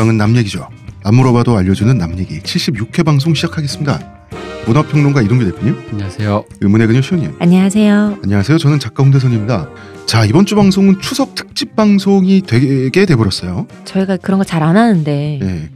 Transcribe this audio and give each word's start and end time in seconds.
교양은 0.00 0.16
남 0.16 0.34
얘기죠. 0.36 0.66
안 1.04 1.14
물어봐도 1.14 1.54
알려주는 1.58 1.98
남 1.98 2.18
얘기 2.18 2.40
76회 2.40 3.04
방송 3.04 3.34
시작하겠습니다. 3.34 4.00
문화평론가 4.66 5.20
이동규 5.20 5.44
대표님, 5.44 5.76
안녕하세요. 5.92 6.44
의문의 6.62 6.86
그녀 6.86 7.02
시호님. 7.02 7.34
안녕하세요. 7.38 8.18
안녕하세요. 8.22 8.56
저는 8.56 8.78
작가 8.78 9.02
홍대선입니다. 9.02 9.68
자 10.06 10.24
이번 10.24 10.46
주 10.46 10.54
방송은 10.56 11.00
추석 11.02 11.34
특집 11.34 11.76
방송이 11.76 12.40
되게 12.46 13.04
돼버렸어요. 13.04 13.66
저희가 13.84 14.16
그런 14.16 14.38
거 14.38 14.44
잘 14.44 14.62
안 14.62 14.78
하는데 14.78 15.38
네. 15.42 15.70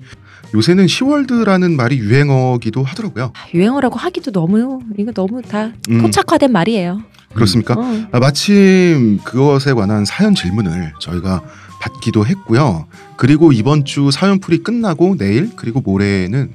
요새는 0.54 0.86
시월드라는 0.88 1.76
말이 1.76 1.98
유행어기도 1.98 2.82
하더라고요. 2.82 3.32
아, 3.34 3.46
유행어라고 3.52 3.98
하기도 3.98 4.30
너무 4.32 4.80
이거 4.96 5.12
너무 5.12 5.42
다 5.42 5.72
음. 5.90 6.00
포착화된 6.00 6.50
말이에요. 6.50 7.02
그렇습니까? 7.34 7.74
어. 7.76 8.06
아, 8.12 8.18
마침 8.20 9.18
그것에 9.22 9.74
관한 9.74 10.06
사연 10.06 10.34
질문을 10.34 10.94
저희가 10.98 11.42
받기도 11.82 12.24
했고요. 12.24 12.86
그리고 13.16 13.52
이번 13.52 13.84
주 13.84 14.10
사연풀이 14.10 14.58
끝나고 14.62 15.16
내일 15.16 15.54
그리고 15.56 15.80
모레는 15.80 16.52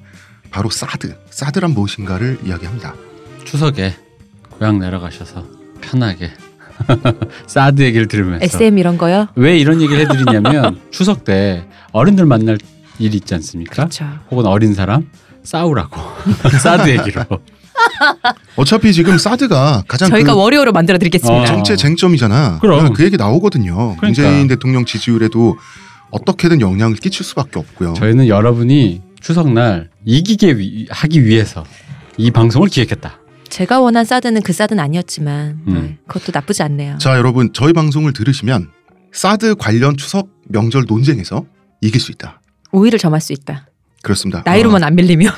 바로 0.52 0.70
사드, 0.70 1.16
사드란 1.30 1.72
무엇인가를 1.72 2.40
이야기합니다. 2.46 2.96
추석에 3.46 3.96
고향 4.50 4.80
내려가셔서 4.80 5.46
편하게 5.82 6.32
사드 7.48 7.82
얘기를 7.82 8.08
들으면서 8.08 8.44
SM 8.44 8.78
이런 8.78 8.98
거요? 8.98 9.28
왜 9.36 9.58
이런 9.58 9.82
얘기를 9.82 10.02
해드리냐면 10.02 10.80
추석 10.92 11.24
때 11.24 11.66
어른들 11.92 12.26
만날 12.26 12.58
일이 13.00 13.18
있지 13.18 13.34
않습니까? 13.36 13.74
그렇죠. 13.74 14.06
혹은 14.32 14.46
어린 14.46 14.74
사람 14.74 15.10
싸우라고 15.44 16.00
사드 16.62 16.90
얘기로 16.90 17.24
어차피 18.56 18.94
지금 18.94 19.18
사드가 19.18 19.84
가장 19.88 20.10
저희가 20.10 20.34
그 20.34 20.40
월요일로 20.40 20.72
만들어 20.72 20.98
드리겠습니다. 20.98 21.42
어. 21.42 21.46
정체 21.46 21.76
쟁점이잖아. 21.76 22.60
그럼. 22.60 22.94
그 22.94 23.04
얘기 23.04 23.18
나오거든요. 23.18 23.96
그러니까. 23.98 24.06
문재인 24.06 24.48
대통령 24.48 24.86
지지율에도 24.86 25.58
어떻게든 26.12 26.62
영향을 26.62 26.96
끼칠 26.96 27.26
수밖에 27.26 27.60
없고요. 27.60 27.94
저희는 27.94 28.28
여러분이 28.28 29.02
추석날 29.22 29.90
이기게 30.06 30.54
위- 30.58 30.88
하기 30.90 31.26
위해서 31.26 31.64
이 32.18 32.32
방송을 32.32 32.70
기획했다. 32.70 33.20
제가 33.50 33.80
원한 33.80 34.06
사드는 34.06 34.42
그 34.44 34.54
사드는 34.54 34.82
아니었지만 34.84 35.62
음. 35.68 35.74
네, 35.74 35.98
그것도 36.08 36.32
나쁘지 36.34 36.64
않네요. 36.64 36.98
자, 37.00 37.18
여러분 37.18 37.52
저희 37.54 37.74
방송을 37.74 38.14
들으시면 38.14 38.70
사드 39.12 39.56
관련 39.56 39.98
추석 39.98 40.30
명절 40.48 40.86
논쟁에서 40.88 41.46
이길 41.82 42.00
수 42.00 42.12
있다. 42.12 42.42
우위를 42.72 43.00
점할 43.00 43.22
수 43.22 43.34
있다. 43.34 43.68
그렇습니다. 44.04 44.44
나이로만 44.46 44.84
안 44.84 44.96
밀리면 44.96 45.32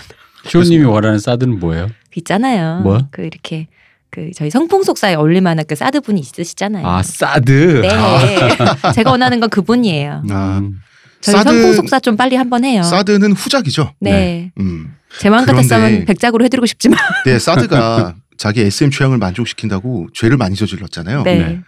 시호님이 0.47 0.83
원하는 0.85 1.19
사드는 1.19 1.59
뭐예요? 1.59 1.87
그 1.87 2.19
있잖아요. 2.19 2.81
뭐? 2.81 3.07
그 3.11 3.21
이렇게 3.21 3.67
그 4.11 4.29
저희 4.35 4.49
성풍속사에 4.49 5.15
어울릴 5.15 5.41
만한 5.41 5.65
그 5.67 5.75
사드 5.75 6.01
분이 6.01 6.19
있으시잖아요. 6.19 6.85
아 6.85 7.01
사드. 7.01 7.81
네. 7.81 7.89
제가 8.93 9.09
원하는 9.11 9.39
건 9.39 9.49
그분이에요. 9.49 10.23
아, 10.29 10.57
음. 10.59 10.79
저희 11.21 11.35
사드- 11.35 11.43
성풍속사 11.49 11.99
좀 12.01 12.17
빨리 12.17 12.35
한번 12.35 12.65
해요. 12.65 12.83
사드는 12.83 13.31
후작이죠. 13.31 13.93
네. 14.01 14.51
음. 14.59 14.93
제 15.17 15.29
마음 15.29 15.45
같았으면 15.45 16.05
백작으로 16.05 16.43
해드리고 16.45 16.65
싶지만. 16.65 16.99
네, 17.25 17.39
사드가 17.39 18.15
자기 18.37 18.61
SM 18.61 18.91
취향을 18.91 19.17
만족시킨다고 19.17 20.07
죄를 20.13 20.35
많이 20.37 20.55
저질렀잖아요. 20.55 21.23
네. 21.23 21.35
네. 21.37 21.61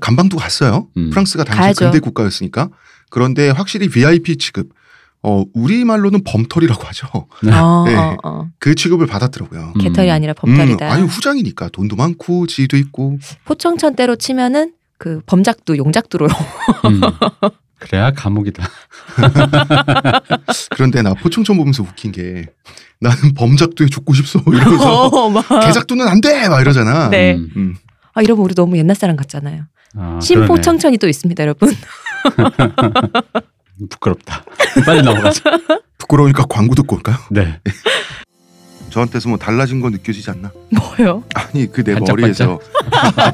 감방도 0.00 0.36
갔어요. 0.36 0.88
음. 0.96 1.10
프랑스가 1.10 1.44
당시 1.44 1.60
가야죠. 1.60 1.84
근대 1.86 1.98
국가였으니까. 1.98 2.68
그런데 3.10 3.48
확실히 3.50 3.88
VIP 3.88 4.36
취급, 4.36 4.68
어 5.22 5.44
우리 5.52 5.84
말로는 5.84 6.22
범털이라고 6.24 6.82
하죠. 6.84 7.08
네. 7.42 7.52
어, 7.52 7.84
네. 7.86 7.96
어, 7.96 8.16
어. 8.22 8.46
그 8.58 8.74
취급을 8.74 9.06
받았더라고요. 9.06 9.72
음. 9.76 9.80
개털이 9.80 10.10
아니라 10.10 10.32
범털이다. 10.34 10.86
음, 10.86 10.90
아니 10.90 11.02
후장이니까 11.06 11.70
돈도 11.70 11.96
많고 11.96 12.46
지위도 12.46 12.76
있고. 12.76 13.18
포청천 13.44 13.96
때로 13.96 14.16
치면은 14.16 14.72
그 14.96 15.20
범작두 15.26 15.76
용작두로. 15.76 16.26
음. 16.26 17.00
그래야 17.78 18.10
감옥이다. 18.12 18.68
그런데 20.70 21.02
나 21.02 21.14
포청천 21.14 21.56
보면서 21.56 21.82
웃긴 21.82 22.10
게 22.10 22.46
나는 23.00 23.34
범작도에 23.34 23.86
죽고 23.86 24.14
싶소 24.14 24.42
이러면서 24.46 25.06
어, 25.06 25.30
막. 25.30 25.46
개작도는 25.48 26.06
안 26.08 26.20
돼! 26.20 26.48
막 26.48 26.60
이러잖아. 26.60 27.08
네. 27.08 27.34
음. 27.34 27.50
음. 27.56 27.76
아 28.14 28.22
이러면 28.22 28.44
우리 28.44 28.54
너무 28.54 28.76
옛날 28.76 28.96
사람 28.96 29.16
같잖아요. 29.16 29.64
아, 29.96 30.18
신포청천이 30.20 30.98
또 30.98 31.08
있습니다, 31.08 31.40
여러분. 31.42 31.72
부끄럽다. 33.90 34.44
빨리 34.84 35.02
넘어가자. 35.02 35.42
부끄러우니까 35.98 36.44
광고 36.48 36.74
듣고 36.74 36.96
올까요? 36.96 37.16
네. 37.30 37.60
저한테서 38.90 39.28
뭐 39.28 39.38
달라진 39.38 39.80
거 39.80 39.90
느껴지지 39.90 40.30
않나? 40.30 40.50
뭐요? 40.70 41.22
아니 41.34 41.70
그 41.70 41.84
내? 41.84 41.94
머리에서 41.94 42.58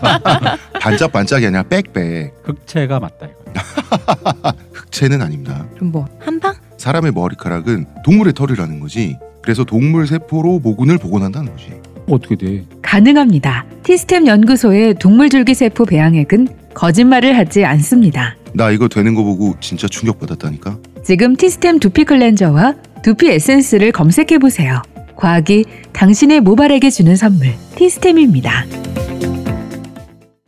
반짝반짝이 0.80 1.46
아니라 1.46 1.62
빽빽 1.62 2.34
흑채가 2.44 2.98
맞다 3.00 3.26
이거. 3.26 4.52
흑채는 4.72 5.22
아닙니다. 5.22 5.64
그럼 5.74 5.92
뭐 5.92 6.08
한방? 6.18 6.54
사람의 6.76 7.12
머리카락은 7.12 7.86
동물의 8.04 8.32
털이라는 8.34 8.80
거지. 8.80 9.16
그래서 9.42 9.62
동물 9.64 10.06
세포로 10.08 10.58
모근을 10.58 10.98
복원한다는 10.98 11.52
거지. 11.52 11.72
어떻게 12.08 12.34
돼? 12.36 12.64
가능합니다. 12.82 13.64
티스템 13.84 14.26
연구소의 14.26 14.94
동물줄기세포 14.94 15.84
배양액은 15.86 16.48
거짓말을 16.74 17.38
하지 17.38 17.64
않습니다. 17.64 18.34
나 18.54 18.70
이거 18.70 18.88
되는 18.88 19.14
거 19.14 19.24
보고 19.24 19.56
진짜 19.60 19.88
충격받았다니까. 19.88 20.78
지금 21.04 21.36
티스템 21.36 21.80
두피 21.80 22.04
클렌저와 22.04 22.74
두피 23.02 23.28
에센스를 23.28 23.90
검색해 23.92 24.38
보세요. 24.38 24.80
과학이 25.16 25.64
당신의 25.92 26.40
모발에게 26.40 26.90
주는 26.90 27.14
선물 27.16 27.54
티스템입니다. 27.76 28.64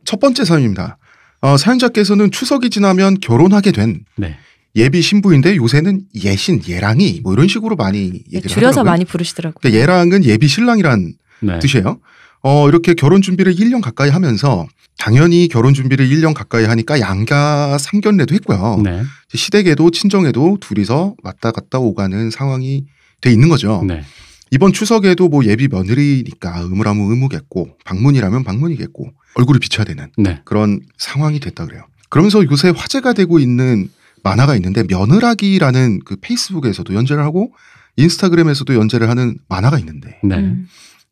첫 0.05 0.21
번째 0.21 0.45
사연입니다. 0.45 0.99
어, 1.41 1.57
사연자께서는 1.57 2.31
추석이 2.31 2.71
지나면 2.71 3.19
결혼하게 3.21 3.73
된 3.73 4.05
네. 4.17 4.37
예비 4.77 5.03
신부인데 5.03 5.57
요새는 5.57 6.03
예신, 6.25 6.63
예랑이 6.69 7.21
뭐 7.23 7.33
이런 7.33 7.49
식으로 7.49 7.77
많이 7.77 8.05
얘기를 8.05 8.43
네, 8.43 8.49
줄여서 8.49 8.69
하더라고요. 8.81 8.91
많이 8.91 9.05
부르시더라고요. 9.05 9.59
그러니까 9.61 9.81
예랑은 9.81 10.25
예비 10.25 10.47
신랑이란 10.49 11.13
네. 11.41 11.59
뜻이에요. 11.59 11.99
어, 12.43 12.69
이렇게 12.69 12.95
결혼 12.95 13.21
준비를 13.23 13.55
1년 13.55 13.81
가까이 13.83 14.11
하면서 14.11 14.67
당연히 14.99 15.49
결혼 15.49 15.75
준비를 15.75 16.09
1년 16.09 16.35
가까이 16.35 16.65
하니까 16.65 17.01
양가 17.01 17.79
상견례도 17.79 18.35
했고요. 18.35 18.81
네. 18.83 19.03
시댁에도 19.35 19.91
친정에도 19.91 20.57
둘이서 20.61 21.15
왔다 21.23 21.51
갔다 21.51 21.79
오가는 21.79 22.31
상황이 22.31 22.85
돼 23.21 23.31
있는 23.33 23.49
거죠. 23.49 23.85
네. 23.87 24.03
이번 24.51 24.73
추석에도 24.73 25.29
뭐 25.29 25.45
예비 25.45 25.69
며느리니까 25.69 26.61
의무라면 26.61 27.11
의무겠고 27.11 27.77
방문이라면 27.85 28.45
방문이겠고 28.45 29.11
얼굴을 29.35 29.61
비춰야 29.61 29.85
되는 29.85 30.11
네. 30.17 30.41
그런 30.45 30.81
상황이 30.97 31.41
됐다 31.41 31.67
그래요. 31.67 31.83
그러면서 32.09 32.45
요새 32.45 32.73
화제가 32.75 33.13
되고 33.13 33.39
있는 33.39 33.89
만화가 34.23 34.55
있는데 34.57 34.85
며느라기라는 34.89 36.01
그 36.05 36.17
페이스북에서도 36.21 36.95
연재를 36.95 37.23
하고 37.23 37.53
인스타그램에서도 37.97 38.75
연재를 38.75 39.09
하는 39.09 39.37
만화가 39.49 39.79
있는데 39.81 40.19
네. 40.23 40.57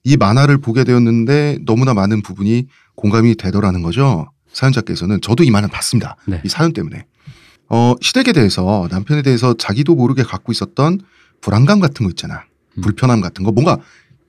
음. 0.05 0.11
이 0.11 0.17
만화를 0.17 0.59
보게 0.59 0.85
되었는데 0.85 1.59
너무나 1.65 1.95
많은 1.95 2.23
부분이 2.23 2.67
공감이 2.95 3.35
되더라는 3.37 3.83
거죠. 3.83 4.31
사연자께서는 4.53 5.21
저도 5.21 5.43
이 5.45 5.51
만화 5.51 5.67
봤습니다. 5.69 6.17
네. 6.27 6.41
이 6.45 6.49
사연 6.49 6.73
때문에. 6.73 7.07
어, 7.71 7.95
시댁에 8.01 8.33
대해서 8.33 8.87
남편에 8.91 9.23
대해서 9.23 9.55
자기도 9.55 9.95
모르게 9.95 10.23
갖고 10.23 10.53
있었던 10.53 11.01
불안감 11.41 11.81
같은 11.81 12.05
거 12.05 12.11
있잖아. 12.11 12.45
음. 12.79 12.83
불편함 12.83 13.21
같은 13.21 13.45
거 13.45 13.53
뭔가 13.53 13.79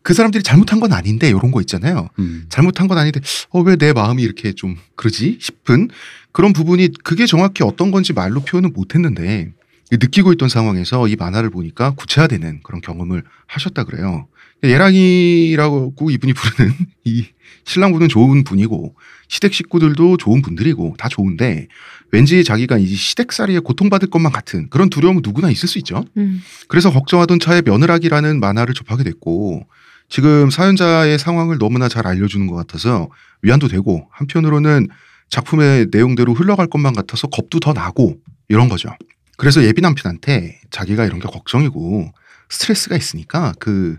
그 0.02 0.13
사람들이 0.13 0.44
잘못한 0.44 0.80
건 0.80 0.94
아닌데 0.94 1.28
이런 1.28 1.52
거 1.52 1.59
있잖아요. 1.62 2.09
음. 2.19 2.46
잘못한 2.50 2.88
건 2.88 2.97
아닌데 2.97 3.19
어 3.50 3.62
왜 3.63 3.75
내 3.75 3.92
마음이 3.92 4.22
이렇게 4.24 4.53
좀 4.53 4.78
그러지 4.96 5.40
싶은 5.42 5.90
그런 6.31 6.53
부분이 6.53 6.90
그게 7.03 7.25
정확히 7.25 7.63
어떤 7.63 7.92
건지 7.92 8.13
말로 8.13 8.42
표현은 8.42 8.74
못했는데 8.74 9.52
느끼고 9.92 10.31
있던 10.34 10.50
상황에서 10.50 11.07
이 11.07 11.16
만화를 11.16 11.50
보니까 11.50 11.92
구체화되는 11.92 12.62
그런 12.63 12.81
경험을 12.81 13.24
하셨다 13.48 13.83
그래요. 13.83 14.27
예랑이라고 14.69 16.12
이분이 16.12 16.33
부르는 16.33 16.73
이 17.06 17.25
신랑분은 17.65 18.09
좋은 18.09 18.44
분이고 18.44 18.95
시댁 19.27 19.53
식구들도 19.53 20.17
좋은 20.17 20.41
분들이고 20.41 20.95
다 20.97 21.09
좋은데 21.09 21.67
왠지 22.12 22.44
자기가 22.44 22.77
이 22.77 22.85
시댁살이에 22.85 23.59
고통받을 23.59 24.09
것만 24.09 24.31
같은 24.31 24.69
그런 24.69 24.89
두려움은 24.89 25.21
누구나 25.23 25.50
있을 25.50 25.67
수 25.67 25.79
있죠. 25.79 26.06
음. 26.17 26.41
그래서 26.67 26.91
걱정하던 26.91 27.39
차에 27.39 27.62
며느라기라는 27.65 28.39
만화를 28.39 28.73
접하게 28.73 29.03
됐고 29.03 29.67
지금 30.07 30.50
사연자의 30.50 31.17
상황을 31.17 31.57
너무나 31.57 31.89
잘 31.89 32.06
알려주는 32.06 32.45
것 32.47 32.56
같아서 32.56 33.09
위안도 33.41 33.67
되고 33.67 34.07
한편으로는 34.12 34.88
작품의 35.29 35.88
내용대로 35.91 36.33
흘러갈 36.33 36.67
것만 36.67 36.94
같아서 36.94 37.27
겁도 37.27 37.59
더 37.59 37.73
나고 37.73 38.17
이런 38.47 38.69
거죠. 38.69 38.89
그래서 39.38 39.63
예비 39.63 39.81
남편한테 39.81 40.62
자기가 40.69 41.06
이런 41.06 41.19
게 41.19 41.27
걱정이고 41.27 42.12
스트레스가 42.50 42.95
있으니까 42.95 43.53
그 43.59 43.97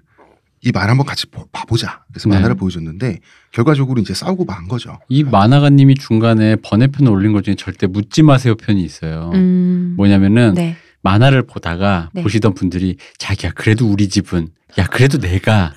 이 0.65 0.73
말 0.73 0.89
한번 0.91 1.07
같이 1.07 1.27
보- 1.27 1.47
봐보자. 1.53 2.01
그래서 2.13 2.29
네. 2.29 2.37
만화를 2.37 2.57
보여줬는데 2.57 3.21
결과적으로 3.53 4.01
이제 4.01 4.15
싸우고 4.15 4.45
만 4.47 4.67
거죠. 4.69 4.99
이 5.09 5.23
만화가님이 5.23 5.95
중간에 5.97 6.57
번외편을 6.57 7.11
올린 7.13 7.33
것 7.33 7.45
중에 7.45 7.55
절대 7.55 7.87
묻지 7.87 8.23
마세요 8.23 8.55
편이 8.57 8.83
있어요. 8.83 9.31
음. 9.35 9.95
뭐냐면은 9.97 10.55
네. 10.55 10.77
만화를 11.03 11.43
보다가 11.47 12.11
네. 12.15 12.23
보시던 12.23 12.55
분들이 12.55 12.97
자기야 13.19 13.53
그래도 13.55 13.87
우리 13.89 14.09
집은 14.09 14.49
야 14.79 14.87
그래도 14.87 15.19
내가 15.19 15.73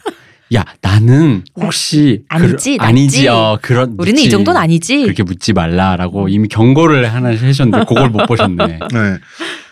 야 0.56 0.66
나는 0.82 1.44
혹시 1.56 2.24
나- 2.30 2.38
아니지, 2.38 2.78
그러- 2.78 2.88
아니지. 2.88 3.28
어 3.28 3.60
그런 3.62 3.96
우리는 4.00 4.16
묻지. 4.16 4.28
이 4.28 4.30
정도는 4.32 4.60
아니지. 4.60 5.04
그렇게 5.04 5.22
묻지 5.22 5.54
말라라고 5.54 6.30
이미 6.30 6.48
경고를 6.48 7.14
하나 7.14 7.30
하셨는데 7.30 7.86
그걸 7.86 8.10
못 8.10 8.26
보셨네. 8.26 8.66
네. 8.66 8.80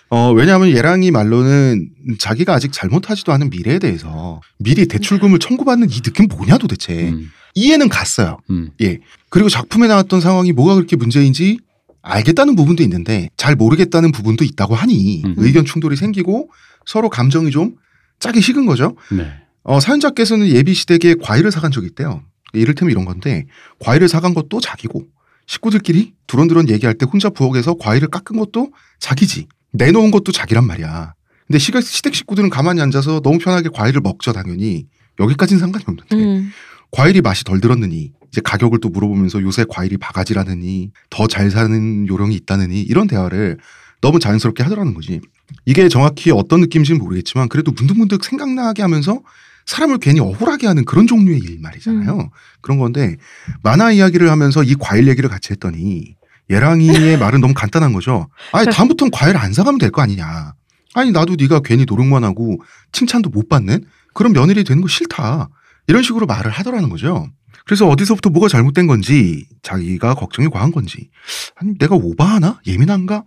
어, 0.10 0.32
왜냐하면 0.32 0.70
얘랑이 0.70 1.12
말로는 1.12 1.90
자기가 2.20 2.54
아직 2.54 2.72
잘못하지도 2.72 3.34
않은 3.34 3.50
미래에 3.50 3.80
대해서 3.80 4.40
미리 4.58 4.88
대출금을 4.88 5.40
청구받는 5.40 5.90
이 5.90 6.02
느낌 6.02 6.28
뭐냐 6.28 6.58
도대체. 6.58 7.10
음, 7.10 7.30
이해는 7.56 7.90
갔어요. 7.90 8.38
음, 8.50 8.70
예. 8.82 9.00
그리고 9.30 9.50
작품에 9.50 9.88
나왔던 9.88 10.22
상황이 10.22 10.54
뭐가 10.54 10.76
그렇게 10.76 10.96
문제인지 10.96 11.60
알겠다는 12.02 12.56
부분도 12.56 12.84
있는데 12.84 13.30
잘 13.36 13.56
모르겠다는 13.56 14.12
부분도 14.12 14.46
있다고 14.46 14.76
하니 14.76 15.24
음. 15.26 15.34
의견 15.38 15.66
충돌이 15.66 15.98
생기고 15.98 16.50
서로 16.86 17.10
감정이 17.10 17.52
좀 17.52 17.76
짜기 18.20 18.42
식은 18.42 18.66
거죠. 18.66 18.96
네. 19.12 19.30
어, 19.64 19.80
사연자께서는 19.80 20.48
예비 20.48 20.74
시댁에 20.74 21.16
과일을 21.22 21.52
사간 21.52 21.72
적이 21.72 21.88
있대요. 21.88 22.24
이를테면 22.54 22.92
이런 22.92 23.04
건데 23.04 23.46
과일을 23.80 24.08
사간 24.08 24.34
것도 24.34 24.62
자기고 24.62 25.04
식구들끼리 25.48 26.14
두런두런 26.28 26.70
얘기할 26.70 26.94
때 26.94 27.06
혼자 27.12 27.30
부엌에서 27.30 27.76
과일을 27.80 28.08
깎은 28.08 28.38
것도 28.38 28.72
자기지 29.00 29.48
내놓은 29.74 30.12
것도 30.12 30.32
자기란 30.32 30.66
말이야. 30.66 31.14
근데 31.48 31.60
시가- 31.60 31.82
시댁 31.82 32.14
식구들은 32.16 32.50
가만히 32.50 32.82
앉아서 32.82 33.22
너무 33.22 33.38
편하게 33.38 33.70
과일을 33.74 34.02
먹죠 34.02 34.34
당연히 34.34 34.86
여기까지는 35.20 35.60
상관이 35.60 35.86
없는데 35.88 36.16
음. 36.16 36.52
과일이 36.92 37.22
맛이 37.22 37.44
덜 37.44 37.62
들었느니 37.62 38.12
이제 38.32 38.42
가격을 38.44 38.80
또 38.82 38.90
물어보면서 38.90 39.42
요새 39.42 39.66
과일이 39.70 39.98
바가지라느니 39.98 40.92
더 41.10 41.28
잘 41.28 41.50
사는 41.52 42.08
요령이 42.08 42.36
있다느니 42.36 42.82
이런 42.82 43.08
대화를 43.08 43.58
너무 44.02 44.20
자연스럽게 44.20 44.64
하더라는 44.64 44.94
거지. 44.94 45.22
이게 45.66 45.88
정확히 45.90 46.32
어떤 46.32 46.60
느낌인지는 46.62 47.00
모르겠지만 47.00 47.48
그래도 47.50 47.72
문득문득 47.72 48.24
생각나게 48.24 48.82
하면서 48.82 49.22
사람을 49.66 49.98
괜히 50.00 50.20
억울하게 50.20 50.68
하는 50.68 50.86
그런 50.86 51.08
종류의 51.08 51.40
일 51.40 51.60
말이잖아요. 51.62 52.30
그런 52.62 52.78
건데 52.78 53.16
만화 53.64 53.92
이야기를 53.92 54.30
하면서 54.30 54.64
이 54.64 54.76
과일 54.80 55.08
얘기를 55.08 55.30
같이 55.30 55.52
했더니 55.54 56.16
예랑이의 56.50 57.18
말은 57.20 57.42
너무 57.42 57.54
간단한 57.54 57.94
거죠. 57.94 58.28
아니 58.54 58.66
다음부터는 58.72 59.12
과일 59.12 59.36
안 59.38 59.54
사가면 59.54 59.80
될 59.80 59.92
거 59.92 60.02
아니냐. 60.02 60.54
아니 60.94 61.12
나도 61.12 61.36
네가 61.38 61.60
괜히 61.60 61.86
노력만 61.88 62.24
하고 62.24 62.58
칭찬도 62.92 63.30
못 63.30 63.50
받는 63.50 63.84
그런 64.14 64.34
며느리 64.34 64.64
되는 64.64 64.82
거 64.82 64.88
싫다. 64.88 65.50
이런 65.88 66.04
식으로 66.04 66.26
말을 66.26 66.52
하더라는 66.52 66.90
거죠. 66.90 67.28
그래서 67.66 67.88
어디서부터 67.88 68.30
뭐가 68.30 68.48
잘못된 68.48 68.88
건지 68.88 69.46
자기가 69.62 70.16
걱정이 70.16 70.48
과한 70.50 70.72
건지 70.72 71.10
아니 71.56 71.78
내가 71.78 71.96
오바하나 71.96 72.60
예민한가 72.66 73.24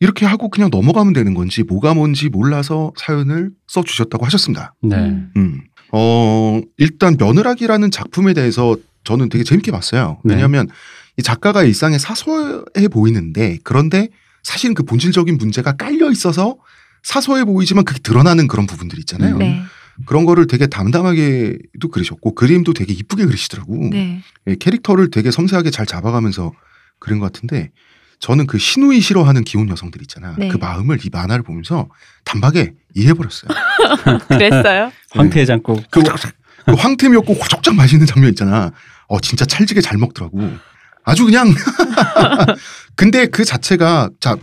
이렇게 0.00 0.26
하고 0.26 0.50
그냥 0.50 0.68
넘어가면 0.70 1.12
되는 1.12 1.32
건지 1.34 1.62
뭐가 1.62 1.94
뭔지 1.94 2.28
몰라서 2.28 2.92
사연을 2.96 3.50
써 3.68 3.82
주셨다고 3.82 4.24
하셨습니다. 4.26 4.74
네. 4.82 4.96
음. 4.96 5.30
음. 5.36 5.60
어, 5.92 6.60
일단 6.76 7.16
며느라기라는 7.18 7.90
작품에 7.92 8.34
대해서 8.34 8.76
저는 9.04 9.28
되게 9.28 9.44
재밌게 9.44 9.70
봤어요. 9.70 10.18
네. 10.24 10.34
왜냐하면 10.34 10.68
이 11.16 11.22
작가가 11.22 11.62
일상에 11.62 11.98
사소해 11.98 12.88
보이는데 12.90 13.58
그런데 13.64 14.08
사실은 14.42 14.74
그 14.74 14.82
본질적인 14.82 15.38
문제가 15.38 15.72
깔려 15.72 16.10
있어서 16.10 16.56
사소해 17.02 17.44
보이지만 17.44 17.84
그게 17.84 18.00
드러나는 18.00 18.48
그런 18.48 18.66
부분들 18.66 18.98
있잖아요. 19.00 19.34
음. 19.34 19.38
네. 19.38 19.62
그런 20.06 20.24
거를 20.24 20.46
되게 20.46 20.66
담담하게도 20.66 21.88
그리셨고 21.92 22.34
그림도 22.34 22.72
되게 22.72 22.92
이쁘게 22.92 23.26
그리시더라고. 23.26 23.90
네. 23.90 24.22
예, 24.48 24.56
캐릭터를 24.56 25.10
되게 25.10 25.30
섬세하게 25.30 25.70
잘 25.70 25.86
잡아가면서 25.86 26.52
그린 26.98 27.20
것 27.20 27.32
같은데 27.32 27.70
저는 28.18 28.46
그 28.46 28.58
신우이 28.58 29.00
싫어하는 29.00 29.44
기혼 29.44 29.68
여성들 29.68 30.00
있잖아. 30.02 30.34
네. 30.38 30.48
그 30.48 30.56
마음을 30.56 30.98
이 31.04 31.10
만화를 31.12 31.44
보면서 31.44 31.88
단박에 32.24 32.72
이해해버렸어요. 32.94 33.50
그랬어요? 34.28 34.92
황태해장국. 35.10 35.84
그, 35.90 36.02
그 36.02 36.72
황태미였고 36.72 37.34
고족장 37.34 37.76
맛있는 37.76 38.06
장면 38.06 38.30
있잖아. 38.30 38.72
어 39.06 39.20
진짜 39.20 39.44
찰지게 39.44 39.80
잘 39.80 39.98
먹더라고. 39.98 40.38
아주 41.04 41.24
그냥. 41.24 41.54
근데 42.96 43.26
그 43.26 43.44
자체가 43.44 44.10
자 44.20 44.36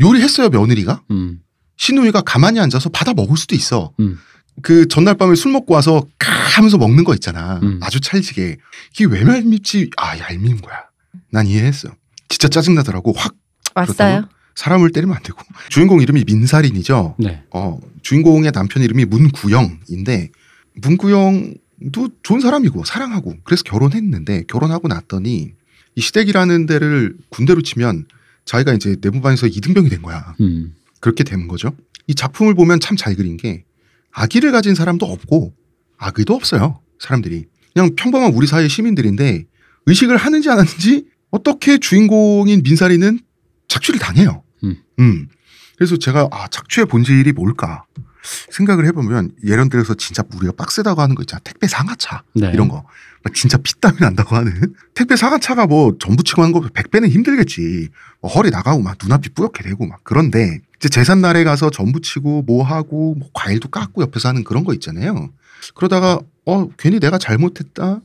요리했어요 0.00 0.48
며느리가. 0.50 1.02
음, 1.10 1.40
신우이가 1.76 2.22
가만히 2.22 2.60
앉아서 2.60 2.90
받아 2.90 3.12
먹을 3.14 3.36
수도 3.36 3.54
있어. 3.54 3.92
음. 4.00 4.18
그 4.62 4.86
전날 4.86 5.14
밤에 5.16 5.34
술 5.34 5.50
먹고 5.52 5.74
와서 5.74 6.06
까 6.18 6.30
하면서 6.30 6.76
먹는 6.76 7.04
거 7.04 7.14
있잖아. 7.14 7.58
음. 7.62 7.80
아주 7.82 8.00
찰지게. 8.00 8.58
이게 8.92 9.04
왜 9.06 9.20
얄밉지? 9.20 9.90
아 9.96 10.18
얄미운 10.18 10.60
거야. 10.60 10.84
난 11.30 11.46
이해했어. 11.46 11.88
진짜 12.28 12.48
짜증나더라고. 12.48 13.12
확 13.16 13.34
왔어요? 13.74 14.28
사람을 14.54 14.90
때리면 14.90 15.16
안 15.16 15.22
되고. 15.22 15.38
주인공 15.70 16.02
이름이 16.02 16.24
민살인이죠. 16.26 17.16
네. 17.18 17.42
어, 17.52 17.80
주인공의 18.02 18.52
남편 18.52 18.82
이름이 18.82 19.06
문구영인데 19.06 20.30
문구영도 20.74 22.08
좋은 22.22 22.40
사람이고 22.40 22.84
사랑하고 22.84 23.36
그래서 23.44 23.62
결혼했는데 23.64 24.44
결혼하고 24.48 24.88
났더니 24.88 25.54
이 25.94 26.00
시댁이라는 26.00 26.66
데를 26.66 27.16
군대로 27.28 27.60
치면 27.62 28.06
자기가 28.44 28.72
이제 28.74 28.96
내무반에서 29.00 29.46
이등병이 29.46 29.88
된 29.88 30.02
거야. 30.02 30.34
음, 30.40 30.74
그렇게 31.00 31.22
되는 31.24 31.48
거죠. 31.48 31.74
이 32.06 32.14
작품을 32.14 32.54
보면 32.54 32.80
참 32.80 32.96
잘 32.96 33.14
그린 33.14 33.36
게 33.36 33.64
아기를 34.12 34.52
가진 34.52 34.74
사람도 34.74 35.06
없고 35.06 35.54
아기도 35.96 36.34
없어요. 36.34 36.80
사람들이 36.98 37.46
그냥 37.72 37.94
평범한 37.96 38.32
우리 38.34 38.46
사회 38.46 38.68
시민들인데 38.68 39.46
의식을 39.86 40.16
하는지 40.16 40.50
안 40.50 40.58
하는지 40.58 41.06
어떻게 41.30 41.78
주인공인 41.78 42.62
민사리는 42.62 43.18
착취를 43.68 43.98
당해요. 44.00 44.42
음. 44.98 45.28
그래서 45.76 45.96
제가 45.96 46.28
아 46.30 46.46
착취의 46.48 46.86
본질이 46.86 47.32
뭘까 47.32 47.84
생각을 48.50 48.86
해보면 48.86 49.32
예를 49.44 49.68
들어서 49.68 49.94
진짜 49.94 50.22
우리가 50.34 50.52
빡세다고 50.56 51.00
하는 51.00 51.14
거 51.14 51.22
있잖아. 51.22 51.40
택배 51.44 51.66
상하차 51.66 52.22
네. 52.34 52.50
이런 52.52 52.68
거. 52.68 52.84
막 53.24 53.34
진짜 53.34 53.56
피땀이 53.58 53.98
난다고 54.00 54.36
하는. 54.36 54.74
택배 54.94 55.16
상하차가 55.16 55.66
뭐 55.66 55.96
전부 55.98 56.22
치고 56.22 56.42
하는 56.42 56.52
거 56.52 56.60
100배는 56.60 57.08
힘들겠지. 57.10 57.88
뭐 58.20 58.30
허리 58.30 58.50
나가고 58.50 58.82
막 58.82 58.96
눈앞이 59.00 59.30
뿌옇게 59.30 59.62
되고 59.62 59.86
막 59.86 60.00
그런데 60.02 60.60
이제 60.76 60.88
제삿날에 60.88 61.44
가서 61.44 61.70
전부 61.70 62.00
치고 62.00 62.42
뭐 62.42 62.64
하고 62.64 63.14
뭐 63.14 63.28
과일도 63.32 63.68
깎고 63.68 64.02
옆에서 64.02 64.28
하는 64.28 64.44
그런 64.44 64.64
거 64.64 64.74
있잖아요. 64.74 65.30
그러다가 65.74 66.20
어 66.46 66.68
괜히 66.76 66.98
내가 66.98 67.18
잘못했다? 67.18 68.00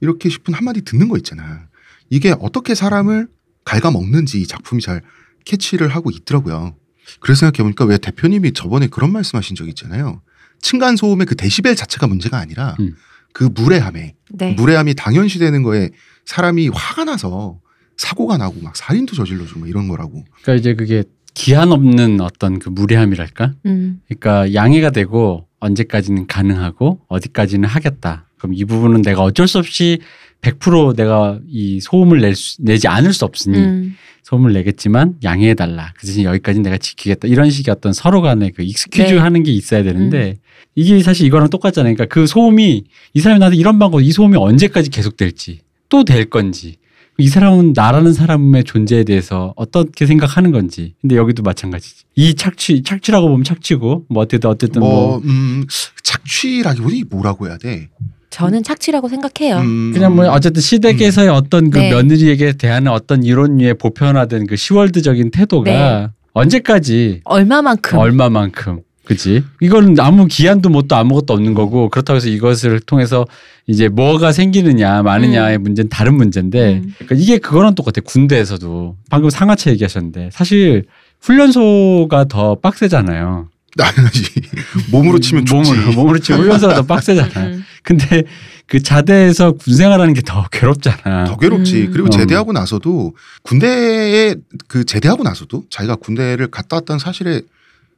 이렇게 0.00 0.28
싶은 0.28 0.54
한마디 0.54 0.82
듣는 0.82 1.08
거 1.08 1.16
있잖아. 1.16 1.66
이게 2.10 2.34
어떻게 2.40 2.74
사람을 2.74 3.28
갉아먹는지 3.64 4.40
이 4.40 4.46
작품이 4.46 4.82
잘 4.82 5.02
캐치를 5.44 5.88
하고 5.88 6.10
있더라고요 6.10 6.74
그래서 7.20 7.40
생각해보니까 7.40 7.84
왜 7.84 7.98
대표님이 7.98 8.52
저번에 8.52 8.86
그런 8.86 9.12
말씀하신 9.12 9.56
적 9.56 9.68
있잖아요 9.68 10.22
층간 10.60 10.96
소음의 10.96 11.26
그 11.26 11.36
데시벨 11.36 11.76
자체가 11.76 12.06
문제가 12.06 12.38
아니라 12.38 12.76
음. 12.80 12.94
그 13.32 13.44
무례함에 13.44 14.14
네. 14.30 14.52
무례함이 14.54 14.94
당연시되는 14.94 15.62
거에 15.62 15.90
사람이 16.24 16.68
화가 16.68 17.04
나서 17.04 17.60
사고가 17.96 18.36
나고 18.36 18.60
막 18.62 18.76
살인도 18.76 19.14
저질러주고 19.14 19.60
막 19.60 19.68
이런 19.68 19.88
거라고. 19.88 20.24
그러니까 20.42 20.54
이제 20.54 20.74
그게 20.74 21.04
기한 21.34 21.72
없는 21.72 22.20
어떤 22.20 22.58
그 22.58 22.68
무례함이랄까? 22.68 23.54
음. 23.66 24.00
그러니까 24.08 24.54
양해가 24.54 24.90
되고 24.90 25.46
언제까지는 25.60 26.26
가능하고 26.26 27.00
어디까지는 27.08 27.68
하겠다. 27.68 28.26
그럼 28.38 28.54
이 28.54 28.64
부분은 28.64 29.02
내가 29.02 29.22
어쩔 29.22 29.46
수 29.46 29.58
없이 29.58 30.00
100% 30.42 30.96
내가 30.96 31.38
이 31.48 31.80
소음을 31.80 32.20
낼 32.20 32.34
수, 32.34 32.62
내지 32.62 32.88
않을 32.88 33.12
수 33.12 33.24
없으니 33.24 33.58
음. 33.58 33.96
소음을 34.24 34.52
내겠지만 34.52 35.16
양해해 35.24 35.54
달라. 35.54 35.92
그 35.96 36.06
대신 36.06 36.24
여기까지는 36.24 36.62
내가 36.62 36.78
지키겠다. 36.78 37.28
이런 37.28 37.50
식의 37.50 37.72
어떤 37.72 37.92
서로 37.92 38.22
간의 38.22 38.52
그 38.52 38.62
excuse 38.62 39.14
네. 39.14 39.18
하는 39.18 39.42
게 39.42 39.52
있어야 39.52 39.82
되는데 39.82 40.36
이게 40.74 41.02
사실 41.02 41.26
이거랑 41.26 41.50
똑같잖아요. 41.50 41.94
그러니까 41.94 42.12
그 42.12 42.26
소음이 42.26 42.84
이 43.14 43.20
사람이 43.20 43.38
나한테 43.38 43.58
이런 43.58 43.78
방법, 43.78 44.00
이 44.00 44.10
소음이 44.12 44.36
언제까지 44.36 44.90
계속될지 44.90 45.60
또 45.88 46.04
될 46.04 46.30
건지 46.30 46.76
이 47.18 47.28
사람은 47.28 47.74
나라는 47.76 48.12
사람의 48.14 48.64
존재에 48.64 49.04
대해서 49.04 49.52
어떻게 49.56 50.06
생각하는 50.06 50.50
건지. 50.50 50.94
근데 51.00 51.16
여기도 51.16 51.42
마찬가지지. 51.42 52.04
이 52.16 52.34
착취, 52.34 52.82
착취라고 52.82 53.28
보면 53.28 53.44
착취고 53.44 54.06
뭐 54.08 54.22
어쨌든 54.22 54.50
어쨌든 54.50 54.80
뭐, 54.80 54.90
뭐, 54.90 55.18
음, 55.24 55.66
착취라기보다 56.02 56.96
뭐라고 57.10 57.48
해야 57.48 57.58
돼? 57.58 57.90
저는 58.32 58.62
착취라고 58.62 59.08
생각해요. 59.08 59.58
음, 59.58 59.92
그냥 59.92 60.16
뭐 60.16 60.26
어쨌든 60.30 60.62
시댁에서의 60.62 61.28
어떤 61.28 61.70
그 61.70 61.78
네. 61.78 61.90
며느리에게 61.90 62.54
대하는 62.54 62.90
어떤 62.90 63.22
이론류의 63.22 63.74
보편화된 63.74 64.46
그 64.46 64.56
시월드적인 64.56 65.30
태도가 65.30 65.70
네. 65.70 66.08
언제까지 66.32 67.20
얼마만큼 67.24 67.98
얼마만큼 67.98 68.80
그지 69.04 69.44
이거는 69.60 70.00
아무 70.00 70.26
기한도 70.26 70.70
뭣도 70.70 70.96
아무것도 70.96 71.34
없는 71.34 71.52
거고 71.52 71.90
그렇다고 71.90 72.16
해서 72.16 72.28
이것을 72.28 72.80
통해서 72.80 73.26
이제 73.66 73.88
뭐가 73.88 74.32
생기느냐 74.32 75.02
마느냐의 75.02 75.58
문제는 75.58 75.90
다른 75.90 76.14
문제인데 76.14 76.76
음. 76.76 76.94
그러니까 76.98 77.16
이게 77.16 77.36
그거랑 77.36 77.74
똑같아 77.74 78.00
군대에서도 78.02 78.96
방금 79.10 79.28
상하차 79.28 79.70
얘기하셨는데 79.72 80.30
사실 80.32 80.86
훈련소가 81.20 82.24
더 82.24 82.54
빡세잖아요 82.54 83.51
당연하지. 83.76 84.22
몸으로 84.90 85.18
치면 85.18 85.44
죽지. 85.46 85.72
몸으로, 85.72 85.92
몸으로 85.92 86.18
치면 86.18 86.40
훈련소가 86.42 86.74
더 86.74 86.82
빡세잖아요 86.82 87.54
음. 87.54 87.64
근데 87.82 88.22
그 88.66 88.82
자대에서 88.82 89.52
군 89.52 89.74
생활하는 89.76 90.14
게 90.14 90.22
더 90.22 90.46
괴롭잖아 90.50 91.24
더 91.24 91.36
괴롭지. 91.36 91.86
음. 91.86 91.90
그리고 91.92 92.08
음. 92.08 92.10
제대하고 92.10 92.52
나서도 92.52 93.14
군대에 93.42 94.36
그 94.68 94.84
제대하고 94.84 95.22
나서도 95.22 95.64
자기가 95.70 95.96
군대를 95.96 96.48
갔다 96.48 96.76
왔다는 96.76 96.98
사실에 96.98 97.42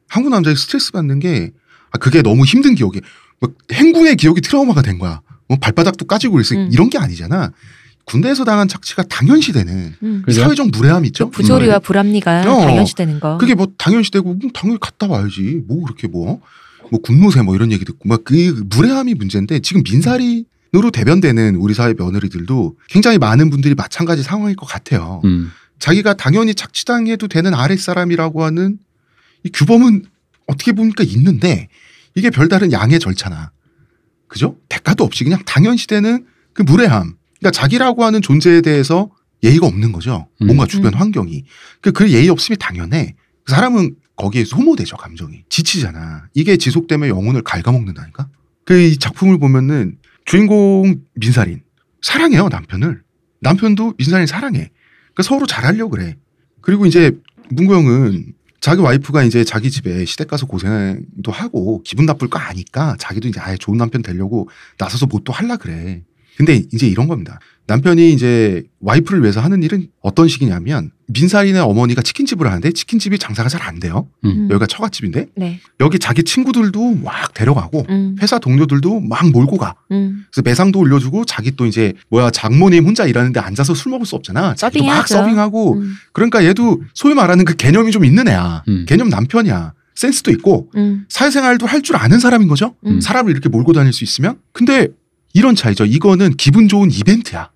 한국 0.07 0.29
남자의 0.31 0.55
스트레스 0.55 0.91
받는 0.91 1.19
게 1.19 1.51
아, 1.91 1.97
그게 1.97 2.21
너무 2.21 2.45
힘든 2.45 2.75
기억이 2.75 3.01
뭐 3.39 3.51
행군의 3.71 4.15
기억이 4.15 4.41
트라우마가 4.41 4.81
된 4.81 4.97
거야. 4.99 5.21
뭐 5.47 5.57
발바닥도 5.59 6.05
까지고 6.05 6.33
그랬어. 6.33 6.55
음. 6.55 6.69
이런 6.71 6.89
게 6.89 6.97
아니잖아. 6.97 7.51
군대에서 8.05 8.43
당한 8.45 8.67
착취가 8.67 9.03
당연시되는 9.03 9.95
음. 10.03 10.23
사회적 10.29 10.69
무례함 10.69 11.05
있죠. 11.05 11.29
그 11.29 11.37
부조리와 11.37 11.79
불합리가 11.79 12.41
어. 12.41 12.61
당연시되는 12.65 13.19
거. 13.19 13.37
그게 13.37 13.55
뭐 13.55 13.67
당연시되고 13.77 14.31
음, 14.31 14.49
당연히 14.53 14.79
갔다 14.79 15.07
와야지. 15.07 15.63
뭐 15.67 15.83
그렇게 15.83 16.07
뭐. 16.07 16.41
뭐 16.91 16.99
군노세 17.01 17.41
뭐 17.41 17.55
이런 17.55 17.71
얘기 17.71 17.83
듣고 17.83 18.07
막 18.07 18.23
그 18.23 18.63
무례함이 18.69 19.15
문제인데 19.15 19.59
지금 19.59 19.81
민사리로 19.83 20.91
대변되는 20.93 21.55
우리 21.55 21.73
사회 21.73 21.93
며느리들도 21.97 22.77
굉장히 22.89 23.17
많은 23.17 23.49
분들이 23.49 23.73
마찬가지 23.73 24.21
상황일 24.21 24.55
것 24.55 24.67
같아요. 24.67 25.21
음. 25.25 25.51
자기가 25.79 26.13
당연히 26.13 26.53
착취당해도 26.53 27.27
되는 27.27 27.53
아랫사람이라고 27.53 28.43
하는 28.43 28.77
이 29.43 29.49
규범은 29.49 30.05
어떻게 30.47 30.71
보니까 30.73 31.03
있는데 31.03 31.69
이게 32.13 32.29
별다른 32.29 32.71
양의 32.71 32.99
절차나 32.99 33.51
그죠? 34.27 34.57
대가도 34.69 35.03
없이 35.03 35.23
그냥 35.23 35.39
당연시되는 35.45 36.25
그 36.53 36.61
무례함. 36.61 37.15
그러니까 37.39 37.51
자기라고 37.51 38.03
하는 38.03 38.21
존재에 38.21 38.61
대해서 38.61 39.09
예의가 39.43 39.67
없는 39.67 39.91
거죠. 39.91 40.27
음. 40.41 40.47
뭔가 40.47 40.65
주변 40.65 40.93
음. 40.93 40.99
환경이. 40.99 41.43
그, 41.81 41.91
그 41.91 42.11
예의 42.11 42.29
없음이 42.29 42.57
당연해. 42.57 43.15
그 43.43 43.51
사람은 43.51 43.95
거기에 44.15 44.45
소모되죠, 44.45 44.97
감정이. 44.97 45.43
지치잖아. 45.49 46.27
이게 46.33 46.57
지속되면 46.57 47.09
영혼을 47.09 47.41
갉아먹는다니까? 47.43 48.29
그 48.65 48.79
이 48.81 48.97
작품을 48.97 49.37
보면은 49.37 49.97
주인공 50.25 51.01
민살인. 51.15 51.61
사랑해요, 52.01 52.49
남편을. 52.49 53.03
남편도 53.41 53.93
민살인 53.97 54.25
사랑해. 54.25 54.71
그러니까 55.13 55.23
서로 55.23 55.45
잘하려고 55.45 55.91
그래. 55.91 56.15
그리고 56.61 56.85
이제 56.87 57.11
문구영은 57.49 58.33
자기 58.61 58.81
와이프가 58.81 59.23
이제 59.23 59.43
자기 59.43 59.69
집에 59.69 60.05
시댁 60.05 60.27
가서 60.27 60.47
고생도 60.47 61.31
하고 61.31 61.83
기분 61.83 62.07
나쁠 62.07 62.27
거 62.29 62.39
아니까 62.39 62.95
자기도 62.97 63.27
이제 63.27 63.39
아예 63.39 63.55
좋은 63.57 63.77
남편 63.77 64.01
되려고 64.01 64.49
나서서 64.79 65.05
뭐 65.05 65.19
또 65.23 65.31
할라 65.33 65.57
그래. 65.57 66.01
근데 66.37 66.63
이제 66.73 66.87
이런 66.87 67.07
겁니다. 67.07 67.39
남편이 67.67 68.13
이제 68.13 68.63
와이프를 68.81 69.21
위해서 69.23 69.41
하는 69.41 69.63
일은 69.63 69.87
어떤 70.01 70.27
식이냐면 70.27 70.91
민살인의 71.07 71.61
어머니가 71.61 72.03
치킨집을 72.03 72.45
하는데 72.45 72.71
치킨집이 72.71 73.17
장사가 73.17 73.49
잘 73.49 73.61
안 73.65 73.79
돼요. 73.79 74.07
음. 74.23 74.47
여기가 74.51 74.67
처갓집인데 74.67 75.27
네. 75.35 75.59
여기 75.79 75.97
자기 75.97 76.21
친구들도 76.23 76.95
막 77.03 77.33
데려가고 77.33 77.85
음. 77.89 78.15
회사 78.21 78.37
동료들도 78.37 78.99
막 78.99 79.31
몰고 79.31 79.57
가. 79.57 79.73
음. 79.91 80.25
그래서 80.31 80.43
매상도 80.43 80.77
올려주고 80.79 81.25
자기 81.25 81.51
또 81.55 81.65
이제 81.65 81.93
뭐야 82.09 82.29
장모님 82.29 82.85
혼자 82.85 83.05
일하는데 83.05 83.39
앉아서 83.39 83.73
술 83.73 83.89
먹을 83.91 84.05
수 84.05 84.15
없잖아. 84.15 84.53
자기도 84.53 84.85
막. 84.85 85.07
서빙하고 85.07 85.73
음. 85.79 85.95
그러니까 86.13 86.45
얘도 86.45 86.83
소위 86.93 87.15
말하는 87.15 87.45
그 87.45 87.55
개념이 87.55 87.91
좀 87.91 88.05
있는 88.05 88.27
애야. 88.27 88.63
음. 88.67 88.85
개념 88.87 89.09
남편이야. 89.09 89.73
센스도 89.95 90.29
있고 90.31 90.69
음. 90.75 91.05
사회생활도 91.09 91.65
할 91.65 91.81
줄 91.81 91.95
아는 91.95 92.19
사람인 92.19 92.47
거죠. 92.47 92.75
음. 92.85 93.01
사람을 93.01 93.31
이렇게 93.31 93.49
몰고 93.49 93.73
다닐 93.73 93.91
수 93.93 94.03
있으면. 94.03 94.37
근데 94.51 94.89
이런 95.35 95.53
차이죠. 95.53 95.85
이거는 95.85 96.31
기분 96.37 96.67
좋은 96.69 96.89
이벤트야. 96.91 97.51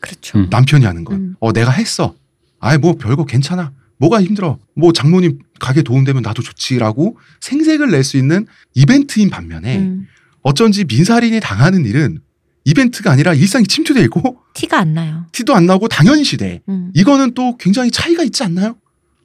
그렇죠. 0.00 0.38
음. 0.38 0.48
남편이 0.50 0.84
하는 0.84 1.02
건. 1.02 1.16
음. 1.16 1.34
어 1.40 1.52
내가 1.52 1.70
했어. 1.72 2.14
아이 2.60 2.76
뭐 2.78 2.96
별거 2.96 3.24
괜찮아. 3.24 3.72
뭐가 3.98 4.22
힘들어. 4.22 4.58
뭐 4.76 4.92
장모님 4.92 5.38
가게 5.58 5.82
도움되면 5.82 6.22
나도 6.22 6.42
좋지라고 6.42 7.16
생색을 7.40 7.90
낼 7.90 8.04
수 8.04 8.18
있는 8.18 8.46
이벤트인 8.74 9.30
반면에 9.30 9.78
음. 9.78 10.06
어쩐지 10.42 10.84
민살인이 10.84 11.40
당하는 11.40 11.86
일은 11.86 12.18
이벤트가 12.64 13.10
아니라 13.10 13.32
일상이 13.32 13.66
침투돼 13.66 14.02
있고 14.04 14.38
티가 14.54 14.78
안 14.78 14.92
나요. 14.92 15.24
티도 15.32 15.54
안 15.54 15.64
나고 15.66 15.88
당연시돼. 15.88 16.62
음. 16.68 16.90
이거는 16.94 17.32
또 17.34 17.56
굉장히 17.56 17.90
차이가 17.90 18.22
있지 18.24 18.42
않나요? 18.42 18.76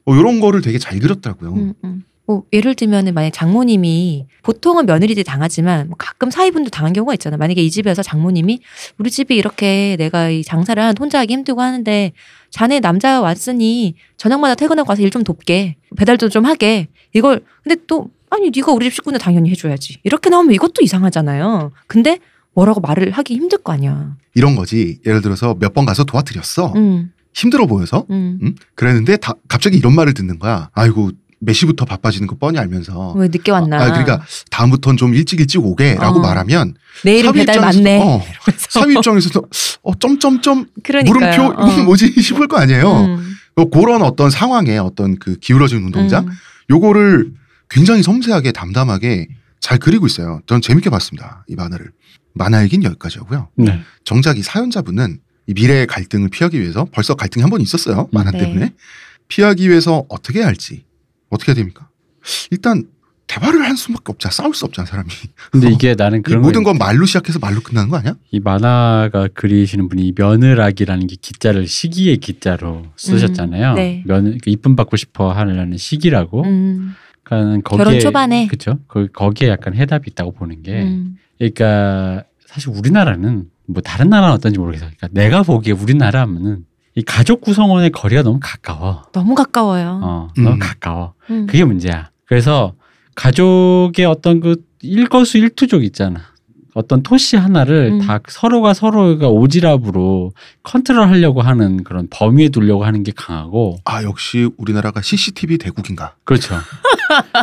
어, 0.06 0.14
이런 0.16 0.40
거를 0.40 0.62
되게 0.62 0.78
잘 0.78 0.98
그렸더라고요. 0.98 1.74
음, 2.28 2.32
음. 2.32 2.34
뭐 2.34 2.42
예를 2.52 2.74
들면은 2.74 3.14
만약 3.14 3.30
장모님이 3.30 4.26
보통은 4.42 4.86
며느리들이 4.86 5.24
당하지만 5.24 5.88
뭐 5.88 5.96
가끔 5.98 6.30
사위분도 6.30 6.70
당한 6.70 6.92
경우가 6.92 7.14
있잖아요. 7.14 7.38
만약에 7.38 7.62
이 7.62 7.70
집에서 7.70 8.02
장모님이 8.02 8.60
우리 8.98 9.10
집이 9.10 9.34
이렇게 9.36 9.96
내가 9.98 10.28
이 10.28 10.44
장사를 10.44 10.80
한 10.82 10.94
혼자 10.98 11.18
하기 11.20 11.32
힘들고 11.32 11.60
하는데 11.62 12.12
자네 12.50 12.80
남자 12.80 13.20
왔으니 13.20 13.94
저녁마다 14.16 14.54
퇴근하고 14.54 14.90
와서 14.90 15.02
일 15.02 15.08
좀 15.10 15.24
돕게 15.24 15.76
배달도 15.96 16.28
좀 16.28 16.44
하게 16.44 16.88
이걸 17.14 17.40
근데 17.62 17.76
또 17.86 18.10
아니 18.30 18.50
네가 18.54 18.72
우리 18.72 18.84
집 18.86 18.94
식구는 18.96 19.18
당연히 19.18 19.48
해줘야지 19.50 19.96
이렇게 20.04 20.28
나오면 20.28 20.52
이것도 20.54 20.82
이상하잖아요. 20.82 21.72
근데 21.86 22.18
뭐라고 22.52 22.80
말을 22.80 23.10
하기 23.12 23.34
힘들 23.34 23.58
거 23.58 23.72
아니야. 23.72 24.16
이런 24.34 24.54
거지. 24.54 24.98
예를 25.06 25.22
들어서 25.22 25.54
몇 25.58 25.72
번 25.72 25.86
가서 25.86 26.04
도와드렸어. 26.04 26.72
음, 26.76 27.12
힘들어 27.32 27.66
보여서. 27.66 28.04
음. 28.10 28.38
응? 28.42 28.54
그랬는데 28.74 29.16
다, 29.16 29.32
갑자기 29.48 29.78
이런 29.78 29.94
말을 29.94 30.12
듣는 30.12 30.38
거야. 30.38 30.68
아이고 30.74 31.10
몇 31.40 31.52
시부터 31.52 31.84
바빠지는 31.84 32.26
거 32.26 32.36
뻔히 32.36 32.58
알면서. 32.58 33.12
왜 33.12 33.28
늦게 33.28 33.52
왔나? 33.52 33.76
아, 33.82 33.86
그러니까 33.90 34.22
다음부터는 34.50 34.96
좀 34.96 35.14
일찍 35.14 35.40
일찍 35.40 35.64
오게라고 35.64 36.18
어. 36.18 36.22
말하면 36.22 36.74
내일은 37.04 37.32
배달 37.32 37.60
많네. 37.60 38.00
어, 38.02 38.22
사위 38.56 38.94
입장에서도 38.94 39.48
어 39.82 39.94
점점점 39.98 40.66
그러니까요. 40.82 41.20
물음표 41.52 41.70
이건 41.72 41.84
뭐지 41.84 42.12
싶을 42.20 42.48
거 42.48 42.56
아니에요. 42.58 42.90
음. 43.04 43.34
어, 43.56 43.64
그런 43.70 44.02
어떤 44.02 44.30
상황에 44.30 44.78
어떤 44.78 45.18
그 45.18 45.36
기울어진 45.38 45.78
운동장 45.84 46.26
음. 46.26 46.32
요거를 46.70 47.32
굉장히 47.70 48.02
섬세하게 48.02 48.52
담담하게 48.52 49.28
잘 49.60 49.78
그리고 49.78 50.06
있어요. 50.06 50.40
전 50.46 50.60
재밌게 50.60 50.90
봤습니다. 50.90 51.44
이 51.48 51.54
만화를. 51.54 51.90
만화 52.34 52.62
얘기는 52.62 52.84
여기까지였고요. 52.84 53.48
네. 53.56 53.80
정작 54.04 54.38
이 54.38 54.42
사연자분은 54.42 55.18
이 55.48 55.52
미래의 55.54 55.86
갈등을 55.86 56.28
피하기 56.28 56.60
위해서 56.60 56.86
벌써 56.92 57.14
갈등이 57.14 57.42
한 57.42 57.50
번 57.50 57.60
있었어요. 57.60 58.08
만화 58.12 58.30
네. 58.30 58.38
때문에. 58.38 58.72
피하기 59.28 59.68
위해서 59.68 60.04
어떻게 60.08 60.38
해야 60.40 60.46
할지. 60.46 60.84
어떻게 61.30 61.52
해야 61.52 61.56
됩니까? 61.56 61.88
일단 62.50 62.84
대화를 63.26 63.62
할 63.62 63.76
수밖에 63.76 64.04
없잖아. 64.06 64.32
싸울 64.32 64.54
수 64.54 64.64
없잖아, 64.64 64.86
사람이. 64.86 65.08
근데 65.52 65.68
이게 65.70 65.94
나는 65.94 66.20
이 66.20 66.22
그런 66.22 66.42
모든 66.42 66.64
거건 66.64 66.78
말로 66.78 67.04
시작해서 67.04 67.38
말로 67.38 67.60
끝나는 67.60 67.90
거 67.90 67.98
아니야? 67.98 68.14
이 68.30 68.40
만화가 68.40 69.28
그리시는 69.34 69.88
분이 69.88 70.08
이 70.08 70.12
며느락이라는 70.16 71.06
게 71.06 71.16
기자를 71.20 71.66
시기의 71.66 72.16
기자로 72.16 72.86
쓰셨잖아요. 72.96 73.72
음, 73.72 73.74
네. 73.74 74.02
면 74.06 74.38
이쁨 74.46 74.76
받고 74.76 74.96
싶어 74.96 75.30
하는 75.30 75.76
시기라고. 75.76 76.42
음. 76.44 76.94
그러니까 77.22 77.68
거기에 77.68 77.84
결혼 77.84 78.00
초반에. 78.00 78.46
그렇죠. 78.46 78.78
거기에 79.12 79.48
약간 79.48 79.74
해답이 79.74 80.10
있다고 80.10 80.32
보는 80.32 80.62
게 80.62 80.82
음. 80.82 81.18
그러니까 81.36 82.24
사실 82.46 82.70
우리나라는 82.70 83.44
뭐 83.66 83.82
다른 83.82 84.08
나라는 84.08 84.34
어떤지 84.34 84.58
모르겠어요. 84.58 84.90
그러니까 84.96 85.08
내가 85.20 85.42
보기에 85.42 85.74
우리나라 85.74 86.22
하면은 86.22 86.64
이 86.98 87.02
가족 87.02 87.42
구성원의 87.42 87.90
거리가 87.90 88.24
너무 88.24 88.40
가까워. 88.42 89.04
너무 89.12 89.36
가까워요. 89.36 90.00
어, 90.02 90.28
음. 90.36 90.42
너무 90.42 90.58
가까워. 90.58 91.14
음. 91.30 91.46
그게 91.46 91.62
문제야. 91.62 92.10
그래서 92.26 92.74
가족의 93.14 94.04
어떤 94.04 94.40
그 94.40 94.56
일거수 94.82 95.38
일투족 95.38 95.84
있잖아. 95.84 96.18
어떤 96.74 97.04
토시 97.04 97.36
하나를 97.36 97.92
음. 97.92 98.00
다 98.00 98.18
서로가 98.26 98.74
서로가 98.74 99.28
오지랖으로 99.28 100.32
컨트롤 100.64 101.08
하려고 101.08 101.40
하는 101.40 101.84
그런 101.84 102.08
범위에 102.10 102.48
두려고 102.48 102.84
하는 102.84 103.04
게 103.04 103.12
강하고 103.14 103.78
아, 103.84 104.02
역시 104.02 104.50
우리나라가 104.56 105.00
CCTV 105.00 105.58
대국인가? 105.58 106.16
그렇죠. 106.24 106.56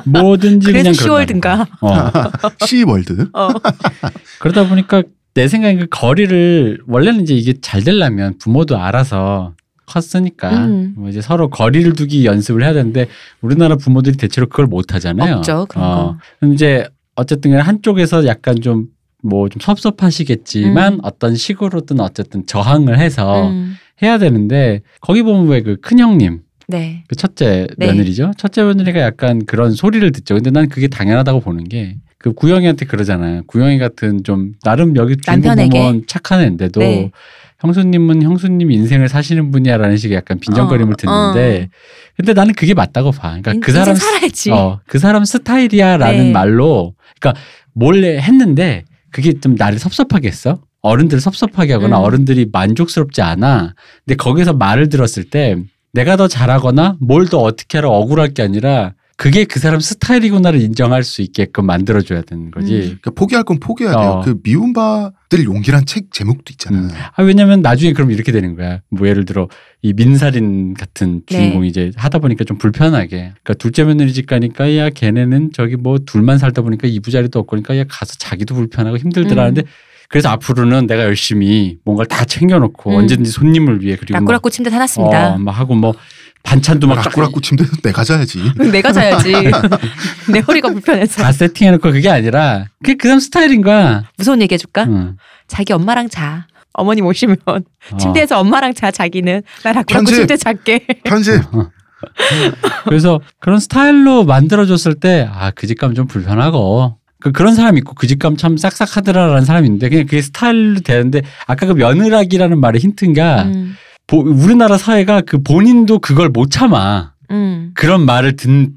뭐든지 0.04 0.68
그래서 0.68 0.84
그냥 0.84 0.94
시월든가. 0.94 1.68
어. 1.80 1.90
C월드. 2.68 3.30
어. 3.32 3.50
그러다 4.40 4.68
보니까 4.68 5.02
내 5.36 5.48
생각엔 5.50 5.80
그 5.80 5.88
거리를 5.90 6.80
원래는 6.88 7.22
이제 7.24 7.36
이게 7.36 7.54
잘 7.62 7.84
되려면 7.84 8.38
부모도 8.40 8.78
알아서 8.78 9.54
컸으니까 9.86 10.66
음. 10.66 10.94
뭐 10.98 11.10
이제 11.10 11.22
서로 11.22 11.50
거리를 11.50 11.94
두기 11.94 12.26
연습을 12.26 12.64
해야 12.64 12.74
되는데 12.74 13.08
우리나라 13.42 13.76
부모들이 13.76 14.18
대체로 14.18 14.48
그걸 14.48 14.66
못 14.66 14.94
하잖아요. 14.94 15.36
없죠, 15.36 15.66
그런 15.70 15.86
어. 15.86 15.96
거. 15.96 16.18
그럼 16.40 16.54
이제 16.54 16.88
어쨌든 17.16 17.52
간에 17.52 17.62
한쪽에서 17.62 18.26
약간 18.26 18.60
좀 18.62 18.88
뭐좀 19.24 19.60
섭섭하시겠지만 19.62 20.94
음. 20.94 21.00
어떤 21.04 21.36
식으로든 21.36 22.00
어쨌든 22.00 22.46
저항을 22.48 22.98
해서 22.98 23.50
음. 23.50 23.76
해야 24.02 24.18
되는데 24.18 24.82
거기 25.02 25.22
보면 25.22 25.48
왜 25.48 25.62
그 25.62 25.76
큰형님 25.82 26.42
네. 26.70 27.04
그 27.08 27.16
첫째 27.16 27.68
네. 27.78 27.88
며느리죠. 27.88 28.32
첫째 28.38 28.64
며느리가 28.64 29.02
약간 29.02 29.46
그런 29.46 29.74
소리를 29.74 30.10
듣죠. 30.14 30.36
근데 30.36 30.50
난 30.50 30.70
그게 30.70 30.88
당연하다고 30.88 31.42
보는 31.42 31.66
게 31.66 31.98
그 32.26 32.34
구영이한테 32.34 32.88
그러잖아요. 32.88 33.44
구영이 33.46 33.78
같은 33.78 34.24
좀 34.24 34.54
나름 34.64 34.96
여기 34.96 35.16
남편에게? 35.28 36.02
착한 36.08 36.42
애인데도 36.42 36.80
네. 36.80 37.12
형수님은 37.60 38.24
형수님 38.24 38.72
인생을 38.72 39.10
사시는 39.10 39.52
분이야라는 39.52 39.96
식의 39.98 40.18
약간 40.18 40.40
빈정거림을 40.40 40.94
어, 40.94 40.96
듣는데 40.98 41.70
근데 42.18 42.34
나는 42.34 42.56
그게 42.56 42.74
맞다고 42.74 43.12
봐. 43.12 43.28
그러니까 43.30 43.54
인- 43.54 43.62
그 43.62 43.72
사람 43.72 43.94
살아야지. 43.96 44.50
어, 44.50 44.80
그 44.88 44.98
사람 44.98 45.24
스타일이야라는 45.24 46.18
네. 46.18 46.32
말로 46.32 46.96
그러니까 47.20 47.40
몰래 47.74 48.18
했는데 48.18 48.86
그게 49.12 49.40
좀 49.40 49.54
나를 49.56 49.78
섭섭하게 49.78 50.28
했어. 50.28 50.62
어른들을 50.82 51.22
섭섭하게 51.22 51.74
하거나 51.74 52.00
음. 52.00 52.06
어른들이 52.06 52.48
만족스럽지 52.52 53.22
않아. 53.22 53.76
근데 54.04 54.16
거기서 54.16 54.54
말을 54.54 54.90
들었을 54.90 55.26
때 55.26 55.58
내가 55.94 56.18
더 56.18 56.28
잘하거나 56.28 56.98
뭘 57.02 57.28
더 57.28 57.38
어떻게 57.44 57.78
하라 57.78 57.90
억울할 57.92 58.30
게 58.34 58.42
아니라 58.42 58.94
그게 59.18 59.46
그 59.46 59.60
사람 59.60 59.80
스타일이구나를 59.80 60.60
인정할 60.60 61.04
수 61.04 61.22
있게끔 61.22 61.66
만들어줘야 61.66 62.22
되는 62.24 62.52
거지. 62.52 62.76
음. 62.76 62.82
그러니까 62.82 63.12
포기할 63.12 63.44
건 63.46 63.60
포기해야 63.60 63.96
돼요. 63.96 64.10
어. 64.10 64.22
그 64.22 64.38
미움받을 64.44 65.46
용기란 65.46 65.86
책 65.86 66.12
제목도 66.12 66.52
있잖아. 66.52 66.80
음. 66.80 66.90
아, 67.16 67.24
왜냐면 67.24 67.62
나중에 67.62 67.94
그럼 67.94 68.12
이렇게 68.12 68.34
되는 68.34 68.56
거야. 68.56 68.82
뭐 68.90 69.08
예를 69.08 69.24
들어 69.24 69.48
이 69.82 69.94
민살인 69.94 70.74
같은 70.74 71.22
주인공이 71.28 71.62
네. 71.62 71.68
이제 71.68 71.92
하다 71.96 72.20
보니까 72.20 72.44
좀 72.44 72.58
불편하게. 72.58 73.18
그러니까 73.18 73.54
둘째 73.54 73.86
며느리 73.86 74.12
집 74.12 74.26
가니까 74.26 74.76
야 74.76 74.90
걔네는 74.90 75.52
저기 75.54 75.78
뭐 75.78 75.98
둘만 76.00 76.38
살다 76.38 76.62
보니까 76.62 76.88
이부자리도 76.88 77.40
없고 77.40 77.52
그러니까 77.52 77.78
야 77.78 77.86
가서 77.88 78.16
자기도 78.18 78.54
불편하고 78.56 78.98
힘들더라 78.98 79.44
음. 79.44 79.44
하는데 79.44 79.64
그래서 80.10 80.30
앞으로는 80.30 80.88
내가 80.88 81.04
열심히 81.04 81.78
뭔가를 81.84 82.08
다 82.08 82.26
챙겨놓고 82.26 82.92
음. 82.92 82.96
언제든지 82.98 83.32
손님을 83.32 83.82
위해 83.82 83.96
그리고 83.96 84.14
막, 84.14 84.20
라꾸라꾸 84.20 84.50
침대 84.50 84.70
사놨습니다. 84.70 85.36
어, 85.36 85.38
막 85.38 85.52
하고 85.52 85.74
뭐 85.74 85.94
반찬도 86.46 86.88
막 86.88 86.96
쫙- 86.96 87.06
라꾸라꾸 87.10 87.42
침대는 87.42 87.72
내가 87.84 88.04
자야지. 88.04 88.52
내가 88.72 88.92
자야지. 88.94 89.34
내 90.32 90.40
허리가 90.40 90.70
불편해서. 90.70 91.22
다 91.22 91.32
세팅해놓고 91.32 91.92
그게 91.92 92.10
아니라 92.10 92.66
그게 92.82 92.96
그 92.96 93.08
사람 93.08 93.20
스타일인 93.20 93.62
거야. 93.62 94.04
무서운 94.18 94.42
얘기 94.42 94.54
해줄까? 94.54 94.84
응. 94.84 95.18
자기 95.48 95.74
엄마랑 95.74 96.10
자. 96.10 96.48
어머님 96.74 97.06
오시면 97.06 97.38
어. 97.46 97.58
침대에서 97.98 98.40
엄마랑 98.40 98.74
자 98.74 98.92
자기는 98.92 99.42
나 99.64 99.72
라꾸라꾸 99.74 100.06
편집. 100.06 100.16
침대 100.16 100.38
잘게. 100.38 100.86
편집. 101.04 101.42
그래서 102.86 103.20
그런 103.40 103.60
스타일로 103.60 104.26
만들어줬을 104.26 104.96
때, 104.96 105.28
아, 105.32 105.52
그집 105.52 105.80
가면 105.80 105.96
좀 105.96 106.08
불편하고. 106.08 106.98
그, 107.22 107.32
그런 107.32 107.56
사람 107.56 107.78
있고 107.78 107.96
그집 107.96 108.20
가면 108.20 108.38
참 108.38 108.58
싹싹하더라라는 108.58 109.46
사람이 109.46 109.66
있는데 109.68 109.90
그냥 109.90 110.06
그게 110.06 110.22
스타일로 110.22 110.82
되는데 110.82 111.22
아까 111.48 111.66
그 111.66 111.72
며느라기라는 111.72 112.60
말의 112.60 112.82
힌트인가 112.82 113.44
음, 113.46 113.76
보- 114.08 114.20
우리나라 114.22 114.78
사회가 114.78 115.22
그 115.22 115.42
본인도 115.42 116.00
그걸 116.00 116.30
못 116.30 116.52
참아. 116.52 117.14
음. 117.32 117.72
그런 117.74 118.06
말을 118.06 118.36
듣. 118.36 118.72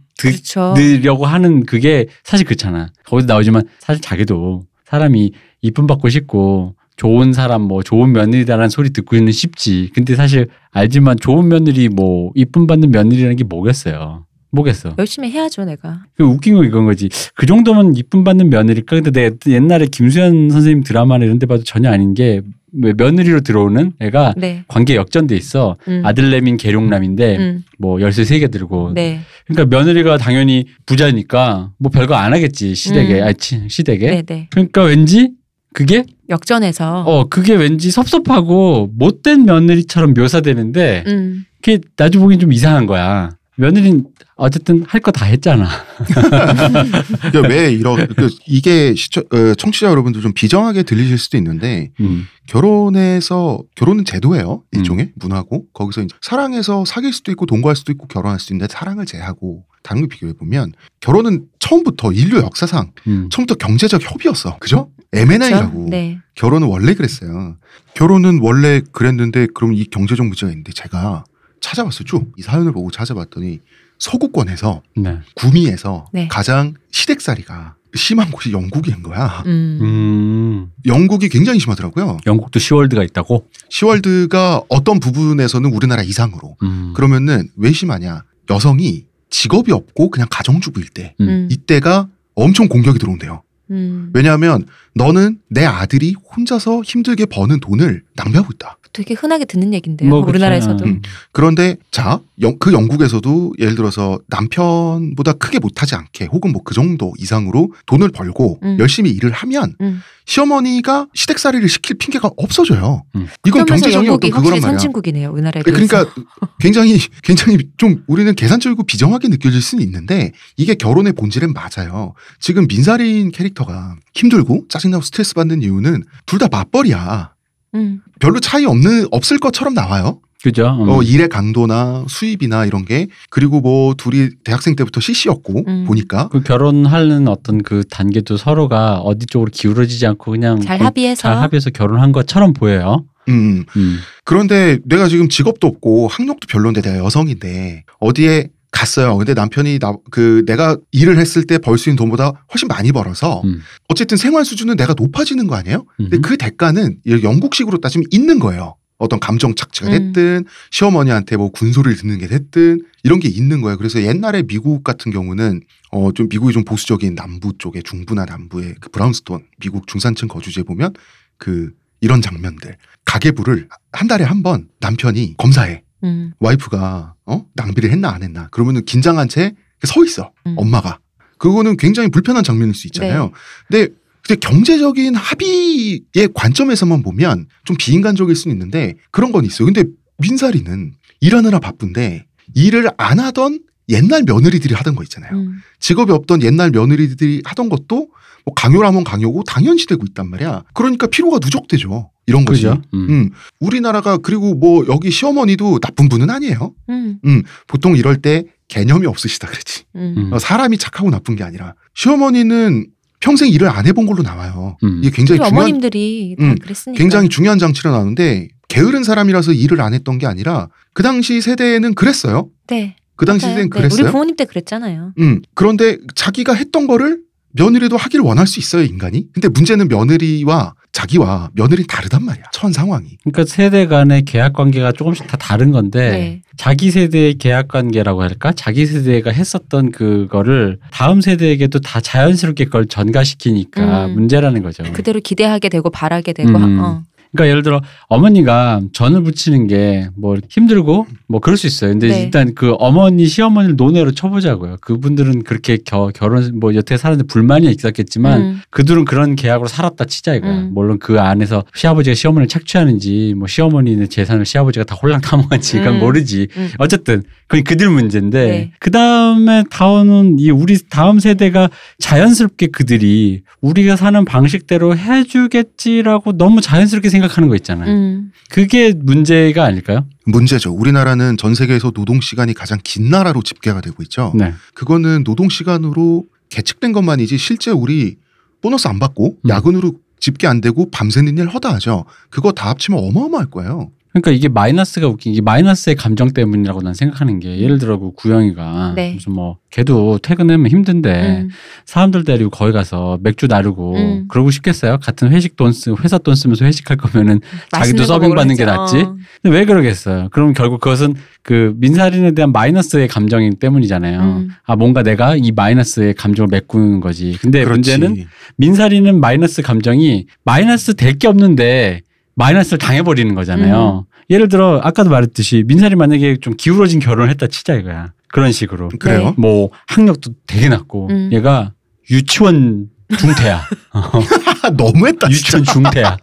듣으려고 0.74 1.26
하는 1.26 1.64
그게 1.64 2.06
사실 2.24 2.44
그렇잖아. 2.44 2.88
거기서 3.04 3.26
나오지만 3.28 3.62
사실 3.78 4.02
자기도 4.02 4.64
사람이 4.86 5.30
이쁨 5.62 5.86
받고 5.86 6.08
싶고 6.08 6.74
좋은 6.96 7.32
사람 7.32 7.62
뭐 7.62 7.84
좋은 7.84 8.10
며느리다라는 8.12 8.68
소리 8.68 8.90
듣고는 8.90 9.30
쉽지. 9.30 9.90
근데 9.94 10.16
사실 10.16 10.48
알지만 10.72 11.18
좋은 11.20 11.46
며느리 11.48 11.88
뭐 11.88 12.32
이쁨 12.34 12.66
받는 12.66 12.90
며느리라는 12.90 13.36
게 13.36 13.44
뭐겠어요. 13.44 14.24
뭐겠어. 14.50 14.94
열심히 14.98 15.30
해야죠 15.30 15.64
내가. 15.66 16.00
그 16.16 16.24
웃긴 16.24 16.54
거 16.54 16.64
이건 16.64 16.86
거지. 16.86 17.08
그 17.36 17.46
정도면 17.46 17.94
이쁨 17.94 18.24
받는 18.24 18.50
며느리일까? 18.50 18.96
근데 19.00 19.10
내가 19.12 19.36
옛날에 19.46 19.86
김수현 19.86 20.50
선생님 20.50 20.82
드라마나 20.82 21.24
이런 21.26 21.38
데 21.38 21.46
봐도 21.46 21.62
전혀 21.62 21.90
아닌 21.92 22.14
게왜 22.14 22.40
며느리로 22.72 23.40
들어오는 23.40 23.92
애가 24.00 24.34
네. 24.36 24.64
관계 24.68 24.94
역전돼 24.96 25.36
있어. 25.36 25.76
음. 25.88 26.02
아들내민 26.04 26.56
계룡남인데 26.56 27.36
음. 27.38 27.64
뭐 27.78 28.00
열쇠 28.00 28.24
세 28.24 28.38
개 28.38 28.48
들고 28.48 28.92
네. 28.94 29.20
그러니까 29.46 29.76
며느리가 29.76 30.18
당연히 30.18 30.66
부자니까 30.86 31.70
뭐 31.78 31.90
별거 31.90 32.14
안 32.14 32.32
하겠지 32.32 32.74
시댁에 32.74 33.20
음. 33.22 33.32
치- 33.38 33.66
시댁에 33.68 34.10
네. 34.10 34.22
네. 34.22 34.46
그러니까 34.50 34.82
왠지 34.82 35.30
그게 35.72 36.04
역전해서. 36.28 37.02
어 37.06 37.28
그게 37.28 37.54
왠지 37.54 37.90
섭섭하고 37.90 38.90
못된 38.96 39.44
며느리처럼 39.44 40.14
묘사되는데 40.14 41.04
음. 41.06 41.44
그게 41.62 41.78
나중 41.96 42.20
보기엔 42.22 42.38
좀 42.40 42.52
이상한 42.52 42.86
거야 42.86 43.30
며느리는 43.58 44.04
어쨌든 44.36 44.84
할 44.86 45.00
거 45.00 45.10
다 45.10 45.24
했잖아 45.26 45.68
왜 47.48 47.72
이런 47.72 48.06
그 48.14 48.28
이게 48.46 48.94
시청, 48.94 49.24
어, 49.32 49.54
청취자 49.54 49.88
여러분들 49.88 50.20
좀 50.22 50.32
비정하게 50.32 50.84
들리실 50.84 51.18
수도 51.18 51.36
있는데 51.38 51.90
음. 52.00 52.26
결혼에서 52.46 53.60
결혼은 53.74 54.04
제도예요 54.04 54.62
음. 54.74 54.78
일종의 54.78 55.12
문화고 55.16 55.66
거기서 55.72 56.02
이제 56.02 56.14
사랑해서 56.20 56.84
사귈 56.84 57.12
수도 57.12 57.32
있고 57.32 57.46
동거할 57.46 57.74
수도 57.76 57.92
있고 57.92 58.06
결혼할 58.06 58.38
수도 58.38 58.54
있는데 58.54 58.72
사랑을 58.72 59.06
제하고 59.06 59.64
다른 59.82 60.02
걸 60.02 60.08
비교해 60.08 60.32
보면 60.34 60.72
결혼은 61.00 61.46
처음부터 61.58 62.12
인류 62.12 62.38
역사상 62.38 62.92
음. 63.06 63.28
처음부터 63.30 63.56
경제적 63.56 64.02
협의였어 64.02 64.58
그죠? 64.58 64.90
M&A라고 65.12 65.72
그렇죠? 65.72 65.90
네. 65.90 66.18
결혼은 66.34 66.68
원래 66.68 66.92
그랬어요. 66.94 67.56
결혼은 67.94 68.40
원래 68.42 68.82
그랬는데 68.92 69.46
그럼 69.54 69.72
이 69.72 69.84
경제적 69.86 70.26
문제가 70.26 70.50
있는데 70.52 70.72
제가 70.72 71.24
찾아봤어요. 71.60 72.04
쭉 72.04 72.32
이 72.38 72.42
사연을 72.42 72.72
보고 72.72 72.90
찾아봤더니 72.90 73.60
서구권에서 73.98 74.82
네. 74.96 75.18
구미에서 75.34 76.06
네. 76.12 76.28
가장 76.28 76.74
시댁살이가 76.90 77.74
심한 77.94 78.30
곳이 78.30 78.52
영국인 78.52 79.02
거야. 79.02 79.42
음. 79.46 79.78
음. 79.80 80.72
영국이 80.86 81.28
굉장히 81.28 81.58
심하더라고요. 81.58 82.18
영국도 82.26 82.58
시월드가 82.60 83.02
있다고 83.02 83.48
시월드가 83.70 84.62
어떤 84.68 85.00
부분에서는 85.00 85.72
우리나라 85.72 86.02
이상으로. 86.02 86.56
음. 86.62 86.92
그러면은 86.94 87.48
왜 87.56 87.72
심하냐? 87.72 88.22
여성이 88.50 89.06
직업이 89.30 89.72
없고 89.72 90.10
그냥 90.10 90.28
가정주부일 90.30 90.88
때 90.90 91.14
음. 91.20 91.28
음. 91.28 91.48
이때가 91.50 92.08
엄청 92.34 92.68
공격이 92.68 92.98
들어온대요. 92.98 93.42
음. 93.70 94.10
왜냐하면 94.14 94.64
너는 94.98 95.38
내 95.48 95.64
아들이 95.64 96.14
혼자서 96.36 96.82
힘들게 96.82 97.24
버는 97.26 97.60
돈을 97.60 98.02
낭비하고 98.16 98.48
있다. 98.54 98.76
되게 98.92 99.14
흔하게 99.14 99.44
듣는 99.44 99.74
얘긴데요. 99.74 100.08
뭐 100.08 100.20
그렇죠. 100.22 100.30
우리나라에서도. 100.30 100.84
음. 100.84 101.02
그런데 101.32 101.76
자, 101.92 102.20
영- 102.40 102.56
그 102.58 102.72
영국에서도 102.72 103.54
예를 103.58 103.74
들어서 103.76 104.18
남편보다 104.28 105.34
크게 105.34 105.58
못하지 105.60 105.94
않게 105.94 106.26
혹은 106.32 106.52
뭐 106.52 106.62
그 106.64 106.74
정도 106.74 107.12
이상으로 107.18 107.72
돈을 107.86 108.08
벌고 108.10 108.58
음. 108.62 108.76
열심히 108.80 109.10
일을 109.10 109.30
하면 109.30 109.74
음. 109.80 110.00
시어머니가 110.26 111.06
시댁살이를 111.14 111.68
시킬 111.68 111.96
핑계가 111.96 112.30
없어져요. 112.36 113.04
음. 113.14 113.28
이건 113.46 113.64
경제적인 113.64 114.10
어떤 114.10 114.30
그거란 114.30 114.60
말이야. 114.60 114.60
선진국이네요. 114.72 115.30
우리나라에 115.30 115.62
비해서. 115.62 115.86
그러니까 115.86 116.14
굉장히 116.60 116.98
굉장히 117.22 117.58
좀 117.78 118.02
우리는 118.06 118.34
계산적이고 118.34 118.82
비정하게 118.84 119.28
느껴질 119.28 119.62
수는 119.62 119.82
있는데 119.84 120.32
이게 120.56 120.74
결혼의 120.74 121.12
본질은 121.14 121.54
맞아요. 121.54 122.14
지금 122.40 122.66
민사리인 122.66 123.30
캐릭터가 123.30 123.96
힘들고 124.14 124.64
짜증 124.68 124.87
나고 124.90 125.02
스트레스 125.02 125.34
받는 125.34 125.62
이유는 125.62 126.02
둘 126.26 126.38
다 126.38 126.48
맞벌이야. 126.50 127.32
음. 127.74 128.00
별로 128.20 128.40
차이 128.40 128.64
없는 128.64 129.08
없을 129.10 129.38
것처럼 129.38 129.74
나와요. 129.74 130.20
그죠 130.42 130.68
음. 130.80 130.88
어, 130.88 131.02
일의 131.02 131.28
강도나 131.28 132.04
수입이나 132.08 132.64
이런 132.64 132.84
게 132.84 133.08
그리고 133.28 133.60
뭐 133.60 133.94
둘이 133.94 134.28
대학생 134.44 134.76
때부터 134.76 135.00
CC였고 135.00 135.64
음. 135.66 135.84
보니까 135.84 136.28
그 136.28 136.42
결혼하는 136.44 137.26
어떤 137.26 137.60
그 137.62 137.82
단계도 137.90 138.36
서로가 138.36 138.98
어디 139.00 139.26
쪽으로 139.26 139.50
기울어지지 139.52 140.06
않고 140.06 140.30
그냥 140.30 140.60
잘 140.60 140.78
그- 140.78 140.84
합의해서. 140.84 141.22
잘 141.22 141.38
합의해서 141.38 141.70
결혼한 141.70 142.12
것처럼 142.12 142.52
보여요. 142.52 143.04
음. 143.28 143.64
음. 143.76 143.98
그런데 144.24 144.78
내가 144.84 145.08
지금 145.08 145.28
직업도 145.28 145.66
없고 145.66 146.06
학력도 146.08 146.46
별론데 146.48 146.82
내가 146.82 146.98
여성인데 147.04 147.82
어디에 147.98 148.48
갔어요. 148.70 149.16
근데 149.16 149.34
남편이 149.34 149.78
나 149.78 149.94
그 150.10 150.44
내가 150.46 150.76
일을 150.92 151.18
했을 151.18 151.44
때 151.44 151.58
벌 151.58 151.78
수 151.78 151.88
있는 151.88 151.96
돈보다 151.96 152.44
훨씬 152.52 152.68
많이 152.68 152.92
벌어서 152.92 153.40
음. 153.44 153.60
어쨌든 153.88 154.16
생활 154.16 154.44
수준은 154.44 154.76
내가 154.76 154.94
높아지는 154.96 155.46
거 155.46 155.54
아니에요? 155.56 155.84
근데 155.96 156.16
음. 156.18 156.22
그 156.22 156.36
대가는 156.36 156.98
이 157.06 157.20
영국식으로 157.22 157.78
따지면 157.78 158.06
있는 158.10 158.38
거예요. 158.38 158.76
어떤 158.98 159.20
감정 159.20 159.54
착취가 159.54 159.86
음. 159.88 160.12
됐든 160.12 160.44
시어머니한테 160.72 161.36
뭐 161.36 161.50
군소리를 161.50 161.96
듣는 161.98 162.18
게 162.18 162.26
됐든 162.26 162.82
이런 163.04 163.20
게 163.20 163.28
있는 163.28 163.60
거예요. 163.62 163.76
그래서 163.78 164.02
옛날에 164.02 164.42
미국 164.42 164.82
같은 164.84 165.12
경우는 165.12 165.60
어 165.92 166.10
좀 166.12 166.28
미국이 166.28 166.52
좀 166.52 166.64
보수적인 166.64 167.14
남부 167.14 167.52
쪽에 167.58 167.80
중부나 167.82 168.24
남부의 168.26 168.74
그 168.80 168.90
brownstone 168.90 169.44
미국 169.60 169.86
중산층 169.86 170.28
거주지에 170.28 170.64
보면 170.64 170.92
그 171.38 171.70
이런 172.00 172.20
장면들 172.22 172.76
가계부를 173.04 173.68
한 173.92 174.08
달에 174.08 174.24
한 174.24 174.42
번 174.42 174.68
남편이 174.80 175.34
검사해 175.38 175.82
음. 176.04 176.32
와이프가 176.38 177.14
어 177.26 177.44
낭비를 177.54 177.90
했나 177.90 178.10
안 178.10 178.22
했나 178.22 178.48
그러면은 178.48 178.84
긴장한 178.84 179.28
채 179.28 179.54
서 179.86 180.04
있어 180.04 180.32
음. 180.46 180.54
엄마가 180.56 180.98
그거는 181.38 181.76
굉장히 181.76 182.08
불편한 182.08 182.42
장면일 182.42 182.74
수 182.74 182.86
있잖아요. 182.88 183.30
근데 183.68 183.92
근데 184.26 184.40
경제적인 184.40 185.14
합의의 185.14 186.28
관점에서만 186.34 187.02
보면 187.02 187.46
좀 187.64 187.76
비인간적일 187.78 188.34
수는 188.34 188.56
있는데 188.56 188.94
그런 189.10 189.30
건 189.30 189.44
있어요. 189.44 189.66
근데 189.66 189.84
민사리는 190.18 190.92
일하느라 191.20 191.60
바쁜데 191.60 192.26
일을 192.54 192.90
안 192.98 193.20
하던 193.20 193.60
옛날 193.88 194.24
며느리들이 194.24 194.74
하던 194.74 194.96
거 194.96 195.02
있잖아요. 195.04 195.32
음. 195.32 195.60
직업이 195.78 196.12
없던 196.12 196.42
옛날 196.42 196.70
며느리들이 196.70 197.42
하던 197.44 197.68
것도 197.68 198.08
뭐 198.44 198.54
강요라면 198.54 199.04
강요고 199.04 199.44
당연시되고 199.44 200.04
있단 200.08 200.30
말이야. 200.30 200.64
그러니까 200.74 201.06
피로가 201.06 201.38
누적되죠. 201.42 202.10
이런 202.26 202.44
거지. 202.44 202.66
음. 202.66 202.82
음, 202.94 203.30
우리나라가 203.58 204.18
그리고 204.18 204.54
뭐 204.54 204.84
여기 204.88 205.10
시어머니도 205.10 205.78
나쁜 205.80 206.08
분은 206.08 206.28
아니에요. 206.28 206.74
음. 206.90 207.42
보통 207.66 207.96
이럴 207.96 208.16
때 208.16 208.44
개념이 208.68 209.06
없으시다 209.06 209.48
그랬지. 209.48 209.84
음. 209.96 210.14
음. 210.16 210.32
어, 210.32 210.38
사람이 210.38 210.76
착하고 210.78 211.10
나쁜 211.10 211.36
게 211.36 211.44
아니라 211.44 211.74
시어머니는 211.94 212.86
평생 213.20 213.48
일을 213.48 213.68
안 213.68 213.86
해본 213.86 214.06
걸로 214.06 214.22
나와요. 214.22 214.76
음. 214.84 215.00
이게 215.02 215.10
굉장히 215.10 215.38
중요한 215.38 215.54
어머님들이 215.56 216.36
다 216.38 216.44
음, 216.44 216.54
그랬으니까. 216.56 216.98
굉장히 216.98 217.28
중요한 217.28 217.58
장치로 217.58 217.90
나오는데 217.90 218.48
게으른 218.68 219.02
사람이라서 219.02 219.54
일을 219.54 219.80
안 219.80 219.94
했던 219.94 220.18
게 220.18 220.26
아니라 220.26 220.68
그 220.92 221.02
당시 221.02 221.40
세대에는 221.40 221.94
그랬어요. 221.94 222.50
네. 222.68 222.96
그 223.16 223.26
당시 223.26 223.46
맞아요. 223.46 223.54
세대는 223.56 223.70
네, 223.70 223.78
그랬어요. 223.80 224.02
우리 224.04 224.12
부모님 224.12 224.36
때 224.36 224.44
그랬잖아요. 224.44 225.14
음, 225.18 225.40
그런데 225.54 225.98
자기가 226.14 226.54
했던 226.54 226.86
거를 226.86 227.20
며느리도 227.52 227.96
하기를 227.96 228.24
원할 228.24 228.46
수 228.46 228.60
있어요, 228.60 228.82
인간이. 228.82 229.26
근데 229.32 229.48
문제는 229.48 229.88
며느리와 229.88 230.74
자기와 230.92 231.50
며느리 231.54 231.86
다르단 231.86 232.24
말이야. 232.24 232.44
처한 232.52 232.72
상황이. 232.72 233.18
그러니까 233.22 233.44
세대 233.44 233.86
간의 233.86 234.24
계약 234.24 234.54
관계가 234.54 234.92
조금씩 234.92 235.26
다 235.26 235.36
다른 235.36 235.70
건데 235.70 236.10
네. 236.10 236.42
자기 236.56 236.90
세대의 236.90 237.34
계약 237.34 237.68
관계라고 237.68 238.22
할까? 238.22 238.52
자기 238.52 238.84
세대가 238.86 239.30
했었던 239.30 239.92
그거를 239.92 240.78
다음 240.90 241.20
세대에게도 241.20 241.80
다 241.80 242.00
자연스럽게 242.00 242.64
그걸 242.64 242.86
전가시키니까 242.86 244.06
음. 244.06 244.14
문제라는 244.14 244.62
거죠. 244.62 244.82
그대로 244.92 245.20
기대하게 245.20 245.68
되고 245.68 245.88
바라게 245.90 246.32
되고 246.32 246.50
음. 246.50 246.80
어. 246.80 247.02
그러니까 247.32 247.50
예를 247.50 247.62
들어 247.62 247.80
어머니가 248.08 248.80
전을 248.92 249.22
부치는 249.22 249.66
게 249.66 250.08
뭐 250.16 250.36
힘들고 250.48 251.06
뭐 251.28 251.40
그럴 251.40 251.56
수 251.56 251.66
있어요. 251.66 251.90
근데 251.90 252.08
네. 252.08 252.22
일단 252.24 252.54
그 252.54 252.74
어머니 252.78 253.26
시어머니를 253.26 253.76
논외로 253.76 254.10
쳐보자고요. 254.12 254.78
그분들은 254.80 255.44
그렇게 255.44 255.78
겨, 255.84 256.10
결혼 256.14 256.58
뭐 256.58 256.74
여태 256.74 256.96
사는데 256.96 257.24
불만이 257.24 257.66
있었겠지만 257.70 258.40
음. 258.40 258.60
그들은 258.70 259.04
그런 259.04 259.36
계약으로 259.36 259.68
살았다 259.68 260.04
치자 260.06 260.34
이거야. 260.34 260.52
음. 260.52 260.70
물론 260.74 260.98
그 260.98 261.20
안에서 261.20 261.64
시아버지가 261.74 262.14
시어머니를 262.14 262.48
착취하는지 262.48 263.34
뭐 263.36 263.46
시어머니는 263.46 264.08
재산을 264.08 264.44
시아버지가 264.46 264.84
다 264.84 264.94
홀랑 264.94 265.20
타먹었지 265.20 265.78
이건 265.78 265.94
음. 265.94 266.00
모르지. 266.00 266.48
음. 266.56 266.70
어쨌든 266.78 267.22
그건 267.46 267.64
그들 267.64 267.88
문제인데 267.90 268.48
네. 268.48 268.72
그 268.80 268.90
다음에 268.90 269.64
다오는 269.70 270.36
이 270.38 270.50
우리 270.50 270.78
다음 270.88 271.18
세대가 271.20 271.68
자연스럽게 271.98 272.68
그들이 272.68 273.42
우리가 273.60 273.96
사는 273.96 274.24
방식대로 274.24 274.96
해주겠지라고 274.96 276.36
너무 276.36 276.60
자연스럽게 276.60 277.08
생각 277.08 277.17
하는 277.26 277.48
거 277.48 277.56
있잖아요. 277.56 277.90
음. 277.90 278.32
그게 278.50 278.92
문제가 278.94 279.64
아닐까요? 279.64 280.06
문제죠. 280.26 280.72
우리나라는 280.72 281.36
전 281.36 281.54
세계에서 281.54 281.90
노동 281.90 282.20
시간이 282.20 282.54
가장 282.54 282.78
긴 282.84 283.10
나라로 283.10 283.42
집계가 283.42 283.80
되고 283.80 284.02
있죠. 284.04 284.32
네. 284.34 284.54
그거는 284.74 285.24
노동 285.24 285.48
시간으로 285.48 286.24
계측된 286.50 286.92
것만이지 286.92 287.36
실제 287.38 287.70
우리 287.70 288.16
보너스 288.62 288.88
안 288.88 288.98
받고 288.98 289.36
음. 289.44 289.48
야근으로 289.48 289.94
집계 290.20 290.46
안 290.46 290.60
되고 290.60 290.90
밤새는 290.90 291.38
일 291.38 291.48
허다하죠. 291.48 292.04
그거 292.30 292.52
다 292.52 292.68
합치면 292.70 292.98
어마어마할 293.02 293.46
거예요. 293.50 293.90
그러니까 294.20 294.30
이게 294.32 294.48
마이너스가 294.48 295.06
웃긴 295.08 295.32
게 295.34 295.40
마이너스의 295.40 295.96
감정 295.96 296.30
때문이라고 296.30 296.82
난 296.82 296.94
생각하는 296.94 297.40
게 297.40 297.58
예를 297.58 297.78
들어 297.78 297.98
그 297.98 298.12
구영이가 298.12 298.92
네. 298.96 299.12
무슨 299.14 299.32
뭐 299.32 299.58
걔도 299.70 300.18
퇴근하면 300.22 300.68
힘든데 300.68 301.42
음. 301.42 301.48
사람들 301.84 302.24
데리고 302.24 302.50
거기 302.50 302.72
가서 302.72 303.18
맥주 303.22 303.46
나르고 303.46 303.96
음. 303.96 304.24
그러고 304.28 304.50
싶겠어요? 304.50 304.98
같은 304.98 305.30
회식 305.30 305.56
돈 305.56 305.72
쓰, 305.72 305.94
회사 306.02 306.16
돈 306.18 306.34
쓰면서 306.34 306.64
회식할 306.64 306.96
거면은 306.96 307.40
자기도 307.70 308.04
서빙 308.04 308.34
받는 308.34 308.56
게 308.56 308.64
낫지? 308.64 308.96
어. 308.96 309.16
근데 309.42 309.56
왜 309.56 309.64
그러겠어요? 309.64 310.28
그럼 310.30 310.54
결국 310.54 310.80
그것은 310.80 311.14
그 311.42 311.74
민사린에 311.76 312.32
대한 312.32 312.52
마이너스의 312.52 313.08
감정이 313.08 313.50
때문이잖아요. 313.58 314.20
음. 314.20 314.48
아 314.64 314.76
뭔가 314.76 315.02
내가 315.02 315.36
이 315.36 315.52
마이너스의 315.52 316.14
감정을 316.14 316.48
메꾸는 316.50 317.00
거지. 317.00 317.36
근데 317.40 317.64
그렇지. 317.64 317.90
문제는 317.98 318.24
민사리는 318.56 319.20
마이너스 319.20 319.62
감정이 319.62 320.26
마이너스 320.44 320.94
될 320.94 321.18
게 321.18 321.26
없는데 321.26 322.02
마이너스를 322.38 322.78
당해버리는 322.78 323.34
거잖아요. 323.34 324.06
음. 324.08 324.14
예를 324.30 324.48
들어 324.48 324.80
아까도 324.82 325.10
말했듯이 325.10 325.64
민사리 325.66 325.96
만약에 325.96 326.36
좀 326.40 326.54
기울어진 326.56 327.00
결혼을 327.00 327.30
했다 327.30 327.48
치자 327.48 327.74
이거야. 327.74 328.12
그런 328.28 328.52
식으로. 328.52 328.90
그래요. 329.00 329.18
네. 329.30 329.34
뭐 329.36 329.70
학력도 329.88 330.30
되게 330.46 330.68
낮고 330.68 331.08
음. 331.10 331.30
얘가 331.32 331.72
유치원 332.10 332.86
중퇴야. 333.18 333.62
너무했다 334.76 335.28
진짜. 335.28 335.58
유치원 335.58 335.64
중퇴야. 335.64 336.16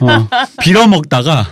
어, 0.00 0.28
빌어먹다가 0.62 1.46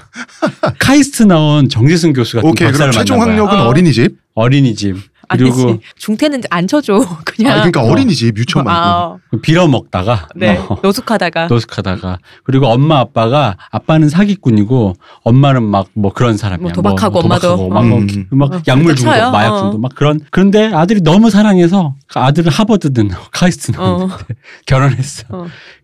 카이스트 0.79 1.23
나온 1.25 1.69
정재승 1.69 2.13
교수 2.15 2.37
같은 2.37 2.49
오케이 2.49 2.69
그럼 2.69 2.73
박사를 2.79 2.93
최종 2.93 3.19
만난 3.19 3.37
거야. 3.37 3.45
학력은 3.47 3.67
어. 3.67 3.69
어린이집. 3.69 4.17
어린이집. 4.35 4.97
아니지. 5.29 5.51
그리고 5.51 5.79
중퇴는 5.97 6.43
안 6.51 6.67
쳐줘. 6.67 7.01
그냥. 7.25 7.53
아 7.53 7.55
그러니까 7.57 7.83
어. 7.83 7.91
어린이집 7.91 8.37
유치원 8.39 8.65
말고. 8.65 8.81
아, 8.81 9.19
빌어 9.43 9.67
먹다가 9.69 10.29
네. 10.35 10.57
어, 10.57 10.79
노숙하다가. 10.83 11.47
노숙하다가 11.49 12.19
그리고 12.45 12.67
엄마 12.67 12.99
아빠가 13.01 13.57
아빠는 13.71 14.09
사기꾼이고 14.09 14.95
엄마는 15.25 15.63
막 15.65 15.89
뭐 15.95 16.13
그런 16.13 16.37
사람이야. 16.37 16.63
뭐 16.63 16.73
도박하고 16.73 17.23
도박하고 17.23 17.65
엄마도. 17.65 17.69
막, 17.69 17.87
뭐 17.89 17.99
음. 17.99 18.27
막 18.31 18.53
어, 18.53 18.63
약물. 18.69 18.95
중독, 18.95 19.11
마약 19.33 19.53
어. 19.53 19.63
중독 19.63 19.81
막 19.81 19.95
그런 19.95 20.21
그런데 20.31 20.73
아들이 20.73 21.01
너무 21.03 21.31
사랑해서 21.31 21.95
그 22.07 22.19
아들은 22.19 22.51
하버드든 22.53 23.11
카이스트 23.33 23.73
나왔는데 23.73 24.15
어. 24.15 24.19
결혼했어. 24.67 25.25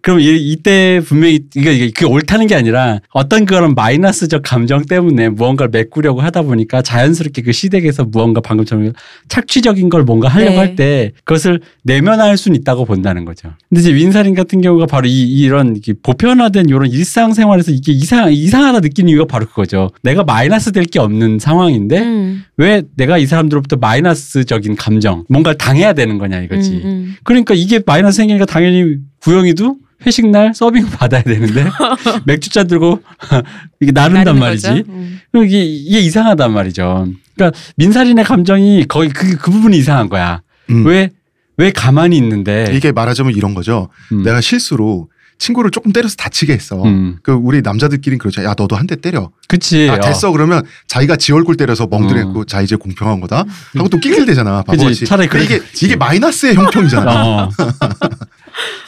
어. 0.04 0.14
그럼 0.14 0.20
이, 0.20 0.36
이때 0.36 1.00
분명히 1.04 1.40
이게 1.54 1.72
이게 1.72 1.86
그게 1.86 2.06
옳다는 2.06 2.46
게 2.46 2.54
아니라 2.54 3.00
어떤 3.10 3.44
그런 3.44 3.74
마이너스적 3.74 4.42
감정 4.44 4.84
때문에 4.84 5.28
무언가를 5.30 5.70
메꾸려고 5.70 6.20
하다 6.20 6.42
보니까 6.42 6.82
자연스럽게 6.82 7.42
그 7.42 7.52
시댁에서 7.52 8.04
무언가 8.04 8.40
방금처럼 8.40 8.92
착취적인 9.28 9.88
걸 9.88 10.04
뭔가 10.04 10.28
하려고 10.28 10.52
네. 10.52 10.56
할때 10.58 11.12
그것을 11.24 11.60
내면화할 11.82 12.36
수는 12.36 12.58
있다고 12.60 12.84
본다는 12.84 13.24
거죠. 13.24 13.50
근데 13.68 13.80
이제 13.80 13.94
윈사린 13.94 14.34
같은 14.34 14.60
경우가 14.60 14.86
바로 14.86 15.06
이, 15.06 15.22
이런 15.22 15.76
보편화된 16.02 16.68
이런 16.68 16.90
일상생활에서 16.90 17.72
이게 17.72 17.92
이상 17.92 18.32
이상하다 18.32 18.80
느끼는 18.80 19.10
이유가 19.10 19.24
바로 19.26 19.46
그거죠. 19.46 19.90
내가 20.02 20.22
마이너스 20.22 20.70
될 20.70 20.84
게 20.84 21.00
없는 21.00 21.38
상황인데 21.38 21.98
음. 22.02 22.44
왜 22.56 22.82
내가 22.96 23.18
이 23.18 23.26
사람들로부터 23.26 23.76
마이너스적인 23.76 24.76
감정 24.76 25.24
뭔가를 25.28 25.56
당해야 25.58 25.94
되는 25.94 26.18
거냐 26.18 26.40
이거지. 26.40 26.70
음, 26.72 26.80
음. 26.84 27.16
그러니까 27.24 27.54
이게 27.54 27.80
마이너스 27.84 28.18
생기니까 28.18 28.44
당연히 28.44 28.98
구영이도 29.24 29.76
회식 30.06 30.28
날 30.28 30.52
서빙 30.54 30.86
받아야 30.90 31.22
되는데 31.22 31.66
맥주잔 32.26 32.66
들고 32.66 33.00
이게 33.80 33.90
나른단 33.92 34.24
나르는 34.24 34.40
말이지. 34.40 34.84
음. 34.88 35.20
그럼 35.32 35.46
이게, 35.46 35.64
이게 35.64 36.00
이상하단 36.00 36.52
말이죠. 36.52 37.06
그러니까 37.34 37.58
민사린의 37.76 38.24
감정이 38.24 38.84
거의 38.86 39.08
그, 39.08 39.36
그 39.36 39.50
부분이 39.50 39.76
이상한 39.78 40.08
거야. 40.08 40.42
음. 40.70 40.84
왜, 40.86 41.10
왜 41.56 41.70
가만히 41.72 42.16
있는데. 42.18 42.70
이게 42.74 42.92
말하자면 42.92 43.34
이런 43.34 43.54
거죠. 43.54 43.88
음. 44.12 44.22
내가 44.22 44.40
실수로 44.40 45.08
친구를 45.38 45.70
조금 45.72 45.92
때려서 45.92 46.14
다치게 46.16 46.52
했어. 46.52 46.82
음. 46.84 47.16
그 47.22 47.32
우리 47.32 47.60
남자들끼리 47.62 48.18
그러죠. 48.18 48.44
야 48.44 48.54
너도 48.56 48.76
한 48.76 48.86
대 48.86 48.94
때려. 48.96 49.30
그치. 49.48 49.88
아 49.90 49.98
됐어 49.98 50.30
그러면 50.30 50.62
자기가 50.86 51.16
지 51.16 51.32
얼굴 51.32 51.56
때려서 51.56 51.86
멍들했고 51.88 52.40
어. 52.40 52.44
자 52.44 52.60
이제 52.62 52.76
공평한 52.76 53.20
거다 53.20 53.44
하고 53.74 53.88
또 53.88 53.98
낄낄대잖아. 53.98 54.62
그치. 54.62 54.76
바보같이. 54.78 55.04
차라리 55.06 55.28
근데 55.28 55.44
이게. 55.44 55.60
이게 55.82 55.96
마이너스의 55.96 56.54
형평이잖아. 56.54 57.12
어. 57.44 57.50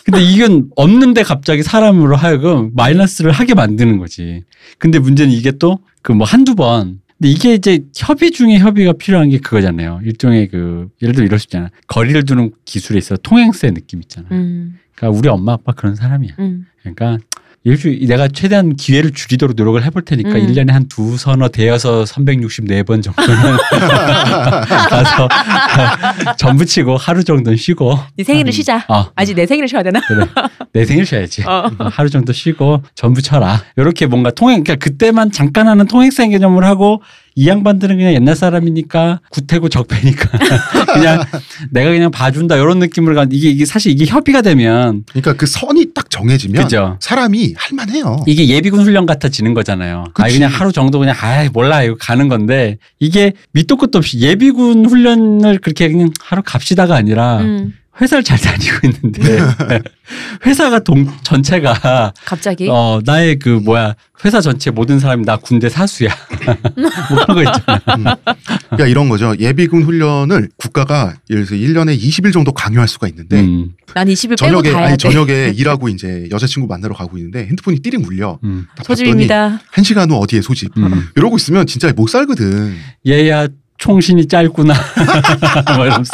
근데 0.05 0.23
이건 0.23 0.71
없는데 0.77 1.23
갑자기 1.23 1.63
사람으로 1.63 2.17
하여금 2.17 2.71
마이너스를 2.75 3.33
하게 3.33 3.55
만드는 3.55 3.99
거지. 3.99 4.45
근데 4.79 4.99
문제는 4.99 5.33
이게 5.33 5.53
또 5.53 5.79
그 6.03 6.13
뭐 6.13 6.25
한두 6.25 6.55
번. 6.55 7.01
근데 7.19 7.31
이게 7.31 7.55
이제 7.55 7.81
협의 7.97 8.31
중에 8.31 8.59
협의가 8.59 8.93
필요한 8.93 9.29
게 9.29 9.39
그거잖아요. 9.39 10.03
일종의 10.05 10.47
그 10.49 10.89
예를 11.03 11.15
들어 11.17 11.27
이럴 11.27 11.41
수 11.41 11.47
있잖아. 11.47 11.69
거리를 11.89 12.25
두는 12.25 12.53
기술에 12.65 12.99
있어 12.99 13.17
통행세 13.17 13.73
느낌 13.73 14.01
있잖아. 14.03 14.29
음. 14.31 14.79
그러니까 14.95 15.19
우리 15.19 15.29
엄마 15.29 15.55
아빠 15.55 15.73
그런 15.73 15.97
사람이야. 15.97 16.35
음. 16.39 16.67
그러니까 16.81 17.19
일주 17.67 17.91
내가 18.07 18.29
최대한 18.29 18.77
기회를 18.77 19.11
줄이도록 19.11 19.57
노력을 19.57 19.83
해볼 19.85 20.03
테니까 20.03 20.31
음. 20.31 20.37
일 20.37 20.47
1년에 20.55 20.71
한 20.71 20.87
두 20.89 21.17
서너 21.17 21.49
대여서 21.49 22.05
364번 22.05 23.03
정도는 23.03 23.57
가서 24.89 25.29
전부 26.39 26.65
치고 26.65 26.97
하루 26.97 27.25
정도는 27.25 27.57
쉬고 27.57 27.99
네 28.17 28.23
생일을 28.23 28.53
쉬자. 28.53 28.85
어, 28.89 29.07
아직 29.17 29.35
내 29.35 29.47
생일을 29.47 29.67
쉬어야 29.67 29.83
되나? 29.83 30.01
그래. 30.07 30.27
내 30.73 30.85
생일 30.85 31.05
쉬어야지. 31.05 31.43
어. 31.45 31.69
어, 31.79 31.89
하루 31.91 32.09
정도 32.09 32.33
쉬고 32.33 32.85
전부 32.95 33.21
쳐라. 33.21 33.61
이렇게 33.77 34.07
뭔가 34.07 34.31
통행, 34.31 34.63
그러니까 34.63 34.77
그때만 34.85 35.33
잠깐 35.33 35.67
하는 35.67 35.87
통행세 35.89 36.29
개념을 36.29 36.65
하고 36.65 37.03
이 37.39 37.49
양반들은 37.49 37.99
그냥 37.99 38.15
옛날 38.15 38.35
사람이니까 38.35 39.21
구태고 39.29 39.69
적폐니까 39.69 40.31
그냥 40.95 41.23
내가 41.71 41.91
그냥 41.91 42.11
봐준다 42.11 42.57
이런 42.57 42.79
느낌으로 42.79 43.15
가 43.15 43.27
이게 43.31 43.51
이게 43.51 43.67
사실 43.67 43.93
이게 43.93 44.07
협의가 44.07 44.41
되면 44.41 45.05
그러니까 45.11 45.35
그 45.35 45.45
선이 45.45 45.93
딱 45.95 46.09
정해지면 46.09 46.63
그죠. 46.63 46.97
사람이 47.01 47.55
할만해요. 47.57 48.25
이게 48.27 48.49
예비군 48.49 48.81
훈련 48.81 49.05
같아지는 49.05 49.53
거잖아요. 49.53 50.05
아 50.15 50.23
그치. 50.25 50.39
그냥 50.39 50.51
하루 50.51 50.73
정도 50.73 50.99
그냥 50.99 51.15
아 51.21 51.47
몰라 51.53 51.83
이거 51.83 51.95
가는 52.01 52.29
건데 52.29 52.79
이게 52.99 53.35
밑도 53.53 53.77
끝도 53.77 53.99
없이 53.99 54.19
예비군 54.19 54.87
훈련을 54.87 55.59
그렇게 55.59 55.89
그냥 55.91 56.11
하루 56.21 56.43
갑시다가 56.43 56.97
아니라 56.97 57.41
음. 57.41 57.75
회사를 58.01 58.23
잘 58.23 58.39
다니고 58.39 58.87
있는데 58.87 59.23
회사가 60.45 60.81
동 60.81 61.11
전체가 61.23 62.13
갑자기. 62.25 62.69
어 62.71 63.01
나의 63.05 63.39
그 63.39 63.49
뭐야 63.49 63.95
회사 64.25 64.41
전체 64.41 64.71
모든 64.71 64.99
사람이 64.99 65.25
나 65.25 65.37
군대 65.37 65.69
사수야 65.69 66.11
뭐 66.77 67.25
그런 67.27 67.27
거 67.27 67.43
있잖아. 67.43 68.17
그러니까 68.67 68.87
이런 68.87 69.09
거죠. 69.09 69.35
예비군 69.39 69.83
훈련을 69.85 70.51
국가가 70.57 71.15
예를 71.31 71.45
들어서 71.47 71.61
1년에 71.63 71.99
20일 71.99 72.33
정도 72.33 72.53
강요할 72.53 72.89
수가 72.89 73.09
있는데 73.09 73.41
음, 73.41 73.73
난 73.95 74.07
20일 74.09 74.39
빼고 74.39 74.63
저녁에 74.63 74.71
아니 74.75 74.91
돼. 74.93 74.97
저녁에 74.97 75.53
일하고 75.57 75.89
이제 75.89 76.29
여자친구 76.31 76.69
만나러 76.69 76.95
가고 76.95 77.17
있는데 77.17 77.41
핸드폰이 77.47 77.81
띠링 77.81 78.05
울려. 78.05 78.39
음, 78.45 78.67
소집입니다. 78.85 79.61
한 79.71 79.85
시간 79.85 80.11
후 80.11 80.17
어디에 80.17 80.41
소집. 80.43 80.77
음. 80.77 81.09
이러고 81.17 81.37
있으면 81.37 81.67
진짜 81.67 81.93
못 81.95 82.09
살거든. 82.09 82.75
얘야 83.07 83.49
총신이 83.79 84.27
짧구나. 84.29 84.75
뭐 85.77 85.87
이러면서 85.87 86.13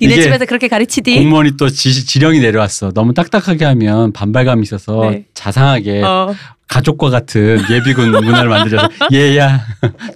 니네 0.00 0.20
집에서 0.22 0.44
그렇게 0.46 0.68
가르치디? 0.68 1.16
공무원이 1.18 1.56
또 1.56 1.68
지, 1.68 2.04
지령이 2.06 2.40
내려왔어. 2.40 2.92
너무 2.92 3.14
딱딱하게 3.14 3.64
하면 3.64 4.12
반발감이 4.12 4.62
있어서 4.62 5.10
네. 5.10 5.24
자상하게 5.34 6.02
어. 6.02 6.34
가족과 6.66 7.10
같은 7.10 7.62
예비군 7.70 8.10
문화를 8.10 8.48
만들어서 8.48 8.88
얘야 9.12 9.60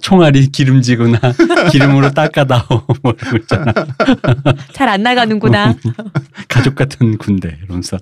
총알이 0.01 0.47
기름지구나 0.47 1.19
기름으로 1.71 2.11
닦아다오 2.11 2.63
뭐거 3.03 3.37
있잖아. 3.41 3.71
잘 4.73 4.89
안 4.89 5.03
나가는구나. 5.03 5.75
가족 6.49 6.75
같은 6.75 7.17
군대 7.17 7.55
이러면서 7.63 7.97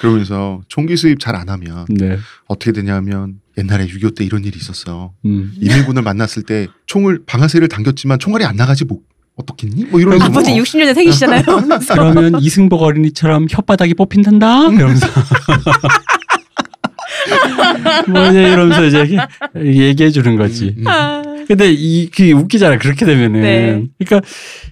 그러면서 0.00 0.60
총기 0.68 0.96
수입 0.96 1.20
잘 1.20 1.36
안 1.36 1.48
하면 1.50 1.84
네. 1.90 2.18
어떻게 2.48 2.72
되냐면 2.72 3.34
옛날에 3.58 3.86
6.25 3.86 4.14
때 4.16 4.24
이런 4.24 4.44
일이 4.44 4.56
있었어. 4.56 5.12
음. 5.24 5.52
인민군을 5.60 6.02
만났을 6.02 6.42
때 6.44 6.68
총을 6.86 7.20
방아쇠를 7.26 7.68
당겼지만 7.68 8.18
총알이 8.18 8.44
안 8.44 8.56
나가지 8.56 8.84
뭐 8.84 8.98
어떻겠니? 9.36 9.84
뭐 9.86 10.00
이러면서 10.00 10.26
아버지 10.26 10.50
뭐 10.50 10.60
60년대 10.60 10.94
생이시잖아요. 10.94 11.42
그러면 11.90 12.40
이승복 12.40 12.82
어린이처럼 12.82 13.46
혓바닥이 13.46 13.96
뽑힌단다 13.96 14.68
이러면서 14.70 15.06
뭐 18.08 18.26
이제 18.28 18.42
이러면서 18.42 18.84
이제 18.86 19.16
얘기해 19.56 20.10
주는 20.10 20.36
거지. 20.36 20.74
음, 20.78 20.82
음. 20.82 20.88
아. 20.88 21.22
근데 21.46 21.72
이, 21.72 22.10
그게 22.10 22.32
웃기잖아. 22.32 22.78
그렇게 22.78 23.06
되면은. 23.06 23.40
네. 23.40 23.84
그러니까 23.98 24.28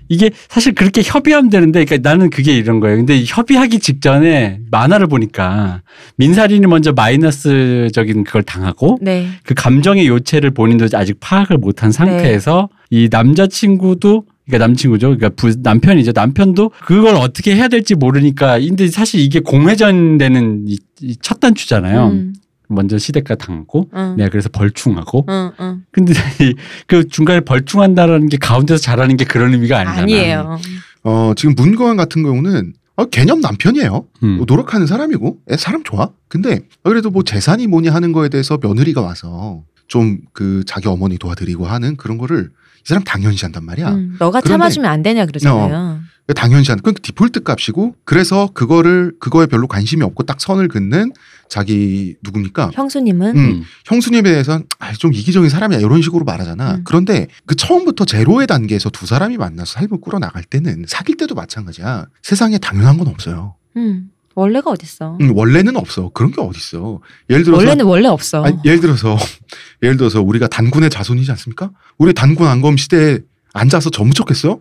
이게 0.09 0.31
사실 0.49 0.75
그렇게 0.75 1.03
협의하면 1.05 1.51
되는데, 1.51 1.85
그러니까 1.85 2.09
나는 2.09 2.31
그게 2.31 2.57
이런 2.57 2.81
거예요. 2.81 2.97
근데 2.99 3.23
협의하기 3.27 3.79
직전에 3.81 4.61
만화를 4.71 5.07
보니까 5.07 5.83
민사린이 6.17 6.67
먼저 6.67 6.93
마이너스적인 6.93 8.25
그걸 8.25 8.43
당하고 8.43 8.99
네. 9.01 9.29
그 9.45 9.55
감정의 9.55 10.07
요체를 10.07 10.53
본인도 10.53 10.89
아직 10.95 11.19
파악을 11.21 11.59
못한 11.59 11.93
상태에서 11.93 12.69
이 12.91 13.09
남자친구도 13.11 14.25
그러니까 14.47 14.67
남친구죠. 14.67 15.17
그러니까 15.17 15.31
부, 15.31 15.53
남편이죠. 15.61 16.13
남편도 16.15 16.71
그걸 16.85 17.17
어떻게 17.17 17.57
해야 17.57 17.67
될지 17.69 17.95
모르니까 17.97 18.61
근데 18.61 18.87
사실 18.89 19.21
이게 19.21 19.41
공회전 19.41 20.19
되는 20.19 20.65
이, 20.67 20.79
이 21.01 21.17
첫 21.21 21.41
단추잖아요. 21.41 22.07
음. 22.09 22.33
먼저 22.69 22.99
시대가 22.99 23.35
당하고 23.35 23.89
응. 23.95 24.15
내가 24.17 24.31
그래서 24.31 24.49
벌충하고 24.49 25.27
응, 25.29 25.51
응. 25.61 25.83
근데 25.93 26.13
이- 26.41 26.55
그 26.87 27.09
중간에 27.09 27.41
벌충한다라는 27.41 28.29
게 28.29 28.37
가운데서 28.37 28.81
잘하는 28.81 29.17
게 29.17 29.25
그런 29.25 29.53
의미가 29.53 29.79
아니잖아. 29.79 30.03
아니에요. 30.03 30.59
어, 31.05 31.33
지금 31.37 31.55
문거환 31.57 31.97
같은 31.97 32.23
경우는 32.23 32.73
어, 32.97 33.05
개념 33.07 33.41
남편이에요. 33.41 34.07
음. 34.23 34.29
뭐 34.39 34.47
노력하는 34.49 34.87
사람이고 34.87 35.39
애 35.51 35.57
사람 35.57 35.85
좋아. 35.85 36.11
근데 36.29 36.61
그래도 36.83 37.11
뭐 37.11 37.23
재산이 37.23 37.67
뭐니 37.67 37.89
하는 37.89 38.13
거에 38.13 38.29
대해서 38.29 38.59
며느리가 38.63 39.01
와서 39.01 39.63
좀 39.89 40.19
그 40.33 40.65
자기 40.67 40.89
어머니 40.89 41.17
도와드리고 41.19 41.67
하는 41.67 41.97
그런 41.97 42.19
거를 42.19 42.51
이 42.51 42.89
사람 42.89 43.05
당연시한단 43.05 43.65
말이야. 43.65 43.91
음, 43.93 44.17
너가 44.19 44.41
참아주면 44.41 44.91
안 44.91 45.03
되냐 45.03 45.27
그러잖아요. 45.27 46.01
당연시한 46.35 46.79
그건 46.79 46.95
디폴트 47.01 47.43
값이고 47.45 47.95
그래서 48.05 48.49
그거를 48.53 49.13
그거에 49.21 49.47
별로 49.47 49.69
관심이 49.69 50.03
없고 50.03 50.25
딱 50.25 50.41
선을 50.41 50.67
긋는 50.69 51.13
자기 51.49 52.17
누굽니까? 52.23 52.71
형수님은 52.75 53.37
음, 53.37 53.39
음. 53.39 53.63
형수님에 53.85 54.31
대해서는 54.31 54.67
아, 54.79 54.93
좀 54.93 55.13
이기적인 55.13 55.49
사람이야 55.49 55.81
이런 55.81 56.03
식으로 56.03 56.25
말하잖아. 56.25 56.77
음. 56.77 56.83
그런데 56.85 57.29
그 57.47 57.55
처음부터 57.55 58.05
제로의 58.05 58.47
단계에서 58.47 58.91
두 58.91 59.07
사람이 59.07 59.37
만나서 59.37 59.73
삶을 59.73 60.01
꾸려 60.01 60.19
나갈 60.19 60.43
때는 60.43 60.85
사귈 60.87 61.17
때도 61.17 61.35
마찬가지야. 61.35 62.07
세상에 62.23 62.59
당연한 62.59 62.99
건 62.99 63.09
없어요. 63.09 63.55
음, 63.77 64.11
원래가 64.35 64.71
어딨어. 64.71 65.19
음, 65.21 65.37
원래는 65.37 65.77
없어. 65.77 66.11
그런 66.13 66.31
게 66.31 66.41
어딨어. 66.41 67.01
예를 67.31 67.45
들어서 67.45 67.59
원래는 67.59 67.85
원래 67.85 68.09
없어. 68.09 68.45
아니, 68.45 68.59
예를 68.65 68.81
들어서 68.81 69.17
예를 69.83 69.97
들어서 69.97 70.21
우리가 70.21 70.49
단군의 70.49 70.91
자손이지 70.91 71.31
않습니까? 71.33 71.71
우리 71.99 72.13
단군 72.13 72.47
안검 72.47 72.77
시대에 72.77 73.21
앉아서 73.57 73.91
전무쳤겠어? 73.91 74.61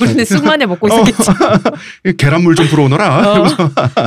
우리는 0.00 0.24
쑥만에 0.24 0.66
먹고 0.66 0.88
있었겠지. 0.88 1.30
계란물 2.18 2.54
좀 2.54 2.66
불어오너라. 2.68 3.40
어. 3.40 3.46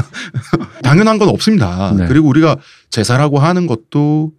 당연한 0.83 1.17
건 1.17 1.29
없습니다. 1.29 1.93
네. 1.97 2.07
그리고 2.07 2.27
우리가 2.27 2.57
제사라고 2.89 3.39
하는 3.39 3.65
것도 3.65 4.31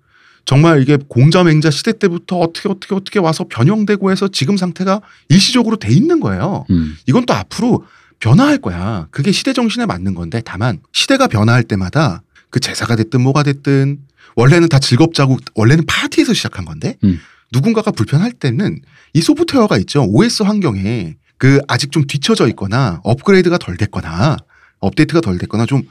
정말 0.44 0.80
이게 0.80 0.96
공자맹자 1.08 1.70
시대 1.70 1.92
때부터 1.92 2.38
어떻게 2.38 2.68
어떻게 2.68 2.94
어떻게 2.94 3.18
와서 3.18 3.44
변형되고 3.48 4.10
해서 4.10 4.28
지금 4.28 4.56
상태가 4.56 5.00
일시적으로 5.28 5.76
돼 5.76 5.92
있는 5.92 6.20
거예요. 6.20 6.64
음. 6.70 6.96
이건 7.06 7.26
또 7.26 7.34
앞으로 7.34 7.84
변화할 8.20 8.58
거야. 8.58 9.08
그게 9.10 9.32
시대 9.32 9.52
정신에 9.52 9.86
맞는 9.86 10.14
건데 10.14 10.40
다만 10.44 10.80
시대가 10.92 11.26
변화할 11.26 11.64
때마다 11.64 12.22
그 12.50 12.60
제사가 12.60 12.96
됐든 12.96 13.20
뭐가 13.20 13.42
됐든 13.42 13.98
원래는 14.36 14.68
다 14.68 14.78
즐겁자고 14.78 15.36
원래는 15.54 15.84
파티에서 15.86 16.32
시작한 16.32 16.64
건데 16.64 16.96
음. 17.04 17.20
누군가가 17.52 17.90
불편할 17.90 18.32
때는 18.32 18.80
이 19.14 19.20
소프트웨어가 19.20 19.78
있죠. 19.78 20.04
OS 20.08 20.42
환경에 20.42 21.16
그 21.38 21.60
아직 21.68 21.92
좀 21.92 22.04
뒤쳐져 22.06 22.48
있거나 22.48 23.00
업그레이드가 23.04 23.58
덜 23.58 23.76
됐거나 23.76 24.36
업데이트가 24.80 25.20
덜 25.20 25.38
됐거나 25.38 25.66
좀 25.66 25.82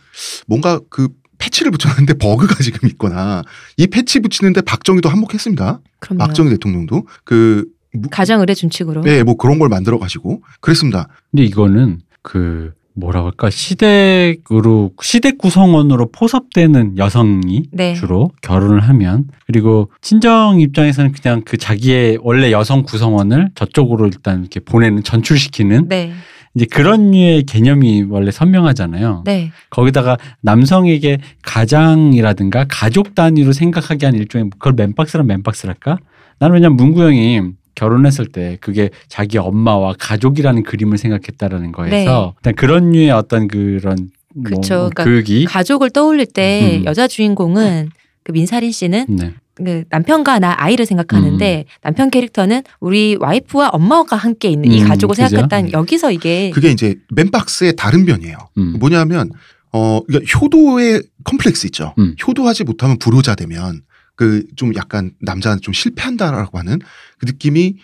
뭔가 0.46 0.80
그 0.90 1.10
패치를 1.38 1.72
붙였는데 1.72 2.16
버그가 2.16 2.56
지금 2.64 2.88
있거나 2.90 3.44
이 3.78 3.88
패치 3.88 4.20
붙이는데 4.20 4.62
박정희도 4.62 5.10
한몫했습니다. 5.10 5.80
그럼요. 6.00 6.18
박정희 6.20 6.50
대통령도 6.52 7.08
그 7.24 7.66
가정 8.12 8.42
의뢰 8.42 8.54
준칙으로. 8.54 9.02
네, 9.02 9.24
뭐 9.24 9.38
그런 9.38 9.60
걸 9.60 9.70
만들어 9.70 9.98
가지고 9.98 10.44
그랬습니다. 10.60 11.08
근데 11.32 11.44
이거는 11.46 12.02
그 12.22 12.74
뭐라고 12.98 13.28
할까 13.28 13.50
시댁으로 13.50 14.92
시댁 15.02 15.38
구성원으로 15.38 16.12
포섭되는 16.12 16.98
여성이 16.98 17.64
네. 17.72 17.94
주로 17.94 18.32
결혼을 18.42 18.80
하면 18.80 19.26
그리고 19.46 19.92
친정 20.02 20.60
입장에서는 20.60 21.12
그냥 21.12 21.44
그 21.46 21.58
자기의 21.58 22.18
원래 22.22 22.52
여성 22.52 22.84
구성원을 22.84 23.52
저쪽으로 23.56 24.08
일단 24.08 24.42
이렇게 24.42 24.60
보내는 24.60 25.04
전출시키는 25.04 25.88
네. 25.88 26.12
이제 26.56 26.66
그런 26.66 27.12
류의 27.12 27.44
개념이 27.44 28.06
원래 28.10 28.32
선명하잖아요. 28.32 29.24
네. 29.26 29.52
거기다가 29.70 30.18
남성에게 30.42 31.20
가장이라든가 31.44 32.66
가족 32.68 33.14
단위로 33.14 33.54
생각하게 33.54 34.08
한 34.08 34.16
일종의 34.16 34.50
그걸 34.52 34.74
맨박스란 34.74 35.28
맨박스랄까? 35.28 36.00
나는 36.40 36.56
왜냐면 36.56 36.78
문구 36.78 37.04
형이 37.04 37.42
결혼했을 37.78 38.26
때 38.26 38.58
그게 38.60 38.90
자기 39.08 39.38
엄마와 39.38 39.94
가족이라는 40.00 40.64
그림을 40.64 40.98
생각했다라는 40.98 41.72
거에서 41.72 42.34
일단 42.40 42.56
그런 42.56 42.92
류의 42.92 43.12
어떤 43.12 43.48
그런 43.48 44.10
뭐 44.34 44.50
네. 44.50 44.56
그쵸. 44.56 44.76
그러니까 44.76 45.04
교육이 45.04 45.46
가족을 45.46 45.92
떠올릴 45.92 46.26
때 46.26 46.80
음. 46.80 46.86
여자 46.86 47.08
주인공은 47.08 47.92
그 48.24 48.32
민사린 48.32 48.72
씨는 48.72 49.06
네. 49.10 49.34
그 49.54 49.84
남편과 49.90 50.40
나 50.40 50.56
아이를 50.58 50.86
생각하는데 50.86 51.66
남편 51.82 52.10
캐릭터는 52.10 52.64
우리 52.80 53.16
와이프와 53.20 53.70
엄마가 53.70 54.16
함께 54.16 54.50
있는 54.50 54.72
이 54.72 54.82
음, 54.82 54.88
가족을 54.88 55.16
그죠? 55.16 55.28
생각했다는 55.28 55.72
여기서 55.72 56.12
이게 56.12 56.50
그게 56.52 56.70
이제 56.70 56.96
맨박스의 57.14 57.76
다른 57.76 58.06
변이에요. 58.06 58.38
음. 58.58 58.76
뭐냐면 58.80 59.30
어 59.72 60.02
그러니까 60.08 60.40
효도의 60.40 61.04
컴플렉스 61.24 61.68
있죠. 61.68 61.94
음. 62.00 62.16
효도하지 62.28 62.64
못하면 62.64 62.98
불효자 62.98 63.36
되면 63.36 63.82
그 64.18 64.44
좀 64.58 64.76
약간 64.76 65.12
남자는 65.22 65.62
좀 65.62 65.74
실패한다라고 65.74 66.58
하는 66.60 66.80
그 67.20 67.26
느낌이 67.26 67.76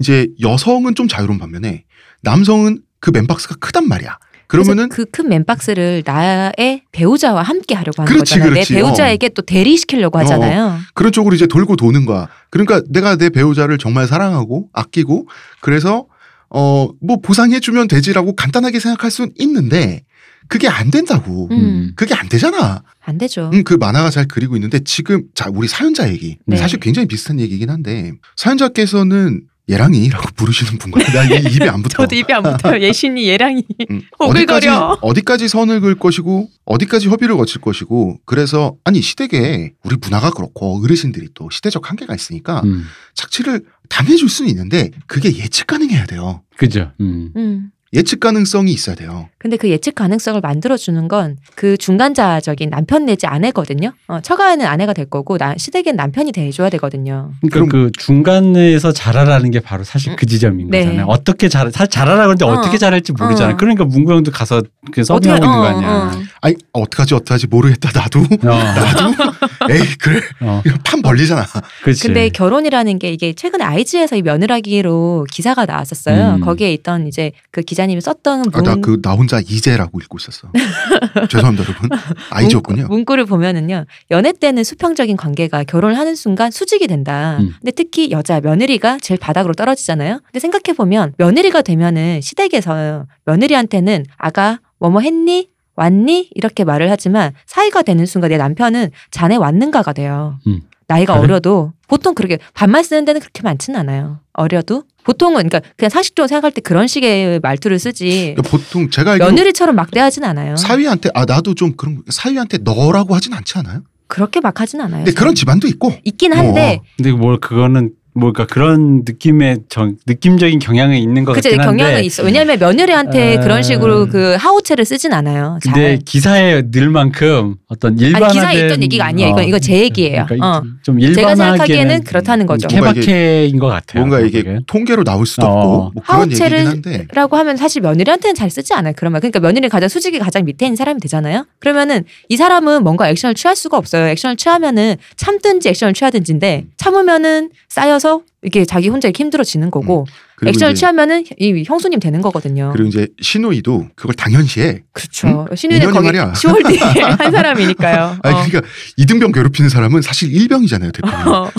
이제 0.00 0.26
여성은 0.40 0.96
좀 0.96 1.06
자유로운 1.06 1.38
반면에 1.38 1.84
남성은 2.22 2.82
그 2.98 3.10
맨박스가 3.10 3.56
크단 3.60 3.86
말이야. 3.86 4.18
그러면은 4.48 4.88
그 4.90 5.06
큰 5.06 5.28
맨박스를 5.28 6.02
나의 6.04 6.82
배우자와 6.92 7.42
함께 7.42 7.74
하려고 7.74 8.02
하는 8.02 8.12
그렇지, 8.12 8.34
거잖아요. 8.34 8.50
그렇지. 8.52 8.72
내 8.74 8.80
배우자에게 8.80 9.28
또 9.30 9.42
대리시키려고 9.42 10.18
하잖아요. 10.18 10.78
그런 10.94 11.12
쪽으로 11.12 11.34
이제 11.34 11.46
돌고 11.46 11.76
도는 11.76 12.04
거야. 12.06 12.28
그러니까 12.50 12.82
내가 12.90 13.16
내 13.16 13.30
배우자를 13.30 13.78
정말 13.78 14.06
사랑하고 14.08 14.68
아끼고 14.72 15.28
그래서 15.60 16.06
어 16.48 16.88
뭐 17.00 17.16
보상해 17.22 17.60
주면 17.60 17.88
되지라고 17.88 18.34
간단하게 18.36 18.78
생각할 18.80 19.10
수는 19.10 19.32
있는데 19.38 20.04
그게 20.48 20.68
안 20.68 20.90
된다고. 20.90 21.48
음. 21.50 21.92
그게 21.96 22.14
안 22.14 22.28
되잖아. 22.28 22.82
안 23.00 23.18
되죠. 23.18 23.50
음, 23.52 23.64
그 23.64 23.74
만화가 23.74 24.10
잘 24.10 24.26
그리고 24.28 24.56
있는데 24.56 24.80
지금 24.84 25.24
자 25.34 25.48
우리 25.52 25.66
사연자 25.68 26.08
얘기 26.10 26.36
네. 26.46 26.56
사실 26.56 26.78
굉장히 26.80 27.08
비슷한 27.08 27.40
얘기긴 27.40 27.70
한데 27.70 28.12
사연자께서는 28.36 29.42
예랑이라고 29.68 30.28
부르시는 30.36 30.78
분과 30.78 31.00
나 31.12 31.24
이- 31.24 31.54
입에 31.54 31.68
안 31.68 31.82
붙어. 31.82 32.02
저도 32.02 32.14
입에 32.16 32.32
안 32.34 32.42
붙어요. 32.42 32.80
예신이 32.82 33.28
얘랑이. 33.28 33.64
음. 33.90 34.02
어디까지 34.18 34.68
어디까지 35.00 35.48
선을 35.48 35.80
그을 35.80 35.94
것이고 35.94 36.48
어디까지 36.64 37.08
협의를 37.08 37.36
거칠 37.36 37.60
것이고 37.60 38.18
그래서 38.24 38.74
아니 38.84 39.00
시댁에 39.00 39.72
우리 39.84 39.96
문화가 40.00 40.30
그렇고 40.30 40.78
어르신들이 40.82 41.28
또 41.34 41.48
시대적 41.50 41.88
한계가 41.90 42.14
있으니까 42.14 42.60
음. 42.64 42.84
착취를 43.14 43.62
당해줄 43.88 44.28
수는 44.28 44.50
있는데 44.50 44.90
그게 45.06 45.28
예측 45.36 45.66
가능해야 45.68 46.06
돼요. 46.06 46.42
그죠. 46.56 46.92
음. 47.00 47.30
음. 47.36 47.70
예측 47.94 48.20
가능성이 48.20 48.72
있어야 48.72 48.94
돼요. 48.96 49.28
근데 49.38 49.56
그 49.58 49.68
예측 49.68 49.94
가능성을 49.94 50.40
만들어주는 50.40 51.08
건 51.08 51.36
그 51.54 51.76
중간자적인 51.76 52.70
남편 52.70 53.04
내지 53.06 53.26
아내거든요. 53.26 53.92
어, 54.08 54.20
처가에는 54.20 54.64
아내가 54.66 54.92
될 54.92 55.04
거고 55.06 55.36
나, 55.38 55.54
시댁엔 55.56 55.94
남편이 55.96 56.32
돼줘야 56.32 56.70
되거든요. 56.70 57.30
그러니까 57.40 57.54
그럼- 57.54 57.68
그 57.68 57.90
중간에서 57.98 58.92
잘하라는 58.92 59.50
게 59.50 59.60
바로 59.60 59.84
사실 59.84 60.16
그 60.16 60.26
지점인 60.26 60.70
네. 60.70 60.84
거잖아요. 60.84 61.06
어떻게 61.06 61.48
잘 61.48 61.70
사실 61.70 61.90
잘하라 61.90 62.16
그러는데 62.26 62.44
어. 62.44 62.48
어. 62.52 62.60
떻게 62.62 62.78
잘할지 62.78 63.12
모르잖아요. 63.12 63.54
어. 63.54 63.56
그러니까 63.56 63.84
문구 63.84 64.12
형도 64.12 64.30
가서 64.32 64.62
그 64.92 65.04
서빙하고 65.04 65.44
있는 65.44 65.58
거 65.58 65.64
아니야. 65.66 66.12
아니 66.40 66.56
어떡하지 66.72 67.14
어떡하지 67.14 67.46
모르겠다 67.48 67.90
나도 67.94 68.20
어. 68.20 68.24
나도 68.48 69.72
에이 69.72 69.80
그래 70.00 70.20
어. 70.40 70.62
이거 70.66 70.76
판 70.84 71.02
벌리잖아. 71.02 71.44
그렇지. 71.84 72.02
근데 72.06 72.28
결혼이라는 72.30 72.98
게 72.98 73.12
이게 73.12 73.32
최근에 73.34 73.64
IG에서 73.64 74.16
이 74.16 74.22
며느라기로 74.22 75.26
기사가 75.30 75.66
나왔었어요. 75.66 76.36
음. 76.36 76.40
거기에 76.40 76.72
있던 76.72 77.06
이제 77.06 77.32
그 77.50 77.60
기자 77.62 77.81
님이 77.86 78.00
썼던 78.00 78.42
문, 78.52 78.68
아, 78.68 78.74
나그나 78.74 79.12
혼자 79.12 79.40
이제라고 79.40 80.00
읽고 80.00 80.18
있었어. 80.18 80.48
죄송합니다 81.28 81.64
여러분. 81.68 81.90
아이즈였군요. 82.30 82.88
문 82.88 83.04
구를 83.04 83.24
보면은요 83.26 83.84
연애 84.10 84.32
때는 84.32 84.64
수평적인 84.64 85.16
관계가 85.16 85.64
결혼을 85.64 85.98
하는 85.98 86.14
순간 86.14 86.50
수직이 86.50 86.86
된다. 86.86 87.38
음. 87.40 87.54
근데 87.60 87.70
특히 87.72 88.10
여자 88.10 88.40
며느리가 88.40 88.98
제일 89.00 89.18
바닥으로 89.18 89.54
떨어지잖아요. 89.54 90.20
근데 90.24 90.38
생각해 90.38 90.76
보면 90.76 91.14
며느리가 91.18 91.62
되면은 91.62 92.20
시댁에서 92.20 93.06
며느리한테는 93.24 94.04
아가 94.16 94.60
뭐뭐 94.78 95.00
했니? 95.00 95.50
왔니? 95.74 96.30
이렇게 96.34 96.64
말을 96.64 96.90
하지만 96.90 97.32
사이가 97.46 97.82
되는 97.82 98.04
순간 98.04 98.30
내 98.30 98.36
남편은 98.36 98.90
자네 99.10 99.36
왔는가가 99.36 99.92
돼요. 99.92 100.38
음. 100.46 100.60
나이가 100.88 101.14
그래? 101.14 101.24
어려도 101.24 101.72
보통 101.88 102.14
그렇게 102.14 102.38
반말 102.54 102.84
쓰는 102.84 103.04
데는 103.04 103.20
그렇게 103.20 103.42
많지는 103.42 103.78
않아요. 103.80 104.20
어려도 104.32 104.84
보통은 105.04 105.48
그러니까 105.48 105.60
그냥 105.76 105.90
상식적으로 105.90 106.28
생각할 106.28 106.52
때 106.52 106.60
그런 106.60 106.86
식의 106.86 107.40
말투를 107.40 107.78
쓰지 107.78 108.34
그러니까 108.36 108.42
보통 108.42 108.88
제가 108.90 109.16
며느리처럼 109.16 109.74
막대하진 109.74 110.24
않아요. 110.24 110.56
사위한테 110.56 111.10
아 111.14 111.24
나도 111.24 111.54
좀 111.54 111.74
그런 111.76 111.96
거- 111.96 112.02
사위한테 112.10 112.58
너라고 112.58 113.14
하진 113.14 113.34
않지 113.34 113.58
않아요? 113.58 113.82
그렇게 114.06 114.40
막 114.40 114.60
하진 114.60 114.80
않아요. 114.80 115.04
근데 115.04 115.12
그런 115.12 115.34
집안도 115.34 115.66
있고 115.68 115.92
있긴 116.04 116.32
한데 116.34 116.80
근데 116.96 117.12
뭘 117.12 117.38
그거는 117.40 117.92
뭘까 118.14 118.46
그런 118.46 119.02
느낌의 119.06 119.60
정, 119.70 119.96
느낌적인 120.06 120.58
경향이 120.58 121.00
있는 121.02 121.24
것 121.24 121.32
그치 121.32 121.48
같긴 121.50 121.60
한데 121.66 121.82
경향은 121.84 122.04
있어. 122.04 122.22
왜냐하면 122.22 122.58
며느리한테 122.58 123.32
에. 123.32 123.36
그런 123.38 123.62
식으로 123.62 124.06
그 124.08 124.36
하우체를 124.38 124.84
쓰진 124.84 125.14
않아요. 125.14 125.58
잘. 125.64 125.72
근데 125.72 125.98
기사에 126.04 126.62
늘 126.70 126.90
만큼 126.90 127.54
어떤 127.68 127.98
일반화된 127.98 128.24
아니 128.24 128.34
기사에 128.34 128.66
있던 128.66 128.82
얘기가 128.82 129.06
아니에요. 129.06 129.30
이건 129.30 129.44
이거 129.44 129.58
제 129.58 129.78
얘기예요. 129.80 130.26
그러니까 130.26 130.46
어. 130.58 130.62
좀 130.82 131.00
제가 131.00 131.08
일반화하기에는 131.10 131.36
생각하기에는 131.56 132.04
그렇다는 132.04 132.46
거죠. 132.46 132.68
뭔가 132.70 132.90
이게- 132.90 133.00
케바케인 133.00 133.58
것 133.58 133.66
같아요. 133.68 134.00
뭔가 134.06 134.20
이게 134.20 134.42
그게. 134.42 134.58
통계로 134.66 135.04
나올 135.04 135.24
수도 135.24 135.46
어. 135.46 135.50
없고 135.50 135.90
뭐 135.94 136.02
그런 136.04 136.20
하우체를 136.20 136.58
얘기긴 136.66 136.70
한데 136.92 137.06
라고 137.14 137.36
하면 137.38 137.56
사실 137.56 137.80
며느리한테는 137.80 138.34
잘 138.34 138.50
쓰지 138.50 138.74
않아요. 138.74 138.92
말. 139.02 139.20
그러니까 139.20 139.40
며느리 139.40 139.68
가장 139.70 139.88
수직이 139.88 140.18
가장 140.18 140.44
밑에 140.44 140.66
있는 140.66 140.76
사람이 140.76 141.00
되잖아요. 141.00 141.46
그러면은 141.60 142.04
이 142.28 142.36
사람은 142.36 142.82
뭔가 142.84 143.08
액션을 143.08 143.34
취할 143.34 143.56
수가 143.56 143.78
없어요. 143.78 144.06
액션을 144.08 144.36
취하면은 144.36 144.96
참든지 145.16 145.68
액션을 145.70 145.94
취하든지인데 145.94 146.66
참으면은 146.76 147.48
쌓여서 147.72 148.20
이게 148.42 148.66
자기 148.66 148.90
혼자 148.90 149.08
이렇게 149.08 149.24
힘들어지는 149.24 149.70
거고 149.70 150.04
그리고 150.04 150.06
액션을 150.50 150.72
이제, 150.72 150.80
취하면은 150.80 151.24
이 151.38 151.64
형수님 151.66 151.98
되는 152.00 152.20
거거든요. 152.20 152.70
그리고 152.72 152.88
이제 152.88 153.08
신우이도 153.20 153.88
그걸 153.96 154.14
당연시해. 154.14 154.82
그렇죠. 154.92 155.46
신우는 155.54 155.80
인연이 155.82 155.92
거기 155.94 156.06
말이야. 156.06 156.32
10월 156.32 156.66
뒤에 156.68 156.78
한 157.18 157.30
사람이니까요. 157.32 158.18
아니 158.22 158.34
어. 158.36 158.44
그러니까 158.44 158.60
이등병 158.96 159.32
괴롭히는 159.32 159.70
사람은 159.70 160.02
사실 160.02 160.32
일병이잖아요, 160.32 160.92
대표님. 160.92 161.16
어. 161.28 161.50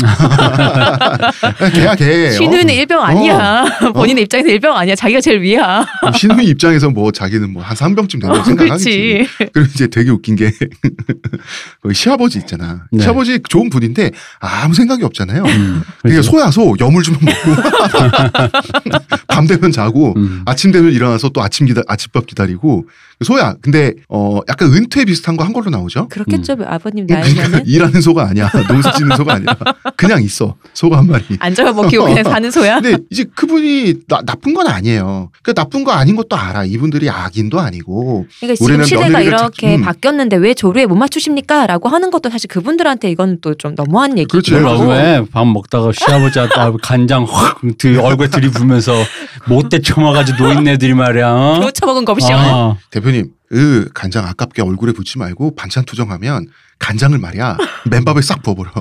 걔야 1.73 1.95
걔. 1.95 2.31
신우는 2.31 2.69
어? 2.69 2.71
일병 2.71 3.01
아니야. 3.03 3.63
본인의 3.93 4.23
입장에서 4.23 4.49
일병 4.49 4.75
아니야. 4.75 4.95
자기가 4.95 5.21
제일 5.21 5.41
위야. 5.41 5.85
신우이 6.15 6.45
입장에서 6.45 6.89
뭐 6.89 7.11
자기는 7.11 7.51
뭐 7.51 7.63
한 7.63 7.77
3병쯤 7.77 8.11
된다고 8.21 8.39
어, 8.39 8.43
생각하겠지. 8.43 9.25
그렇지. 9.37 9.51
그리고 9.53 9.69
이제 9.73 9.87
되게 9.87 10.09
웃긴 10.11 10.35
게 10.35 10.51
시아버지 11.93 12.39
있잖아. 12.39 12.83
네. 12.91 13.01
시아버지 13.03 13.39
좋은 13.47 13.69
분인데 13.69 14.11
아무 14.39 14.73
생각이 14.73 15.03
없잖아요. 15.05 15.43
음, 15.43 15.81
그러니까 16.01 16.21
그죠? 16.21 16.21
소야 16.23 16.51
소 16.51 16.75
여물 16.79 17.03
주면 17.03 17.21
먹고 17.23 17.61
밤 19.27 19.47
되면 19.47 19.71
자고 19.71 20.13
음. 20.17 20.41
아침 20.45 20.71
되면 20.71 20.91
일어나서 20.91 21.29
또 21.29 21.41
아침 21.41 21.65
기다 21.67 21.81
아침밥 21.87 22.25
기다리고 22.25 22.85
소야 23.23 23.55
근데 23.61 23.93
어 24.09 24.39
약간 24.49 24.73
은퇴 24.73 25.05
비슷한 25.05 25.37
거 25.37 25.43
한 25.43 25.51
걸로 25.51 25.69
나오죠. 25.69 26.07
그렇겠죠. 26.07 26.55
아버님 26.65 27.05
그러니까 27.05 27.27
나이면은 27.27 27.65
일하는 27.67 27.99
소가 27.99 28.29
아니야. 28.29 28.49
농사 28.69 28.91
짓는 28.93 29.17
소가 29.17 29.33
아니라 29.33 29.57
그냥 29.97 30.23
있어. 30.23 30.55
소가 30.73 30.99
한 30.99 31.07
마리. 31.07 31.23
안 31.39 31.53
잡아먹히고 31.53 32.05
그냥 32.05 32.23
사는 32.23 32.49
소야. 32.49 32.79
근데 32.79 32.97
이제 33.09 33.25
그분이 33.35 34.05
나, 34.07 34.21
나쁜 34.25 34.53
건 34.53 34.67
아니에요. 34.67 35.31
그 35.43 35.53
나쁜 35.53 35.83
거 35.83 35.91
아닌 35.91 36.15
것도 36.15 36.37
알아. 36.37 36.63
이분들이 36.63 37.09
악인도 37.09 37.59
아니고. 37.59 38.25
그러니까 38.39 38.55
지금 38.55 38.65
우리는 38.67 38.85
시대가 38.85 39.19
이렇게 39.21 39.71
찾- 39.71 39.77
음. 39.79 39.81
바뀌었는데 39.83 40.37
왜 40.37 40.53
조류에 40.53 40.85
못 40.85 40.95
맞추십니까? 40.95 41.67
라고 41.67 41.89
하는 41.89 42.09
것도 42.09 42.29
사실 42.29 42.47
그분들한테 42.47 43.09
이건 43.11 43.39
또 43.41 43.53
좀 43.55 43.75
너무한 43.75 44.17
얘기. 44.17 44.27
그렇지. 44.29 44.51
뭘 44.51 44.63
그래서- 44.63 44.77
너무해 44.83 45.25
밥 45.31 45.45
먹다가 45.45 45.91
시아버지한테 45.93 46.55
아, 46.59 46.71
간장 46.81 47.25
확 47.29 47.59
들- 47.77 47.99
얼굴에 47.99 48.29
들이부 48.29 48.62
면서 48.63 48.93
못돼 49.47 49.81
쳐마가지고 49.81 50.43
노인네들이 50.43 50.93
말이야. 50.93 51.31
어? 51.31 51.59
거 52.05 52.11
없이요. 52.13 52.35
어. 52.37 52.77
대표님, 52.91 53.29
으 53.53 53.85
간장 53.93 54.25
아깝게 54.25 54.61
얼굴에 54.61 54.93
붓지 54.93 55.17
말고 55.19 55.55
반찬 55.55 55.85
투정하면 55.85 56.47
간장을 56.79 57.17
말이야 57.17 57.57
맨밥에 57.89 58.21
싹 58.21 58.41
부어버려. 58.43 58.71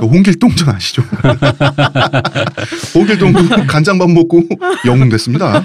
홍길동전 0.00 0.68
아시죠? 0.74 1.02
홍길동 2.94 3.32
간장밥 3.66 4.10
먹고 4.10 4.42
영웅 4.86 5.08
됐습니다. 5.10 5.64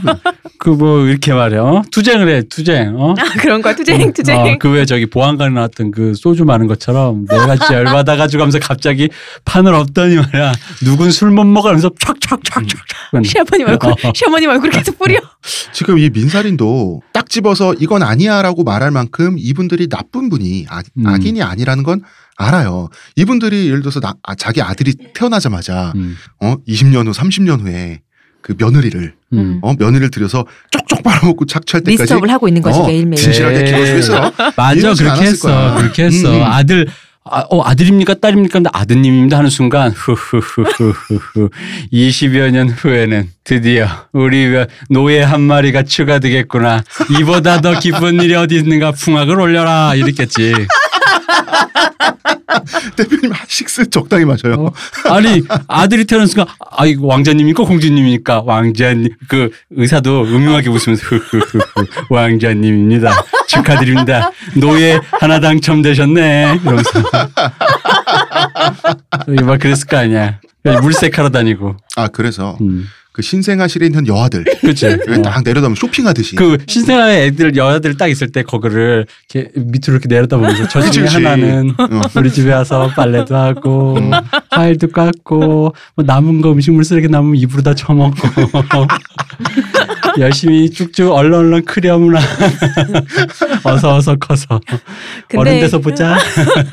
그 0.58 0.70
뭐 0.80 1.06
이렇게 1.08 1.34
말이야. 1.34 1.62
어? 1.62 1.82
투쟁을 1.92 2.28
해 2.30 2.42
투쟁. 2.44 2.96
어? 2.98 3.14
아, 3.18 3.24
그런 3.40 3.62
거야. 3.62 3.76
투쟁, 3.76 4.12
투쟁. 4.14 4.38
어, 4.40 4.58
그왜 4.60 4.86
저기 4.86 5.06
보안관에 5.06 5.54
나왔던 5.54 5.92
그 5.92 6.14
소주 6.16 6.44
많은 6.46 6.68
것처럼 6.68 7.26
내가 7.26 7.56
진짜 7.56 7.76
열받아가지고 7.76 8.44
하면서 8.44 8.60
갑자기 8.60 9.10
판을 9.46 9.74
엎더니 9.74 10.16
말이야 10.18 10.54
누군 10.84 11.12
술 11.12 11.30
못 11.32 11.44
먹으면서 11.46 11.90
촥촥촥촥 11.90 13.24
시아버님 13.26 13.68
얼굴, 13.68 13.92
어. 13.92 14.12
시어머님 14.14 14.50
얼굴 14.50 14.70
계속 14.72 14.98
뿌려. 14.98 15.20
지금 15.72 15.98
이 15.98 16.10
민살인도 16.10 17.02
딱 17.20 17.30
집어서 17.30 17.74
이건 17.74 18.02
아니야라고 18.02 18.64
말할 18.64 18.92
만큼 18.92 19.36
이분들이 19.38 19.90
나쁜 19.90 20.30
분이 20.30 20.68
악, 20.70 20.86
음. 20.98 21.06
악인이 21.06 21.42
아니라는 21.44 21.84
건 21.84 22.02
알아요. 22.38 22.88
이분들이 23.18 23.68
예를 23.68 23.82
들어서 23.82 24.00
나, 24.00 24.14
아, 24.24 24.36
자기 24.36 24.62
아들이 24.62 24.94
태어나자마자 25.14 25.92
음, 25.98 26.16
어 26.40 26.56
20년 26.66 27.08
후 27.08 27.12
30년 27.12 27.60
후에 27.60 28.00
그 28.42 28.56
며느리를 28.58 29.14
음. 29.34 29.60
어 29.62 29.74
며느리를 29.78 30.12
들여서 30.12 30.46
쪽쪽 30.72 31.04
빨아먹고 31.04 31.46
착취할 31.46 31.84
때까지 31.84 32.04
리스트업을 32.04 32.30
하고 32.32 32.48
있는 32.48 32.62
거지, 32.62 32.80
어, 32.80 32.88
매일매일. 32.88 33.18
진실하게 33.22 33.58
네. 33.58 33.66
기록했어요. 33.66 34.32
맞아 34.56 34.94
그렇게 34.94 35.22
했어. 35.24 35.76
그렇게 35.76 36.04
했어 36.06 36.38
음. 36.38 36.44
아들 36.44 36.88
아, 37.26 37.42
어, 37.50 37.62
아들입니까 37.64 38.16
딸입니까? 38.16 38.54
근데 38.54 38.70
아드님입니다 38.74 39.38
하는 39.38 39.50
순간 39.50 39.92
후후후후후 39.92 41.50
20여 41.92 42.50
년 42.52 42.70
후에는 42.70 43.30
드디어 43.44 43.88
우리 44.14 44.48
노예 44.90 45.22
한 45.22 45.42
마리가 45.42 45.84
추가되겠구나. 45.84 46.84
이보다 47.20 47.62
더 47.62 47.78
기쁜 47.80 48.22
일이 48.22 48.36
어디 48.36 48.56
있는가 48.56 48.94
풍악을 48.94 49.40
올려라. 49.40 49.94
이랬겠지 49.96 50.54
대표님 52.96 53.32
식스 53.48 53.90
적당히 53.90 54.26
마셔요. 54.26 54.54
어? 54.56 54.72
아니 55.14 55.42
아들이 55.68 56.06
태어난 56.06 56.28
순간 56.28 56.48
아 56.72 56.86
이거 56.86 57.08
왕자님입니까 57.08 57.64
공주님입니까 57.64 58.44
왕자님 58.46 59.10
그 59.28 59.52
의사도 59.72 60.24
음흉하게 60.24 60.70
웃으면서 60.70 61.04
왕자님입니다 62.10 63.12
축하드립니다 63.48 64.32
노예 64.56 65.00
하나 65.20 65.40
당첨되셨네 65.40 66.60
이러면서 66.62 66.90
이막 69.40 69.60
그랬을 69.60 69.88
거 69.88 69.98
아니야 69.98 70.40
물색하러 70.64 71.30
다니고 71.30 71.78
아 71.96 72.08
그래서 72.08 72.58
음. 72.62 72.88
그 73.20 73.22
신생아실에 73.22 73.88
있는 73.88 74.08
여아들. 74.08 74.46
그치. 74.62 74.86
여기 74.86 75.22
딱 75.22 75.44
내려다보면 75.44 75.76
쇼핑하듯이. 75.76 76.38
그 76.38 76.58
신생아의 76.68 77.28
애들 77.28 77.58
여자들 77.58 77.98
딱 77.98 78.08
있을 78.08 78.32
때 78.32 78.44
거기를 78.44 79.06
이렇게 79.34 79.52
밑으로 79.56 79.96
이렇게 79.96 80.08
내려다보면서 80.08 80.70
저 80.70 80.80
그치. 80.80 81.02
하나는 81.02 81.72
어. 81.78 82.02
우리 82.16 82.32
집에 82.32 82.54
와서 82.54 82.90
빨래도 82.96 83.36
하고 83.36 83.98
과일도 84.52 84.88
깎고 84.88 85.76
뭐 85.96 86.06
남은 86.06 86.40
거 86.40 86.54
음식물 86.54 86.86
쓰레기 86.86 87.10
남으면 87.10 87.36
입으로 87.36 87.62
다 87.62 87.74
처먹고 87.76 88.16
열심히 90.18 90.70
쭉쭉 90.70 91.12
얼렁얼렁 91.12 91.64
크려무나 91.66 92.20
어서 93.64 93.96
어서 93.96 94.16
커서 94.16 94.60
어른 95.36 95.60
돼서 95.60 95.80
보자. 95.80 96.18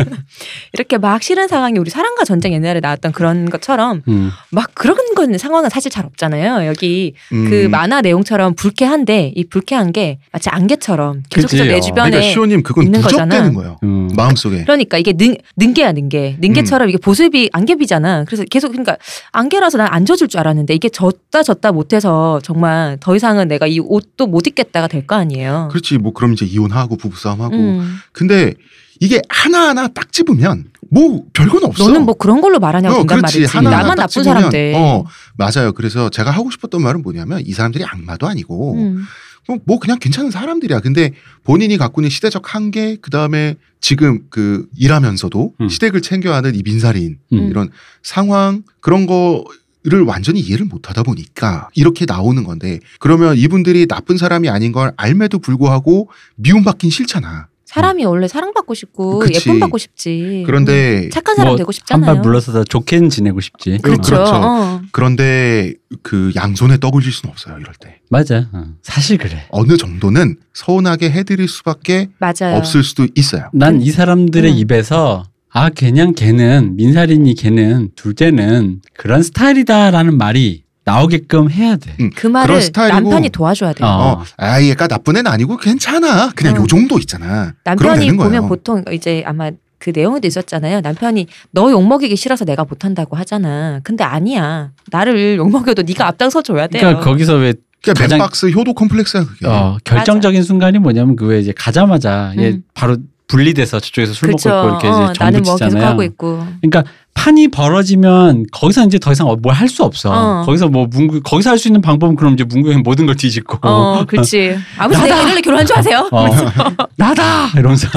이렇게 0.72 0.98
막 0.98 1.22
싫은 1.22 1.48
상황이 1.48 1.78
우리 1.78 1.90
사랑과 1.90 2.24
전쟁 2.24 2.52
옛날에 2.52 2.80
나왔던 2.80 3.12
그런 3.12 3.50
것처럼 3.50 4.02
음. 4.08 4.30
막 4.50 4.70
그런 4.74 4.96
건 5.14 5.36
상황은 5.36 5.68
사실 5.70 5.90
잘 5.90 6.04
없잖아요. 6.06 6.66
여기 6.66 7.14
음. 7.32 7.50
그 7.50 7.66
만화 7.68 8.00
내용처럼 8.00 8.54
불쾌한데 8.54 9.32
이 9.34 9.44
불쾌한 9.48 9.92
게 9.92 10.18
마치 10.32 10.48
안개처럼 10.50 11.22
계속해서 11.28 11.64
그치, 11.64 11.68
내 11.68 11.78
어. 11.78 11.80
주변에 11.80 12.10
그러니까 12.10 12.32
시호님 12.32 12.62
그건 12.62 12.84
있는 12.84 13.00
거잖아. 13.00 13.50
거예요. 13.52 13.78
음. 13.82 14.08
마음속에. 14.14 14.62
그러니까 14.62 14.98
이게 14.98 15.12
능, 15.14 15.34
능계야 15.56 15.92
능계 15.92 16.36
능계처럼 16.40 16.88
이게 16.88 16.98
보습이 16.98 17.50
안개비잖아 17.52 18.24
그래서 18.24 18.44
계속 18.48 18.68
그러니까 18.68 18.96
안개라서 19.32 19.78
난 19.78 19.96
안 19.96 20.04
젖을 20.04 20.28
줄 20.28 20.40
알았는데 20.40 20.74
이게 20.74 20.90
젖다 20.90 21.42
젖다 21.42 21.72
못해서 21.72 22.38
정말 22.42 22.98
더 23.00 23.16
이상 23.16 23.25
은 23.32 23.48
내가 23.48 23.66
이 23.66 23.78
옷도 23.80 24.26
못 24.26 24.46
입겠다가 24.46 24.86
될 24.88 25.06
거 25.06 25.14
아니에요 25.16 25.68
그렇지 25.70 25.98
뭐 25.98 26.12
그럼 26.12 26.32
이제 26.32 26.44
이혼하고 26.46 26.96
부부싸움하고. 26.96 27.54
음. 27.56 27.96
근데 28.12 28.54
이게 29.00 29.20
하나하나 29.28 29.88
딱 29.88 30.12
집으면 30.12 30.66
뭐 30.90 31.24
별건 31.32 31.64
없어. 31.64 31.84
너는 31.84 32.04
뭐 32.06 32.14
그런 32.14 32.40
걸로 32.40 32.58
말하냐고 32.58 33.00
어, 33.00 33.04
그렇지. 33.04 33.40
말이지 33.40 33.56
하나하나 33.56 33.82
나만 33.82 33.96
딱 33.96 34.02
나쁜 34.04 34.22
집으면, 34.22 34.34
사람들 34.38 34.74
어, 34.76 35.04
맞아요. 35.36 35.72
그래서 35.72 36.08
제가 36.08 36.30
하고 36.30 36.50
싶었던 36.50 36.80
말은 36.80 37.02
뭐냐면 37.02 37.42
이 37.44 37.52
사람들이 37.52 37.84
악마도 37.84 38.26
아니고 38.26 38.74
음. 38.74 39.04
뭐, 39.48 39.58
뭐 39.64 39.78
그냥 39.78 39.98
괜찮은 39.98 40.30
사람들이야. 40.30 40.80
근데 40.80 41.12
본인이 41.44 41.76
갖고 41.76 42.00
있는 42.00 42.10
시대적 42.10 42.54
한계, 42.54 42.96
그 43.00 43.10
다음에 43.10 43.54
지금 43.80 44.20
그 44.30 44.66
일하면서도 44.76 45.54
음. 45.60 45.68
시댁을 45.68 46.02
챙겨야 46.02 46.36
하는 46.36 46.54
이 46.54 46.62
민살인 46.64 47.18
음. 47.32 47.48
이런 47.50 47.70
상황 48.02 48.62
그런 48.80 49.06
거 49.06 49.44
를 49.88 50.02
완전히 50.02 50.40
이해를 50.40 50.66
못 50.66 50.88
하다 50.90 51.04
보니까 51.04 51.68
이렇게 51.74 52.06
나오는 52.06 52.42
건데 52.42 52.80
그러면 52.98 53.36
이분들이 53.36 53.86
나쁜 53.86 54.16
사람이 54.18 54.48
아닌 54.48 54.72
걸 54.72 54.92
알매도 54.96 55.38
불구하고 55.38 56.08
미움받긴 56.34 56.90
싫잖아. 56.90 57.46
사람이 57.66 58.04
원래 58.04 58.26
사랑받고 58.26 58.74
싶고 58.74 59.18
그치. 59.20 59.34
예쁨 59.48 59.60
받고 59.60 59.76
싶지 59.78 60.42
그런데 60.46 61.04
음. 61.04 61.10
착한 61.10 61.36
사람 61.36 61.50
뭐 61.52 61.56
되고 61.56 61.70
싶잖아요 61.70 62.06
한발 62.08 62.22
물러서다 62.22 62.64
좋게는 62.64 63.10
지내고 63.10 63.40
싶지. 63.40 63.78
그렇죠, 63.82 64.14
그렇죠. 64.14 64.32
어. 64.34 64.82
그런데 64.92 65.74
그 66.02 66.32
양손에 66.34 66.78
떡을 66.78 67.02
질 67.02 67.12
수는 67.12 67.30
없어요. 67.32 67.58
이럴 67.60 67.72
때 67.78 68.00
맞아. 68.10 68.48
어. 68.52 68.64
사실 68.82 69.18
그래. 69.18 69.46
어느 69.50 69.76
정도는 69.76 70.36
서운하게 70.54 71.10
해드릴 71.10 71.46
수밖에 71.48 72.08
맞아요 72.18 72.56
없을 72.56 72.82
수도 72.82 73.06
있어요. 73.14 73.50
난 73.52 73.80
이 73.82 73.90
사람들의 73.92 74.50
음. 74.50 74.56
입에서 74.58 75.24
아 75.56 75.70
그냥 75.70 76.12
걔는 76.12 76.76
민사린이 76.76 77.34
걔는 77.34 77.88
둘째는 77.96 78.82
그런 78.94 79.22
스타일이다라는 79.22 80.18
말이 80.18 80.64
나오게끔 80.84 81.50
해야 81.50 81.76
돼. 81.76 81.94
음, 81.98 82.10
그 82.14 82.26
말을. 82.26 82.60
남편이 82.74 83.30
도와줘야 83.30 83.72
돼요. 83.72 83.88
어. 83.88 84.20
어, 84.20 84.24
아 84.36 84.62
얘가 84.62 84.86
나쁜 84.86 85.16
애는 85.16 85.30
아니고 85.30 85.56
괜찮아. 85.56 86.30
그냥 86.36 86.56
어. 86.56 86.60
요 86.60 86.66
정도 86.66 86.98
있잖아. 86.98 87.54
남편이 87.64 88.06
보면 88.12 88.28
거예요. 88.28 88.48
보통 88.48 88.84
이제 88.92 89.22
아마 89.26 89.50
그 89.78 89.92
내용에도 89.94 90.28
있었잖아요. 90.28 90.82
남편이 90.82 91.26
너 91.52 91.70
욕먹이기 91.70 92.16
싫어서 92.16 92.44
내가 92.44 92.64
못한다고 92.64 93.16
하잖아. 93.16 93.80
근데 93.82 94.04
아니야. 94.04 94.72
나를 94.90 95.38
욕먹여도 95.38 95.82
네가 95.84 96.06
앞장서 96.06 96.42
줘야 96.42 96.66
돼요. 96.66 96.80
그러니까 96.82 97.00
거기서 97.02 97.36
왜 97.36 97.54
그러니까 97.82 98.08
맨박스 98.16 98.50
효도 98.50 98.74
컴플렉스야 98.74 99.24
그게. 99.24 99.46
어, 99.46 99.78
결정적인 99.84 100.42
순간이 100.42 100.78
뭐냐면 100.80 101.16
그 101.16 101.24
왜 101.26 101.40
이제 101.40 101.52
가자마자 101.56 102.34
얘 102.38 102.50
음. 102.50 102.62
바로 102.74 102.98
분리돼서 103.28 103.80
저쪽에서 103.80 104.12
술 104.12 104.30
그쵸. 104.30 104.48
먹고 104.48 104.66
있고 104.68 104.68
이렇게 104.68 104.88
어, 104.88 105.10
이제 105.10 105.24
나는 105.24 105.42
뭐 105.42 105.56
계속. 105.56 105.78
하고 105.80 106.02
있고. 106.04 106.46
그러니까 106.62 106.84
판이 107.14 107.48
벌어지면 107.48 108.44
거기서 108.52 108.84
이제 108.84 108.98
더 108.98 109.10
이상 109.10 109.26
뭘 109.40 109.54
할 109.54 109.68
수 109.68 109.82
없어. 109.82 110.10
어. 110.12 110.42
거기서 110.44 110.68
뭐 110.68 110.86
문구 110.88 111.22
거기서 111.22 111.50
할 111.50 111.58
수 111.58 111.66
있는 111.68 111.80
방법은 111.80 112.14
그럼 112.14 112.34
이제 112.34 112.44
문구형 112.44 112.82
모든 112.84 113.06
걸 113.06 113.16
뒤집고 113.16 113.58
어, 113.62 114.04
그렇지. 114.06 114.56
아버지 114.78 115.00
내가 115.02 115.22
이럴래 115.22 115.40
결혼한 115.40 115.66
줄 115.66 115.76
아세요? 115.78 116.08
어, 116.12 116.26
나다 116.96 117.48
이러면서 117.58 117.88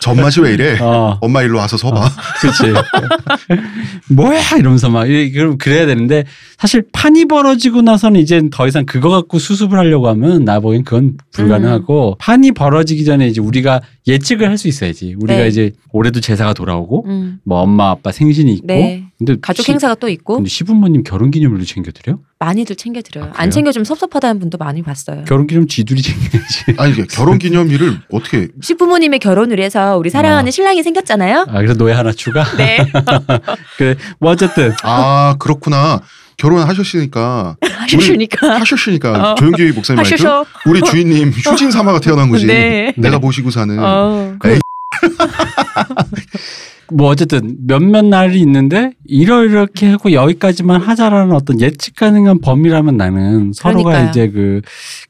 전맛이 0.00 0.40
왜 0.40 0.54
이래? 0.54 0.78
어, 0.80 1.18
엄마 1.20 1.42
일로 1.42 1.58
와서 1.58 1.76
서봐. 1.76 2.08
그렇지. 2.40 2.72
뭐야 4.10 4.40
이러면서 4.58 4.88
막 4.88 5.04
그럼 5.06 5.58
그래야 5.58 5.84
되는데 5.86 6.24
사실 6.58 6.84
판이 6.90 7.26
벌어지고 7.26 7.82
나서는 7.82 8.18
이제 8.20 8.40
더 8.50 8.66
이상 8.66 8.86
그거 8.86 9.10
갖고 9.10 9.38
수습을 9.38 9.78
하려고 9.78 10.08
하면 10.08 10.44
나 10.46 10.58
보기엔 10.58 10.84
그건 10.84 11.18
불가능하고 11.32 12.12
음. 12.12 12.14
판이 12.18 12.52
벌어지기 12.52 13.04
전에 13.04 13.26
이제 13.28 13.42
우리가 13.42 13.82
예측을 14.06 14.48
할 14.48 14.56
수 14.56 14.68
있어야지. 14.68 15.14
우리가 15.20 15.40
네. 15.42 15.48
이제 15.48 15.72
올해도 15.92 16.20
제사가 16.20 16.54
돌아오고 16.54 17.04
음, 17.08 17.40
뭐 17.44 17.58
엄마 17.60 17.90
아빠 17.90 18.10
생신이 18.10 18.54
있고 18.54 18.66
네. 18.68 19.04
근데 19.18 19.36
가족 19.42 19.64
시- 19.64 19.72
행사가 19.72 19.96
또 19.96 20.08
있고 20.08 20.36
근데 20.36 20.48
시부모님 20.48 21.02
결혼 21.02 21.30
기념일도 21.30 21.66
챙겨드려? 21.66 22.18
많이들 22.38 22.74
챙겨드려요. 22.76 23.26
아? 23.26 23.42
안 23.42 23.50
챙겨주면 23.50 23.84
섭섭하다는 23.84 24.40
분도 24.40 24.56
많이 24.56 24.82
봤어요. 24.82 25.24
결혼 25.26 25.46
기념 25.46 25.66
쥐둘이 25.66 26.00
챙겨야지. 26.00 26.64
아니 26.78 27.06
결혼 27.08 27.38
기념일을 27.38 27.98
어떻게 28.12 28.48
시부모님의 28.62 29.18
결혼을 29.18 29.60
해서 29.60 29.98
우리 29.98 30.08
사랑하는 30.08 30.48
어. 30.48 30.50
신랑이 30.50 30.82
생겼잖아요. 30.82 31.44
아 31.48 31.52
그래서 31.58 31.74
노예 31.74 31.92
하나 31.92 32.12
추가? 32.12 32.44
네. 32.56 32.78
그래 33.76 33.94
뭐 34.18 34.30
어쨌든 34.32 34.72
아 34.82 35.36
그렇구나 35.38 36.00
결혼하셨으니까 36.36 37.56
하셨으니까. 37.62 38.60
하셨으니까 38.60 39.32
어. 39.32 39.34
조영기 39.36 39.72
목사님 39.72 39.96
말씀 39.96 40.14
하셔서. 40.14 40.44
우리 40.66 40.80
주인님 40.82 41.30
휴진 41.44 41.70
삼아가 41.70 42.00
태어난 42.00 42.30
거지. 42.30 42.46
네. 42.46 42.92
내가 42.96 43.18
모시고 43.18 43.50
사는. 43.50 43.78
어. 43.78 44.36
에이. 44.44 44.58
뭐 46.92 47.08
어쨌든 47.08 47.56
몇몇 47.66 48.04
날이 48.04 48.38
있는데 48.40 48.92
이러이렇게 49.06 49.88
하고 49.90 50.12
여기까지만 50.12 50.80
하자라는 50.80 51.34
어떤 51.34 51.60
예측 51.60 51.96
가능한 51.96 52.40
범위라면 52.40 52.96
나는 52.96 53.52
서로가 53.52 53.90
그러니까요. 53.90 54.10
이제 54.10 54.30
그 54.30 54.60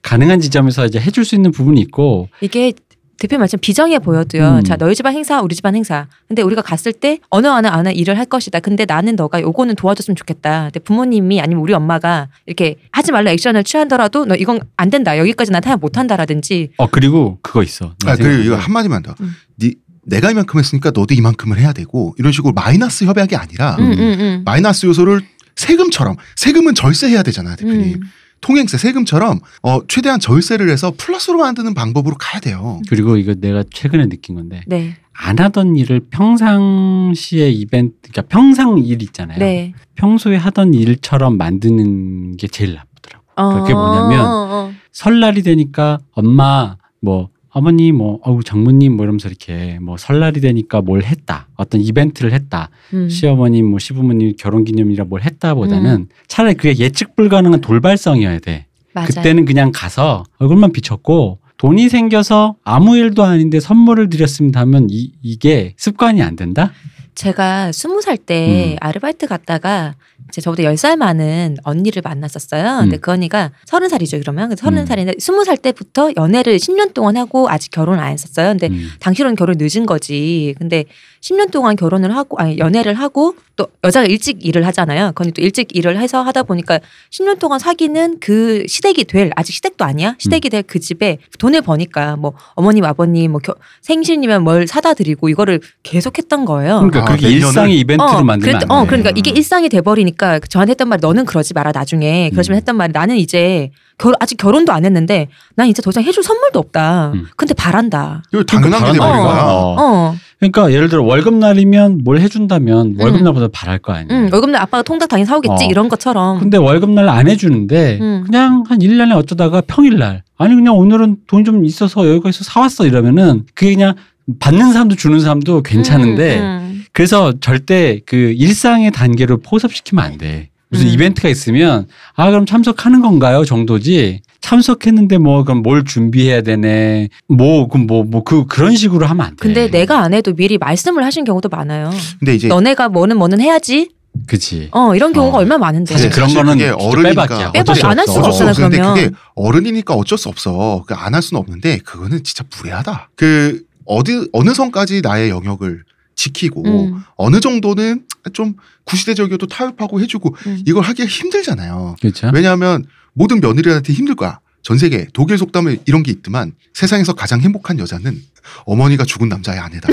가능한 0.00 0.40
지점에서 0.40 0.86
이제 0.86 0.98
해줄 0.98 1.26
수 1.26 1.34
있는 1.34 1.50
부분이 1.50 1.78
있고 1.82 2.30
이게 2.40 2.72
대표 3.18 3.38
말씀 3.38 3.58
비정해 3.58 3.98
보여도요. 3.98 4.58
음. 4.58 4.64
자, 4.64 4.76
너희 4.76 4.94
집안 4.94 5.14
행사, 5.14 5.40
우리 5.40 5.54
집안 5.54 5.74
행사. 5.74 6.06
근데 6.28 6.42
우리가 6.42 6.60
갔을 6.62 6.92
때 6.92 7.18
어느 7.30 7.46
하나 7.46 7.72
하나 7.72 7.90
일을 7.90 8.18
할 8.18 8.26
것이다. 8.26 8.60
근데 8.60 8.84
나는 8.84 9.16
너가 9.16 9.40
요거는 9.40 9.74
도와줬으면 9.76 10.16
좋겠다. 10.16 10.64
근데 10.64 10.80
부모님이 10.80 11.40
아니면 11.40 11.62
우리 11.62 11.72
엄마가 11.72 12.28
이렇게 12.44 12.76
하지 12.92 13.12
말라 13.12 13.30
액션을 13.30 13.64
취하더라도 13.64 14.26
너 14.26 14.34
이건 14.34 14.60
안 14.76 14.90
된다. 14.90 15.16
여기까지 15.18 15.50
난 15.50 15.62
타협 15.62 15.80
못 15.80 15.96
한다라든지. 15.96 16.70
어 16.76 16.88
그리고 16.88 17.38
그거 17.42 17.62
있어. 17.62 17.94
아 18.04 18.16
그리고. 18.16 18.42
이거 18.42 18.56
한 18.56 18.72
마디만 18.72 19.02
더. 19.02 19.14
음. 19.20 19.34
네 19.56 19.72
내가 20.04 20.30
이만큼 20.30 20.60
했으니까 20.60 20.92
너도 20.94 21.14
이만큼을 21.14 21.58
해야 21.58 21.72
되고 21.72 22.14
이런 22.18 22.32
식으로 22.32 22.52
마이너스 22.52 23.04
협약이 23.04 23.34
아니라 23.34 23.76
음, 23.80 23.92
음, 23.92 23.98
음. 23.98 24.42
마이너스 24.44 24.86
요소를 24.86 25.20
세금처럼 25.56 26.16
세금은 26.36 26.74
절세해야 26.74 27.22
되잖아 27.22 27.56
대표님. 27.56 28.00
음. 28.36 28.40
통행세 28.40 28.78
세금처럼 28.78 29.40
어 29.62 29.80
최대한 29.88 30.20
절세를 30.20 30.68
해서 30.68 30.92
플러스로 30.96 31.38
만드는 31.38 31.74
방법으로 31.74 32.16
가야 32.18 32.40
돼요. 32.40 32.80
그리고 32.88 33.16
이거 33.16 33.34
내가 33.34 33.64
최근에 33.72 34.08
느낀 34.08 34.36
건데 34.36 34.62
네. 34.66 34.96
안 35.12 35.38
하던 35.38 35.76
일을 35.76 36.00
평상시에 36.10 37.50
이벤트 37.50 37.94
그러니까 38.10 38.22
평상 38.22 38.78
일 38.78 39.02
있잖아요. 39.02 39.38
네. 39.38 39.72
평소에 39.94 40.36
하던 40.36 40.74
일처럼 40.74 41.38
만드는 41.38 42.36
게 42.36 42.46
제일 42.48 42.74
나쁘더라고. 42.74 43.24
어, 43.36 43.60
그게 43.60 43.74
뭐냐면 43.74 44.26
어, 44.26 44.48
어. 44.50 44.72
설날이 44.92 45.42
되니까 45.42 45.98
엄마 46.12 46.76
뭐 47.00 47.30
어머니 47.56 47.90
뭐 47.90 48.18
어우 48.22 48.42
장모님 48.44 48.98
뭐 48.98 49.06
이러면서 49.06 49.28
이렇게 49.28 49.78
뭐 49.80 49.96
설날이 49.96 50.42
되니까 50.42 50.82
뭘 50.82 51.02
했다 51.02 51.48
어떤 51.56 51.80
이벤트를 51.80 52.34
했다 52.34 52.68
음. 52.92 53.08
시어머님 53.08 53.64
뭐 53.64 53.78
시부모님 53.78 54.34
결혼기념이라 54.38 55.04
뭘 55.04 55.22
했다보다는 55.22 55.90
음. 55.90 56.08
차라리 56.28 56.54
그게 56.54 56.76
예측 56.76 57.16
불가능한 57.16 57.62
돌발성이어야 57.62 58.40
돼 58.40 58.66
맞아요. 58.92 59.06
그때는 59.06 59.46
그냥 59.46 59.72
가서 59.74 60.24
얼굴만 60.36 60.72
비쳤고 60.72 61.38
돈이 61.56 61.88
생겨서 61.88 62.56
아무 62.62 62.98
일도 62.98 63.24
아닌데 63.24 63.58
선물을 63.58 64.10
드렸습니다 64.10 64.60
하면 64.60 64.88
이, 64.90 65.12
이게 65.22 65.72
습관이 65.78 66.20
안 66.20 66.36
된다 66.36 66.72
제가 67.14 67.72
스무 67.72 68.02
살때 68.02 68.74
음. 68.74 68.76
아르바이트 68.80 69.26
갔다가 69.28 69.94
이 70.15 70.15
제 70.32 70.40
저보다 70.40 70.64
열살 70.64 70.96
많은 70.96 71.56
언니를 71.62 72.02
만났었어요. 72.02 72.80
근데 72.80 72.96
음. 72.96 73.00
그 73.00 73.12
언니가 73.12 73.52
서른 73.64 73.88
살이죠, 73.88 74.18
그러면. 74.18 74.54
서른 74.56 74.78
음. 74.78 74.86
살인데 74.86 75.14
스무 75.18 75.44
살 75.44 75.56
때부터 75.56 76.10
연애를 76.16 76.56
10년 76.56 76.94
동안 76.94 77.16
하고 77.16 77.48
아직 77.48 77.70
결혼 77.70 77.98
안 78.00 78.12
했었어요. 78.12 78.48
근데 78.48 78.68
음. 78.68 78.90
당신은 79.00 79.36
결혼 79.36 79.56
늦은 79.58 79.86
거지. 79.86 80.54
근데 80.58 80.84
10년 81.26 81.50
동안 81.50 81.74
결혼을 81.76 82.14
하고 82.14 82.36
아니 82.38 82.56
연애를 82.58 82.94
하고 82.94 83.34
또 83.56 83.66
여자가 83.82 84.06
일찍 84.06 84.44
일을 84.46 84.64
하잖아요. 84.66 85.12
그건 85.14 85.32
또 85.32 85.42
일찍 85.42 85.74
일을 85.74 85.98
해서 85.98 86.22
하다 86.22 86.44
보니까 86.44 86.78
10년 87.10 87.38
동안 87.38 87.58
사귀는 87.58 88.18
그 88.20 88.64
시댁이 88.68 89.04
될 89.04 89.30
아직 89.34 89.52
시댁도 89.54 89.84
아니야. 89.84 90.14
시댁이 90.18 90.50
될 90.50 90.62
그 90.66 90.78
집에 90.80 91.18
돈을 91.38 91.62
버니까 91.62 92.16
뭐 92.16 92.32
어머님 92.54 92.84
아버님 92.84 93.32
뭐 93.32 93.40
겨- 93.40 93.54
생신이면 93.82 94.42
뭘 94.42 94.66
사다 94.66 94.94
드리고 94.94 95.28
이거를 95.28 95.60
계속했던 95.82 96.44
거예요. 96.44 96.76
그러니까 96.88 97.00
아, 97.00 97.04
그게? 97.16 97.28
일상의 97.28 97.78
이벤트로 97.80 98.08
어, 98.08 98.22
만들면 98.22 98.58
그랬-. 98.60 98.70
어, 98.70 98.84
그러니까 98.86 99.10
이게 99.16 99.30
일상이 99.30 99.68
돼버리니까 99.68 100.40
저한테 100.40 100.70
했던 100.72 100.88
말이 100.88 101.00
너는 101.00 101.24
그러지 101.24 101.54
마라 101.54 101.72
나중에 101.72 102.30
그러시면 102.30 102.56
음. 102.56 102.58
했던 102.58 102.76
말이 102.76 102.92
나는 102.92 103.16
이제 103.16 103.70
결, 103.98 104.14
아직 104.20 104.36
결혼도 104.36 104.72
안 104.72 104.84
했는데 104.84 105.28
난 105.54 105.68
이제 105.68 105.80
더 105.82 105.90
이상 105.90 106.02
해줄 106.04 106.22
선물도 106.22 106.58
없다. 106.58 107.12
음. 107.14 107.26
근데 107.36 107.54
바란다. 107.54 108.22
이거 108.32 108.42
당연한 108.44 108.92
게 108.92 108.98
바란다, 108.98 109.06
돼버린. 109.06 109.22
거야. 109.22 109.42
어. 109.44 109.76
어, 109.78 110.16
그러니까 110.38 110.70
예를 110.70 110.88
들어 110.88 111.02
월급 111.02 111.34
날이면 111.34 112.02
뭘 112.04 112.20
해준다면 112.20 112.96
월급 112.98 113.20
음. 113.20 113.24
날보다 113.24 113.48
바랄 113.52 113.78
거 113.78 113.92
아니야. 113.92 114.08
응, 114.10 114.28
월급날 114.30 114.60
아빠가 114.60 114.82
통닭 114.82 115.08
당연히 115.08 115.26
사오겠지 115.26 115.64
어. 115.64 115.68
이런 115.70 115.88
것처럼. 115.88 116.40
근데 116.40 116.58
월급날 116.58 117.08
안 117.08 117.28
해주는데 117.28 117.98
음. 118.00 118.22
그냥 118.26 118.64
한 118.68 118.78
1년에 118.78 119.16
어쩌다가 119.16 119.62
평일날 119.66 120.22
아니 120.36 120.54
그냥 120.54 120.76
오늘은 120.76 121.18
돈좀 121.26 121.64
있어서 121.64 122.06
여기까지 122.08 122.44
사왔어 122.44 122.86
이러면은 122.86 123.44
그게 123.54 123.72
그냥 123.72 123.94
받는 124.38 124.72
사람도 124.72 124.96
주는 124.96 125.20
사람도 125.20 125.62
괜찮은데 125.62 126.38
음, 126.38 126.42
음. 126.44 126.84
그래서 126.92 127.32
절대 127.40 128.00
그 128.04 128.16
일상의 128.16 128.90
단계를 128.90 129.38
포섭시키면 129.42 130.04
안 130.04 130.18
돼. 130.18 130.50
무슨 130.68 130.86
음. 130.86 130.92
이벤트가 130.92 131.28
있으면 131.28 131.86
아 132.14 132.30
그럼 132.30 132.46
참석하는 132.46 133.00
건가요 133.00 133.44
정도지 133.44 134.20
참석했는데 134.40 135.18
뭐 135.18 135.44
그럼 135.44 135.62
뭘 135.62 135.84
준비해야 135.84 136.42
되네 136.42 137.08
뭐 137.28 137.68
그럼 137.68 137.86
뭐뭐 137.86 138.24
그 138.24 138.46
그런 138.46 138.76
식으로 138.76 139.06
하면 139.06 139.26
안 139.26 139.30
돼. 139.32 139.36
근데 139.38 139.70
내가 139.70 140.00
안 140.00 140.14
해도 140.14 140.34
미리 140.34 140.58
말씀을 140.58 141.04
하신 141.04 141.24
경우도 141.24 141.48
많아요. 141.48 141.90
근데 142.18 142.34
이제 142.34 142.48
너네가 142.48 142.88
뭐는 142.88 143.16
뭐는 143.16 143.40
해야지. 143.40 143.90
그치. 144.26 144.68
어 144.72 144.94
이런 144.94 145.12
경우가 145.12 145.36
어. 145.36 145.40
얼마 145.40 145.56
나 145.56 145.58
많은데. 145.58 145.94
사실 145.94 146.08
네, 146.08 146.14
그런 146.14 146.28
사실 146.28 146.44
거는 146.44 146.74
어른이니까 146.74 147.52
수 147.74 147.86
안할 147.86 148.04
없어. 148.08 148.12
수가 148.12 148.28
없잖아, 148.28 148.52
그러면. 148.54 148.94
그게 148.94 149.10
어른이니까 149.34 149.94
어쩔 149.94 150.16
수 150.16 150.28
없어. 150.28 150.84
안할 150.88 151.22
수는 151.22 151.40
없는데 151.40 151.78
그거는 151.78 152.24
진짜 152.24 152.44
무례하다. 152.56 153.10
그 153.16 153.62
어디 153.84 154.28
어느 154.32 154.54
선까지 154.54 155.02
나의 155.02 155.30
영역을 155.30 155.82
지키고 156.16 156.64
음, 156.66 157.02
어느 157.16 157.38
정도는 157.40 158.04
좀 158.32 158.54
구시대적이어도 158.84 159.46
타협하고 159.46 160.00
해주고 160.00 160.34
음. 160.46 160.62
이걸 160.66 160.82
하기가 160.82 161.06
힘들잖아요. 161.08 161.96
그렇죠. 162.00 162.30
왜냐하면 162.34 162.84
모든 163.12 163.40
며느리한테 163.40 163.92
힘들 163.92 164.14
거야. 164.16 164.40
전 164.62 164.78
세계 164.78 165.06
독일 165.12 165.38
속담에 165.38 165.76
이런 165.86 166.02
게 166.02 166.10
있지만 166.10 166.52
세상에서 166.74 167.12
가장 167.12 167.40
행복한 167.40 167.78
여자는 167.78 168.20
어머니가 168.64 169.04
죽은 169.04 169.28
남자의 169.28 169.60
아내다. 169.60 169.88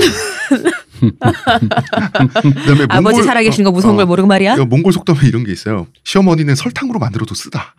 그다음에 1.00 2.86
아버지 2.88 3.20
몽골- 3.20 3.24
살아계신 3.24 3.64
거 3.64 3.70
무서운 3.70 3.94
어, 3.94 3.96
걸 3.98 4.06
모르고 4.06 4.26
말이야. 4.26 4.56
몽골 4.56 4.92
속담에 4.92 5.20
이런 5.28 5.44
게 5.44 5.52
있어요. 5.52 5.86
시어머니는 6.04 6.54
설탕으로 6.56 6.98
만들어도 6.98 7.34
쓰다. 7.34 7.74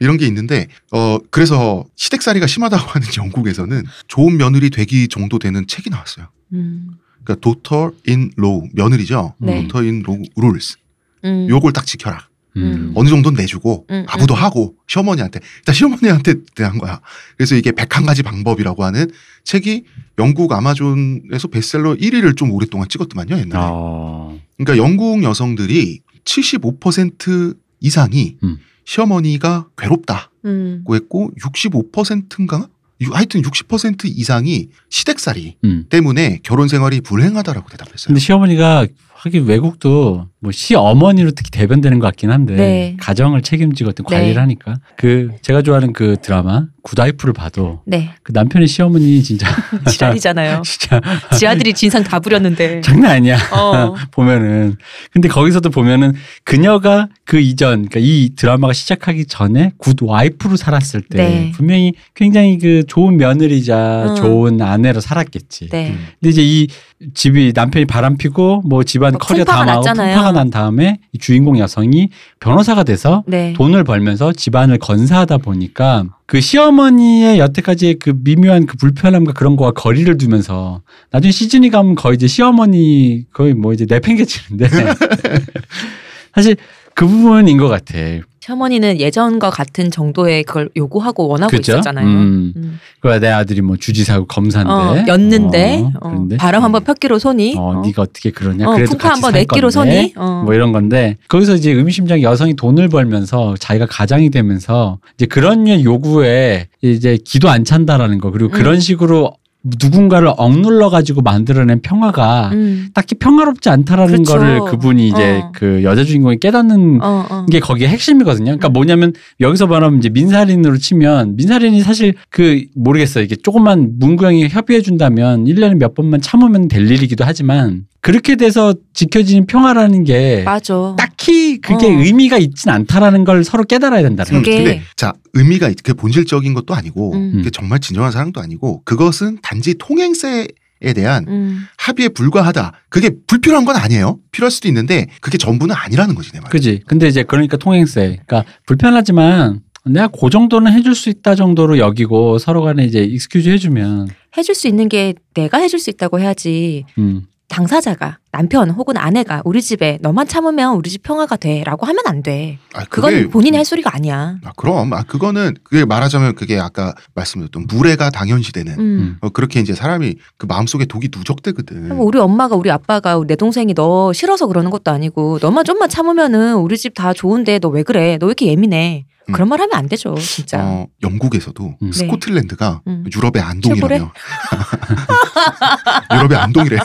이런 0.00 0.16
게 0.16 0.26
있는데 0.26 0.66
어 0.90 1.18
그래서 1.30 1.84
시댁살이가 1.96 2.46
심하다고 2.46 2.90
하는 2.90 3.06
영국에서는 3.16 3.84
좋은 4.08 4.36
며느리 4.36 4.70
되기 4.70 5.06
정도 5.08 5.38
되는 5.38 5.66
책이 5.66 5.90
나왔어요. 5.90 6.26
음, 6.54 6.88
그러니까 7.24 7.40
daughter 7.40 7.92
in 8.06 8.30
law 8.36 8.68
며느리죠. 8.72 9.34
네. 9.38 9.62
daughter 9.62 9.84
in 9.84 10.02
law 10.02 10.22
rules. 10.36 10.76
음. 11.24 11.46
요걸 11.48 11.72
딱 11.72 11.86
지켜라. 11.86 12.28
음. 12.56 12.92
어느 12.94 13.08
정도는 13.08 13.40
내주고 13.40 13.86
음, 13.90 14.04
아부도 14.08 14.34
음. 14.34 14.42
하고 14.42 14.74
시어머니한테 14.86 15.40
일단 15.58 15.74
시어머니한테 15.74 16.34
대한 16.54 16.78
거야. 16.78 17.00
그래서 17.36 17.54
이게 17.54 17.70
101가지 17.70 18.22
방법이라고 18.22 18.84
하는 18.84 19.10
책이 19.44 19.84
영국 20.18 20.52
아마존에서 20.52 21.48
베스트셀러 21.48 21.94
1위를 21.94 22.36
좀 22.36 22.50
오랫동안 22.50 22.88
찍었더만요, 22.88 23.38
옛날에. 23.38 23.64
어. 23.70 24.38
그러니까 24.58 24.84
영국 24.84 25.22
여성들이 25.22 26.00
75% 26.24 27.56
이상이 27.80 28.36
음. 28.42 28.58
시어머니가 28.84 29.68
괴롭다고 29.78 30.30
음. 30.44 30.84
했고 30.88 31.30
65%인가? 31.40 32.68
하여튼 33.10 33.42
60% 33.42 34.04
이상이 34.04 34.68
시댁살이 34.90 35.56
음. 35.64 35.84
때문에 35.88 36.40
결혼 36.42 36.68
생활이 36.68 37.00
불행하다라고 37.00 37.68
대답했어요. 37.68 38.08
근데 38.08 38.20
시어머니가 38.20 38.86
하긴 39.22 39.46
외국도 39.46 40.26
뭐 40.40 40.50
시어머니로 40.50 41.30
특히 41.30 41.52
대변되는 41.52 42.00
것 42.00 42.06
같긴 42.08 42.32
한데 42.32 42.56
네. 42.56 42.96
가정을 42.98 43.42
책임지고 43.42 43.90
어떤 43.90 44.04
네. 44.06 44.16
관리를 44.16 44.42
하니까 44.42 44.80
그 44.96 45.30
제가 45.42 45.62
좋아하는 45.62 45.92
그 45.92 46.16
드라마 46.20 46.66
굿와이프를 46.82 47.32
봐도 47.32 47.80
네. 47.86 48.10
그 48.24 48.32
남편의 48.32 48.66
시어머니 48.66 49.22
진짜 49.22 49.46
지랄이잖아요. 49.88 50.62
진짜 50.66 51.00
지 51.38 51.46
아들이 51.46 51.72
진상 51.72 52.02
다 52.02 52.18
부렸는데. 52.18 52.80
장난 52.80 53.12
아니야. 53.12 53.36
어. 53.52 53.94
보면은 54.10 54.76
근데 55.12 55.28
거기서도 55.28 55.70
보면은 55.70 56.14
그녀가 56.42 57.08
그 57.24 57.38
이전 57.38 57.86
그러니까 57.88 58.00
이 58.00 58.30
드라마가 58.34 58.72
시작하기 58.72 59.26
전에 59.26 59.70
good 59.78 59.98
wife로 60.02 60.56
살았을 60.56 61.02
때 61.02 61.18
네. 61.18 61.52
분명히 61.54 61.92
굉장히 62.16 62.58
그 62.58 62.82
좋은 62.88 63.16
며느리자 63.16 64.06
음. 64.08 64.16
좋은 64.16 64.60
아내로 64.60 65.00
살았겠지. 65.00 65.68
네. 65.68 65.90
음. 65.90 66.06
근데 66.20 66.30
이제 66.30 66.42
이 66.42 66.66
집이 67.14 67.52
남편이 67.54 67.86
바람 67.86 68.16
피고 68.16 68.62
뭐 68.62 68.82
집안 68.82 69.11
뭐 69.12 69.18
커리어 69.18 69.44
다 69.44 69.64
나오고 69.64 69.86
났잖아요. 69.86 70.14
풍파가 70.14 70.32
난 70.32 70.50
다음에 70.50 70.98
이 71.12 71.18
주인공 71.18 71.58
여성이 71.58 72.10
변호사가 72.40 72.84
돼서 72.84 73.22
네. 73.26 73.52
돈을 73.54 73.84
벌면서 73.84 74.32
집안을 74.32 74.78
건사하다 74.78 75.38
보니까 75.38 76.04
그 76.26 76.40
시어머니의 76.40 77.38
여태까지의 77.38 77.94
그 77.98 78.14
미묘한 78.22 78.66
그 78.66 78.76
불편함과 78.76 79.32
그런 79.32 79.56
거와 79.56 79.72
거리를 79.72 80.16
두면서 80.18 80.80
나중에 81.10 81.30
시즌이 81.30 81.70
가면 81.70 81.94
거의 81.94 82.16
이제 82.16 82.26
시어머니 82.26 83.24
거의 83.32 83.54
뭐 83.54 83.72
이제 83.72 83.86
내팽개치는데 83.88 84.68
사실 86.34 86.56
그 86.94 87.06
부분인 87.06 87.58
것 87.58 87.68
같아. 87.68 87.94
시어머니는 88.42 88.98
예전과 88.98 89.50
같은 89.50 89.92
정도의 89.92 90.42
그걸 90.42 90.68
요구하고 90.76 91.28
원하고 91.28 91.52
그죠? 91.52 91.74
있었잖아요. 91.74 92.04
음. 92.04 92.52
음. 92.56 92.80
그래 92.98 93.20
내 93.20 93.28
아들이 93.28 93.60
뭐 93.60 93.76
주지사고 93.76 94.26
검사인데 94.26 94.72
어, 94.72 95.04
였는데 95.06 95.84
어, 96.00 96.08
어, 96.08 96.28
바람 96.38 96.64
한번 96.64 96.82
폈기로 96.82 97.20
손이 97.20 97.54
어, 97.56 97.62
어, 97.62 97.86
네가 97.86 98.02
어떻게 98.02 98.32
그러냐? 98.32 98.68
어, 98.68 98.74
그래도 98.74 98.96
같이 98.96 99.06
한번 99.06 99.32
살 99.32 99.40
냈기로. 99.42 99.70
손이 99.70 100.14
어. 100.16 100.42
뭐 100.44 100.54
이런 100.54 100.72
건데 100.72 101.18
거기서 101.28 101.54
이제 101.54 101.70
의미심장히 101.70 102.24
여성이 102.24 102.54
돈을 102.54 102.88
벌면서 102.88 103.54
자기가 103.60 103.86
가장이 103.86 104.30
되면서 104.30 104.98
이제 105.14 105.26
그런 105.26 105.68
요구에 105.68 106.66
이제 106.80 107.18
기도 107.24 107.48
안 107.48 107.64
찬다라는 107.64 108.18
거 108.18 108.32
그리고 108.32 108.50
음. 108.50 108.52
그런 108.52 108.80
식으로 108.80 109.34
누군가를 109.64 110.32
억눌러 110.36 110.90
가지고 110.90 111.22
만들어낸 111.22 111.80
평화가 111.82 112.50
음. 112.52 112.88
딱히 112.94 113.14
평화롭지 113.14 113.68
않다라는 113.68 114.24
그렇죠. 114.24 114.32
거를 114.32 114.60
그분이 114.60 115.08
이제 115.08 115.40
어. 115.40 115.52
그 115.54 115.82
여자 115.84 116.04
주인공이 116.04 116.38
깨닫는 116.40 117.00
어, 117.02 117.26
어. 117.30 117.46
게 117.46 117.60
거기에 117.60 117.88
핵심이거든요. 117.88 118.44
그러니까 118.46 118.68
음. 118.68 118.72
뭐냐면 118.72 119.12
여기서 119.40 119.68
말하면 119.68 119.98
이제 119.98 120.08
민살인으로 120.08 120.78
치면 120.78 121.36
민살인이 121.36 121.80
사실 121.82 122.14
그 122.28 122.64
모르겠어요. 122.74 123.24
이게 123.24 123.36
조금만 123.36 123.98
문구형이 123.98 124.48
협의해 124.48 124.80
준다면 124.82 125.44
1년에 125.44 125.76
몇 125.76 125.94
번만 125.94 126.20
참으면 126.20 126.66
될 126.68 126.90
일이기도 126.90 127.24
하지만 127.24 127.86
그렇게 128.02 128.34
돼서 128.34 128.74
지켜지는 128.94 129.46
평화라는 129.46 130.02
게 130.02 130.42
맞아. 130.44 130.96
딱히 130.98 131.58
그게 131.60 131.86
어. 131.86 131.88
의미가 131.88 132.36
있진 132.38 132.70
않다라는 132.70 133.24
걸 133.24 133.44
서로 133.44 133.62
깨달아야 133.62 134.02
된다는 134.02 134.32
음, 134.34 134.42
거죠. 134.42 134.50
그게- 134.50 134.64
근데 134.64 134.82
자 134.96 135.12
의미가 135.34 135.68
있- 135.68 135.82
그 135.84 135.94
본질적인 135.94 136.52
것도 136.52 136.74
아니고 136.74 137.14
음. 137.14 137.32
그게 137.36 137.50
정말 137.50 137.78
진정한 137.78 138.10
사랑도 138.10 138.40
아니고 138.40 138.82
그것은 138.84 139.38
단지 139.40 139.74
통행세 139.78 140.48
에 140.84 140.94
대한 140.94 141.24
음. 141.28 141.60
합의에 141.76 142.08
불과하다. 142.08 142.72
그게 142.88 143.10
불필요한 143.28 143.64
건 143.64 143.76
아니에요. 143.76 144.18
필요할 144.32 144.50
수도 144.50 144.66
있는데 144.66 145.06
그게 145.20 145.38
전부는 145.38 145.72
아니라는 145.76 146.16
거지 146.16 146.32
내 146.32 146.40
말. 146.40 146.50
그지. 146.50 146.80
근데 146.88 147.06
이제 147.06 147.22
그러니까 147.22 147.56
통행세. 147.56 148.18
그러니까 148.26 148.42
불편하지만 148.66 149.60
내가 149.84 150.08
그 150.08 150.28
정도는 150.28 150.72
해줄 150.72 150.96
수 150.96 151.08
있다 151.08 151.36
정도로 151.36 151.78
여기고 151.78 152.38
서로 152.38 152.62
간에 152.62 152.84
이제 152.84 152.98
excuse 153.04 153.48
해주면 153.50 154.08
해줄 154.36 154.56
수 154.56 154.66
있는 154.66 154.88
게 154.88 155.14
내가 155.34 155.58
해줄 155.58 155.78
수 155.78 155.88
있다고 155.88 156.18
해야지 156.18 156.84
음. 156.98 157.26
당사자가 157.52 158.18
남편 158.32 158.70
혹은 158.70 158.96
아내가 158.96 159.42
우리 159.44 159.60
집에 159.60 159.98
너만 160.00 160.26
참으면 160.26 160.74
우리 160.74 160.88
집 160.88 161.02
평화가 161.02 161.36
돼라고 161.36 161.84
하면 161.86 162.02
안 162.06 162.22
돼. 162.22 162.58
아, 162.72 162.84
그건 162.88 163.28
본인이 163.28 163.56
할 163.58 163.64
소리가 163.66 163.94
아니야. 163.94 164.36
아, 164.42 164.52
그럼 164.56 164.92
아 164.94 165.02
그거는 165.02 165.54
그게 165.62 165.84
말하자면 165.84 166.34
그게 166.34 166.58
아까 166.58 166.94
말씀드렸던 167.14 167.66
무례가 167.68 168.08
당연시되는 168.10 168.78
음. 168.80 169.16
어, 169.20 169.28
그렇게 169.28 169.60
이제 169.60 169.74
사람이 169.74 170.14
그 170.38 170.46
마음속에 170.46 170.86
독이 170.86 171.10
누적되거든. 171.14 171.94
뭐 171.94 172.06
우리 172.06 172.18
엄마가 172.18 172.56
우리 172.56 172.70
아빠가 172.70 173.20
내 173.26 173.36
동생이 173.36 173.74
너 173.74 174.12
싫어서 174.14 174.46
그러는 174.46 174.70
것도 174.70 174.90
아니고 174.90 175.38
너만 175.42 175.64
좀만 175.66 175.88
참으면은 175.90 176.54
우리 176.56 176.76
집 176.78 176.94
다 176.94 177.12
좋은데 177.12 177.58
너 177.58 177.68
왜 177.68 177.82
그래? 177.82 178.16
너 178.18 178.26
왜 178.26 178.30
이렇게 178.30 178.46
예민해? 178.46 179.04
음. 179.28 179.32
그런 179.32 179.48
말 179.48 179.60
하면 179.60 179.74
안 179.74 179.88
되죠, 179.88 180.14
진짜. 180.16 180.62
어, 180.64 180.86
영국에서도 181.02 181.74
음. 181.80 181.92
스코틀랜드가 181.92 182.82
음. 182.86 183.04
유럽의 183.14 183.42
안동이라며. 183.42 184.12
유럽의 186.14 186.38
안동이래. 186.38 186.78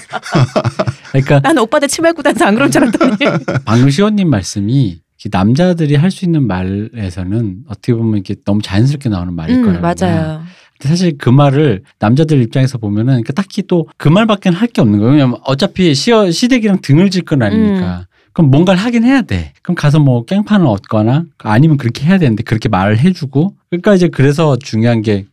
그러니까 1.12 1.40
난 1.42 1.58
오빠들 1.58 1.88
치말고 1.88 2.22
다녀서 2.22 2.46
안 2.46 2.56
그런 2.56 2.72
줄 2.72 2.84
알았더니. 2.84 3.16
방금 3.66 3.90
시호님 3.90 4.30
말씀이 4.30 5.00
남자들이 5.32 5.96
할 5.96 6.12
수 6.12 6.26
있는 6.26 6.48
말에서는 6.48 7.64
어떻게 7.68 7.94
보면 7.94 8.14
이렇게 8.16 8.36
너무 8.46 8.62
자연스럽게 8.62 9.10
나오는 9.10 9.34
말일 9.34 9.58
음, 9.58 9.66
거라고. 9.66 9.82
맞아요. 9.82 10.44
근데 10.80 10.90
사실 10.90 11.18
그 11.18 11.30
말을 11.30 11.84
남자들 12.00 12.42
입장에서 12.44 12.78
보면은 12.78 13.06
그러니까 13.14 13.34
딱히 13.34 13.64
또 13.64 13.88
그 13.98 14.08
말밖에 14.10 14.50
할 14.50 14.68
게 14.70 14.82
없는 14.82 15.00
거예요. 15.00 15.14
왜냐면 15.14 15.40
어차피 15.44 15.96
시어, 15.96 16.30
시댁이랑 16.32 16.82
등을 16.82 17.10
질 17.10 17.26
건 17.26 17.42
아니니까. 17.42 18.07
그럼 18.38 18.52
뭔가를 18.52 18.80
하긴 18.80 19.04
해야 19.04 19.24
돼. 19.24 19.52
그럼 19.64 19.74
가서 19.74 20.00
뭐 20.00 20.24
깽판을 20.24 20.68
얻거나 20.68 21.26
아니면 21.40 21.78
그렇게 21.78 22.06
해야 22.06 22.20
되는데 22.20 22.44
그렇게 22.44 22.70
말을 22.70 23.00
해주고. 23.00 23.56
그러니까 23.72 23.96
이제 23.96 24.10
그래서 24.10 24.56
중요한 24.58 25.02
게 25.02 25.26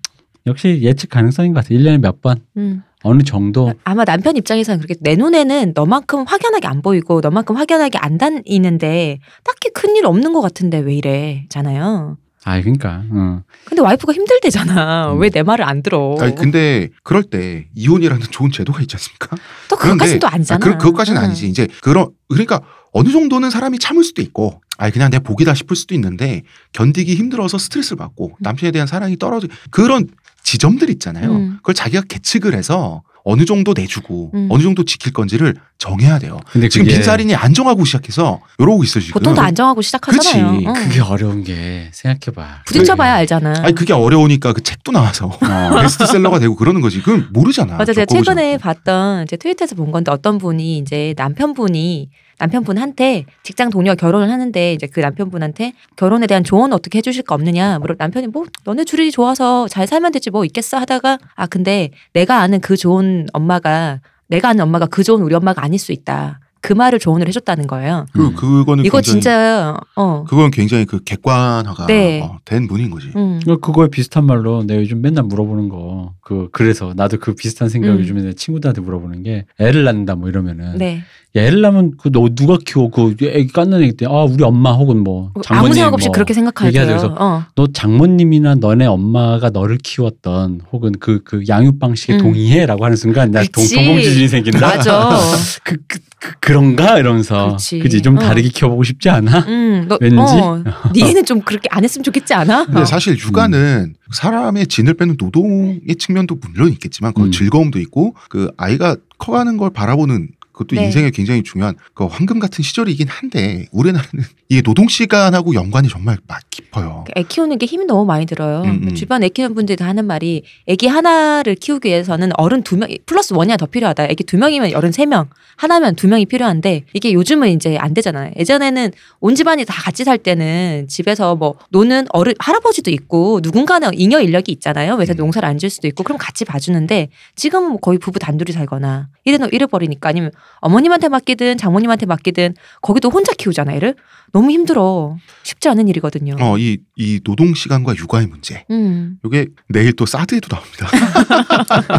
역시 0.46 0.78
예측 0.80 1.10
가능성인 1.10 1.52
것 1.52 1.62
같아요. 1.62 1.78
1년에 1.78 1.98
몇 1.98 2.22
번, 2.22 2.40
음. 2.56 2.82
어느 3.02 3.22
정도. 3.22 3.74
아마 3.84 4.06
남편 4.06 4.38
입장에서는 4.38 4.80
그렇게 4.80 4.94
내 5.02 5.16
눈에는 5.16 5.72
너만큼 5.74 6.24
확연하게 6.26 6.66
안 6.66 6.80
보이고 6.80 7.20
너만큼 7.20 7.56
확연하게 7.56 7.98
안 7.98 8.16
다니는데 8.16 9.18
딱히 9.44 9.70
큰일 9.74 10.06
없는 10.06 10.32
것 10.32 10.40
같은데 10.40 10.78
왜 10.78 10.94
이래? 10.94 11.44
잖아요. 11.50 12.16
아, 12.44 12.60
그러니까. 12.60 13.02
어. 13.10 13.42
근데 13.64 13.80
와이프가 13.80 14.12
힘들대잖아. 14.12 15.12
음. 15.12 15.18
왜내 15.18 15.42
말을 15.42 15.64
안 15.64 15.82
들어? 15.82 16.16
아니, 16.20 16.34
근데 16.34 16.90
그럴 17.02 17.22
때 17.22 17.66
이혼이라는 17.74 18.26
좋은 18.30 18.52
제도가 18.52 18.82
있지 18.82 18.96
않습니까? 18.96 19.36
또 19.68 19.76
그것까지는 19.76 20.20
또 20.20 20.28
아니잖아. 20.28 20.56
아, 20.56 20.58
그, 20.58 20.78
그것까지는 20.78 21.20
응. 21.20 21.26
아니지. 21.26 21.48
이제 21.48 21.66
그런 21.82 22.08
그러니까 22.28 22.60
어느 22.92 23.10
정도는 23.10 23.50
사람이 23.50 23.78
참을 23.78 24.04
수도 24.04 24.22
있고, 24.22 24.60
아 24.76 24.90
그냥 24.90 25.10
내 25.10 25.18
복이다 25.18 25.54
싶을 25.54 25.76
수도 25.76 25.94
있는데 25.94 26.42
견디기 26.72 27.14
힘들어서 27.14 27.58
스트레스를 27.58 27.96
받고 27.96 28.36
남편에 28.40 28.72
대한 28.72 28.86
사랑이 28.86 29.16
떨어지 29.16 29.48
그런 29.70 30.08
지점들 30.42 30.90
있잖아요. 30.90 31.32
음. 31.32 31.56
그걸 31.58 31.74
자기가 31.74 32.02
계측을 32.08 32.54
해서 32.54 33.02
어느 33.26 33.46
정도 33.46 33.72
내주고 33.74 34.30
음. 34.34 34.48
어느 34.50 34.62
정도 34.62 34.84
지킬 34.84 35.12
건지를 35.14 35.54
정해야 35.78 36.18
돼요. 36.18 36.38
근데 36.50 36.68
지금 36.68 36.84
그게, 36.86 36.96
빈살인이 36.98 37.34
안 37.34 37.54
정하고 37.54 37.84
시작해서 37.86 38.40
이러고 38.58 38.84
있어 38.84 39.00
지금. 39.00 39.14
보통 39.14 39.34
다 39.34 39.44
안 39.44 39.54
정하고 39.54 39.80
시작하잖아요. 39.82 40.52
그치. 40.52 40.66
응. 40.66 40.72
그게 40.74 41.00
어려운 41.00 41.42
게 41.42 41.88
생각해봐. 41.92 42.62
부딪혀봐야 42.66 43.14
알잖아. 43.14 43.54
아니 43.62 43.74
그게 43.74 43.92
어려우니까 43.94 44.52
그 44.52 44.62
책도 44.62 44.92
나와서 44.92 45.26
어. 45.28 45.38
베스트셀러가 45.80 46.38
되고 46.38 46.54
그러는 46.54 46.80
거지. 46.82 47.00
그건 47.02 47.28
모르잖아. 47.32 47.76
맞아, 47.76 47.92
제가 47.94 48.04
최근에. 48.06 48.58
봤던 48.58 49.24
이제 49.24 49.36
트위터에서 49.36 49.74
본 49.74 49.90
건데 49.90 50.10
어떤 50.10 50.36
분이 50.38 50.78
이제 50.78 51.14
남편분이 51.16 52.10
남편분한테 52.38 53.26
직장 53.42 53.70
동료와 53.70 53.94
결혼을 53.94 54.30
하는데 54.30 54.72
이제 54.72 54.86
그 54.86 55.00
남편분한테 55.00 55.72
결혼에 55.96 56.26
대한 56.26 56.44
조언 56.44 56.72
어떻게 56.72 56.98
해주실 56.98 57.24
거 57.24 57.34
없느냐 57.34 57.78
물어 57.78 57.94
남편이 57.98 58.28
뭐 58.28 58.44
너네 58.64 58.84
둘이 58.84 59.10
좋아서 59.10 59.68
잘 59.68 59.86
살면 59.86 60.12
되지 60.12 60.30
뭐 60.30 60.44
있겠어 60.44 60.78
하다가 60.78 61.18
아 61.34 61.46
근데 61.46 61.90
내가 62.12 62.40
아는 62.40 62.60
그 62.60 62.76
좋은 62.76 63.26
엄마가 63.32 64.00
내가 64.28 64.50
아는 64.50 64.62
엄마가 64.62 64.86
그 64.86 65.02
좋은 65.04 65.22
우리 65.22 65.34
엄마가 65.34 65.62
아닐 65.62 65.78
수 65.78 65.92
있다 65.92 66.40
그 66.60 66.72
말을 66.72 66.98
조언을 66.98 67.28
해줬다는 67.28 67.66
거예요. 67.66 68.06
그 68.14 68.32
그거는 68.32 68.86
이거 68.86 68.96
굉장히, 68.96 69.20
진짜 69.20 69.76
어 69.96 70.24
그건 70.26 70.50
굉장히 70.50 70.86
그 70.86 71.04
객관화가 71.04 71.84
네. 71.84 72.22
어, 72.22 72.38
된 72.46 72.66
분인 72.66 72.88
거지. 72.88 73.12
음. 73.14 73.38
그 73.44 73.60
그거에 73.60 73.88
비슷한 73.88 74.24
말로 74.24 74.64
내가 74.64 74.80
요즘 74.80 75.02
맨날 75.02 75.24
물어보는 75.24 75.68
거 75.68 76.14
그 76.24 76.48
그래서 76.52 76.94
나도 76.96 77.18
그 77.18 77.34
비슷한 77.34 77.68
생각 77.68 77.88
을 77.88 77.94
음. 77.96 78.00
요즘에 78.00 78.22
내 78.22 78.32
친구들한테 78.32 78.80
물어보는 78.80 79.22
게 79.22 79.44
애를 79.60 79.84
낳는다 79.84 80.14
뭐 80.16 80.30
이러면은 80.30 80.78
네. 80.78 81.02
야, 81.36 81.42
애를 81.42 81.62
낳으면 81.62 81.96
그 81.96 82.10
너 82.12 82.28
누가 82.32 82.56
키워 82.64 82.90
그 82.90 83.16
애기 83.22 83.52
깎는 83.52 83.82
애기 83.82 83.96
때아 83.96 84.22
우리 84.22 84.44
엄마 84.44 84.72
혹은 84.72 85.02
뭐 85.02 85.32
장모님 85.42 85.66
아무 85.66 85.74
생각 85.74 85.94
없이 85.94 86.06
뭐 86.08 86.12
그렇게 86.12 86.32
생각하죠. 86.32 86.68
얘기하죠. 86.68 86.88
그래서 86.90 87.14
어. 87.18 87.44
너 87.56 87.66
장모님이나 87.66 88.56
너네 88.56 88.86
엄마가 88.86 89.50
너를 89.50 89.78
키웠던 89.78 90.60
혹은 90.72 90.92
그그 90.92 91.44
양육 91.48 91.80
방식에 91.80 92.14
음. 92.14 92.18
동의해라고 92.18 92.84
하는 92.84 92.96
순간 92.96 93.32
나 93.32 93.40
동, 93.42 93.64
그치. 93.64 93.74
동공지진이 93.74 94.28
생긴다. 94.28 94.60
맞아. 94.60 95.10
그, 95.64 95.76
그, 95.88 95.98
그, 96.40 96.52
런가 96.52 96.98
이러면서 97.00 97.46
그렇지. 97.46 97.80
그지 97.80 98.02
좀 98.02 98.16
어. 98.16 98.20
다르게 98.20 98.48
키워보고 98.50 98.84
싶지 98.84 99.10
않아? 99.10 99.40
음, 99.40 99.86
너, 99.88 99.98
왠지? 100.00 100.16
어, 100.16 100.62
니네는 100.94 101.24
좀 101.24 101.40
그렇게 101.40 101.68
안 101.72 101.82
했으면 101.82 102.04
좋겠지 102.04 102.32
않아? 102.32 102.66
근데 102.66 102.82
어. 102.82 102.84
사실 102.84 103.18
육아는 103.18 103.94
사람의 104.12 104.68
진을 104.68 104.94
빼는 104.94 105.16
노동의 105.18 105.96
측면도 105.98 106.36
물론 106.40 106.70
있겠지만 106.70 107.12
그 107.12 107.24
음. 107.24 107.30
즐거움도 107.32 107.80
있고 107.80 108.14
그 108.30 108.52
아이가 108.56 108.96
커가는 109.18 109.56
걸 109.56 109.70
바라보는 109.70 110.28
그것도 110.54 110.76
네. 110.76 110.84
인생에 110.86 111.10
굉장히 111.10 111.42
중요한 111.42 111.74
그 111.94 112.04
황금 112.06 112.38
같은 112.38 112.62
시절이긴 112.62 113.08
한데 113.08 113.66
우리나라는 113.72 114.24
이게 114.48 114.62
노동 114.62 114.88
시간하고 114.88 115.54
연관이 115.54 115.88
정말 115.88 116.16
막 116.28 116.40
깊어요. 116.48 117.04
애 117.16 117.24
키우는 117.24 117.58
게 117.58 117.66
힘이 117.66 117.86
너무 117.86 118.04
많이 118.04 118.24
들어요. 118.24 118.62
음, 118.62 118.88
음. 118.88 118.94
주변 118.94 119.24
애 119.24 119.28
키우는 119.28 119.54
분들이 119.54 119.76
다 119.76 119.86
하는 119.86 120.06
말이 120.06 120.44
애기 120.66 120.86
하나를 120.86 121.56
키우기 121.56 121.88
위해서는 121.88 122.30
어른 122.38 122.62
두 122.62 122.76
명, 122.76 122.88
플러스 123.04 123.34
원이나 123.34 123.56
더 123.56 123.66
필요하다. 123.66 124.04
애기 124.04 124.22
두 124.22 124.38
명이면 124.38 124.74
어른 124.74 124.92
세 124.92 125.06
명, 125.06 125.28
하나면 125.56 125.96
두 125.96 126.06
명이 126.06 126.26
필요한데 126.26 126.84
이게 126.92 127.12
요즘은 127.12 127.48
이제 127.50 127.76
안 127.76 127.92
되잖아요. 127.92 128.30
예전에는 128.38 128.92
온 129.20 129.34
집안이 129.34 129.64
다 129.64 129.74
같이 129.74 130.04
살 130.04 130.18
때는 130.18 130.86
집에서 130.88 131.34
뭐 131.34 131.56
노는 131.70 132.06
어른, 132.10 132.34
할아버지도 132.38 132.92
있고 132.92 133.40
누군가는 133.42 133.90
잉여 133.92 134.20
인력이 134.20 134.52
있잖아요. 134.52 134.94
그래서 134.96 135.14
음. 135.14 135.16
농사를 135.16 135.48
안 135.48 135.58
지을 135.58 135.70
수도 135.70 135.88
있고 135.88 136.04
그럼 136.04 136.16
같이 136.18 136.44
봐주는데 136.44 137.08
지금은 137.34 137.70
뭐 137.70 137.78
거의 137.78 137.98
부부 137.98 138.20
단둘이 138.20 138.52
살거나 138.52 139.08
이래, 139.24 139.38
이래 139.50 139.66
버리니까 139.66 140.10
아니면 140.10 140.30
어머님한테 140.60 141.08
맡기든 141.08 141.58
장모님한테 141.58 142.06
맡기든 142.06 142.54
거기도 142.80 143.10
혼자 143.10 143.32
키우잖아, 143.34 143.72
애를. 143.74 143.94
너무 144.32 144.50
힘들어. 144.50 145.16
쉽지 145.42 145.68
않은 145.68 145.86
일이거든요. 145.88 146.36
어, 146.40 146.58
이, 146.58 146.78
이 146.96 147.20
노동 147.22 147.54
시간과 147.54 147.94
육아의 147.96 148.26
문제. 148.26 148.64
음, 148.70 149.18
이게 149.24 149.46
내일 149.68 149.92
또 149.92 150.06
사드에도 150.06 150.48
나옵니다. 150.48 150.88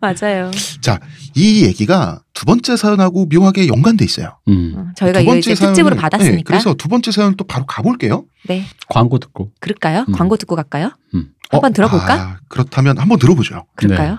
맞아요. 0.00 0.50
자, 0.80 0.98
이 1.34 1.64
얘기가 1.64 2.20
두 2.34 2.44
번째 2.44 2.76
사연하고 2.76 3.26
묘하게 3.32 3.68
연관돼 3.68 4.04
있어요. 4.04 4.38
음. 4.48 4.74
어, 4.76 4.86
저희가 4.96 5.20
두 5.20 5.22
이거 5.22 5.32
번째 5.32 5.52
이제 5.52 5.66
특집으로 5.66 5.96
사연을- 5.96 6.00
받았으니까. 6.00 6.36
네, 6.36 6.42
그래서 6.44 6.74
두 6.74 6.88
번째 6.88 7.10
사연 7.12 7.36
또 7.36 7.44
바로 7.44 7.66
가볼게요. 7.66 8.24
네, 8.48 8.64
광고 8.88 9.18
듣고. 9.18 9.52
그럴까요? 9.60 10.04
음. 10.08 10.12
광고 10.12 10.36
듣고 10.36 10.56
갈까요? 10.56 10.90
음. 11.14 11.30
한번 11.50 11.70
어, 11.70 11.74
들어볼까? 11.74 12.14
아, 12.14 12.36
그렇다면 12.48 12.98
한번 12.98 13.18
들어보죠. 13.18 13.66
그럴까요? 13.74 14.18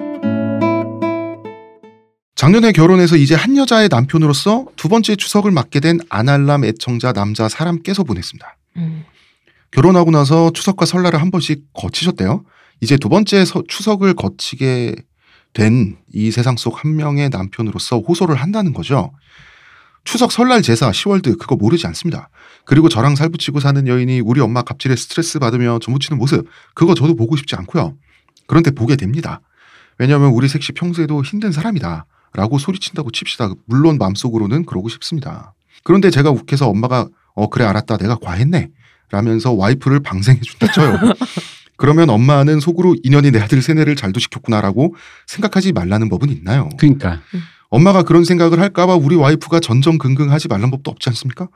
작년에 2.41 2.71
결혼해서 2.71 3.17
이제 3.17 3.35
한 3.35 3.55
여자의 3.55 3.87
남편으로서 3.87 4.65
두 4.75 4.89
번째 4.89 5.15
추석을 5.15 5.51
맞게 5.51 5.79
된 5.79 5.99
아날람 6.09 6.65
애청자 6.65 7.13
남자 7.13 7.47
사람께서 7.47 8.03
보냈습니다. 8.03 8.57
음. 8.77 9.03
결혼하고 9.69 10.09
나서 10.09 10.49
추석과 10.51 10.87
설날을 10.87 11.21
한 11.21 11.29
번씩 11.29 11.65
거치셨대요. 11.73 12.43
이제 12.81 12.97
두 12.97 13.09
번째 13.09 13.45
서- 13.45 13.61
추석을 13.67 14.15
거치게 14.15 14.95
된 15.53 15.99
이 16.15 16.31
세상 16.31 16.55
속 16.57 16.83
한 16.83 16.95
명의 16.95 17.29
남편으로서 17.29 17.99
호소를 17.99 18.33
한다는 18.33 18.73
거죠. 18.73 19.11
추석 20.03 20.31
설날 20.31 20.63
제사 20.63 20.91
시월드 20.91 21.37
그거 21.37 21.55
모르지 21.55 21.85
않습니다. 21.85 22.29
그리고 22.65 22.89
저랑 22.89 23.15
살붙이고 23.17 23.59
사는 23.59 23.85
여인이 23.87 24.19
우리 24.21 24.41
엄마 24.41 24.63
갑질에 24.63 24.95
스트레스 24.95 25.37
받으며 25.37 25.77
전부치는 25.79 26.17
모습 26.17 26.47
그거 26.73 26.95
저도 26.95 27.15
보고 27.15 27.35
싶지 27.37 27.55
않고요. 27.55 27.95
그런데 28.47 28.71
보게 28.71 28.95
됩니다. 28.95 29.41
왜냐하면 29.99 30.31
우리 30.31 30.47
색시 30.47 30.71
평소에도 30.71 31.23
힘든 31.23 31.51
사람이다. 31.51 32.07
라고 32.33 32.57
소리친다고 32.57 33.11
칩시다. 33.11 33.53
물론 33.65 33.97
마음속으로는 33.97 34.65
그러고 34.65 34.89
싶습니다. 34.89 35.53
그런데 35.83 36.09
제가 36.09 36.29
욱해서 36.29 36.67
엄마가 36.67 37.07
어 37.33 37.49
그래 37.49 37.65
알았다 37.65 37.97
내가 37.97 38.15
과했네 38.15 38.69
라면서 39.09 39.51
와이프를 39.51 40.01
방생해 40.01 40.39
준다 40.41 40.71
쳐요. 40.71 40.97
그러면 41.77 42.09
엄마는 42.09 42.59
속으로 42.59 42.95
인연이 43.03 43.31
내 43.31 43.39
아들 43.39 43.61
세뇌를 43.61 43.95
잘도 43.95 44.19
시켰구나라고 44.19 44.95
생각하지 45.25 45.73
말라는 45.73 46.09
법은 46.09 46.29
있나요? 46.29 46.69
그러니까 46.77 47.21
엄마가 47.69 48.03
그런 48.03 48.23
생각을 48.23 48.59
할까봐 48.59 48.95
우리 48.95 49.15
와이프가 49.15 49.59
전전긍긍하지 49.61 50.47
말란 50.47 50.69
법도 50.71 50.91
없지 50.91 51.09
않습니까? 51.09 51.47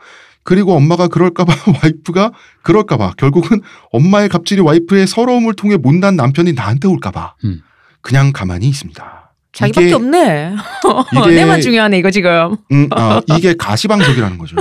그리고 0.44 0.74
엄마가 0.74 1.08
그럴까봐 1.10 1.54
와이프가 1.84 2.32
그럴까봐 2.64 3.14
결국은 3.18 3.62
엄마의 3.92 4.30
갑질이 4.30 4.62
와이프의 4.62 5.08
서러움을 5.08 5.54
통해 5.56 5.78
못난 5.78 6.16
남편이 6.16 6.54
나한테 6.54 6.88
올까봐 6.88 7.36
음. 7.44 7.62
그냥 8.02 8.32
가만히 8.34 8.68
있습니다. 8.68 9.25
자기밖에 9.56 9.86
이게- 9.88 9.96
없네. 9.96 10.54
이게- 11.26 11.36
내만 11.36 11.62
중요하네 11.62 11.98
이거 11.98 12.12
지금. 12.12 12.56
음, 12.72 12.88
아, 12.92 13.22
이게 13.38 13.54
가시방석이라는 13.58 14.38
거죠. 14.38 14.56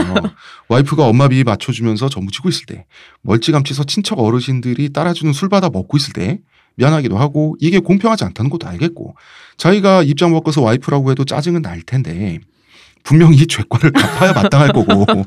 와이프가 0.69 1.05
엄마 1.07 1.29
비위 1.29 1.45
맞춰주면서 1.45 2.09
전부 2.09 2.31
치고 2.33 2.49
있을 2.49 2.67
때, 2.67 2.87
멀찌감치서 3.23 3.85
친척 3.85 4.19
어르신들이 4.21 4.93
따라주는 4.93 5.33
술 5.33 5.49
받아 5.49 5.69
먹고 5.69 5.97
있을 5.97 6.13
때, 6.13 6.39
미안하기도 6.77 7.19
하고, 7.19 7.57
이게 7.61 7.79
공평하지 7.81 8.25
않다는 8.25 8.51
것도 8.51 8.67
알겠고, 8.69 9.15
자기가 9.57 10.03
입장 10.05 10.33
바꿔서 10.33 10.63
와이프라고 10.63 11.11
해도 11.11 11.25
짜증은 11.25 11.63
날 11.63 11.83
텐데, 11.83 12.39
분명히 13.03 13.37
이 13.37 13.47
죄과를 13.47 13.93
갚아야 13.93 14.33
마땅할 14.33 14.73
거고. 14.73 15.05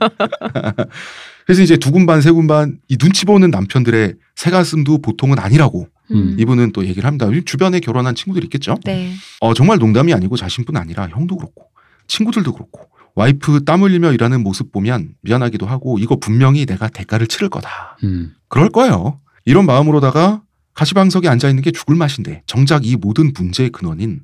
그래서 1.47 1.61
이제 1.61 1.77
두 1.77 1.91
군반, 1.93 2.19
세 2.19 2.29
군반, 2.29 2.77
이 2.89 2.97
눈치 2.97 3.25
보는 3.25 3.51
남편들의 3.51 4.15
새가슴도 4.35 5.01
보통은 5.01 5.39
아니라고 5.39 5.87
음. 6.11 6.35
이분은 6.37 6.73
또 6.73 6.85
얘기를 6.85 7.05
합니다. 7.05 7.25
주변에 7.45 7.79
결혼한 7.79 8.15
친구들 8.15 8.43
있겠죠? 8.43 8.75
네. 8.83 9.13
어, 9.39 9.53
정말 9.53 9.77
농담이 9.77 10.13
아니고 10.13 10.35
자신뿐 10.35 10.75
아니라 10.75 11.07
형도 11.07 11.37
그렇고 11.37 11.69
친구들도 12.07 12.51
그렇고 12.51 12.81
와이프 13.15 13.63
땀 13.63 13.81
흘리며 13.81 14.11
일하는 14.11 14.43
모습 14.43 14.73
보면 14.73 15.15
미안하기도 15.21 15.65
하고 15.65 15.99
이거 15.99 16.17
분명히 16.17 16.65
내가 16.65 16.89
대가를 16.89 17.27
치를 17.27 17.47
거다. 17.47 17.97
음. 18.03 18.33
그럴 18.49 18.69
거예요. 18.69 19.21
이런 19.45 19.65
마음으로다가 19.65 20.41
가시방석에 20.73 21.29
앉아 21.29 21.47
있는 21.47 21.63
게 21.63 21.71
죽을 21.71 21.95
맛인데 21.95 22.43
정작 22.45 22.85
이 22.85 22.97
모든 22.97 23.31
문제의 23.33 23.69
근원인 23.69 24.19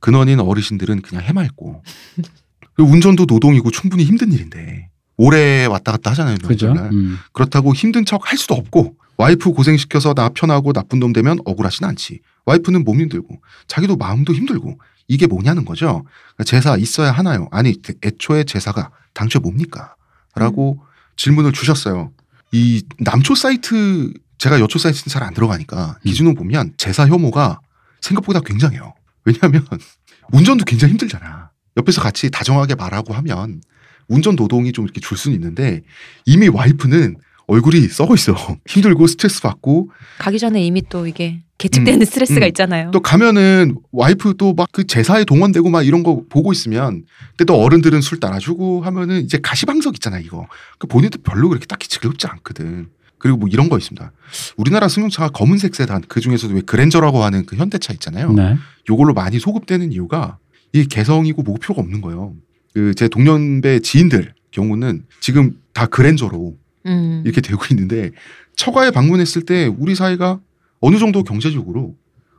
근원인 0.00 0.40
어르신들은 0.40 1.02
그냥 1.02 1.22
해맑고 1.22 1.84
그리고 2.74 2.90
운전도 2.90 3.26
노동이고 3.28 3.70
충분히 3.70 4.02
힘든 4.02 4.32
일인데 4.32 4.90
오래 5.16 5.66
왔다 5.66 5.92
갔다 5.92 6.10
하잖아요. 6.10 6.36
그죠? 6.44 6.66
명절날. 6.66 6.92
음. 6.92 7.18
그렇다고 7.32 7.74
힘든 7.74 8.04
척 8.04 8.30
할 8.30 8.38
수도 8.38 8.54
없고 8.54 8.96
와이프 9.16 9.52
고생시켜서 9.52 10.14
나 10.14 10.28
편하고 10.28 10.72
나쁜 10.72 10.98
놈 10.98 11.12
되면 11.12 11.38
억울하진 11.44 11.84
않지. 11.86 12.20
와이프는 12.46 12.84
몸 12.84 13.00
힘들고 13.00 13.40
자기도 13.68 13.96
마음도 13.96 14.34
힘들고 14.34 14.78
이게 15.06 15.26
뭐냐는 15.26 15.64
거죠. 15.64 16.04
그러니까 16.34 16.44
제사 16.44 16.76
있어야 16.76 17.12
하나요? 17.12 17.48
아니 17.52 17.74
애초에 18.04 18.44
제사가 18.44 18.90
당초에 19.12 19.40
뭡니까? 19.40 19.94
라고 20.34 20.80
질문을 21.16 21.52
주셨어요. 21.52 22.10
이 22.52 22.82
남초 22.98 23.34
사이트 23.34 24.12
제가 24.38 24.58
여초 24.60 24.78
사이트는 24.78 25.12
잘 25.12 25.22
안 25.22 25.32
들어가니까 25.32 25.96
음. 26.00 26.08
기준으로 26.08 26.34
보면 26.34 26.72
제사 26.76 27.06
혐오가 27.06 27.60
생각보다 28.00 28.40
굉장해요. 28.40 28.94
왜냐하면 29.24 29.64
운전도 30.32 30.64
굉장히 30.64 30.92
힘들잖아. 30.92 31.50
옆에서 31.76 32.00
같이 32.00 32.30
다정하게 32.30 32.74
말하고 32.74 33.14
하면 33.14 33.60
운전 34.08 34.36
노동이 34.36 34.72
좀 34.72 34.84
이렇게 34.84 35.00
줄 35.00 35.16
수는 35.16 35.36
있는데 35.36 35.82
이미 36.26 36.48
와이프는 36.48 37.16
얼굴이 37.46 37.88
썩어 37.88 38.14
있어. 38.14 38.34
힘들고 38.66 39.06
스트레스 39.06 39.42
받고 39.42 39.90
가기 40.18 40.38
전에 40.38 40.62
이미 40.64 40.82
또 40.88 41.06
이게 41.06 41.42
계측되는 41.58 42.04
스트레스가 42.06 42.46
음. 42.46 42.48
있잖아요. 42.48 42.90
또 42.90 43.00
가면은 43.00 43.76
와이프 43.92 44.34
또 44.38 44.54
막 44.54 44.68
그 44.72 44.86
제사에 44.86 45.24
동원되고 45.24 45.68
막 45.70 45.86
이런 45.86 46.02
거 46.02 46.22
보고 46.28 46.52
있으면 46.52 47.04
근데 47.36 47.44
또 47.44 47.54
어른들은 47.60 48.00
술 48.00 48.18
따라주고 48.18 48.82
하면은 48.82 49.22
이제 49.22 49.38
가시방석 49.42 49.94
있잖아 49.96 50.18
이거. 50.18 50.46
그 50.78 50.86
본인도 50.86 51.18
별로 51.22 51.48
그렇게 51.48 51.66
딱히 51.66 51.88
즐겁지 51.88 52.26
않거든. 52.26 52.88
그리고 53.18 53.38
뭐 53.38 53.48
이런 53.50 53.68
거 53.68 53.78
있습니다. 53.78 54.12
우리나라 54.56 54.88
승용차가 54.88 55.28
검은색 55.30 55.74
세단 55.74 56.02
그 56.08 56.20
중에서도 56.20 56.54
왜 56.54 56.60
그랜저라고 56.62 57.22
하는 57.22 57.46
그 57.46 57.56
현대차 57.56 57.92
있잖아요. 57.94 58.32
네. 58.32 58.56
요걸로 58.90 59.14
많이 59.14 59.38
소급되는 59.38 59.92
이유가 59.92 60.38
이 60.72 60.84
개성이고 60.86 61.42
목표가 61.42 61.80
없는 61.82 62.00
거예요. 62.00 62.34
그 62.74 62.92
제 62.94 63.08
동년배 63.08 63.80
지인들 63.80 64.34
경우는 64.50 65.04
지금 65.20 65.52
다 65.72 65.86
그랜저로 65.86 66.56
음. 66.86 67.22
이렇게 67.24 67.40
되고 67.40 67.62
있는데 67.70 68.10
처가에 68.56 68.90
방문했을 68.90 69.42
때 69.42 69.66
우리 69.78 69.94
사이가 69.94 70.40
어느 70.80 70.98
정도 70.98 71.22
경제적으로 71.22 71.94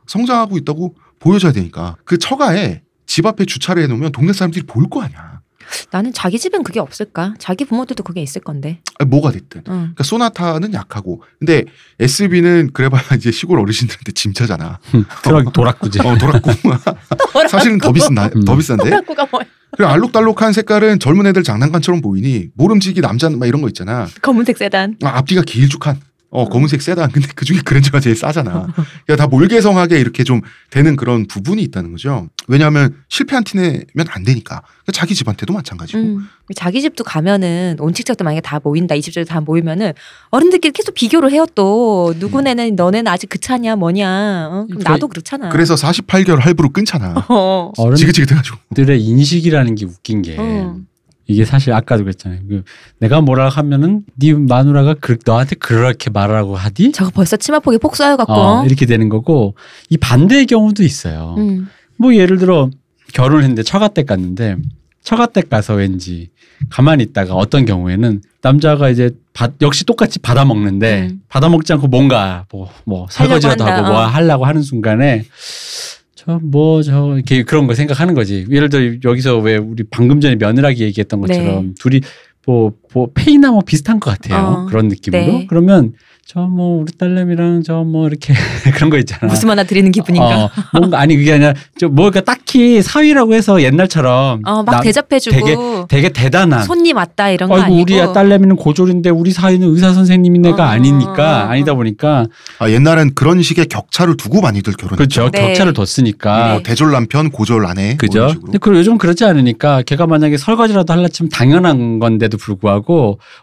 성장하고 0.06 0.56
있다고 0.58 0.94
보여줘야 1.18 1.52
되니까 1.52 1.96
그 2.04 2.18
처가에 2.18 2.82
집 3.06 3.26
앞에 3.26 3.44
주차를 3.44 3.82
해놓으면 3.84 4.12
동네 4.12 4.32
사람들이 4.32 4.66
볼 4.66 4.88
거 4.88 5.02
아니야. 5.02 5.40
나는 5.90 6.12
자기 6.12 6.38
집엔 6.38 6.62
그게 6.62 6.78
없을까? 6.78 7.34
자기 7.40 7.64
부모들도 7.64 8.04
그게 8.04 8.22
있을 8.22 8.40
건데. 8.40 8.80
아니, 9.00 9.08
뭐가 9.10 9.32
됐든. 9.32 9.62
응. 9.66 9.72
그러니까 9.72 10.04
소나타는 10.04 10.72
약하고 10.74 11.22
근데 11.40 11.64
SB는 11.98 12.70
그래봐야 12.72 13.02
이제 13.16 13.32
시골 13.32 13.58
어르신들한테 13.58 14.12
짐차잖아. 14.12 14.78
트럭 15.24 15.52
도락구지. 15.52 15.98
어 16.00 16.16
돌았고 16.18 16.52
사실은 17.50 17.78
더 17.78 17.90
비싼 17.92 18.14
나- 18.14 18.30
음. 18.34 18.44
더 18.44 18.54
비싼데. 18.56 18.84
호락구가 18.84 19.26
뭐야? 19.32 19.44
그리고 19.76 19.90
알록달록한 19.90 20.52
색깔은 20.52 21.00
젊은 21.00 21.26
애들 21.26 21.42
장난감처럼 21.42 22.00
보이니 22.00 22.48
모름지기 22.54 23.00
남자 23.00 23.28
막 23.30 23.46
이런 23.46 23.60
거 23.62 23.68
있잖아. 23.68 24.06
검은색 24.22 24.56
세단. 24.58 24.96
아, 25.02 25.18
앞뒤가 25.18 25.42
길쭉한 25.42 26.00
어 26.30 26.48
검은색 26.48 26.82
세단 26.82 27.10
근데 27.12 27.28
그 27.34 27.44
중에 27.44 27.58
그랜저가 27.64 28.00
제일 28.00 28.16
싸잖아. 28.16 28.66
그러니까 29.06 29.16
다 29.16 29.26
몰개성하게 29.26 29.98
이렇게 30.00 30.24
좀 30.24 30.40
되는 30.70 30.96
그런 30.96 31.26
부분이 31.26 31.62
있다는 31.62 31.92
거죠. 31.92 32.28
왜냐하면 32.48 32.96
실패한 33.08 33.44
티 33.44 33.56
내면 33.56 33.82
안 34.10 34.24
되니까. 34.24 34.60
그러니까 34.60 34.92
자기 34.92 35.14
집한테도 35.14 35.52
마찬가지고. 35.54 35.98
음. 35.98 36.28
자기 36.54 36.82
집도 36.82 37.04
가면은 37.04 37.76
온칙적도 37.78 38.22
만약에 38.24 38.40
다 38.40 38.60
모인다, 38.62 38.94
이 38.94 39.02
집들 39.02 39.24
다 39.24 39.40
모이면은 39.40 39.92
어른들끼리 40.30 40.72
계속 40.72 40.94
비교를 40.94 41.32
해요 41.32 41.46
또 41.54 42.14
누구네는 42.18 42.76
너네는 42.76 43.10
아직 43.10 43.28
그 43.28 43.38
차냐 43.38 43.76
뭐냐. 43.76 44.48
어? 44.50 44.66
그럼 44.68 44.82
그- 44.82 44.88
나도 44.90 45.08
그렇잖아. 45.08 45.48
그래서 45.48 45.74
48개월 45.74 46.40
할부로 46.40 46.70
끊잖아. 46.70 47.14
어. 47.30 47.72
지긋지긋해가지고. 47.96 48.58
어른들의 48.76 49.02
인식이라는 49.02 49.74
게 49.76 49.84
웃긴 49.86 50.22
게 50.22 50.36
어. 50.38 50.76
이게 51.26 51.44
사실 51.44 51.72
아까도 51.72 52.04
그랬잖아요. 52.04 52.40
그 52.48 52.62
내가 52.98 53.20
뭐라 53.20 53.48
하면은 53.48 54.04
네 54.14 54.32
마누라가 54.32 54.94
그, 55.00 55.18
너한테 55.24 55.56
그렇게 55.56 56.10
말하라고 56.10 56.56
하디? 56.56 56.92
저거 56.92 57.10
벌써 57.10 57.36
치마폭에 57.36 57.78
폭 57.78 57.96
쏘여갖고. 57.96 58.32
어, 58.32 58.64
이렇게 58.64 58.86
되는 58.86 59.08
거고 59.08 59.56
이 59.90 59.96
반대의 59.96 60.46
경우도 60.46 60.82
있어요. 60.84 61.34
음. 61.38 61.68
뭐 61.96 62.14
예를 62.14 62.38
들어 62.38 62.70
결혼을 63.12 63.42
했는데 63.42 63.62
처가댁 63.62 64.06
갔는데 64.06 64.56
처가댁 65.02 65.48
가서 65.48 65.74
왠지 65.74 66.30
가만히 66.70 67.04
있다가 67.04 67.34
어떤 67.34 67.64
경우에는 67.64 68.22
남자가 68.42 68.88
이제 68.88 69.10
바- 69.32 69.50
역시 69.60 69.84
똑같이 69.84 70.18
받아 70.18 70.44
먹는데 70.44 71.08
음. 71.10 71.20
받아 71.28 71.48
먹지 71.48 71.72
않고 71.72 71.88
뭔가 71.88 72.46
뭐, 72.50 72.70
뭐 72.84 73.06
설거지라도 73.10 73.64
하고 73.64 73.88
뭐 73.88 73.98
어. 73.98 74.04
하려고 74.04 74.46
하는 74.46 74.62
순간에 74.62 75.24
저 76.26 76.40
뭐 76.42 76.82
저 76.82 77.14
이렇게 77.14 77.44
그런 77.44 77.66
거 77.66 77.74
생각하는 77.74 78.14
거지. 78.14 78.44
예를 78.50 78.68
들어 78.68 78.96
여기서 79.04 79.38
왜 79.38 79.56
우리 79.56 79.84
방금 79.84 80.20
전에 80.20 80.34
며느라기 80.36 80.82
얘기했던 80.82 81.20
것처럼 81.20 81.66
네. 81.68 81.74
둘이 81.78 82.00
뭐, 82.46 82.72
뭐 82.92 83.08
페이나 83.14 83.50
뭐 83.50 83.60
비슷한 83.64 84.00
것 84.00 84.10
같아요. 84.10 84.44
어. 84.46 84.66
그런 84.66 84.88
느낌으로. 84.88 85.20
네. 85.24 85.46
그러면 85.48 85.92
저 86.26 86.40
뭐 86.40 86.80
우리 86.82 86.90
딸내미랑 86.92 87.62
저 87.62 87.84
뭐 87.84 88.08
이렇게 88.08 88.34
그런 88.74 88.90
거 88.90 88.98
있잖아. 88.98 89.30
무슨 89.32 89.48
하나 89.50 89.62
드리는 89.62 89.92
기분인가. 89.92 90.44
어, 90.46 90.50
뭔가 90.78 90.98
아니 90.98 91.16
그게 91.16 91.34
아니라 91.34 91.54
좀 91.78 91.94
뭐가 91.94 92.20
딱히 92.22 92.82
사위라고 92.82 93.32
해서 93.34 93.62
옛날처럼 93.62 94.42
어, 94.44 94.62
막 94.64 94.72
나- 94.72 94.80
대접해주고 94.80 95.36
되게 95.36 95.56
되게 95.88 96.08
대단한 96.08 96.64
손님 96.64 96.96
왔다 96.96 97.30
이런 97.30 97.48
거 97.48 97.54
아이고 97.54 97.66
아니고. 97.66 97.82
우리 97.82 98.12
딸내미는 98.12 98.56
고졸인데 98.56 99.10
우리 99.10 99.30
사위는 99.30 99.68
의사 99.72 99.92
선생님인 99.92 100.44
애가 100.46 100.64
어, 100.64 100.66
아니니까 100.66 101.42
어, 101.42 101.46
어. 101.46 101.50
아니다 101.50 101.74
보니까 101.74 102.26
아, 102.58 102.70
옛날엔 102.70 103.14
그런 103.14 103.40
식의 103.42 103.66
격차를 103.66 104.16
두고 104.16 104.40
많이들 104.40 104.72
결혼했죠. 104.72 104.96
그렇죠 104.96 105.30
네. 105.30 105.46
격차를 105.48 105.74
뒀으니까 105.74 106.52
뭐 106.54 106.62
대졸 106.64 106.90
남편, 106.90 107.30
고졸 107.30 107.64
아내 107.66 107.90
뭐 107.90 107.96
그죠? 107.98 108.34
근데 108.42 108.58
그 108.58 108.74
요즘 108.76 108.98
그렇지 108.98 109.24
않으니까 109.24 109.82
걔가 109.82 110.06
만약에 110.08 110.36
설거지라도 110.38 110.92
할라 110.92 111.06
치면 111.08 111.30
당연한 111.30 112.00
건데도 112.00 112.36
불구하고 112.36 112.75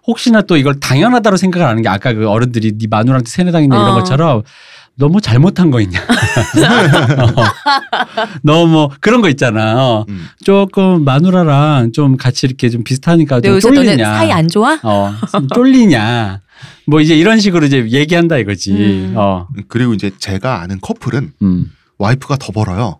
혹시나 0.05 0.41
또 0.41 0.57
이걸 0.57 0.79
당연하다고 0.79 1.37
생각을 1.37 1.67
하는 1.67 1.81
게 1.81 1.89
아까 1.89 2.13
그 2.13 2.29
어른들이 2.29 2.77
네 2.77 2.87
마누라한테 2.89 3.29
세뇌당했냐 3.29 3.75
이런 3.75 3.91
어. 3.91 3.93
것처럼 3.95 4.43
너뭐 4.95 5.19
잘못한 5.21 5.71
거 5.71 5.81
있냐? 5.81 5.99
너뭐 8.43 8.91
그런 8.99 9.21
거 9.21 9.29
있잖아. 9.29 9.83
어. 9.83 10.05
음. 10.07 10.27
조금 10.43 11.03
마누라랑 11.03 11.93
좀 11.93 12.15
같이 12.15 12.45
이렇게 12.45 12.69
좀 12.69 12.83
비슷하니까 12.83 13.37
너좀 13.37 13.73
너네 13.73 13.87
쫄리냐? 13.87 14.15
사이 14.15 14.31
안 14.31 14.47
좋아? 14.47 14.79
어, 14.83 15.13
좀 15.31 15.47
쫄리냐? 15.47 16.41
뭐 16.85 17.01
이제 17.01 17.15
이런 17.15 17.39
식으로 17.39 17.65
이제 17.65 17.87
얘기한다 17.89 18.37
이거지. 18.37 18.71
음. 18.71 19.13
어, 19.15 19.47
그리고 19.67 19.93
이제 19.93 20.11
제가 20.19 20.61
아는 20.61 20.79
커플은 20.79 21.33
음, 21.41 21.71
와이프가 21.97 22.37
더 22.37 22.51
벌어요. 22.51 22.99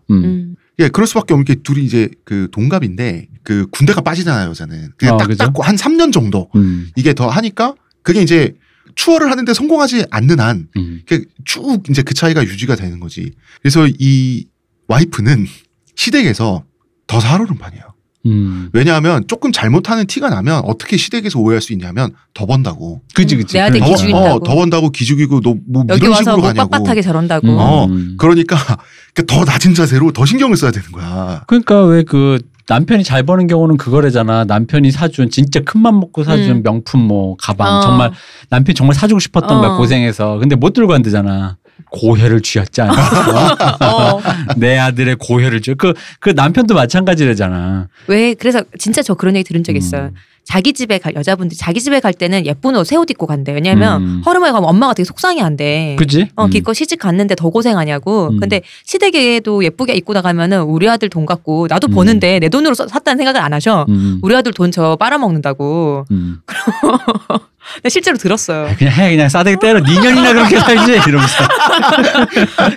예, 0.80 0.88
그럴 0.88 1.06
수밖에 1.06 1.34
없는 1.34 1.44
게 1.44 1.54
둘이 1.56 1.84
이제 1.84 2.08
그 2.24 2.48
동갑인데 2.52 3.28
그 3.42 3.66
군대가 3.70 4.00
빠지잖아요, 4.00 4.50
여자는. 4.50 4.90
그게 4.96 5.08
어, 5.10 5.16
딱 5.16 5.26
그죠? 5.28 5.44
딱 5.44 5.60
한 5.60 5.76
3년 5.76 6.12
정도 6.12 6.50
음, 6.56 6.90
이게 6.96 7.14
더 7.14 7.28
하니까 7.28 7.74
그게 8.02 8.22
이제 8.22 8.54
추월을 8.96 9.30
하는데 9.30 9.52
성공하지 9.54 10.06
않는 10.10 10.40
한 10.40 10.68
음. 10.76 11.02
쭉 11.44 11.82
이제 11.88 12.02
그 12.02 12.14
차이가 12.14 12.42
유지가 12.44 12.76
되는 12.76 13.00
거지. 13.00 13.32
그래서 13.62 13.86
이 13.98 14.46
와이프는 14.88 15.46
시댁에서 15.96 16.64
더 17.06 17.20
살오른 17.20 17.56
판이에요. 17.56 17.93
음. 18.26 18.70
왜냐하면 18.72 19.24
조금 19.28 19.52
잘못하는 19.52 20.06
티가 20.06 20.30
나면 20.30 20.62
어떻게 20.64 20.96
시댁에서 20.96 21.38
오해할 21.38 21.60
수 21.60 21.72
있냐면 21.72 22.12
더 22.32 22.46
번다고. 22.46 23.02
그지 23.14 23.36
그지. 23.36 23.54
내 23.54 23.60
아들 23.60 23.80
더, 23.80 23.86
기죽인다고. 23.86 24.26
어, 24.26 24.40
더 24.40 24.54
번다고 24.54 24.90
기죽이고 24.90 25.40
너뭐 25.40 25.84
여기 25.90 26.00
이런 26.00 26.10
와서 26.12 26.22
식으로 26.22 26.36
뭐 26.38 26.46
가냐고. 26.48 26.70
빳빳하게 26.70 27.02
저런다고. 27.02 27.46
음. 27.48 27.56
어, 27.58 27.88
그러니까 28.18 28.56
더 29.26 29.44
낮은 29.44 29.74
자세로 29.74 30.12
더 30.12 30.24
신경을 30.24 30.56
써야 30.56 30.70
되는 30.70 30.90
거야. 30.92 31.42
그러니까 31.46 31.82
왜 31.84 32.02
그 32.02 32.38
남편이 32.66 33.04
잘 33.04 33.22
버는 33.24 33.46
경우는 33.46 33.76
그거래잖아. 33.76 34.44
남편이 34.44 34.90
사준 34.90 35.28
진짜 35.30 35.60
큰맘 35.60 36.00
먹고 36.00 36.24
사준 36.24 36.56
음. 36.56 36.62
명품 36.62 37.00
뭐 37.02 37.36
가방 37.38 37.76
어. 37.76 37.80
정말 37.82 38.10
남편이 38.48 38.74
정말 38.74 38.94
사주고 38.94 39.20
싶었던 39.20 39.58
어. 39.58 39.60
거야 39.60 39.76
고생해서. 39.76 40.38
근데 40.38 40.56
못 40.56 40.72
들고 40.72 40.92
간대잖아. 40.92 41.58
고혈을 41.90 42.40
쥐었지 42.40 42.82
않아? 42.82 42.92
어. 43.82 44.20
내 44.56 44.78
아들의 44.78 45.16
고혈을 45.18 45.60
쥐. 45.62 45.74
그, 45.74 45.94
그 46.20 46.30
남편도 46.30 46.74
마찬가지래잖아. 46.74 47.88
왜 48.08 48.34
그래서 48.34 48.62
진짜 48.78 49.02
저 49.02 49.14
그런 49.14 49.36
얘기 49.36 49.44
들은 49.44 49.62
적 49.64 49.74
있어요. 49.76 50.04
음. 50.06 50.14
자기 50.46 50.74
집에 50.74 50.98
갈 50.98 51.14
여자분들 51.14 51.56
자기 51.56 51.80
집에 51.80 52.00
갈 52.00 52.12
때는 52.12 52.44
예쁜 52.44 52.76
옷 52.76 52.86
새 52.86 52.96
옷 52.98 53.10
입고 53.10 53.26
간대. 53.26 53.50
왜냐면 53.52 54.02
음. 54.02 54.22
허름하게 54.26 54.52
가면 54.52 54.68
엄마가 54.68 54.92
되게 54.92 55.04
속상해 55.06 55.40
한대. 55.40 55.96
그지? 55.98 56.28
어, 56.36 56.44
음. 56.44 56.50
기껏 56.50 56.74
시집 56.74 56.98
갔는데 57.00 57.34
더 57.34 57.48
고생하냐고. 57.48 58.28
음. 58.30 58.40
근데 58.40 58.60
시댁에도 58.84 59.64
예쁘게 59.64 59.94
입고 59.94 60.12
나가면은 60.12 60.62
우리 60.64 60.86
아들 60.86 61.08
돈 61.08 61.24
갖고 61.24 61.66
나도 61.70 61.86
음. 61.88 61.94
버는데 61.94 62.40
내 62.40 62.50
돈으로 62.50 62.74
써- 62.74 62.86
샀다는 62.86 63.16
생각을 63.16 63.40
안 63.40 63.54
하셔. 63.54 63.86
음. 63.88 64.18
우리 64.22 64.36
아들 64.36 64.52
돈 64.52 64.70
저 64.70 64.96
빨아먹는다고. 65.00 66.04
음. 67.64 67.74
근데 67.76 67.88
실제로 67.88 68.16
들었어요. 68.16 68.66
아, 68.68 68.76
그냥 68.76 68.92
해 68.94 69.10
그냥 69.10 69.28
싸대기 69.28 69.58
때려 69.60 69.80
니 69.80 69.98
년이나 69.98 70.32
그렇게 70.32 70.58
살지 70.58 70.92
이러면서 71.08 71.44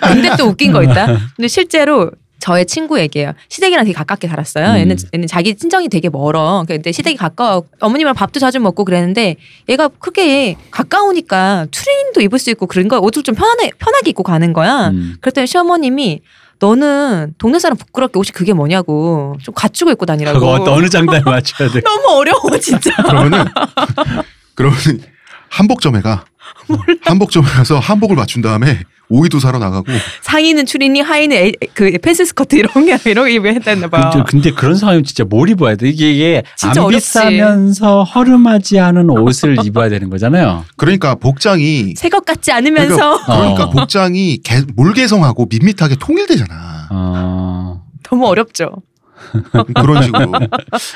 근데 0.02 0.36
또 0.36 0.46
웃긴 0.46 0.72
거 0.72 0.82
있다. 0.82 1.06
근데 1.36 1.48
실제로 1.48 2.10
저의 2.40 2.66
친구 2.66 3.00
얘기예요. 3.00 3.32
시댁이랑 3.48 3.84
되게 3.84 3.94
가깝게 3.94 4.28
살았어요. 4.28 4.70
음. 4.70 4.76
얘는, 4.76 4.96
얘는 5.12 5.26
자기 5.26 5.56
친정이 5.56 5.88
되게 5.88 6.08
멀어. 6.08 6.64
근데 6.68 6.92
시댁이 6.92 7.16
가까워. 7.16 7.64
어머님이랑 7.80 8.14
밥도 8.14 8.38
자주 8.38 8.60
먹고 8.60 8.84
그랬는데 8.84 9.36
얘가 9.68 9.88
크게 9.88 10.56
가까우니까 10.70 11.66
트레이닝도 11.70 12.20
입을 12.20 12.38
수 12.38 12.50
있고 12.50 12.66
그런 12.66 12.86
거 12.88 12.98
옷을 13.00 13.24
좀 13.24 13.34
편하게 13.34 13.70
편하게 13.78 14.10
입고 14.10 14.22
가는 14.22 14.52
거야. 14.52 14.88
음. 14.90 15.16
그랬더니 15.20 15.46
시어머님이 15.48 16.20
너는 16.60 17.34
동네 17.38 17.58
사람 17.58 17.76
부끄럽게 17.76 18.18
옷이 18.18 18.30
그게 18.32 18.52
뭐냐고 18.52 19.36
좀 19.42 19.54
갖추고 19.54 19.90
입고 19.92 20.06
다니라고. 20.06 20.38
그거 20.38 20.52
어떤 20.52 20.74
어느 20.74 20.88
장단에 20.88 21.20
맞춰야 21.24 21.70
돼 21.70 21.80
너무 21.86 22.18
어려워 22.18 22.40
진짜. 22.60 22.90
그러면은 23.02 23.44
그러면 24.58 24.76
한복점에 25.50 26.00
가 26.02 26.24
한복점에 27.02 27.46
가서 27.46 27.78
한복을 27.78 28.16
맞춘 28.16 28.42
다음에 28.42 28.80
오이도 29.10 29.38
사러 29.40 29.58
나가고 29.58 29.86
상의는 30.20 30.66
추리닝, 30.66 31.02
하의는 31.02 31.34
에, 31.34 31.52
그 31.72 31.96
팬스 32.02 32.26
스커트 32.26 32.56
이런 32.56 32.84
게 32.84 32.98
이런 33.10 33.26
게 33.26 33.38
했다나 33.54 33.88
봐. 33.88 34.10
근데, 34.10 34.24
근데 34.30 34.50
그런 34.50 34.74
상황이면 34.74 35.04
진짜 35.04 35.24
뭘 35.24 35.48
입어야 35.48 35.76
돼 35.76 35.88
이게, 35.88 36.12
이게 36.12 36.42
진짜 36.56 36.80
안 36.82 36.86
어렵지. 36.88 37.06
비싸면서 37.06 38.02
허름하지 38.02 38.78
않은 38.80 39.08
옷을 39.08 39.56
입어야 39.64 39.88
되는 39.88 40.10
거잖아요 40.10 40.66
그러니까 40.76 41.14
복장이 41.14 41.94
새 41.96 42.10
것 42.10 42.26
같지 42.26 42.52
않으면서 42.52 43.24
그러니까 43.24 43.64
어. 43.64 43.70
복장이 43.70 44.38
개, 44.42 44.60
몰개성하고 44.76 45.46
밋밋하게 45.48 45.96
통일되잖아. 45.98 46.88
어. 46.90 47.82
너무 48.02 48.26
어렵죠. 48.26 48.82
그런 49.74 50.02
식으로. 50.02 50.32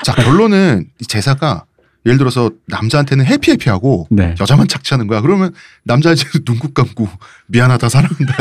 자 0.03 0.13
결론은 0.15 0.87
이 1.01 1.07
제사가 1.07 1.65
예를 2.07 2.19
들어서 2.19 2.51
남자한테는 2.67 3.25
해피해피하고 3.27 4.09
네. 4.11 4.35
여자만 4.41 4.69
착취하는 4.69 5.07
거야. 5.07 5.21
그러면 5.21 5.53
남자한테도 5.85 6.41
눈곱 6.47 6.75
감고 6.75 7.09
미안하다 7.47 7.89
사랑한다. 7.89 8.37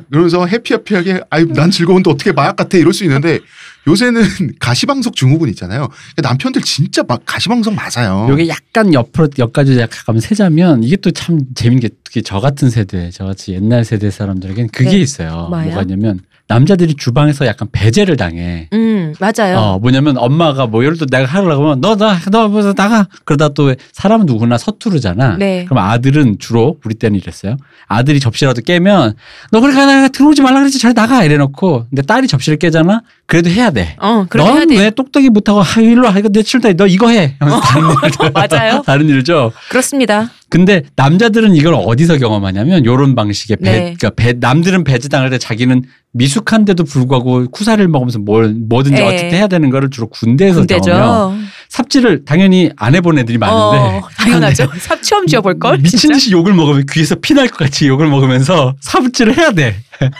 그러면서 0.10 0.46
해피해피하게 0.46 1.20
아이 1.30 1.44
난 1.44 1.70
즐거운데 1.70 2.10
어떻게 2.10 2.32
마약 2.32 2.56
같아 2.56 2.76
이럴 2.78 2.92
수 2.92 3.04
있는데 3.04 3.38
요새는 3.86 4.22
가시방석 4.58 5.14
증후군 5.14 5.48
있잖아요. 5.50 5.88
남편들 6.22 6.62
진짜 6.62 7.02
막 7.06 7.22
가시방석 7.24 7.74
맞아요. 7.74 8.26
요게 8.30 8.48
약간 8.48 8.92
옆으로 8.92 9.28
옆까지 9.38 9.78
약간 9.78 10.18
세자면 10.20 10.82
이게 10.82 10.96
또 10.96 11.10
참 11.16 11.40
재밌는 11.54 11.80
게 11.80 11.88
특히 12.04 12.22
저 12.22 12.40
같은 12.40 12.68
세대, 12.68 13.10
저같이 13.10 13.52
옛날 13.52 13.84
세대 13.84 14.10
사람들에게는 14.10 14.68
그게 14.70 14.90
네. 14.90 14.96
있어요. 14.98 15.46
뭐예요? 15.50 15.66
뭐가 15.68 15.82
있냐면 15.82 16.20
남자들이 16.48 16.94
주방에서 16.94 17.44
약간 17.46 17.68
배제를 17.72 18.16
당해. 18.16 18.68
음 18.72 19.14
맞아요. 19.18 19.58
어, 19.58 19.78
뭐냐면 19.80 20.16
엄마가 20.16 20.66
뭐 20.66 20.84
예를 20.84 20.96
들어 20.96 21.06
내가 21.10 21.26
하려고 21.26 21.64
하면 21.64 21.80
너, 21.80 21.96
나, 21.96 22.18
너, 22.30 22.48
뭐, 22.48 22.62
나가. 22.72 23.08
그러다 23.24 23.48
또 23.48 23.74
사람은 23.92 24.26
누구나 24.26 24.56
서투르잖아. 24.56 25.36
네. 25.38 25.64
그럼 25.64 25.84
아들은 25.84 26.36
주로 26.38 26.78
우리 26.84 26.94
때는 26.94 27.18
이랬어요. 27.18 27.56
아들이 27.88 28.20
접시라도 28.20 28.62
깨면 28.62 29.14
너 29.50 29.60
그러니까 29.60 29.86
내가 29.86 30.08
들어오지 30.08 30.42
말라 30.42 30.60
그랬지 30.60 30.78
잘 30.78 30.94
나가 30.94 31.24
이래놓고 31.24 31.86
근데 31.90 32.02
딸이 32.02 32.28
접시를 32.28 32.58
깨잖아. 32.58 33.02
그래도 33.26 33.50
해야 33.50 33.70
돼. 33.70 33.96
어 33.98 34.26
그렇게 34.28 34.50
해야 34.50 34.60
돼. 34.66 34.74
넌왜 34.74 34.90
똑똑이 34.90 35.30
못하고 35.30 35.60
하 35.62 35.80
일로 35.80 36.06
와 36.06 36.16
이거 36.16 36.28
내 36.28 36.42
치울다 36.42 36.72
너 36.74 36.86
이거 36.86 37.08
해. 37.08 37.34
하면서 37.40 37.60
다른 37.66 37.88
일을 37.90 38.10
줘. 38.12 38.30
맞아요. 38.32 38.82
다른 38.86 39.24
줘. 39.24 39.52
그렇습니다. 39.68 40.30
근데 40.48 40.82
남자들은 40.94 41.56
이걸 41.56 41.74
어디서 41.74 42.18
경험하냐면 42.18 42.84
요런 42.84 43.14
방식의 43.14 43.56
배, 43.58 43.70
네. 43.70 43.78
그러니까 43.98 44.10
배, 44.10 44.32
남들은 44.32 44.84
배제당할 44.84 45.30
때 45.30 45.38
자기는 45.38 45.82
미숙한데도 46.12 46.84
불구하고 46.84 47.46
쿠사를 47.50 47.86
먹으면서 47.88 48.20
뭘 48.20 48.54
뭐든지 48.54 49.02
네. 49.02 49.06
어쨌든 49.06 49.38
해야 49.38 49.48
되는 49.48 49.70
거를 49.70 49.90
주로 49.90 50.08
군대에서 50.08 50.64
경험해요. 50.64 51.36
삽질을 51.68 52.24
당연히 52.24 52.70
안 52.76 52.94
해본 52.94 53.18
애들이 53.18 53.38
많은데 53.38 53.98
어, 53.98 54.08
당연하죠. 54.16 54.68
삽 54.78 55.02
처음 55.02 55.26
쥐어볼 55.26 55.58
걸. 55.58 55.78
미친 55.78 56.12
듯이 56.12 56.30
욕을 56.32 56.54
먹으면 56.54 56.84
귀에서 56.90 57.14
피날 57.16 57.48
것 57.48 57.58
같이 57.58 57.86
욕을 57.88 58.06
먹으면서 58.08 58.74
삽질을 58.80 59.36
해야 59.36 59.52
돼. 59.52 59.76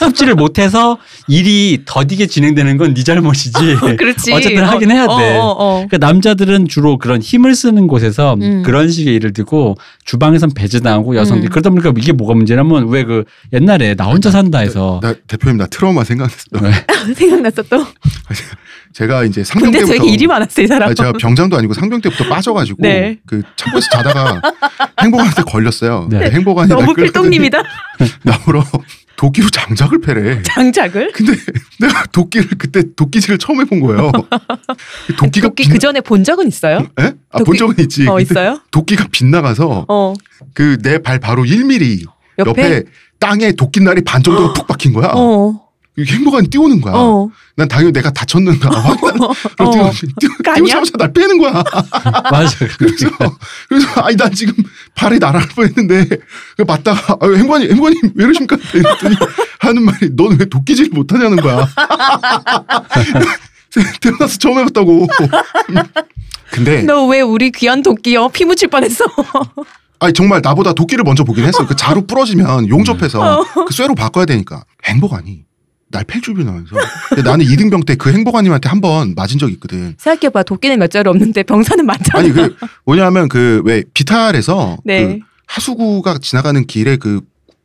삽질을 0.00 0.34
못해서 0.34 0.98
일이 1.28 1.82
더디게 1.84 2.26
진행되는 2.26 2.76
건 2.76 2.94
네 2.94 3.02
잘못이지. 3.02 3.52
그렇지. 3.98 4.32
어쨌든 4.32 4.64
하긴 4.64 4.90
해야 4.90 5.06
돼. 5.06 5.36
어, 5.36 5.40
어, 5.42 5.50
어. 5.50 5.74
그러니까 5.88 5.98
남자들은 5.98 6.68
주로 6.68 6.98
그런 6.98 7.20
힘을 7.20 7.54
쓰는 7.54 7.86
곳에서 7.88 8.34
음. 8.40 8.62
그런 8.64 8.88
식의 8.90 9.14
일을 9.16 9.32
듣고 9.32 9.76
주방에선 10.04 10.52
배제당하고 10.54 11.16
여성들이 11.16 11.48
음. 11.48 11.50
그러다 11.50 11.70
보니까 11.70 11.92
이게 11.98 12.12
뭐가 12.12 12.34
문제냐면 12.34 12.88
왜 12.88 13.06
그 13.06 13.24
옛날에 13.52 13.94
나 13.94 14.06
혼자 14.06 14.30
산다 14.32 14.58
해서 14.58 14.98
나 15.02 15.14
대표님 15.28 15.58
나 15.58 15.66
트라우마 15.66 16.02
생각났어. 16.02 16.44
왜? 16.60 16.72
생각났어 17.14 17.62
또. 17.70 17.86
제가 18.92 19.24
이제 19.24 19.44
상병 19.44 19.70
근데 19.70 19.84
때부터 19.84 19.98
되게 20.02 20.12
일이 20.14 20.26
많았어 20.26 20.62
이 20.62 20.66
사람. 20.66 20.88
아, 20.90 20.94
제가 20.94 21.12
병장도 21.12 21.56
아니고 21.56 21.74
상병 21.74 22.00
때부터 22.00 22.24
빠져가지고 22.28 22.78
네. 22.82 23.18
그 23.26 23.42
창고에서 23.56 23.88
자다가 23.92 24.40
행복한테 25.00 25.42
걸렸어요. 25.42 26.08
네. 26.10 26.30
행복한이 26.30 26.68
너무 26.68 26.94
필동님이다. 26.94 27.62
나보러 28.24 28.64
도끼로 29.16 29.48
장작을 29.50 30.00
패래. 30.00 30.42
장작을. 30.42 31.12
근데 31.12 31.32
내가 31.80 32.04
도끼를 32.12 32.48
그때 32.58 32.82
도끼질을 32.96 33.38
처음 33.38 33.60
해본 33.62 33.80
거예요. 33.80 34.12
도끼가 35.18 35.48
도끼 35.48 35.68
그 35.68 35.78
전에 35.78 36.00
본 36.00 36.22
적은 36.24 36.46
있어요? 36.48 36.86
예? 37.00 37.14
아, 37.30 37.38
본 37.38 37.44
도끼- 37.46 37.58
적은 37.58 37.74
있지. 37.80 38.06
어 38.08 38.20
있어요? 38.20 38.60
도끼가 38.70 39.08
빗나가서 39.10 39.86
어 39.88 40.14
그내 40.54 40.98
발 40.98 41.18
바로 41.18 41.44
1mm 41.44 42.04
옆에. 42.38 42.50
옆에, 42.50 42.82
땅에 43.18 43.52
도끼날이 43.52 44.02
반 44.02 44.22
정도가 44.22 44.52
푹 44.52 44.66
박힌 44.66 44.92
거야. 44.92 45.12
어. 45.14 45.65
행복한이 45.98 46.48
뛰어오는 46.48 46.80
거야. 46.80 46.94
어. 46.94 47.28
난 47.56 47.68
당연히 47.68 47.92
내가 47.92 48.10
다쳤는가 48.10 48.70
확인하러 48.70 49.32
어. 49.58 49.70
뛰어 49.70 49.90
뛰어 50.20 50.30
그거 50.36 50.50
아니야? 50.52 50.64
뛰어자마자 50.64 50.92
날 50.98 51.12
빼는 51.12 51.38
거야. 51.38 51.64
맞아. 52.30 52.56
그래서 52.78 53.10
그래서 53.68 54.00
아니 54.02 54.16
난 54.16 54.32
지금 54.32 54.54
발이 54.94 55.18
날아갈 55.18 55.48
뻔했는데 55.48 56.18
그 56.56 56.62
맞다가 56.66 57.16
아, 57.20 57.26
행관이 57.34 57.68
행관님 57.70 58.12
왜 58.14 58.24
이러십니까? 58.24 58.56
이랬더니 58.74 59.16
하는 59.60 59.82
말이 59.84 60.10
넌 60.14 60.36
왜 60.38 60.44
도끼질 60.46 60.90
못하냐는 60.92 61.36
거야. 61.36 61.66
태어나서 64.00 64.38
처음 64.38 64.58
해봤다고. 64.58 65.06
근데 66.50 66.82
너 66.82 67.06
왜 67.06 67.20
우리 67.20 67.50
귀한 67.50 67.82
도끼요? 67.82 68.28
피 68.30 68.44
묻힐 68.44 68.68
뻔했어. 68.68 69.04
아니 69.98 70.12
정말 70.12 70.40
나보다 70.42 70.72
도끼를 70.72 71.04
먼저 71.04 71.24
보긴 71.24 71.44
했어. 71.44 71.66
그 71.66 71.74
자루 71.76 72.06
부러지면 72.06 72.68
용접해서 72.68 73.44
그 73.66 73.72
쇠로 73.72 73.94
바꿔야 73.94 74.24
되니까 74.26 74.62
행복하니 74.84 75.44
날 75.90 76.04
펠주변하면서 76.04 76.76
나는 77.24 77.44
이등병 77.46 77.84
때 77.84 77.94
그 77.96 78.12
행복하님한테 78.12 78.68
한 78.68 78.80
번 78.80 79.14
맞은 79.14 79.38
적 79.38 79.50
있거든. 79.52 79.94
생각해봐 79.98 80.42
도끼는 80.42 80.78
몇 80.78 80.90
자루 80.90 81.10
없는데 81.10 81.42
병사는 81.44 81.84
많잖아. 81.86 82.20
아니 82.20 82.32
그 82.32 82.56
뭐냐면 82.84 83.28
그 83.28 83.62
왜 83.64 83.84
비탈에서 83.94 84.76
네. 84.84 85.06
그 85.06 85.18
하수구가 85.46 86.18
지나가는 86.20 86.66
길에 86.66 86.96
그 86.96 87.20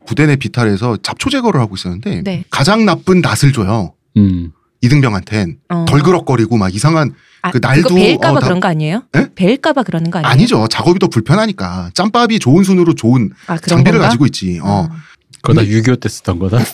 부대 0.06 0.26
내 0.26 0.36
비탈에서 0.36 0.98
잡초 1.04 1.30
제거를 1.30 1.60
하고 1.60 1.76
있었는데 1.76 2.22
네. 2.24 2.44
가장 2.50 2.86
나쁜 2.86 3.22
낫을 3.22 3.52
줘요 3.54 3.94
음. 4.18 4.52
이등병한텐 4.82 5.58
어. 5.70 5.86
덜그럭거리고 5.88 6.58
막 6.58 6.74
이상한 6.74 7.14
아, 7.44 7.52
그 7.52 7.60
날도 7.62 7.90
그거 7.90 7.96
베일까봐 7.96 8.32
어, 8.38 8.40
다- 8.40 8.46
그런 8.48 8.60
거 8.60 8.68
아니에요? 8.68 9.04
에? 9.16 9.28
베일까봐 9.36 9.84
그러는 9.84 10.10
거 10.12 10.20
아니에요? 10.20 10.32
아니죠 10.32 10.68
작업이 10.70 11.00
더 11.00 11.08
불편하니까 11.08 11.90
짬밥이 11.94 12.40
좋은 12.40 12.64
순으로 12.64 12.94
좋은 12.94 13.32
아, 13.48 13.58
장비를 13.58 13.94
건가? 14.00 14.08
가지고 14.08 14.26
있지 14.28 14.60
어. 14.64 14.88
그거 15.42 15.54
다 15.60 15.62
6.25 15.68 16.00
때 16.00 16.08
쓰던 16.10 16.40
거다. 16.40 16.60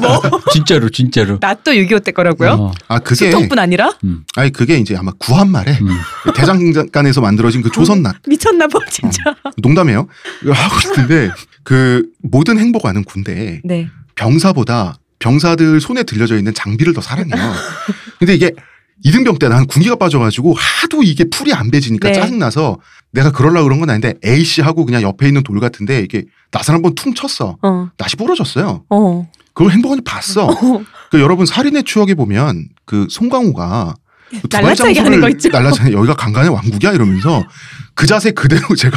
진짜로 0.52 0.88
진짜로. 0.88 1.38
나또 1.40 1.72
6.25때 1.72 2.14
거라고요? 2.14 2.50
어, 2.52 2.72
아 2.88 2.98
그게 3.00 3.26
수통뿐 3.26 3.58
아니라 3.58 3.90
음, 4.04 4.24
아니 4.36 4.50
그게 4.52 4.78
이제 4.78 4.96
아마 4.96 5.12
구한말에 5.18 5.78
음. 5.80 6.32
대장간에서 6.34 7.20
만들어진 7.20 7.62
그 7.62 7.70
조선낫 7.70 8.16
미쳤나 8.26 8.68
봐 8.68 8.78
진짜. 8.90 9.34
농담이에요 9.58 10.06
이거 10.42 10.52
하고 10.52 10.76
있는데 10.90 11.30
그 11.64 12.04
모든 12.22 12.58
행복하는 12.58 13.04
군대에 13.04 13.60
네. 13.64 13.88
병사보다 14.14 14.98
병사들 15.18 15.80
손에 15.80 16.04
들려져 16.04 16.36
있는 16.36 16.54
장비를 16.54 16.92
더 16.94 17.00
사랑해요. 17.00 17.52
근데 18.18 18.34
이게 18.34 18.52
이등병 19.04 19.38
때 19.38 19.48
난 19.48 19.66
군기가 19.66 19.96
빠져가지고 19.96 20.54
하도 20.54 21.02
이게 21.02 21.24
풀이 21.30 21.52
안 21.52 21.70
배지니까 21.70 22.08
네. 22.08 22.14
짜증나서 22.14 22.78
내가 23.10 23.32
그러려고 23.32 23.64
그런 23.64 23.80
건 23.80 23.90
아닌데 23.90 24.14
A씨 24.24 24.60
하고 24.60 24.84
그냥 24.84 25.02
옆에 25.02 25.26
있는 25.26 25.42
돌 25.42 25.60
같은데 25.60 26.00
이게 26.00 26.24
낫을 26.52 26.74
한번 26.74 26.94
퉁 26.94 27.14
쳤어. 27.14 27.56
어. 27.62 27.90
낫이 27.96 28.12
부러졌어요. 28.16 28.84
어. 28.88 29.30
그걸 29.54 29.72
행복한이 29.72 30.02
봤어. 30.02 30.48
그 31.10 31.20
여러분 31.20 31.46
살인의 31.46 31.84
추억에 31.84 32.14
보면 32.14 32.68
그 32.84 33.06
송강호가 33.10 33.94
그 34.30 34.48
날라차기 34.50 34.98
하는 34.98 35.20
거 35.20 35.28
있죠. 35.30 35.48
날라차기 35.48 35.92
여기가 35.92 36.14
강간의 36.14 36.50
왕국이야 36.50 36.92
이러면서 36.92 37.42
그 37.98 38.06
자세 38.06 38.30
그대로 38.30 38.62
제가 38.78 38.96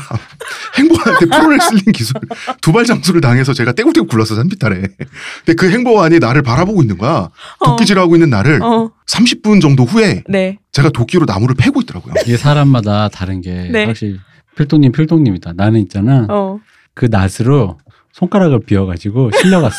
행복한테 0.76 1.26
프로레슬링 1.26 1.86
기술 1.92 2.14
두발 2.62 2.86
장수를 2.86 3.20
당해서 3.20 3.52
제가 3.52 3.72
떼굴떼굴 3.72 4.08
굴렀어 4.08 4.36
산비탈에. 4.36 4.76
근데 4.80 5.54
그 5.58 5.72
행복한이 5.72 6.20
나를 6.20 6.44
바라보고 6.44 6.84
있는 6.84 7.00
거야. 7.00 7.30
도끼질하고 7.66 8.16
있는 8.16 8.30
나를 8.30 8.62
어. 8.62 8.92
30분 9.08 9.60
정도 9.60 9.86
후에 9.86 10.22
네. 10.30 10.60
제가 10.72 10.90
도끼로 10.90 11.26
나무를 11.26 11.56
패고 11.56 11.82
있더라고요. 11.82 12.14
이게 12.28 12.38
사람마다 12.38 13.10
다른 13.10 13.42
게 13.42 13.70
네. 13.72 13.86
확실히 13.86 14.20
필동님 14.56 14.92
필동님이다. 14.92 15.54
나는 15.56 15.80
있잖아. 15.80 16.28
어. 16.30 16.60
그 16.94 17.06
낫으로 17.10 17.80
손가락을 18.12 18.60
비워가지고 18.68 19.32
실려갔어. 19.42 19.78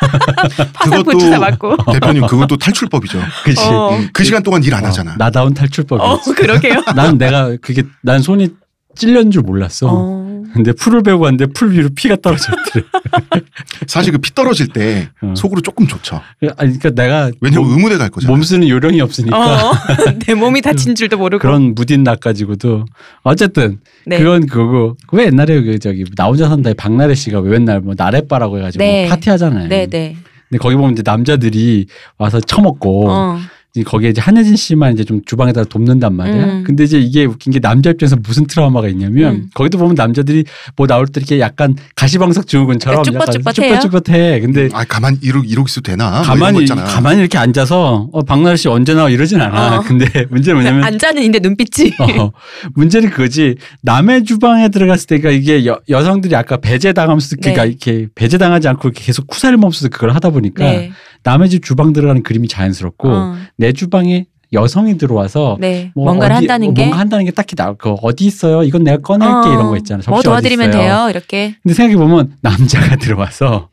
맞고. 1.38 1.76
대표님 1.92 2.26
그것도 2.26 2.56
탈출법이죠. 2.56 3.20
그치. 3.44 3.60
어. 3.66 3.96
음, 3.96 4.08
그 4.12 4.24
시간 4.24 4.42
동안 4.42 4.62
일안 4.62 4.84
어, 4.84 4.88
하잖아. 4.88 5.16
나다운 5.18 5.52
탈출법이지. 5.52 6.30
어, 6.30 6.34
그러게요. 6.34 6.82
난 6.94 7.18
내가 7.18 7.56
그게 7.60 7.82
난 8.02 8.20
손이 8.20 8.61
찔린 8.96 9.30
줄 9.30 9.42
몰랐어. 9.42 9.88
어. 9.90 10.42
근데 10.52 10.72
풀을 10.72 11.02
베고 11.02 11.20
왔는데 11.20 11.46
풀 11.54 11.72
위로 11.72 11.88
피가 11.94 12.16
떨어졌더래. 12.16 12.84
사실 13.86 14.12
그 14.12 14.18
피 14.18 14.34
떨어질 14.34 14.68
때 14.68 15.08
어. 15.22 15.32
속으로 15.36 15.60
조금 15.62 15.86
좋죠. 15.86 16.20
아니 16.56 16.78
그러니까 16.78 16.90
내가 16.90 17.30
왜냐면 17.40 17.68
몸, 17.68 17.76
의무대 17.78 17.96
갈 17.98 18.10
거잖아. 18.10 18.30
몸 18.32 18.42
쓰는 18.42 18.68
요령이 18.68 19.00
없으니까 19.00 19.36
어. 19.70 19.72
내 20.26 20.34
몸이 20.34 20.60
다친 20.60 20.94
줄도 20.94 21.16
모르고. 21.18 21.40
그런 21.40 21.74
무딘 21.74 22.04
낫 22.04 22.20
가지고도 22.20 22.84
어쨌든 23.22 23.80
네. 24.06 24.18
그건 24.18 24.46
그거고 24.46 24.96
왜 25.12 25.26
옛날에 25.26 25.62
그 25.62 25.78
저기 25.78 26.04
나 26.16 26.26
혼자 26.26 26.48
산다에 26.48 26.74
박나래 26.74 27.14
씨가 27.14 27.40
왜 27.40 27.50
맨날 27.50 27.80
뭐 27.80 27.94
나래바라고 27.96 28.58
해가지고 28.58 28.84
네. 28.84 29.08
파티 29.08 29.30
하잖아요. 29.30 29.68
네, 29.68 29.86
네. 29.86 30.16
근데 30.50 30.58
거기 30.60 30.76
보면 30.76 30.92
이제 30.92 31.02
남자들이 31.04 31.86
와서 32.18 32.40
처먹고 32.40 33.10
어. 33.10 33.38
이제 33.74 33.84
거기에 33.84 34.10
이제 34.10 34.20
한혜진 34.20 34.54
씨만 34.54 34.92
이제 34.92 35.02
좀 35.02 35.22
주방에다가 35.24 35.66
돕는단 35.66 36.14
말이야. 36.14 36.44
음. 36.44 36.64
근데 36.64 36.84
이제 36.84 36.98
이게 36.98 37.24
웃긴 37.24 37.54
게 37.54 37.58
남자 37.58 37.88
입장에서 37.88 38.16
무슨 38.16 38.46
트라우마가 38.46 38.86
있냐면 38.88 39.34
음. 39.34 39.50
거기도 39.54 39.78
보면 39.78 39.94
남자들이 39.94 40.44
뭐 40.76 40.86
나올 40.86 41.06
때 41.06 41.20
이렇게 41.20 41.40
약간 41.40 41.74
가시방석 41.96 42.46
증후군처럼 42.46 43.02
쭈뼛쭈뼛해요? 43.02 43.80
쭈뼛쭈뼛해. 43.80 44.40
근데 44.40 44.68
아 44.74 44.84
가만 44.84 45.16
이러 45.22 45.40
이러고 45.42 45.68
있어도 45.68 45.90
되나? 45.90 46.10
뭐 46.10 46.22
가만히 46.22 46.60
있잖아. 46.60 46.84
가만히 46.84 47.20
이렇게 47.20 47.38
앉아서 47.38 48.10
어 48.12 48.22
박나래 48.22 48.56
씨 48.56 48.68
언제 48.68 48.92
나와 48.92 49.08
이러진 49.08 49.40
않아. 49.40 49.78
어. 49.78 49.80
근데 49.88 50.26
문제는 50.28 50.60
뭐냐면 50.60 50.84
앉아는 50.84 51.22
있는데 51.22 51.38
눈빛이. 51.38 51.92
어, 52.18 52.30
문제는 52.74 53.08
그거지. 53.08 53.54
남의 53.80 54.24
주방에 54.24 54.68
들어갔을 54.68 55.06
때가 55.06 55.30
이게 55.30 55.64
여, 55.64 55.80
여성들이 55.88 56.36
아까 56.36 56.58
배제당하면서 56.58 57.36
그러니까 57.40 57.62
네. 57.64 57.70
이렇게 57.70 58.08
배제당하지 58.14 58.68
않고 58.68 58.88
이렇게 58.88 59.02
계속 59.02 59.26
쿠사를 59.28 59.56
멈춰서 59.56 59.88
그걸 59.88 60.10
하다 60.14 60.28
보니까 60.28 60.62
네. 60.64 60.92
남의 61.24 61.50
집 61.50 61.64
주방 61.64 61.92
들어가는 61.92 62.22
그림이 62.22 62.48
자연스럽고 62.48 63.08
어. 63.08 63.34
내 63.56 63.72
주방에 63.72 64.26
여성이 64.52 64.98
들어와서 64.98 65.56
네. 65.60 65.92
뭐 65.94 66.04
뭔가를 66.06 66.36
어디- 66.36 66.42
한다는 66.46 66.66
뭐 66.66 66.74
게. 66.74 66.82
뭔가 66.82 66.98
한다는 66.98 67.24
게 67.24 67.30
딱히 67.30 67.56
나, 67.56 67.72
그 67.72 67.90
어디 68.02 68.26
있어요? 68.26 68.62
이건 68.64 68.84
내가 68.84 68.98
꺼낼게 68.98 69.48
어. 69.48 69.52
이런 69.52 69.68
거 69.68 69.76
있잖아. 69.78 70.02
뭐 70.08 70.20
도와드리면? 70.20 70.70
돼요. 70.72 71.06
이렇게. 71.08 71.54
근데 71.62 71.74
생각해 71.74 71.96
보면 71.96 72.34
남자가 72.42 72.96
들어와서 73.00 73.70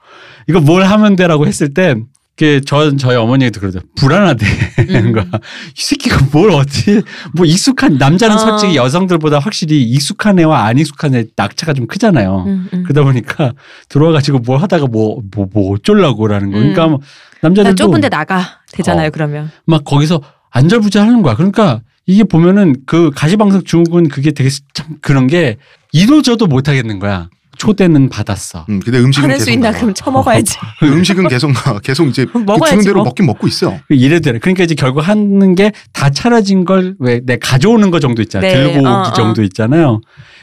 이거 0.47 0.61
뭘 0.61 0.83
하면 0.83 1.15
돼라고 1.17 1.47
했을 1.47 1.73
때 1.73 1.95
그, 2.39 2.61
저, 2.65 2.95
저희 2.95 3.17
어머니도 3.17 3.59
그러죠. 3.59 3.81
불안하대. 3.97 4.45
음. 4.95 5.11
거야. 5.11 5.25
이 5.77 5.81
새끼가 5.81 6.29
뭘 6.31 6.51
어떻게, 6.51 7.01
뭐 7.33 7.45
익숙한, 7.45 7.97
남자는 7.97 8.37
어. 8.37 8.39
솔직히 8.39 8.77
여성들보다 8.77 9.39
확실히 9.39 9.83
익숙한 9.83 10.39
애와 10.39 10.63
안 10.63 10.77
익숙한 10.77 11.15
애 11.15 11.25
낙차가 11.35 11.73
좀 11.73 11.85
크잖아요. 11.85 12.45
음, 12.47 12.69
음. 12.73 12.83
그러다 12.83 13.03
보니까 13.03 13.51
들어와가지고 13.89 14.39
뭘 14.39 14.61
하다가 14.61 14.87
뭐, 14.87 15.21
뭐, 15.35 15.47
뭐 15.51 15.73
어쩌려고라는 15.73 16.51
거. 16.51 16.59
그러니까 16.59 16.85
음. 16.85 16.89
뭐나 16.91 17.03
남자들도 17.41 17.75
좁은 17.75 17.99
데 17.99 18.07
나가 18.07 18.61
되잖아요. 18.71 19.07
어. 19.07 19.11
그러면 19.11 19.51
막 19.65 19.83
거기서 19.83 20.21
안절부절 20.51 21.05
하는 21.05 21.21
거야. 21.21 21.35
그러니까 21.35 21.81
이게 22.05 22.23
보면은 22.23 22.77
그 22.85 23.11
가시방석 23.13 23.65
중국은 23.65 24.07
그게 24.07 24.31
되게 24.31 24.49
참 24.73 24.95
그런 25.01 25.27
게 25.27 25.57
이도 25.91 26.21
저도 26.21 26.47
못 26.47 26.69
하겠는 26.69 26.99
거야. 26.99 27.27
초대는 27.59 28.09
받았어. 28.09 28.65
음, 28.69 28.79
근데 28.79 28.97
음식은 28.99 29.25
하는 29.29 29.37
수 29.37 29.45
계속 29.45 29.51
있나 29.53 29.69
나와. 29.69 29.79
그럼 29.81 29.93
처먹어야지. 29.93 30.57
음식은 30.81 31.27
계속 31.27 31.51
나 31.51 31.77
계속 31.79 32.07
이제 32.07 32.25
그 32.25 32.37
먹어야지, 32.47 32.71
주는 32.71 32.83
대로 32.85 32.95
뭐. 32.95 33.03
먹긴 33.03 33.25
먹고 33.27 33.47
있어요. 33.47 33.79
이래도 33.89 34.31
그러니까 34.39 34.63
이제 34.63 34.73
결국 34.75 35.01
하는 35.01 35.53
게 35.55 35.71
다 35.93 36.09
차려진 36.09 36.63
걸 36.65 36.95
왜 36.99 37.19
내 37.25 37.37
가져오는 37.37 37.91
거 37.91 37.99
정도 37.99 38.21
있잖아. 38.21 38.47
네, 38.47 38.53
들고 38.55 38.79
오기 38.79 38.87
어, 38.87 39.01
어. 39.09 39.13
정도 39.13 39.43
있잖아요. 39.43 39.99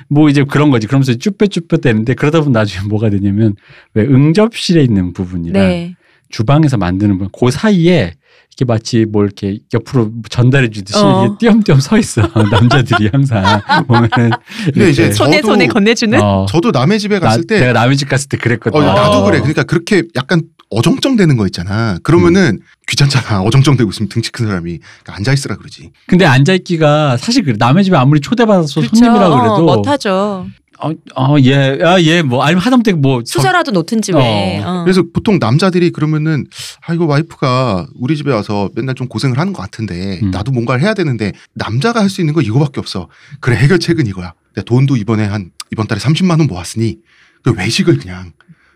뭐 0.08 0.28
이제 0.28 0.44
그런 0.44 0.70
거지. 0.70 0.86
그러면서 0.86 1.14
쭈뼛쭈뼛 1.14 1.80
되는데 1.80 2.14
그러다 2.14 2.38
보면 2.40 2.52
나중에 2.52 2.86
뭐가 2.86 3.08
되냐면 3.10 3.54
왜 3.94 4.04
응접실에 4.04 4.82
있는 4.84 5.12
부분이랑 5.14 5.60
네. 5.62 5.94
주방에서 6.28 6.76
만드는 6.76 7.18
부분 7.18 7.28
그 7.38 7.50
사이에 7.50 8.12
이렇게 8.58 8.64
마치 8.64 9.04
뭘 9.04 9.26
이렇게 9.26 9.58
옆으로 9.74 10.10
전달해 10.30 10.70
주듯이 10.70 10.98
어. 10.98 11.26
이게 11.26 11.34
띄엄띄엄 11.40 11.78
서 11.80 11.98
있어. 11.98 12.22
남자들이 12.50 13.10
항상 13.12 13.60
보면은 13.86 14.30
근데 14.64 14.90
이제. 14.90 15.12
손에 15.12 15.42
손에 15.42 15.66
건네주는. 15.66 16.18
어, 16.22 16.46
저도 16.48 16.70
남의 16.70 16.98
집에 16.98 17.18
나, 17.18 17.28
갔을 17.28 17.46
때 17.46 17.60
내가 17.60 17.72
남의 17.74 17.98
집 17.98 18.08
갔을 18.08 18.30
때 18.30 18.38
그랬거든. 18.38 18.80
어, 18.80 18.82
나도 18.82 19.18
어. 19.18 19.24
그래. 19.24 19.38
그러니까 19.40 19.64
그렇게 19.64 20.04
약간 20.16 20.42
어정쩡 20.70 21.16
되는 21.16 21.36
거 21.36 21.44
있잖아. 21.46 21.98
그러면은 22.02 22.60
귀찮잖아. 22.88 23.42
어정쩡 23.44 23.76
되고 23.76 23.90
있으면 23.90 24.08
등치 24.08 24.32
큰 24.32 24.46
사람이 24.46 24.78
그러니까 24.78 25.14
앉아 25.16 25.34
있으라 25.34 25.56
그러지. 25.56 25.90
근데 26.06 26.24
앉아 26.24 26.54
있기가 26.54 27.18
사실 27.18 27.44
그래. 27.44 27.56
남의 27.58 27.84
집에 27.84 27.96
아무리 27.98 28.20
초대받아서 28.20 28.80
그렇죠. 28.80 28.96
손님이라 28.96 29.28
어, 29.28 29.38
그래도 29.38 29.62
못하죠. 29.76 30.46
어, 30.78 30.90
어, 31.14 31.36
예, 31.42 31.78
아, 31.82 32.00
예, 32.02 32.22
뭐, 32.22 32.42
아니면 32.42 32.62
하다못해 32.62 32.92
뭐. 32.92 33.22
저- 33.22 33.38
수저라도 33.40 33.70
놓든지 33.72 34.12
왜. 34.14 34.62
어. 34.62 34.82
그래서 34.84 35.02
보통 35.12 35.38
남자들이 35.38 35.90
그러면은 35.90 36.46
아 36.86 36.92
이거 36.94 37.06
와이프가 37.06 37.86
우리 37.94 38.16
집에 38.16 38.30
와서 38.32 38.68
맨날 38.74 38.94
좀 38.94 39.08
고생을 39.08 39.38
하는 39.38 39.52
것 39.52 39.62
같은데 39.62 40.20
음. 40.22 40.30
나도 40.30 40.52
뭔가를 40.52 40.82
해야 40.82 40.94
되는데 40.94 41.32
남자가 41.54 42.00
할 42.00 42.10
수 42.10 42.20
있는 42.20 42.34
거 42.34 42.40
이거밖에 42.42 42.78
없어. 42.80 43.08
그래 43.40 43.56
해결책은 43.56 44.06
이거야. 44.06 44.34
돈도 44.64 44.96
이번에 44.96 45.24
한 45.24 45.50
이번 45.72 45.86
달에 45.86 46.00
30만 46.00 46.38
원 46.38 46.46
모았으니 46.46 46.98
그 47.42 47.52
외식을 47.52 47.98
그냥 47.98 48.32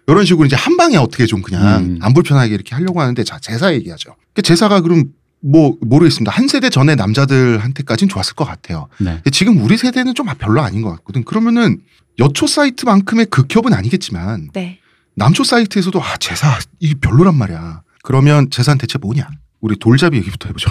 이런 0.06 0.24
식으로 0.24 0.44
이제 0.46 0.56
한 0.56 0.76
방에 0.76 0.96
어떻게 0.96 1.26
좀 1.26 1.40
그냥 1.42 1.82
음. 1.84 1.98
안 2.02 2.12
불편하게 2.12 2.52
이렇게 2.54 2.74
하려고 2.74 3.00
하는데 3.00 3.22
자 3.24 3.38
제사 3.40 3.72
얘기하죠. 3.74 4.16
그 4.34 4.42
제사가 4.42 4.80
그럼 4.80 5.04
뭐 5.42 5.76
모르겠습니다. 5.80 6.30
한 6.30 6.48
세대 6.48 6.70
전에 6.70 6.94
남자들한테까지는 6.94 8.08
좋았을 8.08 8.34
것 8.34 8.44
같아요. 8.44 8.88
네. 8.98 9.14
근데 9.14 9.30
지금 9.30 9.62
우리 9.62 9.76
세대는 9.76 10.14
좀 10.14 10.26
별로 10.38 10.60
아닌 10.60 10.82
것 10.82 10.90
같거든. 10.96 11.24
그러면은 11.24 11.80
여초 12.18 12.46
사이트만큼의 12.46 13.26
극협은 13.26 13.72
아니겠지만 13.72 14.50
네. 14.52 14.78
남초 15.14 15.44
사이트에서도 15.44 16.02
아 16.02 16.16
제사 16.18 16.58
이게 16.78 16.94
별로란 16.94 17.34
말이야. 17.36 17.82
그러면 18.02 18.50
제사는 18.50 18.78
대체 18.78 18.98
뭐냐? 18.98 19.28
우리 19.60 19.76
돌잡이 19.78 20.16
얘기부터 20.18 20.48
해보죠. 20.48 20.70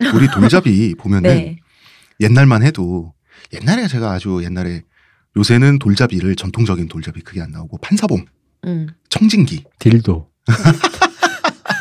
우리 0.14 0.28
돌잡이 0.28 0.94
보면은 0.96 1.30
네. 1.30 1.56
옛날만 2.20 2.62
해도 2.62 3.14
옛날에 3.52 3.88
제가 3.88 4.12
아주 4.12 4.40
옛날에 4.42 4.82
요새는 5.36 5.78
돌잡이를 5.78 6.36
전통적인 6.36 6.88
돌잡이 6.88 7.20
그게 7.22 7.40
안 7.40 7.50
나오고 7.50 7.78
판사봉, 7.78 8.24
음. 8.66 8.88
청진기, 9.08 9.64
딜도. 9.78 10.30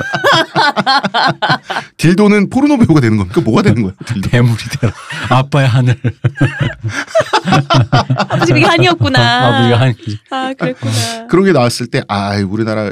딜도는 1.97 2.49
포르노 2.49 2.77
배우가 2.77 2.99
되는 3.01 3.17
겁니까? 3.17 3.41
뭐가 3.41 3.61
되는 3.61 3.81
거야? 3.83 3.93
딜도. 4.05 4.29
대물이 4.29 4.57
되라. 4.79 4.93
아빠의 5.29 5.67
하늘. 5.67 5.99
아버지 8.29 8.53
이게 8.53 8.65
한이었구나. 8.65 9.47
아버지가 9.47 9.79
거지. 9.93 10.19
아 10.29 10.53
그랬구나. 10.53 11.27
그런 11.29 11.45
게 11.45 11.51
나왔을 11.51 11.87
때 11.87 12.01
아 12.07 12.35
우리나라 12.47 12.91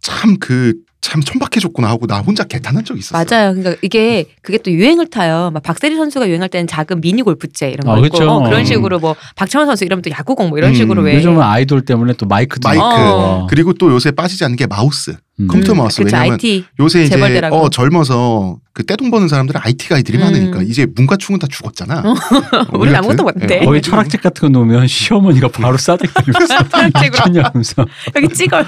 참 0.00 0.36
그 0.38 0.74
참 1.00 1.20
천박해졌구나 1.22 1.88
하고 1.88 2.06
나 2.06 2.18
혼자 2.18 2.42
개탄한 2.42 2.84
적이 2.84 2.98
있었어. 3.00 3.16
맞아요. 3.16 3.54
그러니까 3.54 3.76
이게 3.82 4.24
그게 4.42 4.58
또 4.58 4.72
유행을 4.72 5.08
타요. 5.08 5.50
막 5.54 5.62
박세리 5.62 5.94
선수가 5.94 6.28
유행할 6.28 6.48
때는 6.48 6.66
작은 6.66 7.00
미니 7.00 7.22
골프채 7.22 7.70
이런 7.70 7.86
거 7.86 7.94
아, 7.94 7.98
있고 7.98 8.18
그쵸. 8.18 8.28
어, 8.28 8.42
그런 8.42 8.60
음. 8.60 8.64
식으로 8.64 8.98
뭐 8.98 9.14
박찬호 9.36 9.66
선수 9.66 9.84
이러면 9.84 10.02
또 10.02 10.10
야구공 10.10 10.48
뭐 10.48 10.58
이런 10.58 10.70
음, 10.70 10.74
식으로 10.74 11.02
왜 11.02 11.14
요즘은 11.14 11.40
아이돌 11.40 11.82
때문에 11.84 12.14
또 12.14 12.26
마이크도 12.26 12.68
마이크 12.68 12.82
어. 12.82 13.46
그리고 13.48 13.72
또 13.72 13.92
요새 13.92 14.10
빠지지 14.10 14.42
않는 14.44 14.56
게 14.56 14.66
마우스, 14.66 15.14
음. 15.38 15.46
컴퓨터 15.46 15.74
마우스 15.74 16.02
그쵸, 16.02 16.16
왜냐면 16.16 16.32
IT 16.32 16.64
요새 16.80 17.04
이제 17.04 17.14
재벌들하고. 17.14 17.56
어 17.56 17.68
젊어서 17.70 18.58
그 18.72 18.84
떼돈 18.84 19.12
버는 19.12 19.28
사람들은 19.28 19.60
IT 19.62 19.88
guy들이 19.88 20.18
음. 20.18 20.22
많으니까 20.24 20.62
이제 20.62 20.86
문과충은 20.92 21.38
다 21.38 21.46
죽었잖아. 21.48 22.02
우리. 22.74 22.94
아무것도 22.94 23.22
못해. 23.22 23.60
예. 23.60 23.64
거의 23.64 23.80
철학책 23.80 24.22
같은 24.22 24.40
거 24.52 24.58
놓으면 24.58 24.88
시어머니가 24.88 25.48
바로 25.48 25.76
철학책으로. 25.76 26.34
미쳤냐면서. 27.00 27.86
여기 28.16 28.28
찍어요. 28.34 28.64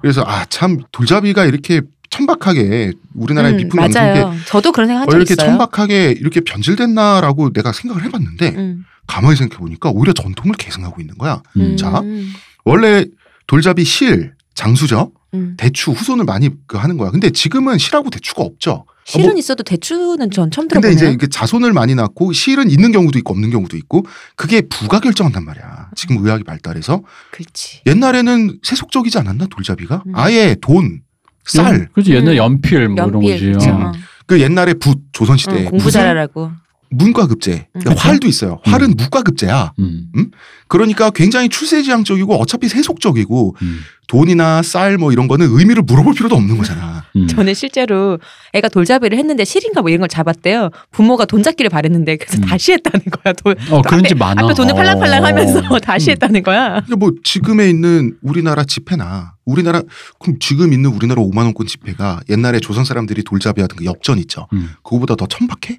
그래서 0.00 0.22
아 0.26 0.44
참 0.48 0.78
돌잡이가 0.92 1.44
이렇게 1.44 1.80
천박하게 2.10 2.92
우리나라의 3.14 3.54
음, 3.54 3.56
미풍 3.58 3.80
맞아요. 3.80 4.32
저도 4.46 4.72
그런 4.72 4.88
생각 4.88 5.08
어, 5.08 5.16
이렇게 5.16 5.34
있어요. 5.34 5.46
천박하게 5.48 6.12
이렇게 6.18 6.40
변질됐나라고 6.40 7.52
내가 7.52 7.72
생각을 7.72 8.04
해봤는데 8.04 8.48
음. 8.56 8.84
가만히 9.06 9.36
생각해 9.36 9.58
보니까 9.58 9.90
오히려 9.90 10.12
전통을 10.12 10.54
계승하고 10.56 11.00
있는 11.00 11.16
거야. 11.18 11.42
음. 11.56 11.76
자. 11.76 12.00
음. 12.00 12.32
원래 12.64 13.04
돌잡이 13.46 13.84
실, 13.84 14.32
장수저, 14.54 15.10
음. 15.34 15.54
대추 15.58 15.92
후손을 15.92 16.24
많이 16.24 16.50
그 16.66 16.76
하는 16.76 16.96
거야. 16.96 17.10
근데 17.10 17.30
지금은 17.30 17.78
실하고 17.78 18.10
대추가 18.10 18.42
없죠. 18.42 18.84
실은 19.08 19.30
뭐- 19.30 19.38
있어도 19.38 19.62
대추는 19.62 20.30
전 20.30 20.50
처음 20.50 20.68
근데 20.68 20.88
들어보네요. 20.90 21.08
이제 21.12 21.16
그 21.16 21.30
자손을 21.30 21.72
많이 21.72 21.94
낳고 21.94 22.32
실은 22.34 22.70
있는 22.70 22.92
경우도 22.92 23.18
있고 23.20 23.32
없는 23.32 23.48
경우도 23.50 23.76
있고 23.78 24.04
그게 24.36 24.60
부가 24.60 25.00
결정한단 25.00 25.44
말이야. 25.46 25.88
지금 25.96 26.18
의학이 26.22 26.44
발달해서 26.44 27.02
그렇지. 27.30 27.80
옛날에는 27.86 28.58
세속적이지 28.62 29.16
않았나 29.18 29.46
돌잡이가? 29.46 30.02
음. 30.06 30.12
아예 30.14 30.54
돈, 30.60 31.00
쌀. 31.46 31.88
그렇지 31.92 32.12
옛날 32.14 32.34
음. 32.34 32.36
연필 32.36 32.86
뭐 32.88 32.96
이런 33.06 33.14
연필 33.14 33.52
거지. 33.52 33.52
그쵸. 33.52 33.70
어. 33.70 33.84
어. 33.86 33.92
그 34.26 34.40
옛날에 34.42 34.74
붓 34.74 34.98
조선 35.12 35.38
시대 35.38 35.56
응, 35.60 35.64
공부 35.70 35.90
잘하라고. 35.90 36.50
문과급제. 36.90 37.68
그러니까 37.72 37.90
음. 37.92 37.96
활도 37.96 38.26
있어요. 38.28 38.60
활은 38.64 38.94
무과급제야. 38.96 39.72
음. 39.78 40.30
그러니까 40.68 41.10
굉장히 41.10 41.48
출세지향적이고 41.48 42.34
어차피 42.34 42.68
세속적이고 42.68 43.56
음. 43.62 43.80
돈이나 44.06 44.62
쌀 44.62 44.96
뭐 44.98 45.12
이런 45.12 45.28
거는 45.28 45.48
의미를 45.50 45.82
물어볼 45.82 46.14
필요도 46.14 46.34
없는 46.34 46.56
거잖아. 46.56 47.04
음. 47.16 47.26
저는 47.26 47.54
실제로 47.54 48.18
애가 48.54 48.68
돌잡이를 48.68 49.18
했는데 49.18 49.44
실인가 49.44 49.82
뭐 49.82 49.90
이런 49.90 50.00
걸 50.00 50.08
잡았대요. 50.08 50.70
부모가 50.90 51.24
돈 51.26 51.42
잡기를 51.42 51.68
바랬는데 51.68 52.16
그래서 52.16 52.38
음. 52.38 52.42
다시 52.42 52.72
했다는 52.72 53.04
거야. 53.10 53.32
돈, 53.34 53.54
어 53.70 53.82
그런 53.82 54.04
집 54.04 54.18
많아. 54.18 54.44
앞에 54.44 54.54
돈을 54.54 54.74
팔랑팔랑 54.74 55.22
어. 55.22 55.26
하면서 55.26 55.60
다시 55.80 56.10
음. 56.10 56.12
했다는 56.12 56.42
거야. 56.42 56.68
그러니까 56.68 56.96
뭐 56.96 57.12
지금에 57.22 57.68
있는 57.68 58.16
우리나라 58.22 58.64
지폐나 58.64 59.34
우리나라 59.44 59.82
그럼 60.18 60.38
지금 60.40 60.72
있는 60.72 60.90
우리나라 60.90 61.22
5만 61.22 61.38
원권 61.38 61.66
지폐가 61.66 62.20
옛날에 62.30 62.60
조선 62.60 62.84
사람들이 62.84 63.22
돌잡이 63.24 63.60
하던 63.60 63.76
그 63.78 63.84
엽전 63.84 64.18
있죠. 64.20 64.48
음. 64.54 64.70
그거보다 64.82 65.16
더 65.16 65.26
천박해? 65.26 65.78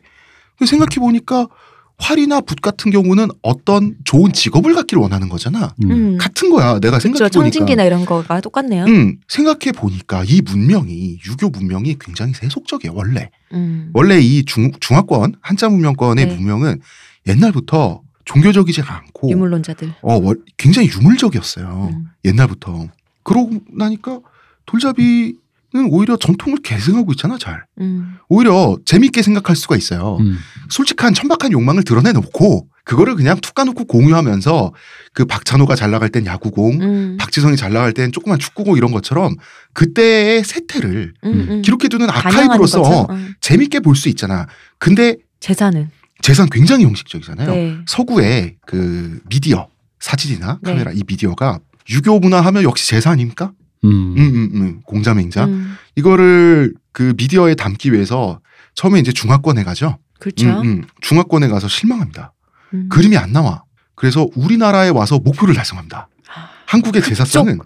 생각해 0.66 0.96
보니까 1.00 1.48
활이나 2.02 2.40
붓 2.40 2.62
같은 2.62 2.92
경우는 2.92 3.28
어떤 3.42 3.96
좋은 4.06 4.32
직업을 4.32 4.74
갖기를 4.74 5.02
원하는 5.02 5.28
거잖아. 5.28 5.74
음. 5.84 5.92
음. 5.92 6.18
같은 6.18 6.50
거야. 6.50 6.80
내가. 6.80 6.98
생각해 7.00 7.30
보니까. 7.30 7.30
청진기나 7.30 7.84
이런 7.84 8.06
거가 8.06 8.40
똑같네요. 8.40 8.86
음, 8.86 9.18
생각해 9.28 9.74
보니까 9.76 10.24
이 10.26 10.42
문명이 10.42 11.20
유교 11.28 11.50
문명이 11.50 11.98
굉장히 12.00 12.34
세속적이에요. 12.34 12.94
원래 12.96 13.30
음. 13.52 13.90
원래 13.94 14.18
이 14.20 14.46
중, 14.46 14.72
중화권 14.80 15.36
한자 15.42 15.68
문명권의 15.68 16.26
네. 16.26 16.36
문명은 16.36 16.80
옛날부터 17.28 18.02
종교적이지 18.24 18.82
않고 18.82 19.30
유물론자들. 19.32 19.94
어, 20.02 20.14
월- 20.22 20.40
굉장히 20.56 20.88
유물적이었어요. 20.90 21.90
음. 21.92 22.06
옛날부터. 22.24 22.88
그러고 23.24 23.52
나니까 23.76 24.20
돌잡이는 24.66 25.38
오히려 25.90 26.18
전통을 26.18 26.60
계승하고 26.64 27.12
있잖아, 27.14 27.38
잘. 27.38 27.64
음. 27.80 28.16
오히려 28.28 28.78
재밌게 28.86 29.22
생각할 29.22 29.56
수가 29.56 29.76
있어요. 29.78 30.18
음. 30.20 30.38
솔직한 30.70 31.14
천박한 31.14 31.52
욕망을 31.52 31.84
드러내놓고 31.84 32.68
그거를 32.86 33.16
그냥 33.16 33.40
툭 33.40 33.54
까놓고 33.54 33.86
공유하면서 33.86 34.74
그 35.14 35.26
박찬호가 35.26 35.76
잘 35.76 35.92
나갈 35.92 36.10
땐 36.10 36.26
야구공, 36.26 36.82
음. 36.82 37.18
박지성이 37.20 37.56
잘 37.56 37.72
나갈 37.72 37.94
땐 37.94 38.12
조그만 38.12 38.40
축구공 38.40 38.78
이런 38.78 38.92
것처럼 38.92 39.36
그때의 39.74 40.44
세태를 40.44 41.14
음, 41.24 41.48
음. 41.50 41.62
기록해두는 41.62 42.10
아카이브로서. 42.10 43.08
음. 43.12 43.36
재밌게 43.42 43.82
볼 43.82 43.96
수 43.96 44.10
있잖아. 44.10 44.48
근데 44.80 45.18
재산은. 45.40 45.90
재산 46.22 46.50
굉장히 46.50 46.84
형식적이잖아요. 46.86 47.50
네. 47.52 47.78
서구의 47.86 48.56
그 48.66 49.22
미디어, 49.30 49.68
사진이나 50.00 50.60
네. 50.64 50.72
카메라 50.72 50.92
이 50.92 51.02
미디어가 51.08 51.60
유교 51.92 52.20
문화 52.20 52.42
하면 52.42 52.64
역시 52.64 52.96
아닙니까? 53.08 53.52
음. 53.84 54.16
음, 54.18 54.18
음, 54.18 54.50
음. 54.54 54.82
공자맹자. 54.86 55.46
음. 55.46 55.76
이거를 55.96 56.74
그 56.92 57.14
미디어에 57.18 57.56
담기 57.56 57.94
위해서 57.94 58.40
처음에 58.76 59.00
이제 59.00 59.12
중화권에 59.12 59.64
가죠. 59.64 59.98
그렇죠. 60.20 60.48
음, 60.48 60.66
음. 60.66 60.84
중화권에 61.02 61.48
가서 61.48 61.68
실망합니다. 61.68 62.34
음. 62.74 62.90
그림이 62.90 63.18
안 63.18 63.32
나와. 63.32 63.64
그래서 63.96 64.28
우리나라에 64.36 64.90
와서 64.90 65.20
목표를 65.20 65.54
달성합니다. 65.54 66.08
한국의 66.66 67.02
제사상은 67.02 67.60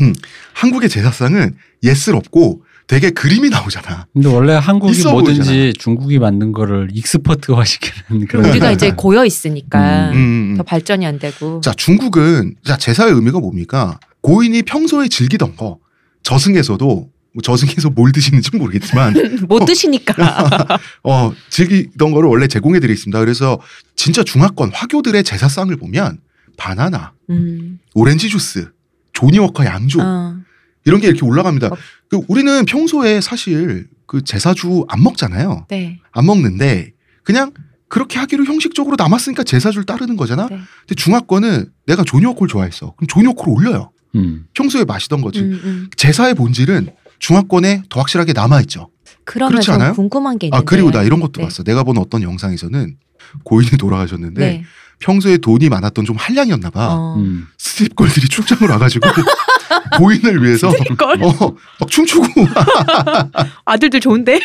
음, 0.00 0.14
한국의 0.54 0.88
제사상은 0.88 1.56
예스럽고 1.82 2.62
되게 2.86 3.10
그림이 3.10 3.50
나오잖아. 3.50 4.06
근데 4.14 4.28
원래 4.28 4.54
한국이 4.54 5.02
뭐든지 5.02 5.40
보이잖아. 5.40 5.72
중국이 5.78 6.18
만든 6.18 6.52
거를 6.52 6.88
익스퍼트화 6.92 7.64
시키는 7.64 8.26
그런 8.26 8.46
우리가 8.46 8.68
네. 8.68 8.72
이제 8.72 8.90
고여 8.92 9.26
있으니까 9.26 10.10
음, 10.10 10.16
음, 10.16 10.18
음. 10.52 10.56
더 10.56 10.62
발전이 10.62 11.04
안 11.06 11.18
되고. 11.18 11.60
자, 11.60 11.72
중국은 11.74 12.54
자, 12.64 12.78
제사의 12.78 13.12
의미가 13.12 13.40
뭡니까? 13.40 14.00
고인이 14.20 14.62
평소에 14.62 15.08
즐기던 15.08 15.56
거 15.56 15.78
저승에서도 16.22 17.10
뭐 17.32 17.42
저승에서 17.42 17.90
뭘 17.90 18.12
드시는지 18.12 18.56
모르겠지만 18.56 19.14
못 19.48 19.64
드시니까. 19.64 20.14
어, 21.04 21.32
즐기던 21.50 22.12
거를 22.12 22.28
원래 22.28 22.46
제공해 22.46 22.80
드리겠습니다. 22.80 23.20
그래서 23.20 23.60
진짜 23.96 24.22
중화권 24.22 24.72
화교들의 24.72 25.22
제사상을 25.24 25.74
보면 25.76 26.18
바나나, 26.56 27.12
음. 27.30 27.78
오렌지 27.94 28.28
주스, 28.28 28.70
조니워커 29.12 29.64
양주 29.64 30.00
어. 30.00 30.36
이런 30.84 31.00
게 31.00 31.08
이렇게 31.08 31.24
올라갑니다. 31.24 31.68
어. 31.68 31.76
그 32.08 32.20
우리는 32.28 32.64
평소에 32.64 33.20
사실 33.20 33.86
그 34.06 34.24
제사주 34.24 34.86
안 34.88 35.02
먹잖아요. 35.02 35.66
네. 35.68 36.00
안 36.12 36.26
먹는데 36.26 36.92
그냥 37.22 37.52
그렇게 37.88 38.18
하기로 38.18 38.44
형식적으로 38.44 38.96
남았으니까 38.98 39.44
제사주를 39.44 39.84
따르는 39.84 40.16
거잖아. 40.16 40.46
네. 40.48 40.58
근데 40.80 40.94
중화권은 40.96 41.70
내가 41.86 42.04
조니워커를 42.04 42.48
좋아했어. 42.48 42.94
그럼 42.96 43.06
조니워커를 43.06 43.52
올려요. 43.52 43.90
음. 44.14 44.46
평소에 44.54 44.84
마시던 44.84 45.20
거지. 45.20 45.40
음, 45.40 45.60
음. 45.64 45.90
제사의 45.96 46.34
본질은 46.34 46.90
중화권에 47.18 47.82
더 47.88 48.00
확실하게 48.00 48.32
남아 48.32 48.60
있죠. 48.62 48.90
그러면 49.24 49.50
그렇지 49.52 49.66
좀 49.66 49.74
않아요? 49.74 49.92
궁금한 49.92 50.38
게 50.38 50.46
있는데. 50.46 50.58
아 50.58 50.64
그리고 50.64 50.90
나 50.90 51.02
이런 51.02 51.20
것도 51.20 51.32
네. 51.36 51.42
봤어. 51.44 51.62
내가 51.62 51.82
본 51.82 51.98
어떤 51.98 52.22
영상에서는 52.22 52.96
고인이 53.44 53.72
돌아가셨는데 53.78 54.40
네. 54.40 54.64
평소에 55.00 55.38
돈이 55.38 55.68
많았던 55.68 56.04
좀 56.04 56.16
한량이었나 56.16 56.70
봐. 56.70 56.94
어. 56.94 57.16
음. 57.18 57.46
스트립걸들이 57.58 58.28
출장을 58.28 58.68
와가지고 58.70 59.06
고인을 59.98 60.42
위해서 60.42 60.70
걸 60.96 61.22
어, 61.22 61.32
막 61.80 61.90
춤추고 61.90 62.24
아들들 63.64 64.00
좋은데? 64.00 64.40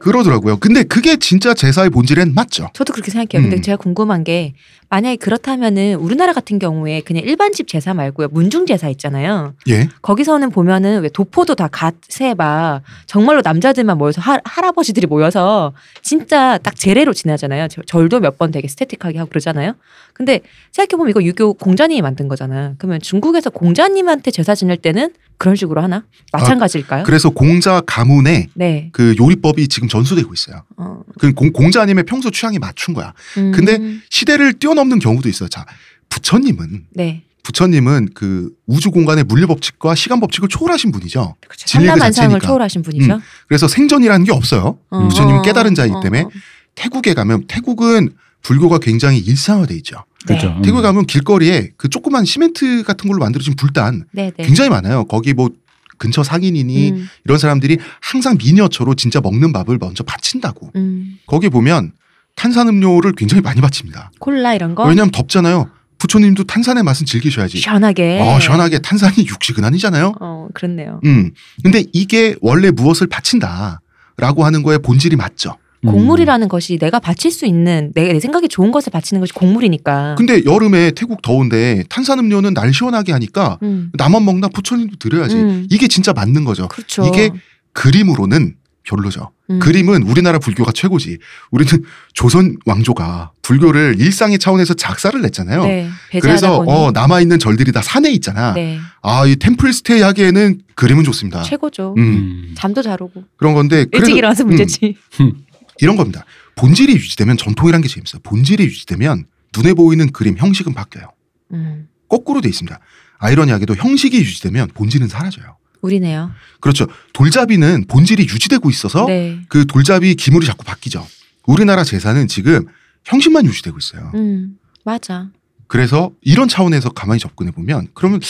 그러더라고요. 0.00 0.58
근데 0.58 0.84
그게 0.84 1.16
진짜 1.16 1.54
제사의 1.54 1.90
본질엔 1.90 2.34
맞죠. 2.34 2.70
저도 2.72 2.92
그렇게 2.92 3.10
생각해요. 3.10 3.42
근데 3.42 3.56
음. 3.56 3.62
제가 3.62 3.76
궁금한 3.76 4.24
게 4.24 4.54
만약에 4.90 5.16
그렇다면은 5.16 5.96
우리나라 5.96 6.32
같은 6.32 6.58
경우에 6.58 7.02
그냥 7.02 7.22
일반 7.24 7.52
집 7.52 7.68
제사 7.68 7.92
말고요. 7.92 8.28
문중 8.30 8.64
제사 8.64 8.88
있잖아요. 8.88 9.54
예. 9.68 9.88
거기서는 10.00 10.48
보면은 10.50 11.02
왜 11.02 11.08
도포도 11.10 11.54
다 11.54 11.68
갓세 11.68 12.32
막 12.34 12.80
정말로 13.06 13.42
남자들만 13.44 13.98
모여서 13.98 14.20
하, 14.22 14.38
할아버지들이 14.44 15.06
모여서 15.06 15.74
진짜 16.02 16.56
딱 16.58 16.74
제례로 16.76 17.12
지나잖아요. 17.12 17.68
저- 17.68 17.82
절도 17.82 18.20
몇 18.20 18.38
번 18.38 18.52
되게 18.52 18.68
스태틱하게 18.68 19.18
하고 19.18 19.28
그러잖아요. 19.30 19.72
근데 20.12 20.40
생각해 20.72 20.96
보면 20.96 21.10
이거 21.10 21.22
유교 21.24 21.54
공자님이 21.54 22.02
만든 22.02 22.28
거잖아. 22.28 22.74
그러면 22.78 23.00
중국에서 23.00 23.50
공자님한테 23.50 24.30
제사 24.30 24.54
지낼 24.54 24.76
때는 24.76 25.10
그런 25.38 25.54
식으로 25.56 25.80
하나? 25.80 26.04
마찬가지일까요? 26.32 27.02
그래서 27.04 27.30
공자 27.30 27.80
가문에 27.84 28.48
네. 28.54 28.90
그 28.92 29.14
요리법이 29.18 29.66
지금 29.68 29.88
전수되고 29.88 30.32
있어요. 30.34 30.62
어. 30.76 31.00
그 31.18 31.32
공, 31.34 31.52
공자님의 31.52 32.04
평소 32.04 32.30
취향에 32.30 32.58
맞춘 32.60 32.94
거야. 32.94 33.12
음. 33.38 33.50
근데 33.52 33.78
시대를 34.10 34.54
뛰어넘 34.54 34.77
는 34.84 34.98
경우도 34.98 35.28
있어요. 35.28 35.48
자, 35.48 35.66
부처님은 36.08 36.86
네. 36.90 37.24
부처님은 37.42 38.10
그 38.14 38.50
우주 38.66 38.90
공간의 38.90 39.24
물리 39.24 39.46
법칙과 39.46 39.94
시간 39.94 40.20
법칙을 40.20 40.48
초월하신 40.48 40.92
분이죠. 40.92 41.34
그렇죠. 41.40 41.66
진리의 41.66 41.94
그 41.94 41.98
자체니까. 41.98 42.46
초월하신 42.46 42.82
분이죠. 42.82 43.20
그래서 43.48 43.66
생전이라는 43.66 44.24
게 44.24 44.32
없어요. 44.32 44.78
어. 44.90 45.08
부처님은 45.08 45.42
깨달은 45.42 45.74
자이기 45.74 45.94
어. 45.94 46.00
때문에 46.00 46.26
태국에 46.74 47.14
가면 47.14 47.46
태국은 47.48 48.10
불교가 48.42 48.78
굉장히 48.78 49.18
일상화돼 49.18 49.74
있죠. 49.76 50.04
그렇죠. 50.26 50.48
음. 50.48 50.62
태국에 50.62 50.82
가면 50.82 51.06
길거리에 51.06 51.72
그 51.76 51.88
조그만 51.88 52.24
시멘트 52.24 52.82
같은 52.84 53.08
걸로 53.08 53.20
만들어진 53.20 53.56
불단 53.56 54.04
네, 54.12 54.30
네. 54.36 54.44
굉장히 54.44 54.70
많아요. 54.70 55.04
거기 55.04 55.32
뭐 55.32 55.50
근처 55.96 56.22
상인이니 56.22 56.90
음, 56.92 57.08
이런 57.24 57.38
사람들이 57.38 57.78
항상 58.00 58.36
미니어처로 58.38 58.94
진짜 58.94 59.20
먹는 59.20 59.52
밥을 59.52 59.78
먼저 59.78 60.04
바친다고. 60.04 60.70
음. 60.76 61.18
거기 61.26 61.48
보면 61.48 61.92
탄산음료를 62.38 63.12
굉장히 63.16 63.42
많이 63.42 63.60
바칩니다. 63.60 64.12
콜라 64.20 64.54
이런 64.54 64.74
거 64.74 64.84
왜냐하면 64.84 65.10
덥잖아요. 65.10 65.68
부처님도 65.98 66.44
탄산의 66.44 66.84
맛은 66.84 67.06
즐기셔야지. 67.06 67.58
시원하게. 67.58 68.20
어, 68.20 68.38
시원하게 68.38 68.78
탄산이 68.78 69.26
육식은 69.26 69.64
아니잖아요. 69.64 70.14
어, 70.20 70.46
그렇네요. 70.54 71.00
음. 71.04 71.32
근데 71.64 71.84
이게 71.92 72.36
원래 72.40 72.70
무엇을 72.70 73.08
바친다라고 73.08 74.44
하는 74.44 74.62
거에 74.62 74.78
본질이 74.78 75.16
맞죠. 75.16 75.56
음. 75.84 75.90
곡물이라는 75.90 76.48
것이 76.48 76.78
내가 76.78 77.00
바칠 77.00 77.32
수 77.32 77.46
있는 77.46 77.90
내, 77.94 78.12
내 78.12 78.20
생각에 78.20 78.46
좋은 78.46 78.70
것을 78.70 78.92
바치는 78.92 79.18
것이 79.20 79.32
곡물이니까. 79.32 80.14
근데 80.16 80.44
여름에 80.44 80.92
태국 80.92 81.22
더운데 81.22 81.82
탄산음료는 81.88 82.54
날 82.54 82.72
시원하게 82.72 83.10
하니까 83.12 83.58
음. 83.62 83.90
나만 83.94 84.24
먹나 84.24 84.46
부처님도 84.46 84.96
드려야지. 84.98 85.34
음. 85.34 85.66
이게 85.70 85.88
진짜 85.88 86.12
맞는 86.12 86.44
거죠. 86.44 86.68
그렇죠. 86.68 87.04
이게 87.04 87.30
그림으로는 87.72 88.54
별로죠. 88.88 89.32
음. 89.50 89.58
그림은 89.58 90.02
우리나라 90.04 90.38
불교가 90.38 90.72
최고지. 90.72 91.18
우리는 91.50 91.84
조선 92.14 92.56
왕조가 92.64 93.32
불교를 93.42 93.96
일상의 93.98 94.38
차원에서 94.38 94.74
작사를 94.74 95.20
냈잖아요. 95.20 95.64
네, 95.64 95.90
그래서. 96.20 96.58
어, 96.58 96.90
남아 96.92 97.20
있는 97.20 97.38
절들이 97.38 97.72
다 97.72 97.82
산에 97.82 98.10
있잖아. 98.12 98.54
네, 98.54 98.78
아, 99.02 99.26
이 99.26 99.36
템플 99.36 99.72
스테이 99.72 100.00
하기에는 100.00 100.62
그림은 100.74 101.04
좋습니다. 101.04 101.42
최고죠. 101.42 101.94
음, 101.98 102.02
음. 102.02 102.54
잠도 102.56 102.82
잘 102.82 103.02
오고 103.02 103.24
그런 103.36 103.54
건데 103.54 103.80
일찍 103.80 103.90
그래서 103.90 104.10
일어나서 104.12 104.44
음, 104.44 104.48
문제지. 104.48 104.96
이런 105.80 105.96
겁니다. 105.96 106.24
본질이 106.56 106.92
유지되면 106.94 107.36
전통이란 107.36 107.82
게 107.82 107.88
재밌어요. 107.88 108.20
본질이 108.22 108.64
유지되면 108.64 109.26
눈에 109.56 109.74
보이는 109.74 110.10
그림 110.10 110.36
형식은 110.36 110.74
바뀌어요. 110.74 111.12
음, 111.52 111.88
거꾸로 112.08 112.40
돼 112.40 112.48
있습니다. 112.48 112.80
아이러니하게도 113.18 113.76
형식이 113.76 114.18
유지되면 114.18 114.68
본질은 114.74 115.08
사라져요. 115.08 115.56
우리네요. 115.80 116.30
그렇죠. 116.60 116.86
돌잡이는 117.12 117.86
본질이 117.88 118.22
유지되고 118.24 118.68
있어서 118.70 119.06
네. 119.06 119.40
그 119.48 119.66
돌잡이 119.66 120.14
기물이 120.14 120.46
자꾸 120.46 120.64
바뀌죠. 120.64 121.06
우리나라 121.46 121.84
제사는 121.84 122.28
지금 122.28 122.66
형식만 123.04 123.46
유지되고 123.46 123.78
있어요. 123.78 124.10
음, 124.14 124.58
맞아. 124.84 125.30
그래서 125.66 126.12
이런 126.22 126.48
차원에서 126.48 126.90
가만히 126.90 127.20
접근해 127.20 127.50
보면 127.52 127.88
그러면 127.94 128.20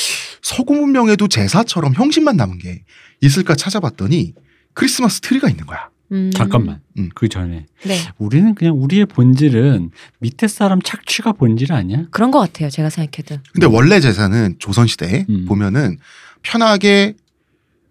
서구 0.42 0.74
문명에도 0.74 1.28
제사처럼 1.28 1.94
형식만 1.94 2.36
남은 2.36 2.58
게 2.58 2.82
있을까 3.20 3.54
찾아봤더니 3.54 4.34
크리스마스 4.74 5.20
트리가 5.20 5.48
있는 5.48 5.66
거야. 5.66 5.88
음. 6.12 6.30
잠깐만. 6.34 6.80
음. 6.98 7.10
그 7.14 7.28
전에 7.28 7.66
네, 7.84 7.98
우리는 8.18 8.54
그냥 8.54 8.80
우리의 8.80 9.06
본질은 9.06 9.90
밑에 10.20 10.48
사람 10.48 10.80
착취가 10.80 11.32
본질 11.32 11.72
아니야? 11.72 12.04
그런 12.10 12.30
것 12.30 12.38
같아요. 12.40 12.70
제가 12.70 12.90
생각해도. 12.90 13.38
근데 13.52 13.66
원래 13.66 14.00
제사는 14.00 14.56
조선 14.58 14.86
시대에 14.86 15.26
음. 15.28 15.44
보면은 15.46 15.98
편하게 16.42 17.14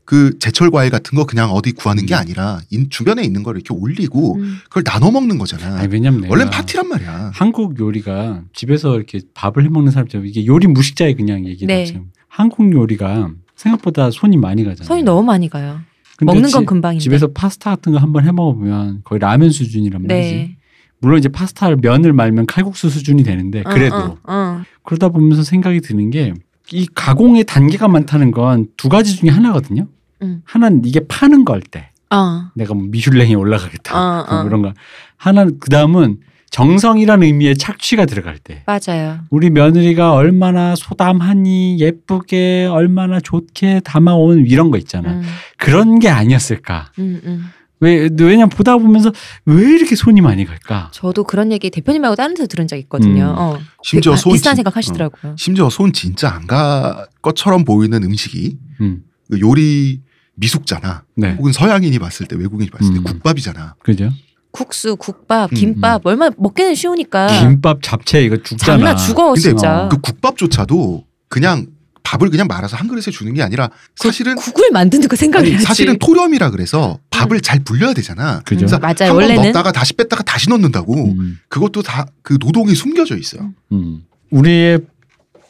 그 0.07 0.39
제철 0.39 0.71
과일 0.71 0.89
같은 0.89 1.17
거 1.17 1.25
그냥 1.25 1.51
어디 1.51 1.73
구하는 1.73 2.05
게 2.05 2.15
음. 2.15 2.17
아니라 2.19 2.61
인- 2.71 2.89
주변에 2.89 3.23
있는 3.23 3.43
걸 3.43 3.57
이렇게 3.57 3.73
올리고 3.73 4.37
음. 4.37 4.59
그걸 4.69 4.83
나눠 4.85 5.11
먹는 5.11 5.37
거잖아. 5.37 5.79
아니 5.79 5.91
왜냐면 5.93 6.29
원래는 6.29 6.49
파티란 6.49 6.87
말이야. 6.87 7.31
한국 7.33 7.77
요리가 7.77 8.43
집에서 8.53 8.95
이렇게 8.95 9.19
밥을 9.33 9.65
해 9.65 9.69
먹는 9.69 9.91
사람처럼 9.91 10.25
이게 10.25 10.45
요리 10.45 10.67
무식자의 10.67 11.15
그냥 11.15 11.45
얘기다 11.45 11.67
네. 11.67 11.83
지금. 11.83 12.05
한국 12.29 12.71
요리가 12.71 13.31
생각보다 13.57 14.09
손이 14.09 14.37
많이 14.37 14.63
가잖아요. 14.63 14.87
손이 14.87 15.03
너무 15.03 15.23
많이 15.23 15.49
가요. 15.49 15.81
근데 16.17 16.31
먹는 16.33 16.49
건 16.51 16.61
지- 16.61 16.65
금방인데. 16.65 17.03
집에서 17.03 17.27
파스타 17.33 17.71
같은 17.71 17.91
거 17.91 17.97
한번 17.99 18.25
해 18.25 18.31
먹어보면 18.31 19.01
거의 19.03 19.19
라면 19.19 19.49
수준이란 19.49 20.07
말이지. 20.07 20.31
네. 20.31 20.57
물론 21.01 21.19
이제 21.19 21.27
파스타를 21.27 21.79
면을 21.81 22.13
말면 22.13 22.45
칼국수 22.45 22.89
수준이 22.89 23.23
되는데 23.23 23.59
어, 23.65 23.69
그래도 23.69 23.95
어, 23.97 24.17
어. 24.23 24.61
그러다 24.83 25.09
보면서 25.09 25.43
생각이 25.43 25.81
드는 25.81 26.11
게 26.11 26.33
이 26.73 26.85
가공의 26.93 27.45
단계가 27.45 27.87
많다는 27.87 28.31
건 28.31 28.67
두 28.75 28.89
가지 28.89 29.15
중에 29.15 29.29
하나거든요. 29.29 29.87
음. 30.21 30.41
하나는 30.45 30.81
이게 30.85 31.01
파는 31.07 31.45
걸 31.45 31.61
때. 31.61 31.89
어. 32.09 32.49
내가 32.55 32.73
뭐 32.73 32.85
미슐랭에 32.89 33.33
올라가겠다. 33.35 33.95
어, 33.97 34.25
뭐 34.29 34.39
어. 34.39 34.43
그런 34.43 34.61
거. 34.61 34.73
하나는 35.17 35.57
그 35.59 35.69
다음은 35.69 36.17
정성이라는 36.49 37.25
의미의 37.27 37.57
착취가 37.57 38.05
들어갈 38.05 38.37
때. 38.37 38.63
맞아요. 38.65 39.19
우리 39.29 39.49
며느리가 39.49 40.13
얼마나 40.13 40.75
소담하니 40.75 41.79
예쁘게 41.79 42.67
얼마나 42.71 43.19
좋게 43.19 43.81
담아온 43.83 44.45
이런 44.47 44.71
거 44.71 44.77
있잖아. 44.77 45.11
음, 45.11 45.23
그런 45.57 45.99
게 45.99 46.07
아니었을까. 46.09 46.91
음, 46.99 47.21
음. 47.25 47.45
왜 47.79 48.09
왜냐 48.19 48.47
보다 48.47 48.75
보면서 48.77 49.11
왜 49.45 49.61
이렇게 49.73 49.95
손이 49.95 50.21
많이 50.21 50.45
갈까? 50.45 50.89
저도 50.93 51.25
그런 51.25 51.51
얘기 51.51 51.69
대표님 51.69 52.01
말고 52.01 52.15
다른 52.15 52.33
데서 52.33 52.47
들은 52.47 52.65
적 52.67 52.75
있거든요. 52.77 53.25
음. 53.25 53.35
어. 53.37 53.59
심지어 53.83 54.13
아, 54.13 54.15
손 54.15 54.31
비슷한 54.33 54.53
진- 54.53 54.55
생각 54.57 54.75
하시더라고요. 54.77 55.35
심지어 55.37 55.69
손 55.69 55.91
진짜 55.93 56.29
안 56.29 56.47
가 56.47 57.05
것처럼 57.21 57.65
보이는 57.65 58.01
음식이 58.01 58.57
음, 58.81 59.03
그 59.29 59.39
요리 59.41 60.01
미숙자나 60.37 61.03
네, 61.15 61.33
혹은 61.37 61.51
서양인이 61.51 61.97
봤을 61.99 62.25
때 62.27 62.35
외국인이 62.35 62.69
봤을 62.69 62.93
때 62.93 62.99
음. 62.99 63.03
국밥이잖아. 63.03 63.75
그죠? 63.83 64.11
국수, 64.51 64.95
국밥, 64.95 65.51
음, 65.51 65.55
김밥 65.55 66.05
얼마나 66.05 66.33
먹기는 66.37 66.73
쉬우니까 66.73 67.27
김밥 67.41 67.81
잡채 67.83 68.23
이거 68.23 68.37
죽잖아. 68.37 68.77
장난 68.77 68.97
죽어 68.97 69.25
근데 69.33 69.41
진짜. 69.41 69.85
어. 69.85 69.89
그 69.89 69.99
국밥조차도 69.99 71.05
그냥 71.27 71.67
밥을 72.03 72.29
그냥 72.29 72.47
말아서 72.47 72.77
한 72.77 72.87
그릇에 72.87 73.11
주는 73.11 73.33
게 73.33 73.43
아니라 73.43 73.69
사실은 73.97 74.35
국을 74.35 74.71
만드는 74.71 75.07
거 75.09 75.15
생각을 75.17 75.45
아니, 75.45 75.51
해야지. 75.51 75.65
사실은 75.65 75.99
토렴이라 75.99 76.51
그래서 76.51 76.99
밥을 77.09 77.41
잘 77.41 77.59
불려야 77.59 77.93
되잖아. 77.93 78.39
그죠. 78.45 78.59
그래서 78.65 78.77
음, 78.77 78.81
맞아요. 78.81 78.95
한번 79.11 79.15
원래는 79.15 79.43
넣었다가 79.43 79.71
다시 79.73 79.93
뺐다가 79.93 80.23
다시 80.23 80.49
넣는다고 80.49 80.93
음, 81.11 81.37
그것도 81.49 81.81
다 81.83 82.05
그 82.23 82.37
노동이 82.39 82.75
숨겨져 82.75 83.17
있어요. 83.17 83.51
음. 83.73 84.03
우리의 84.31 84.79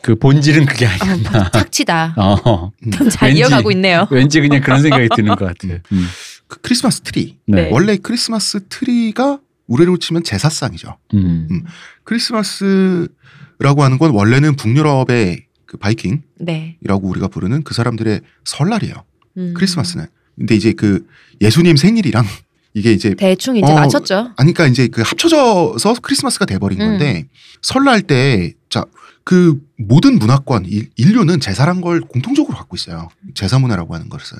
그 0.07 0.15
본질은 0.15 0.67
그게 0.67 0.85
어, 0.87 0.89
아니었나. 0.89 1.51
착취다. 1.51 2.13
어. 2.15 2.71
좀잘 2.97 3.27
왠지. 3.27 3.41
이어가고 3.41 3.71
있네요. 3.71 4.07
왠지 4.09 4.39
그냥 4.39 4.61
그런 4.61 4.81
생각이 4.81 5.09
드는 5.13 5.35
것 5.35 5.43
같아요. 5.45 5.79
음. 5.91 6.07
그 6.47 6.61
크리스마스 6.61 7.01
트리. 7.01 7.35
네. 7.45 7.67
원래 7.73 7.97
크리스마스 7.97 8.61
트리가 8.69 9.39
우리로 9.67 9.97
치면 9.97 10.23
제사상이죠. 10.23 10.95
음. 11.13 11.47
음. 11.51 11.63
크리스마스라고 12.05 13.83
하는 13.83 13.97
건 13.97 14.11
원래는 14.11 14.55
북유럽의 14.55 15.43
그 15.65 15.75
바이킹이라고 15.75 16.23
네. 16.39 16.77
우리가 16.87 17.27
부르는 17.27 17.63
그 17.63 17.73
사람들의 17.73 18.21
설날이에요. 18.45 19.03
음. 19.35 19.53
크리스마스는. 19.57 20.05
근데 20.37 20.55
이제 20.55 20.71
그 20.71 21.05
예수님 21.41 21.75
생일이랑 21.75 22.25
이게 22.73 22.93
이제 22.93 23.13
대충 23.13 23.57
이제 23.57 23.69
어, 23.69 23.75
맞췄죠. 23.75 24.31
아니 24.37 24.53
그러니까 24.53 24.67
이제 24.67 24.87
그 24.87 25.01
합쳐져서 25.01 25.95
크리스마스가 26.01 26.45
돼버린 26.45 26.79
음. 26.79 26.91
건데 26.91 27.25
설날 27.61 28.01
때 28.03 28.53
자 28.69 28.83
그 29.27 29.59
모든 29.77 30.19
문화권 30.19 30.63
일- 30.67 30.89
인류는 30.95 31.41
제사란 31.41 31.81
걸 31.81 31.99
공통적으로 31.99 32.57
갖고 32.57 32.77
있어요. 32.77 33.09
제사 33.33 33.59
문화라고 33.59 33.93
하는 33.93 34.07
것을 34.07 34.37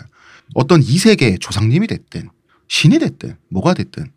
어떤 0.53 0.81
이 0.81 0.97
세계 0.97 1.37
조상님이 1.37 1.87
됐든 1.87 2.29
신이 2.69 2.97
됐든 2.99 3.35
뭐가 3.49 3.73
됐든 3.73 4.09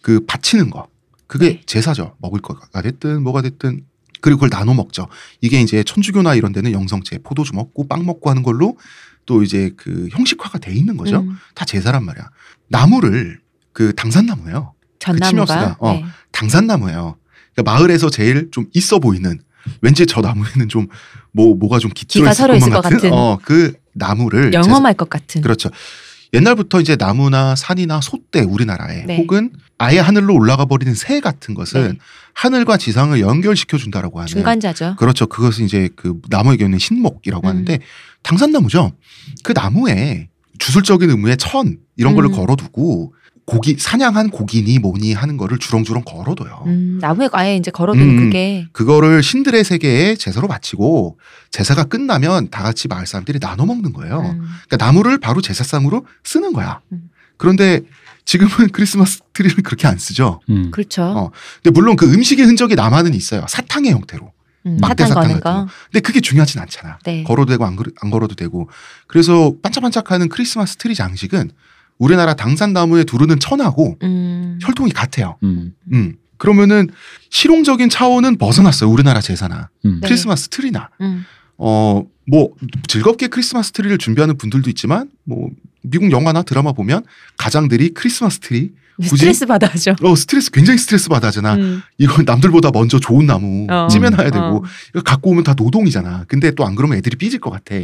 그 0.00 0.24
바치는 0.24 0.70
거 0.70 0.88
그게 1.26 1.46
네. 1.56 1.60
제사죠. 1.66 2.16
먹을 2.20 2.40
거가 2.40 2.80
됐든 2.80 3.22
뭐가 3.22 3.42
됐든 3.42 3.84
그리고 4.22 4.38
그걸 4.38 4.48
나눠 4.48 4.72
먹죠. 4.72 5.08
이게 5.42 5.60
이제 5.60 5.82
천주교나 5.84 6.36
이런 6.36 6.52
데는 6.54 6.72
영성제 6.72 7.18
포도주 7.18 7.54
먹고 7.54 7.86
빵 7.86 8.06
먹고 8.06 8.30
하는 8.30 8.42
걸로 8.42 8.78
또 9.26 9.42
이제 9.42 9.72
그 9.76 10.08
형식화가 10.10 10.58
돼 10.58 10.72
있는 10.72 10.96
거죠. 10.96 11.20
음. 11.20 11.36
다 11.54 11.66
제사란 11.66 12.02
말이야. 12.02 12.30
나무를 12.68 13.40
그 13.74 13.94
당산나무예요. 13.94 14.72
전나무가. 15.00 15.28
치미어스가, 15.28 15.76
어. 15.80 15.92
네. 15.92 16.04
당산나무예요. 16.32 17.18
그러니까 17.54 17.70
마을에서 17.72 18.08
제일 18.08 18.50
좀 18.52 18.64
있어 18.72 18.98
보이는 19.00 19.38
왠지 19.80 20.06
저 20.06 20.20
나무에는 20.20 20.68
좀 20.68 20.86
뭐 21.34 21.54
뭐가 21.56 21.78
좀 21.78 21.90
기가 21.94 22.32
서려 22.32 22.54
있을 22.54 22.70
것 22.70 22.80
같은 22.80 22.96
같은. 22.96 23.12
어 23.12 23.38
그 23.42 23.74
나무를 23.92 24.52
영험할 24.54 24.94
것 24.94 25.10
같은. 25.10 25.42
그렇죠. 25.42 25.70
옛날부터 26.32 26.80
이제 26.80 26.96
나무나 26.96 27.54
산이나 27.54 28.00
소떼 28.00 28.40
우리나라에 28.40 29.04
네. 29.06 29.18
혹은 29.18 29.52
아예 29.78 29.98
하늘로 30.00 30.34
올라가 30.34 30.64
버리는 30.64 30.92
새 30.94 31.20
같은 31.20 31.54
것은 31.54 31.92
네. 31.92 31.98
하늘과 32.32 32.76
지상을 32.76 33.20
연결시켜 33.20 33.78
준다라고 33.78 34.18
하는 34.18 34.26
중간자죠. 34.26 34.96
그렇죠. 34.98 35.26
그것은 35.26 35.64
이제 35.64 35.88
그 35.94 36.20
나무에게 36.28 36.64
있는 36.64 36.78
신목이라고 36.78 37.46
음. 37.46 37.48
하는데 37.48 37.78
당산나무죠. 38.22 38.92
그 39.44 39.52
나무에 39.52 40.28
주술적인 40.58 41.10
의미의 41.10 41.36
천 41.36 41.78
이런 41.96 42.18
음. 42.18 42.32
걸어두고 42.32 43.14
고기 43.46 43.76
사냥한 43.78 44.30
고기니 44.30 44.78
뭐니 44.78 45.12
하는 45.12 45.36
거를 45.36 45.58
주렁주렁 45.58 46.04
걸어둬요. 46.04 46.62
음, 46.66 46.98
나무에 47.00 47.28
아예 47.32 47.56
이제 47.56 47.70
걸어두는 47.70 48.08
음, 48.08 48.16
그게 48.24 48.66
그거를 48.72 49.22
신들의 49.22 49.62
세계에 49.64 50.16
제사로 50.16 50.48
바치고 50.48 51.18
제사가 51.50 51.84
끝나면 51.84 52.48
다 52.50 52.62
같이 52.62 52.88
마을 52.88 53.06
사람들이 53.06 53.38
나눠 53.40 53.66
먹는 53.66 53.92
거예요. 53.92 54.20
음, 54.20 54.46
그러니까 54.66 54.76
나무를 54.86 55.18
바로 55.18 55.42
제사상으로 55.42 56.06
쓰는 56.24 56.52
거야. 56.54 56.80
음. 56.92 57.10
그런데 57.36 57.80
지금은 58.24 58.68
크리스마스 58.72 59.20
트리를 59.34 59.62
그렇게 59.62 59.86
안 59.86 59.98
쓰죠. 59.98 60.40
음. 60.48 60.70
그렇죠. 60.70 61.02
어. 61.02 61.30
근데 61.62 61.70
물론 61.78 61.96
그 61.96 62.10
음식의 62.12 62.46
흔적이 62.46 62.74
남아는 62.76 63.12
있어요. 63.12 63.44
사탕의 63.46 63.92
형태로. 63.92 64.32
음, 64.66 64.78
막대 64.80 65.04
사탕 65.04 65.22
거는 65.24 65.40
거. 65.40 65.66
근데 65.92 66.00
그게 66.00 66.20
중요하진 66.22 66.58
않잖아. 66.62 66.98
네. 67.04 67.22
걸어도 67.24 67.50
되고 67.52 67.66
안, 67.66 67.76
걸- 67.76 67.92
안 68.00 68.10
걸어도 68.10 68.34
되고. 68.34 68.70
그래서 69.06 69.52
반짝반짝하는 69.62 70.30
크리스마스 70.30 70.76
트리 70.76 70.94
장식은 70.94 71.50
우리나라 71.98 72.34
당산나무에 72.34 73.04
두르는 73.04 73.38
천하고 73.38 73.96
음, 74.02 74.58
혈통이 74.62 74.90
같아요. 74.92 75.36
음. 75.42 75.74
음. 75.92 76.16
그러면은 76.36 76.88
실용적인 77.30 77.88
차원은 77.88 78.36
벗어났어요. 78.38 78.90
우리나라 78.90 79.20
제사나 79.20 79.70
음. 79.84 80.00
네. 80.02 80.08
크리스마스 80.08 80.48
트리나. 80.48 80.90
음, 81.00 81.24
어, 81.56 82.04
뭐 82.26 82.50
즐겁게 82.88 83.28
크리스마스 83.28 83.70
트리를 83.72 83.96
준비하는 83.98 84.36
분들도 84.36 84.68
있지만 84.70 85.10
뭐 85.24 85.50
미국 85.82 86.10
영화나 86.10 86.42
드라마 86.42 86.72
보면 86.72 87.04
가장들이 87.36 87.90
크리스마스 87.94 88.40
트리 88.40 88.72
스트레스 89.02 89.44
받죠. 89.44 89.94
어 90.02 90.14
스트레스 90.14 90.50
굉장히 90.50 90.78
스트레스 90.78 91.08
받잖아. 91.08 91.54
음, 91.54 91.82
이건 91.98 92.24
남들보다 92.24 92.70
먼저 92.72 92.98
좋은 93.00 93.26
나무 93.26 93.66
어. 93.68 93.88
찜해놔야 93.90 94.30
되고 94.30 94.44
어. 94.44 94.62
이거 94.90 95.02
갖고 95.02 95.30
오면 95.30 95.44
다 95.44 95.54
노동이잖아. 95.56 96.24
근데 96.28 96.52
또 96.52 96.64
안 96.64 96.74
그러면 96.76 96.96
애들이 96.98 97.16
삐질 97.16 97.40
것 97.40 97.50
같아. 97.50 97.74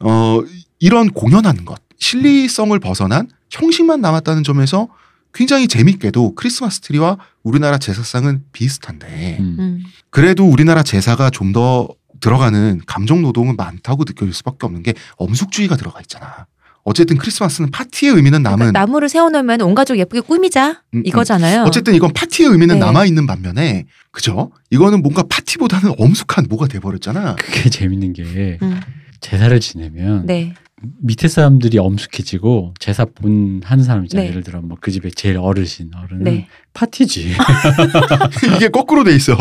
어 0.00 0.42
이런 0.78 1.10
공연하는 1.10 1.64
것 1.64 1.80
실리성을 1.98 2.78
벗어난 2.78 3.28
형식만 3.50 4.00
남았다는 4.00 4.42
점에서 4.44 4.88
굉장히 5.32 5.68
재밌게도 5.68 6.34
크리스마스 6.34 6.80
트리와 6.80 7.18
우리나라 7.42 7.78
제사상은 7.78 8.44
비슷한데 8.52 9.36
음. 9.40 9.56
음, 9.58 9.84
그래도 10.10 10.44
우리나라 10.44 10.82
제사가 10.82 11.30
좀 11.30 11.52
더 11.52 11.88
들어가는 12.20 12.82
감정 12.86 13.22
노동은 13.22 13.56
많다고 13.56 14.04
느껴질 14.06 14.32
수밖에 14.32 14.66
없는 14.66 14.82
게 14.82 14.94
엄숙주의가 15.16 15.76
들어가 15.76 16.00
있잖아. 16.00 16.46
어쨌든 16.82 17.18
크리스마스는 17.18 17.70
파티의 17.70 18.14
의미는 18.14 18.42
남은 18.42 18.58
그러니까 18.58 18.80
나무를 18.80 19.08
세워놓으면 19.08 19.60
온 19.62 19.74
가족 19.74 19.98
예쁘게 19.98 20.20
꾸미자 20.20 20.82
음, 20.94 20.98
음. 20.98 21.02
이거잖아요. 21.04 21.64
어쨌든 21.64 21.94
이건 21.94 22.12
파티의 22.12 22.50
의미는 22.50 22.76
네. 22.76 22.80
남아 22.80 23.04
있는 23.04 23.26
반면에 23.26 23.86
그죠? 24.12 24.50
이거는 24.70 25.02
뭔가 25.02 25.22
파티보다는 25.28 25.94
엄숙한 25.98 26.46
뭐가 26.48 26.68
돼버렸잖아. 26.68 27.36
그게 27.36 27.68
재밌는 27.68 28.12
게 28.14 28.58
음, 28.62 28.80
제사를 29.20 29.58
지내면 29.60 30.24
네, 30.26 30.54
밑에 31.02 31.28
사람들이 31.28 31.78
엄숙해지고 31.78 32.74
제사 32.78 33.04
본 33.04 33.60
하는 33.64 33.84
사람 33.84 34.04
있잖아요. 34.04 34.24
네. 34.26 34.30
예를 34.30 34.42
들어 34.42 34.60
뭐 34.60 34.78
그 34.80 34.90
집에 34.90 35.10
제일 35.10 35.36
어르신 35.36 35.90
어른은 35.94 36.24
네. 36.24 36.46
파티지. 36.72 37.32
이게 38.56 38.68
거꾸로 38.68 39.04
돼 39.04 39.14
있어. 39.14 39.36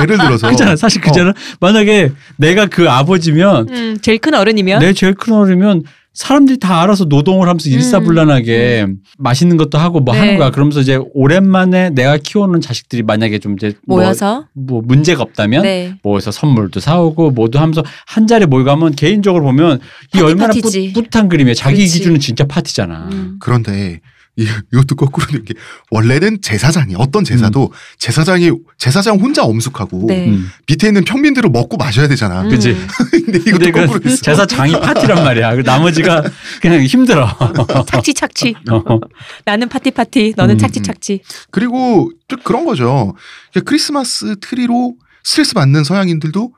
예를 0.00 0.16
들어서 0.18 0.48
그잖아. 0.50 0.76
사실 0.76 1.00
그잖아. 1.00 1.32
만약에 1.60 2.12
내가 2.36 2.66
그 2.66 2.88
아버지면 2.88 3.68
음, 3.70 3.98
제일 4.00 4.18
큰 4.18 4.34
어른이면 4.34 4.80
내 4.80 4.92
제일 4.92 5.14
큰 5.14 5.32
어른이면 5.32 5.82
사람들이 6.14 6.58
다 6.58 6.80
알아서 6.80 7.04
노동을 7.06 7.48
하면서 7.48 7.68
일사불란하게 7.68 8.86
맛있는 9.18 9.56
것도 9.56 9.78
하고 9.78 9.98
뭐 10.00 10.14
음. 10.14 10.16
네. 10.16 10.20
하는 10.20 10.38
거야. 10.38 10.50
그러면서 10.50 10.80
이제 10.80 10.98
오랜만에 11.12 11.90
내가 11.90 12.16
키우는 12.18 12.60
자식들이 12.60 13.02
만약에 13.02 13.40
좀 13.40 13.54
이제 13.54 13.74
뭐- 13.86 13.98
모여서 13.98 14.46
뭐, 14.52 14.80
문제가 14.84 15.22
없다면 15.22 15.62
네, 15.62 15.94
모여서 16.02 16.30
선물도 16.30 16.78
사오고 16.80 17.32
뭐도 17.32 17.58
하면서 17.58 17.82
한 18.06 18.26
자리에 18.28 18.46
모여 18.46 18.62
가면 18.64 18.94
개인적으로 18.94 19.42
보면 19.44 19.80
이 20.14 20.18
파티 20.18 20.24
얼마나 20.24 20.52
뿌, 20.52 20.60
파티지. 20.60 20.92
뿌듯한 20.94 21.28
그림이에요. 21.28 21.54
자기 21.54 21.78
그렇지. 21.78 21.92
기준은 21.98 22.20
진짜 22.20 22.44
파티잖아. 22.46 23.08
음, 23.12 23.36
그런데 23.40 24.00
이, 24.36 24.46
이것도 24.72 24.96
거꾸로 24.96 25.26
되는 25.26 25.44
게 25.44 25.54
원래는 25.90 26.42
제사장이 26.42 26.94
어떤 26.98 27.24
제사도 27.24 27.72
제사장이 27.98 28.50
제사장 28.78 29.18
혼자 29.18 29.44
엄숙하고 29.44 30.06
네. 30.08 30.28
음. 30.28 30.50
밑에 30.66 30.88
있는 30.88 31.04
평민들은 31.04 31.52
먹고 31.52 31.76
마셔야 31.76 32.08
되잖아. 32.08 32.42
음. 32.42 32.48
그치. 32.48 32.76
근데 33.10 33.38
이것도 33.38 33.58
근데 33.58 33.70
거꾸로 33.70 34.00
그. 34.00 34.16
제사장이 34.16 34.72
파티란 34.72 35.22
말이야. 35.22 35.56
그 35.56 35.60
나머지가 35.60 36.24
그냥 36.60 36.82
힘들어. 36.82 37.28
착취 37.86 38.14
착취. 38.14 38.54
어. 38.70 39.00
나는 39.44 39.68
파티 39.68 39.92
파티, 39.92 40.34
너는 40.36 40.56
음, 40.56 40.58
착취 40.58 40.80
음. 40.80 40.82
착취. 40.82 41.20
그리고 41.50 42.10
또 42.26 42.36
그런 42.42 42.64
거죠. 42.64 43.14
그러니까 43.52 43.68
크리스마스 43.68 44.36
트리로 44.40 44.96
스트레스 45.22 45.54
받는 45.54 45.84
서양인들도 45.84 46.52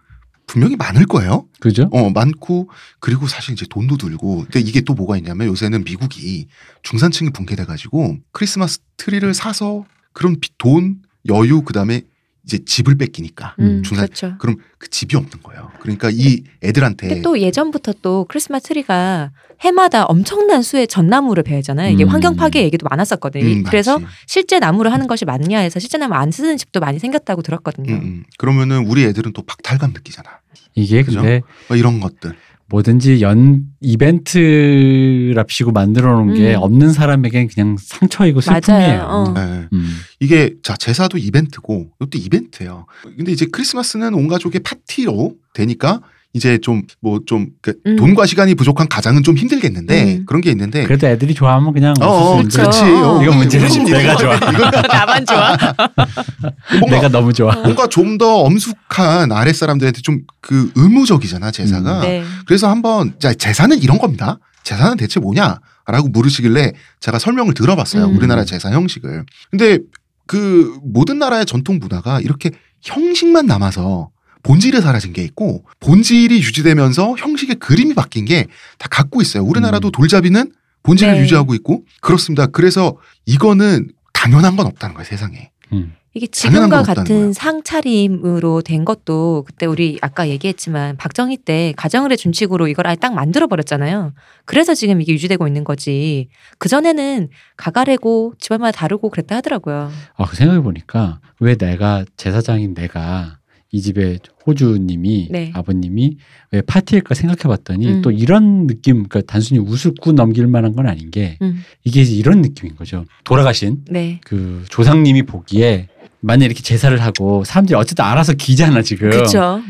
분명히 0.47 0.77
많을 0.77 1.07
거예요. 1.07 1.47
그죠? 1.61 1.89
어, 1.93 2.11
많고 2.11 2.71
그리고 3.01 3.27
사실 3.27 3.53
이제 3.53 3.67
돈도 3.69 3.97
들고. 3.97 4.43
근데 4.45 4.61
이게 4.61 4.81
또 4.81 4.95
뭐가 4.95 5.17
있냐면 5.17 5.49
요새는 5.49 5.85
미국이 5.85 6.47
중산층이 6.83 7.31
붕괴돼 7.31 7.65
가지고 7.65 8.17
크리스마스 8.33 8.79
트리를 8.97 9.33
사서 9.35 9.85
그런 10.13 10.39
비- 10.41 10.51
돈, 10.59 11.03
여유 11.29 11.63
그다음에 11.63 12.03
이제 12.47 12.59
집을 12.65 12.97
뺏기니까 12.97 13.57
음, 13.59 13.83
중산 13.83 14.07
그렇죠. 14.07 14.37
그럼 14.39 14.57
그 14.79 14.89
집이 14.89 15.17
없는 15.17 15.43
거예요. 15.43 15.71
그러니까 15.81 16.11
이 16.13 16.45
애들한테 16.63 17.21
또 17.21 17.41
예전부터 17.41 17.95
또 18.03 18.25
크리스마스 18.29 18.69
트리가 18.69 19.33
해마다 19.63 20.05
엄청난 20.05 20.63
수의 20.63 20.87
전나무를 20.87 21.43
베잖아요. 21.43 21.91
이게 21.91 22.05
음. 22.05 22.09
환경 22.09 22.37
파괴 22.37 22.63
얘기도 22.63 22.87
많았었거든요. 22.89 23.45
음, 23.45 23.63
그래서 23.65 23.99
맞지. 23.99 24.15
실제 24.27 24.59
나무로 24.61 24.91
하는 24.91 25.09
것이 25.09 25.25
맞냐 25.25 25.59
해서 25.59 25.81
실제 25.81 25.99
나무 25.99 26.15
안 26.15 26.31
쓰는 26.31 26.57
집도 26.57 26.79
많이 26.79 27.01
생겼다고 27.01 27.43
들었거든요. 27.43 27.93
음, 27.93 28.01
음. 28.01 28.25
그러면은 28.39 28.87
우리 28.87 29.05
애들은 29.05 29.33
또 29.33 29.43
박탈감 29.43 29.93
느끼잖아. 29.93 30.29
이게 30.75 31.03
그죠? 31.03 31.21
근데 31.23 31.43
뭐 31.69 31.77
이런 31.77 31.99
것들. 32.01 32.37
뭐든지 32.69 33.21
연 33.21 33.63
이벤트랍시고 33.81 35.71
만들어 35.73 36.13
놓은 36.13 36.35
게 36.35 36.55
음. 36.55 36.63
없는 36.63 36.93
사람에겐 36.93 37.49
그냥 37.49 37.77
상처이고 37.79 38.41
슬픔이에요. 38.41 38.99
맞아요. 38.99 39.03
어. 39.09 39.33
네. 39.35 39.69
음. 39.73 39.97
이게 40.19 40.55
자 40.63 40.77
제사도 40.77 41.17
이벤트고 41.19 41.91
이것도 42.01 42.19
이벤트예요. 42.19 42.87
근데 43.17 43.31
이제 43.31 43.47
크리스마스는 43.47 44.15
온 44.15 44.27
가족의 44.27 44.63
파티로 44.63 45.35
되니까 45.55 46.01
이제 46.37 46.59
좀 46.59 46.83
뭐좀그 47.01 47.75
음. 47.87 47.97
돈과 47.97 48.27
시간이 48.27 48.55
부족한 48.55 48.89
가장은 48.89 49.23
좀 49.23 49.37
힘들겠는데 49.37 50.17
음. 50.19 50.25
그런 50.27 50.43
게 50.43 50.51
있는데 50.51 50.85
그래도 50.85 51.07
애들이 51.07 51.35
좋아하면 51.35 51.73
그냥 51.73 51.95
어, 52.01 52.07
어 52.07 52.37
있는 52.37 52.49
그렇지. 52.49 52.83
어, 52.83 53.21
이건 53.23 53.39
문제는 53.39 53.67
무슨 53.67 53.85
내가. 53.85 54.17
좋아. 54.17 54.37
이건 54.37 54.71
나만 54.87 55.25
좋아. 55.27 55.57
뭔가 56.79 56.97
내가 56.97 57.09
너무 57.09 57.33
좋아. 57.33 57.55
뭔가 57.55 57.87
좀 57.89 58.17
더 58.19 58.37
엄숙한 58.45 59.33
아랫 59.33 59.55
사람들한테 59.55 60.01
좀 60.03 60.21
그 60.47 60.71
의무적이잖아 60.77 61.51
제사가. 61.51 61.99
음. 61.99 62.03
네. 62.03 62.25
그래서 62.47 62.69
한번 62.71 63.15
자 63.19 63.35
제사는 63.35 63.77
이런 63.83 63.99
겁니다. 63.99 64.39
제사는 64.63 64.97
대체 64.97 65.19
뭐냐?라고 65.19 66.09
물으시길래 66.09 66.73
제가 67.01 67.19
설명을 67.19 67.55
들어봤어요. 67.55 68.05
음. 68.07 68.17
우리나라 68.17 68.45
제사 68.45 68.71
형식을. 68.71 69.25
근데 69.51 69.79
그 70.27 70.79
모든 70.85 71.19
나라의 71.19 71.47
전통 71.47 71.79
문화가 71.81 72.21
이렇게 72.21 72.51
형식만 72.83 73.47
남아서 73.47 74.11
본질이 74.47 74.81
사라진 74.81 75.13
게 75.13 75.23
있고 75.25 75.65
본질이 75.81 76.37
유지되면서 76.39 77.17
형식의 77.19 77.57
그림이 77.57 77.95
바뀐 77.95 78.25
게 78.25 78.47
다 78.79 78.89
갖고 78.89 79.21
있어요. 79.21 79.43
우리나라도 79.45 79.89
음. 79.89 79.93
돌잡이는 79.93 80.53
본질을 80.83 81.15
네. 81.15 81.21
유지하고 81.23 81.55
있고 81.55 81.83
그렇습니다. 82.01 82.47
그래서 82.47 82.97
이거는 83.25 83.89
당연한 84.13 84.57
건 84.57 84.67
없다는 84.67 84.95
거예요, 84.95 85.05
세상에. 85.05 85.51
음. 85.73 85.95
이게 86.15 86.27
지금과 86.29 86.83
같은. 86.83 87.33
상차림으로 87.35 88.63
된 88.63 88.85
것도 88.87 89.45
그때 89.47 89.67
우리 89.67 89.99
아까 90.01 90.29
얘기했지만 90.29 90.97
박정희 90.97 91.39
때 91.45 91.75
가정의례 91.77 92.17
준칙으로 92.17 92.69
이걸 92.69 92.87
아예 92.87 92.97
딱 92.97 93.13
만들어 93.13 93.47
버렸잖아요. 93.49 94.13
그래서 94.47 94.75
지금 94.75 95.03
이게 95.03 95.13
유지되고 95.13 95.47
있는 95.47 95.63
거지. 95.65 96.29
그 96.59 96.69
전에는 96.71 97.29
가가래고 97.59 98.35
집안마다 98.39 98.79
다르고 98.79 99.11
그랬다 99.11 99.37
하더라고요. 99.37 99.91
아, 100.17 100.25
그 100.25 100.37
생각해 100.37 100.61
보니까 100.63 101.21
왜 101.41 101.57
내가 101.57 102.05
제사장인 102.17 102.73
내가 102.75 103.39
이 103.73 103.81
집에 103.81 104.19
호주님이 104.47 105.29
네. 105.31 105.51
아버님이 105.55 106.17
왜 106.53 106.63
파티일까 106.63 107.15
생각해 107.15 107.43
봤더니 107.43 107.87
음. 107.87 108.03
또 108.03 108.11
이런 108.11 108.67
느낌 108.67 109.09
그러니까 109.09 109.21
단순히 109.23 109.61
우습고 109.61 110.13
넘길 110.13 110.47
만한 110.47 110.73
건 110.75 110.87
아닌 110.87 111.11
게 111.11 111.37
음. 111.43 111.63
이게 111.85 112.03
이제 112.03 112.15
이런 112.15 112.43
느낌인 112.43 112.77
거죠. 112.77 113.05
돌아가신 113.25 113.85
네. 113.91 114.21
그 114.25 114.65
조상님이 114.71 115.25
보기에 115.25 115.89
만약 116.21 116.47
이렇게 116.47 116.63
제사를 116.63 116.97
하고 117.01 117.45
사람들이 117.45 117.77
어쨌든 117.77 118.05
알아서 118.05 118.35
기잖아 118.35 118.83
지금. 118.83 119.11
그렇죠. 119.11 119.63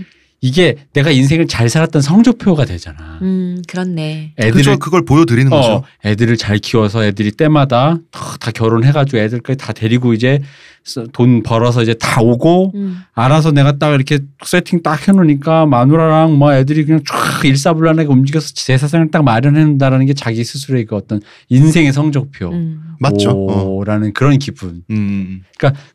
이게 0.43 0.77
내가 0.93 1.11
인생을 1.11 1.47
잘 1.49 1.69
살았던 1.69 2.03
성적표가 2.03 2.67
되잖아. 2.67 3.19
음, 3.23 3.63
그렇네. 3.67 4.35
애들을 4.39 4.53
그죠? 4.53 4.79
그걸 4.79 5.05
보여드리는 5.05 5.51
어, 5.53 5.57
거죠. 5.57 5.83
애들을 6.05 6.37
잘 6.37 6.59
키워서 6.59 7.05
애들이 7.05 7.33
때마다 7.33 7.97
다, 8.11 8.37
다 8.39 8.51
결혼해가지고 8.51 9.19
애들까지 9.19 9.57
다 9.57 9.73
데리고 9.73 10.13
이제 10.13 10.41
써- 10.85 11.07
돈 11.13 11.43
벌어서 11.43 11.83
이제 11.83 11.95
다 11.95 12.21
오고 12.21 12.73
음. 12.75 12.99
알아서 13.15 13.51
내가 13.51 13.79
딱 13.79 13.95
이렇게 13.95 14.21
세팅 14.45 14.83
딱 14.83 15.09
해놓으니까 15.09 15.67
마누라랑 15.67 16.37
뭐 16.39 16.53
애들이 16.55 16.85
그냥 16.85 17.01
쫙 17.09 17.45
일사불란하게 17.45 18.09
움직여서 18.09 18.53
제사상을 18.55 19.11
딱 19.11 19.25
마련해놓는다라는 19.25 20.07
게 20.07 20.13
자기 20.15 20.45
스스로의 20.45 20.85
그 20.85 20.95
어떤 20.97 21.21
인생의 21.49 21.93
성적표. 21.93 22.51
음. 22.51 22.83
맞죠. 23.01 23.31
어. 23.31 23.65
오라는 23.65 24.13
그런 24.13 24.39
기분. 24.39 24.83
음. 24.91 25.43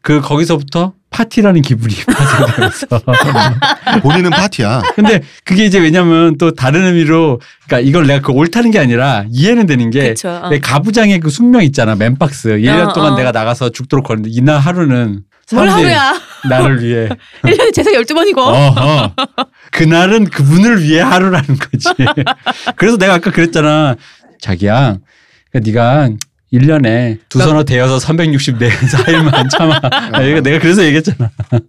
그 0.01 0.19
거기서부터 0.19 0.93
파티라는 1.11 1.61
기분이 1.61 1.93
파생되면서. 2.05 2.88
본인은 4.01 4.31
파티야. 4.31 4.81
근데 4.95 5.21
그게 5.43 5.65
이제 5.65 5.77
왜냐면 5.77 6.38
또 6.38 6.51
다른 6.51 6.85
의미로 6.85 7.39
그러니까 7.67 7.88
이걸 7.88 8.07
내가 8.07 8.21
그 8.25 8.31
옳다는 8.31 8.71
게 8.71 8.79
아니라 8.79 9.25
이해는 9.29 9.67
되는 9.67 9.89
게 9.91 9.99
그렇죠. 10.01 10.29
어. 10.29 10.49
내 10.49 10.59
가부장의 10.59 11.19
그 11.19 11.29
숙명 11.29 11.63
있잖아 11.63 11.95
맨박스 11.95 12.49
1년 12.49 12.89
어, 12.89 12.93
동안 12.93 13.13
어. 13.13 13.15
내가 13.17 13.31
나가서 13.31 13.69
죽도록 13.69 14.07
거는데 14.07 14.29
이날 14.31 14.57
하루는 14.59 15.23
뭘 15.53 15.69
하루야? 15.69 16.13
나를 16.49 16.81
위해 16.81 17.09
1년에 17.43 17.73
제사 17.73 17.91
12번이고. 17.91 18.38
어, 18.38 18.53
어. 18.77 19.13
그날은 19.71 20.25
그분을 20.29 20.81
위해 20.81 21.01
하루라는 21.01 21.57
거지 21.57 21.89
그래서 22.77 22.97
내가 22.97 23.15
아까 23.15 23.31
그랬잖아 23.31 23.95
자기야 24.39 24.97
그러니까 25.51 25.69
네가 25.71 26.09
1년에 26.53 27.19
두 27.29 27.39
선어 27.39 27.63
대여서 27.63 27.97
364일만 27.97 29.49
참아 29.49 29.79
아, 30.11 30.21
이거 30.23 30.41
내가 30.41 30.59
그래서 30.59 30.83
얘기했잖아 30.83 31.31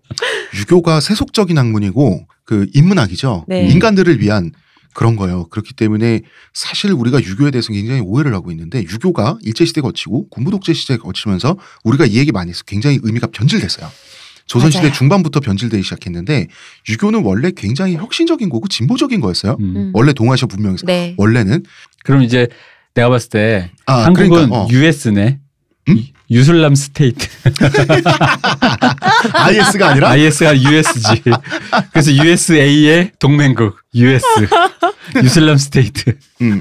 유교가 0.58 1.00
세속적인 1.00 1.56
학문이고 1.56 2.26
그 2.44 2.66
인문학이죠. 2.74 3.46
네. 3.48 3.66
인간들을 3.68 4.20
위한 4.20 4.52
그런 4.94 5.16
거예요. 5.16 5.46
그렇기 5.48 5.72
때문에 5.72 6.20
사실 6.52 6.92
우리가 6.92 7.20
유교에 7.22 7.50
대해서 7.50 7.72
굉장히 7.72 8.00
오해를 8.00 8.34
하고 8.34 8.50
있는데 8.50 8.82
유교가 8.82 9.38
일제시대 9.42 9.80
거치고 9.80 10.28
군부독재 10.28 10.74
시대 10.74 10.96
거치면서 10.98 11.56
우리가 11.84 12.04
이 12.04 12.16
얘기 12.16 12.30
많이 12.30 12.50
해서 12.50 12.62
굉장히 12.66 12.98
의미가 13.02 13.28
변질됐어요. 13.28 13.88
조선시대 14.46 14.82
맞아요. 14.82 14.92
중반부터 14.92 15.40
변질되기 15.40 15.82
시작했는데 15.82 16.48
유교는 16.90 17.22
원래 17.24 17.52
굉장히 17.56 17.94
혁신적인 17.94 18.50
거고 18.50 18.68
진보적인 18.68 19.20
거였어요. 19.20 19.56
음. 19.60 19.76
음. 19.76 19.90
원래 19.94 20.12
동아시아 20.12 20.46
문명에서 20.50 20.84
네. 20.84 21.14
원래는 21.16 21.62
그럼 22.04 22.22
이제 22.22 22.48
내가 22.94 23.08
봤을 23.08 23.28
때 23.30 23.70
아 23.86 24.04
한국은 24.04 24.28
그러니까 24.30 24.56
어. 24.56 24.68
US네 24.70 25.38
음? 25.88 26.04
유슬람 26.30 26.74
스테이트 26.74 27.26
IS가 29.34 29.88
아니라 29.88 30.10
IS가 30.10 30.56
USG. 30.56 31.22
그래서 31.92 32.12
USA의 32.12 33.12
동맹국 33.18 33.76
US 33.94 34.24
유슬람 35.22 35.56
State. 35.58 36.16
음. 36.40 36.60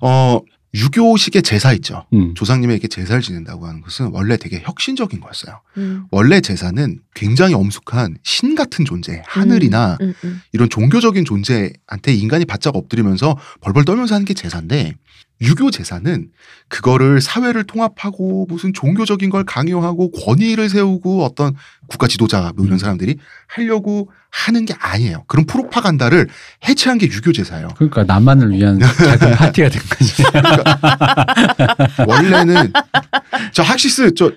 어 0.00 0.40
유교식의 0.74 1.42
제사 1.42 1.72
있죠. 1.74 2.04
음. 2.14 2.34
조상님에게 2.34 2.88
제사를 2.88 3.20
지낸다고 3.22 3.66
하는 3.66 3.80
것은 3.82 4.10
원래 4.12 4.36
되게 4.36 4.60
혁신적인 4.64 5.20
거였어요. 5.20 5.60
음. 5.76 6.04
원래 6.10 6.40
제사는 6.40 6.98
굉장히 7.14 7.54
엄숙한 7.54 8.16
신 8.24 8.54
같은 8.56 8.84
존재, 8.84 9.22
하늘이나 9.26 9.98
음, 10.00 10.14
음. 10.24 10.40
이런 10.52 10.68
종교적인 10.68 11.24
존재한테 11.24 12.14
인간이 12.14 12.44
바짝 12.44 12.74
엎드리면서 12.76 13.38
벌벌 13.60 13.84
떨면서 13.84 14.14
하는 14.14 14.24
게 14.24 14.34
제사인데 14.34 14.94
유교 15.40 15.70
제사는 15.70 16.30
그거를 16.68 17.20
사회를 17.20 17.64
통합하고 17.64 18.46
무슨 18.48 18.72
종교적인 18.72 19.30
걸 19.30 19.44
강요하고 19.44 20.10
권위를 20.12 20.68
세우고 20.68 21.24
어떤 21.24 21.54
국가 21.88 22.06
지도자 22.08 22.52
뭐 22.56 22.66
이런 22.66 22.78
사람들이 22.78 23.18
하려고 23.46 24.10
하는 24.30 24.64
게 24.64 24.74
아니에요. 24.78 25.24
그런 25.28 25.46
프로파간다를 25.46 26.28
해체한 26.68 26.98
게 26.98 27.06
유교 27.06 27.32
제사예요. 27.32 27.68
그러니까 27.76 28.02
나만을 28.04 28.50
위한 28.50 28.78
작은 28.98 29.32
파티가 29.32 29.68
된 29.68 29.82
거지. 29.88 30.22
원래는 32.06 32.72
저 33.52 33.62
학시스 33.62 34.14
저 34.14 34.32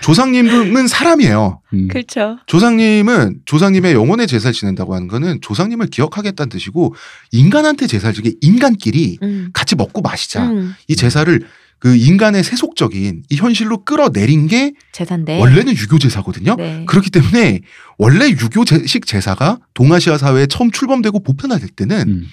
조상님은 0.00 0.86
사람이에요. 0.86 1.60
음. 1.74 1.88
그렇죠. 1.88 2.38
조상님은 2.46 3.40
조상님의 3.44 3.94
영혼의 3.94 4.26
제사를 4.28 4.52
지낸다고 4.52 4.94
하는 4.94 5.08
거는 5.08 5.40
조상님을 5.40 5.88
기억하겠다는 5.88 6.48
뜻이고 6.50 6.94
인간한테 7.32 7.86
제사를 7.86 8.14
지게 8.14 8.34
인간끼리 8.40 9.18
음. 9.22 9.50
같이 9.52 9.74
먹고 9.74 10.00
마시자. 10.00 10.44
음. 10.48 10.74
이 10.86 10.94
제사를 10.94 11.44
그 11.80 11.96
인간의 11.96 12.44
세속적인 12.44 13.22
이 13.30 13.36
현실로 13.36 13.84
끌어내린 13.84 14.46
게 14.46 14.72
제사인데. 14.92 15.40
원래는 15.40 15.74
유교 15.76 15.98
제사거든요. 15.98 16.54
네. 16.56 16.84
그렇기 16.86 17.10
때문에 17.10 17.60
원래 17.96 18.28
유교식 18.28 19.06
제사가 19.06 19.58
동아시아 19.74 20.18
사회에 20.18 20.46
처음 20.46 20.70
출범되고 20.70 21.22
보편화될 21.22 21.70
때는 21.70 22.08
음. 22.08 22.26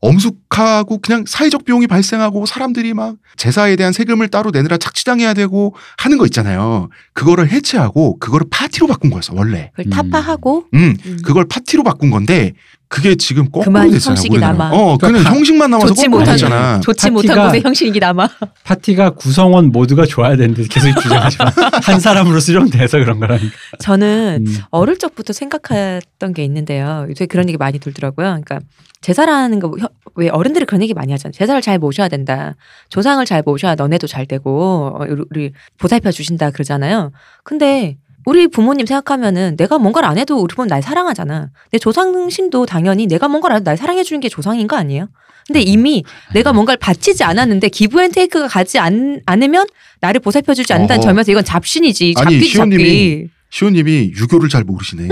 엄숙하고 0.00 0.98
그냥 0.98 1.24
사회적 1.26 1.64
비용이 1.64 1.86
발생하고 1.86 2.46
사람들이 2.46 2.94
막 2.94 3.16
제사에 3.36 3.76
대한 3.76 3.92
세금을 3.92 4.28
따로 4.28 4.50
내느라 4.50 4.76
착취당해야 4.76 5.34
되고 5.34 5.74
하는 5.96 6.18
거 6.18 6.24
있잖아요. 6.26 6.88
그거를 7.14 7.50
해체하고 7.50 8.18
그거를 8.18 8.46
파티로 8.50 8.86
바꾼 8.86 9.10
거였어 9.10 9.34
원래. 9.34 9.70
그걸 9.74 9.86
음. 9.86 9.90
타파하고 9.90 10.66
음, 10.74 10.96
음. 11.04 11.18
그걸 11.24 11.46
파티로 11.46 11.82
바꾼 11.82 12.10
건데 12.10 12.54
그게 12.88 13.14
지금 13.16 13.44
거꾸로 13.44 13.64
그만 13.64 13.90
됐잖아요. 13.90 14.10
형식이 14.16 14.36
우리나라. 14.36 14.52
남아. 14.56 14.70
어, 14.76 14.96
그냥 14.96 15.12
그러니까 15.12 15.30
형식만 15.34 15.70
남아서 15.70 15.88
좋지 15.88 16.02
거꾸로 16.06 16.18
못한 16.20 16.34
됐잖아. 16.34 16.80
좋지 16.84 17.10
못한 17.10 17.46
곳에 17.46 17.60
형식이 17.60 17.98
남아. 17.98 18.28
파티가 18.64 19.10
구성원 19.10 19.70
모두가 19.72 20.06
좋아야 20.06 20.36
되는데 20.36 20.64
계속 20.68 20.98
주장하죠. 21.00 21.44
한 21.84 22.00
사람으로 22.00 22.40
수렴돼서 22.40 22.98
그런 22.98 23.20
거라니까. 23.20 23.54
저는 23.78 24.44
음. 24.46 24.58
어릴 24.70 24.98
적부터 24.98 25.32
생각했던 25.32 26.32
게 26.32 26.44
있는데요. 26.44 27.06
요새 27.10 27.26
그런 27.26 27.48
얘기 27.48 27.58
많이 27.58 27.78
들더라고요. 27.78 28.26
그러니까 28.26 28.60
제사라는 29.00 29.60
거 29.60 29.70
왜 30.18 30.28
어른들이 30.30 30.64
그런 30.64 30.82
얘기 30.82 30.94
많이 30.94 31.12
하잖아요. 31.12 31.32
제사를 31.32 31.62
잘 31.62 31.78
모셔야 31.78 32.08
된다. 32.08 32.56
조상을 32.88 33.24
잘 33.24 33.42
모셔야 33.46 33.76
너네도 33.76 34.08
잘 34.08 34.26
되고 34.26 34.92
어, 34.98 35.06
우리 35.30 35.52
보살펴 35.78 36.10
주신다 36.10 36.50
그러잖아요. 36.50 37.12
근데 37.44 37.96
우리 38.24 38.48
부모님 38.48 38.86
생각하면은 38.86 39.56
내가 39.56 39.78
뭔가를 39.78 40.08
안 40.08 40.18
해도 40.18 40.38
우리 40.42 40.54
부모는 40.54 40.68
날 40.68 40.82
사랑하잖아. 40.82 41.50
내 41.70 41.78
조상신도 41.78 42.66
당연히 42.66 43.06
내가 43.06 43.28
뭔가를 43.28 43.54
안 43.56 43.60
해도 43.60 43.70
날 43.70 43.76
사랑해 43.76 44.04
주는 44.04 44.20
게 44.20 44.28
조상인 44.28 44.66
거 44.66 44.76
아니에요? 44.76 45.08
근데 45.46 45.60
이미 45.62 46.04
내가 46.34 46.52
뭔가를 46.52 46.78
바치지 46.78 47.24
않았는데 47.24 47.70
give 47.70 47.94
and 47.94 48.12
take가 48.12 48.48
가지 48.48 48.78
않, 48.78 49.20
않으면 49.24 49.66
나를 50.00 50.20
보살펴 50.20 50.52
주지 50.52 50.72
않는다는 50.74 51.00
어허. 51.02 51.10
점에서 51.10 51.32
이건 51.32 51.44
잡신이지. 51.44 52.14
아니, 52.18 52.34
잡기지 52.34 52.52
잡기. 52.56 52.76
시호님이 52.76 53.28
시호님이 53.50 54.12
유교를 54.14 54.50
잘 54.50 54.62
모르시네. 54.64 55.08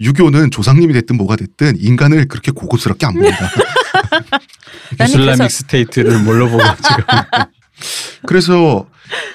유교는 0.00 0.50
조상님이 0.50 0.94
됐든 0.94 1.16
뭐가 1.16 1.36
됐든 1.36 1.76
인간을 1.78 2.26
그렇게 2.26 2.50
고급스럽게 2.50 3.06
안 3.06 3.14
봅니다. 3.14 3.38
Islamic 5.00 5.36
그래서- 5.36 5.48
State를 5.48 6.18
뭘로 6.24 6.48
보고 6.48 6.58
지금. 6.82 7.04
그래서 8.26 8.86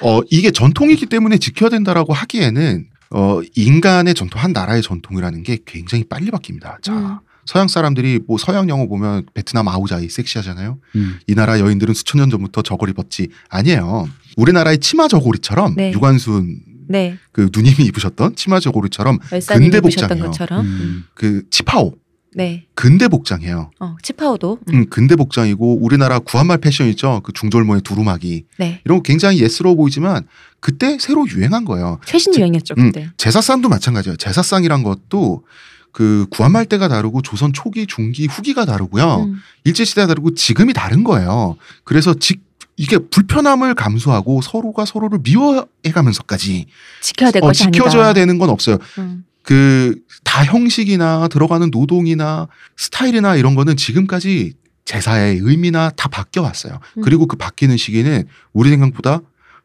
어 0.02 0.20
이게 0.30 0.50
전통이기 0.50 1.06
때문에 1.06 1.38
지켜야 1.38 1.70
된다라고 1.70 2.12
하기에는 2.12 2.84
어 3.14 3.40
인간의 3.54 4.14
전통 4.14 4.42
한 4.42 4.52
나라의 4.52 4.82
전통이라는 4.82 5.44
게 5.44 5.58
굉장히 5.64 6.02
빨리 6.02 6.30
바뀝니다. 6.32 6.82
자 6.82 6.92
음. 6.92 7.18
서양 7.46 7.68
사람들이 7.68 8.20
뭐 8.26 8.38
서양 8.38 8.68
영화 8.68 8.86
보면 8.86 9.26
베트남 9.34 9.68
아우자이 9.68 10.08
섹시하잖아요. 10.08 10.78
음. 10.96 11.18
이 11.28 11.34
나라 11.34 11.60
여인들은 11.60 11.94
수천 11.94 12.18
년 12.18 12.30
전부터 12.30 12.62
저고리 12.62 12.90
입었지 12.90 13.28
아니에요. 13.50 14.08
우리나라의 14.36 14.78
치마 14.78 15.06
저고리처럼 15.06 15.76
네. 15.76 15.92
유관순 15.92 16.58
네. 16.88 17.16
그 17.30 17.50
누님이 17.54 17.86
입으셨던 17.86 18.34
치마 18.34 18.58
저고리처럼 18.58 19.18
근대 19.48 19.80
복장이요. 19.80 20.24
것처럼. 20.24 20.66
음. 20.66 21.04
그 21.14 21.44
치파오 21.50 21.94
네. 22.34 22.66
근대 22.74 23.08
복장이에요. 23.08 23.70
어, 23.80 23.96
치파오도. 24.02 24.58
음. 24.68 24.74
음, 24.74 24.86
근대 24.90 25.16
복장이고 25.16 25.78
우리나라 25.84 26.18
구한말 26.18 26.58
패션 26.58 26.88
있죠. 26.88 27.20
그 27.24 27.32
중절모의 27.32 27.82
두루마기 27.82 28.44
네. 28.58 28.80
이런 28.84 28.98
거 28.98 29.02
굉장히 29.02 29.40
예스러워 29.40 29.76
보이지만 29.76 30.26
그때 30.60 30.98
새로 31.00 31.26
유행한 31.28 31.64
거예요. 31.64 31.98
최신 32.04 32.32
제- 32.32 32.40
유행이었죠 32.40 32.74
음. 32.78 32.92
그때. 32.92 33.10
제사상도 33.16 33.68
마찬가지예요. 33.68 34.16
제사상이란 34.16 34.82
것도 34.82 35.44
그 35.92 36.26
구한말 36.30 36.66
때가 36.66 36.88
다르고 36.88 37.22
조선 37.22 37.52
초기, 37.52 37.86
중기, 37.86 38.26
후기가 38.26 38.64
다르고요. 38.64 39.26
음. 39.28 39.36
일제 39.62 39.84
시대가 39.84 40.08
다르고 40.08 40.34
지금이 40.34 40.72
다른 40.72 41.04
거예요. 41.04 41.56
그래서 41.84 42.14
직 42.14 42.42
이게 42.76 42.98
불편함을 42.98 43.76
감수하고 43.76 44.40
서로가 44.42 44.84
서로를 44.84 45.20
미워해가면서까지 45.22 46.66
지켜야 47.00 47.30
될 47.30 47.42
어, 47.44 47.46
것이 47.46 47.64
지켜줘야 47.64 48.06
아니다. 48.06 48.14
되는 48.14 48.38
건 48.38 48.50
없어요. 48.50 48.78
음. 48.98 49.24
그 49.44 49.94
다 50.34 50.42
형식이나 50.44 51.28
들어가는 51.28 51.70
노동이나 51.70 52.48
스타일이나 52.76 53.36
이런 53.36 53.54
거는 53.54 53.76
지금까지 53.76 54.54
제사의 54.84 55.38
의미나 55.40 55.90
다 55.90 56.08
바뀌어 56.08 56.42
왔어요. 56.42 56.80
음. 56.98 57.02
그리고 57.02 57.26
그 57.26 57.36
바뀌는 57.36 57.76
시기는 57.76 58.24
우리 58.52 58.70
생각보다 58.70 59.20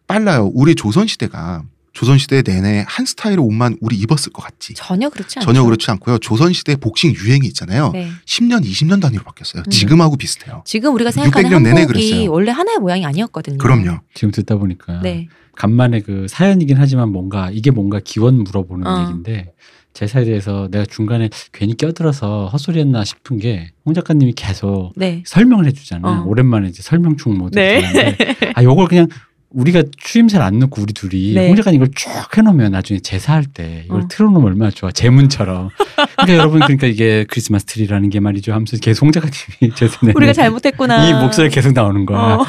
빨라요. 0.06 0.52
우리 0.54 0.76
조선 0.76 1.08
시대가 1.08 1.64
조선 1.92 2.20
시대 2.20 2.44
내내 2.44 2.86
한 2.88 3.06
스타일의 3.08 3.40
옷만 3.40 3.78
우리 3.82 3.96
입었을 3.98 4.32
것 4.32 4.44
같지. 4.44 4.76
전혀 4.76 5.10
그렇지 5.10 5.40
않죠. 5.40 5.46
전혀 5.48 5.64
그렇지 5.64 5.90
않고요. 5.90 6.20
조선 6.20 6.54
시대 6.54 6.76
복싱 6.76 7.16
유행이 7.16 7.48
있잖아요. 7.48 7.90
네. 7.92 8.12
10년, 8.26 8.64
20년 8.64 9.02
단위로 9.02 9.24
바뀌었어요. 9.24 9.64
음. 9.66 9.70
지금하고 9.72 10.18
비슷해요. 10.18 10.62
지금 10.66 10.94
우리가 10.94 11.10
생각하는 11.10 11.50
600년 11.50 11.64
내내 11.64 11.82
한복이. 11.82 12.28
원래 12.28 12.52
하나의 12.52 12.78
모양이 12.78 13.06
아니었거든요. 13.08 13.58
그럼요. 13.58 14.02
지금 14.14 14.32
듣다 14.32 14.56
보니까 14.58 15.02
네. 15.02 15.28
간만에 15.60 16.00
그 16.00 16.26
사연이긴 16.30 16.78
하지만 16.78 17.12
뭔가 17.12 17.52
이게 17.52 17.70
뭔가 17.70 18.00
기원 18.04 18.44
물어보는 18.44 18.88
어. 18.88 19.02
얘기인데 19.02 19.54
제사에 19.94 20.24
대해서 20.24 20.70
내가 20.72 20.86
중간에 20.86 21.30
괜히 21.52 21.76
껴들어서 21.76 22.48
헛소리했나 22.48 23.04
싶은 23.04 23.38
게 23.40 23.72
홍 23.84 23.94
작가님이 23.94 24.34
계속 24.34 24.94
네. 24.96 25.24
설명을 25.26 25.66
해주잖아. 25.66 26.08
어. 26.08 26.16
요 26.18 26.24
오랜만에 26.28 26.68
이제 26.70 26.82
설명충 26.82 27.38
모드. 27.38 27.56
네. 27.56 27.82
네. 27.82 28.16
아 28.56 28.64
요걸 28.64 28.88
그냥 28.88 29.08
우리가 29.52 29.84
추임새를 29.98 30.46
안 30.46 30.60
넣고 30.60 30.82
우리 30.82 30.94
둘이 30.94 31.34
네. 31.34 31.48
홍 31.48 31.56
작가님 31.56 31.82
이걸 31.82 31.92
쭉 31.96 32.10
해놓으면 32.38 32.72
나중에 32.72 33.00
제사할 33.00 33.46
때 33.46 33.84
이걸 33.86 34.02
어. 34.02 34.08
틀어놓으면 34.08 34.44
얼마나 34.48 34.70
좋아. 34.70 34.92
제문처럼. 34.92 35.70
그러니까 36.18 36.38
여러분 36.38 36.60
그러니까 36.60 36.86
이게 36.86 37.26
크리스마스 37.28 37.66
트리라는 37.66 38.10
게 38.12 38.20
말이죠. 38.20 38.54
하면서 38.54 38.78
계속 38.78 39.06
홍 39.06 39.12
작가님이 39.12 39.74
제사 39.76 39.98
내 40.06 40.14
우리가 40.16 40.34
잘못했구나. 40.34 41.10
이 41.10 41.14
목소리 41.14 41.50
계속 41.50 41.74
나오는 41.74 42.06
거야. 42.06 42.20
어. 42.20 42.46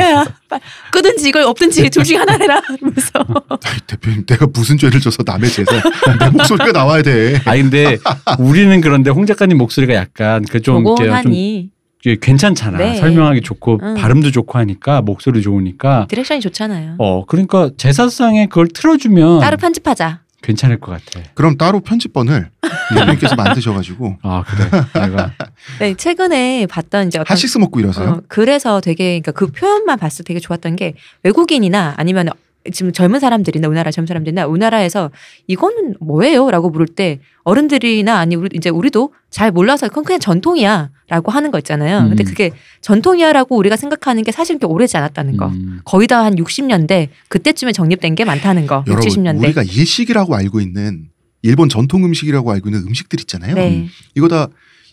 야, 0.00 0.24
빨리 0.48 0.62
끄든지 0.92 1.28
이걸 1.28 1.42
없든지 1.42 1.90
둘 1.90 2.04
중에 2.04 2.16
하나 2.16 2.32
해라. 2.32 2.60
이러면서. 2.78 3.10
아이, 3.50 3.78
대표님, 3.86 4.24
내가 4.24 4.46
무슨 4.46 4.78
죄를 4.78 5.00
져서 5.00 5.24
남의 5.26 5.50
제사 5.50 5.72
내 6.18 6.30
목소리가 6.30 6.72
나와야 6.72 7.02
돼. 7.02 7.38
아 7.44 7.54
근데 7.54 7.98
우리는 8.38 8.80
그런데 8.80 9.10
홍 9.10 9.26
작가님 9.26 9.58
목소리가 9.58 9.92
약간 9.94 10.42
그좀 10.44 10.84
고고하니 10.84 11.70
괜찮잖아. 12.02 12.78
네. 12.78 12.94
설명하기 12.96 13.42
좋고 13.42 13.80
응. 13.82 13.94
발음도 13.94 14.30
좋고 14.30 14.58
하니까 14.58 15.02
목소리 15.02 15.42
좋으니까. 15.42 16.06
direction이 16.08 16.40
좋잖아요. 16.40 16.96
어 16.98 17.24
그러니까 17.26 17.70
제사상에 17.76 18.46
그걸 18.46 18.68
틀어주면 18.68 19.40
따로 19.40 19.56
편집하자. 19.56 20.20
괜찮을 20.40 20.78
것 20.78 20.92
같아. 20.92 21.26
그럼 21.34 21.56
따로 21.58 21.80
편집본을 21.80 22.50
대표님께서 22.90 23.34
만드셔가지고 23.36 24.18
아 24.22 24.44
그래. 24.46 24.84
내가 25.06 25.32
네, 25.80 25.94
최근에 25.94 26.66
봤던 26.66 27.08
이제 27.08 27.18
어떤 27.18 27.32
하식스 27.34 27.58
먹고 27.58 27.80
이러세요? 27.80 28.08
어, 28.08 28.20
그래서 28.28 28.80
되게 28.80 29.18
그러니까 29.20 29.32
그 29.32 29.48
표현만 29.48 29.98
봤을 29.98 30.24
때 30.24 30.28
되게 30.28 30.40
좋았던 30.40 30.76
게 30.76 30.94
외국인이나 31.24 31.94
아니면 31.96 32.28
지금 32.72 32.92
젊은 32.92 33.18
사람들이나 33.20 33.66
우리나라 33.68 33.90
젊은 33.90 34.06
사람들이나 34.06 34.46
우리나라에서 34.46 35.10
이거는 35.46 35.94
뭐예요?라고 36.00 36.68
물을 36.70 36.86
때 36.86 37.20
어른들이나 37.44 38.18
아니 38.18 38.34
우리 38.36 38.50
이제 38.54 38.68
우리도 38.68 39.12
잘 39.30 39.50
몰라서 39.50 39.88
그건 39.88 40.04
그냥 40.04 40.20
전통이야 40.20 40.90
라고 41.08 41.32
하는 41.32 41.50
거 41.50 41.58
있잖아요. 41.58 42.06
근데 42.08 42.24
음. 42.24 42.26
그게 42.26 42.50
전통이야라고 42.82 43.56
우리가 43.56 43.76
생각하는 43.76 44.22
게 44.22 44.32
사실 44.32 44.58
그렇게 44.58 44.72
오래지 44.72 44.96
않았다는 44.96 45.36
거. 45.38 45.46
음, 45.48 45.80
거의 45.84 46.06
다 46.06 46.22
한 46.24 46.34
60년대 46.34 47.08
그때쯤에 47.28 47.72
정립된 47.72 48.14
게 48.16 48.24
많다는 48.24 48.66
거. 48.66 48.84
6, 48.86 48.92
여러분 48.92 49.08
70년대. 49.08 49.42
우리가 49.44 49.62
일식이라고 49.62 50.34
알고 50.34 50.60
있는 50.60 51.08
일본 51.42 51.68
전통 51.68 52.04
음식이라고 52.04 52.50
알고 52.52 52.68
있는 52.68 52.82
음식들 52.82 53.20
있잖아요. 53.20 53.54
네. 53.54 53.86
이거 54.14 54.28
다 54.28 54.48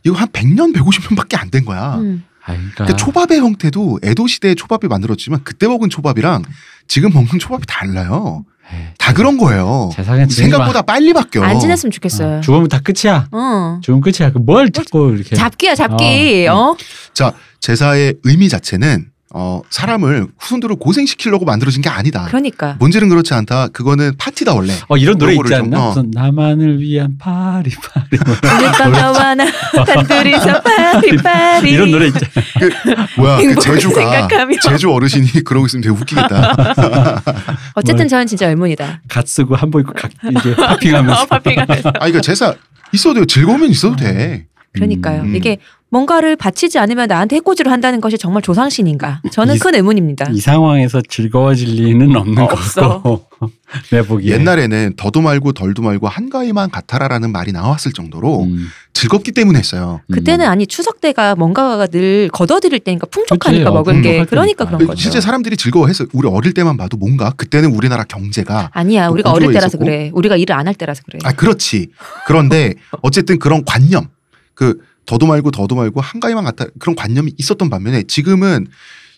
이거 0.05 0.15
한 0.15 0.27
100년, 0.29 0.73
150년밖에 0.75 1.37
안 1.39 1.49
된 1.49 1.65
거야. 1.65 1.99
음. 2.49 2.69
아, 2.71 2.73
그러니까 2.75 2.95
초밥의 2.95 3.39
형태도 3.39 3.99
에도 4.03 4.27
시대에 4.27 4.55
초밥이 4.55 4.87
만들어지만 4.89 5.43
그때 5.43 5.67
먹은 5.67 5.89
초밥이랑 5.89 6.43
지금 6.87 7.11
먹는 7.13 7.39
초밥이 7.39 7.63
달라요. 7.67 8.45
에이, 8.73 8.79
다 8.97 9.13
그런 9.13 9.37
거예요. 9.37 9.91
세상에 9.95 10.25
생각보다 10.27 10.81
빨리 10.81 11.13
바뀌어. 11.13 11.43
안 11.43 11.59
지냈으면 11.59 11.91
좋겠어요. 11.91 12.41
죽으면 12.41 12.67
다 12.67 12.79
끝이야. 12.79 13.27
어. 13.31 13.79
죽으면 13.83 14.01
끝이야. 14.01 14.31
그뭘 14.31 14.71
자꾸 14.71 15.13
이렇게 15.15 15.35
잡기야 15.35 15.75
잡기. 15.75 16.47
어. 16.47 16.75
자, 17.13 17.33
제사의 17.59 18.15
의미 18.23 18.49
자체는 18.49 19.07
어, 19.37 19.61
사람을 19.69 20.27
후손들을 20.39 20.77
고생시키려고 20.77 21.43
만들어진 21.43 21.81
게 21.81 21.89
아니다. 21.89 22.23
그러니까. 22.29 22.77
본질은 22.77 23.09
그렇지 23.09 23.33
않다. 23.33 23.67
그거는 23.67 24.13
파티다 24.17 24.53
원래. 24.53 24.73
어 24.87 24.95
이런 24.95 25.17
노래 25.17 25.33
있지 25.33 25.49
좀, 25.49 25.65
않나? 25.65 25.89
어. 25.89 26.03
나만을 26.13 26.79
위한 26.79 27.17
파리 27.17 27.69
파리 27.71 28.17
뭐 28.25 28.33
오늘 28.57 28.71
밤 28.71 28.91
너와 28.93 29.35
나 29.35 29.45
단둘이서 29.85 30.61
파리 30.63 31.17
파리. 31.17 31.71
이런 31.71 31.91
노래 31.91 32.07
있잖아. 32.07 32.31
뭐야, 33.17 33.37
그 33.39 33.55
제주가 33.59 33.95
생각하며. 33.95 34.55
제주 34.63 34.89
어르신이 34.89 35.43
그러고 35.43 35.65
있으면 35.65 35.81
되게 35.83 35.93
웃기겠다. 35.93 36.55
어쨌든 37.75 38.03
뭘. 38.03 38.07
저는 38.07 38.27
진짜 38.27 38.47
의문이다. 38.47 39.01
갓 39.09 39.27
쓰고 39.27 39.53
한복 39.55 39.81
입고 39.81 39.93
각 39.95 40.11
이게 40.23 40.55
파핑하면서 40.55 41.21
어, 41.21 41.25
파핑하면서. 41.25 41.91
아, 41.99 42.07
이거 42.07 42.21
제사 42.21 42.53
있어도 42.93 43.15
돼요. 43.15 43.25
즐거우면 43.25 43.69
있어도 43.69 43.97
돼. 43.97 44.45
그러니까요. 44.75 45.21
음. 45.23 45.35
이게 45.35 45.57
뭔가를 45.89 46.35
바치지 46.35 46.77
않으면 46.77 47.07
나한테 47.07 47.37
해코지를 47.37 47.71
한다는 47.71 48.01
것이 48.01 48.17
정말 48.17 48.41
조상신인가? 48.41 49.21
저는 49.31 49.55
이- 49.55 49.59
큰 49.59 49.75
의문입니다. 49.75 50.29
이 50.31 50.39
상황에서 50.41 51.01
즐거워질 51.07 51.69
리는 51.69 52.13
없는 52.15 52.43
없어. 52.43 53.01
거고 53.01 53.25
내 53.91 54.01
보기에 54.01 54.33
옛날에는 54.33 54.93
더도 54.97 55.21
말고 55.21 55.53
덜도 55.53 55.81
말고 55.83 56.07
한가위만 56.09 56.69
같아라라는 56.71 57.31
말이 57.31 57.51
나왔을 57.53 57.93
정도로 57.93 58.43
음, 58.43 58.67
즐겁기 58.93 59.31
때문에 59.31 59.59
했어요. 59.59 60.01
음. 60.07 60.13
그때는 60.15 60.47
아니 60.47 60.67
추석 60.67 60.99
때가 60.99 61.35
뭔가가 61.35 61.87
늘 61.87 62.29
걷어들일 62.33 62.79
때니까 62.79 63.07
풍족하니까 63.07 63.63
그치, 63.63 63.69
어, 63.69 63.73
먹을 63.73 64.01
게 64.01 64.25
그러니까. 64.25 64.65
그런 64.65 64.85
거죠. 64.85 64.99
실제 65.01 65.21
사람들이 65.21 65.55
즐거워했어. 65.55 66.05
우리 66.13 66.27
어릴 66.27 66.53
때만 66.53 66.75
봐도 66.75 66.97
뭔가 66.97 67.29
그때는 67.37 67.73
우리나라 67.73 68.03
경제가 68.03 68.69
아니야 68.73 69.07
또 69.07 69.13
우리가 69.13 69.31
어릴 69.31 69.47
고조에 69.47 69.53
때라서 69.53 69.67
있었고. 69.77 69.85
그래. 69.85 70.11
우리가 70.13 70.35
일을 70.35 70.55
안 70.55 70.67
할 70.67 70.73
때라서 70.73 71.03
그래. 71.05 71.19
아 71.23 71.31
그렇지. 71.31 71.87
그런데 72.27 72.73
어쨌든 73.01 73.39
그런 73.39 73.63
관념 73.65 74.07
그 74.55 74.79
더도 75.05 75.27
말고 75.27 75.51
더도 75.51 75.75
말고 75.75 76.01
한가위만 76.01 76.43
같아 76.43 76.65
그런 76.79 76.95
관념이 76.95 77.33
있었던 77.37 77.69
반면에 77.69 78.03
지금은 78.03 78.67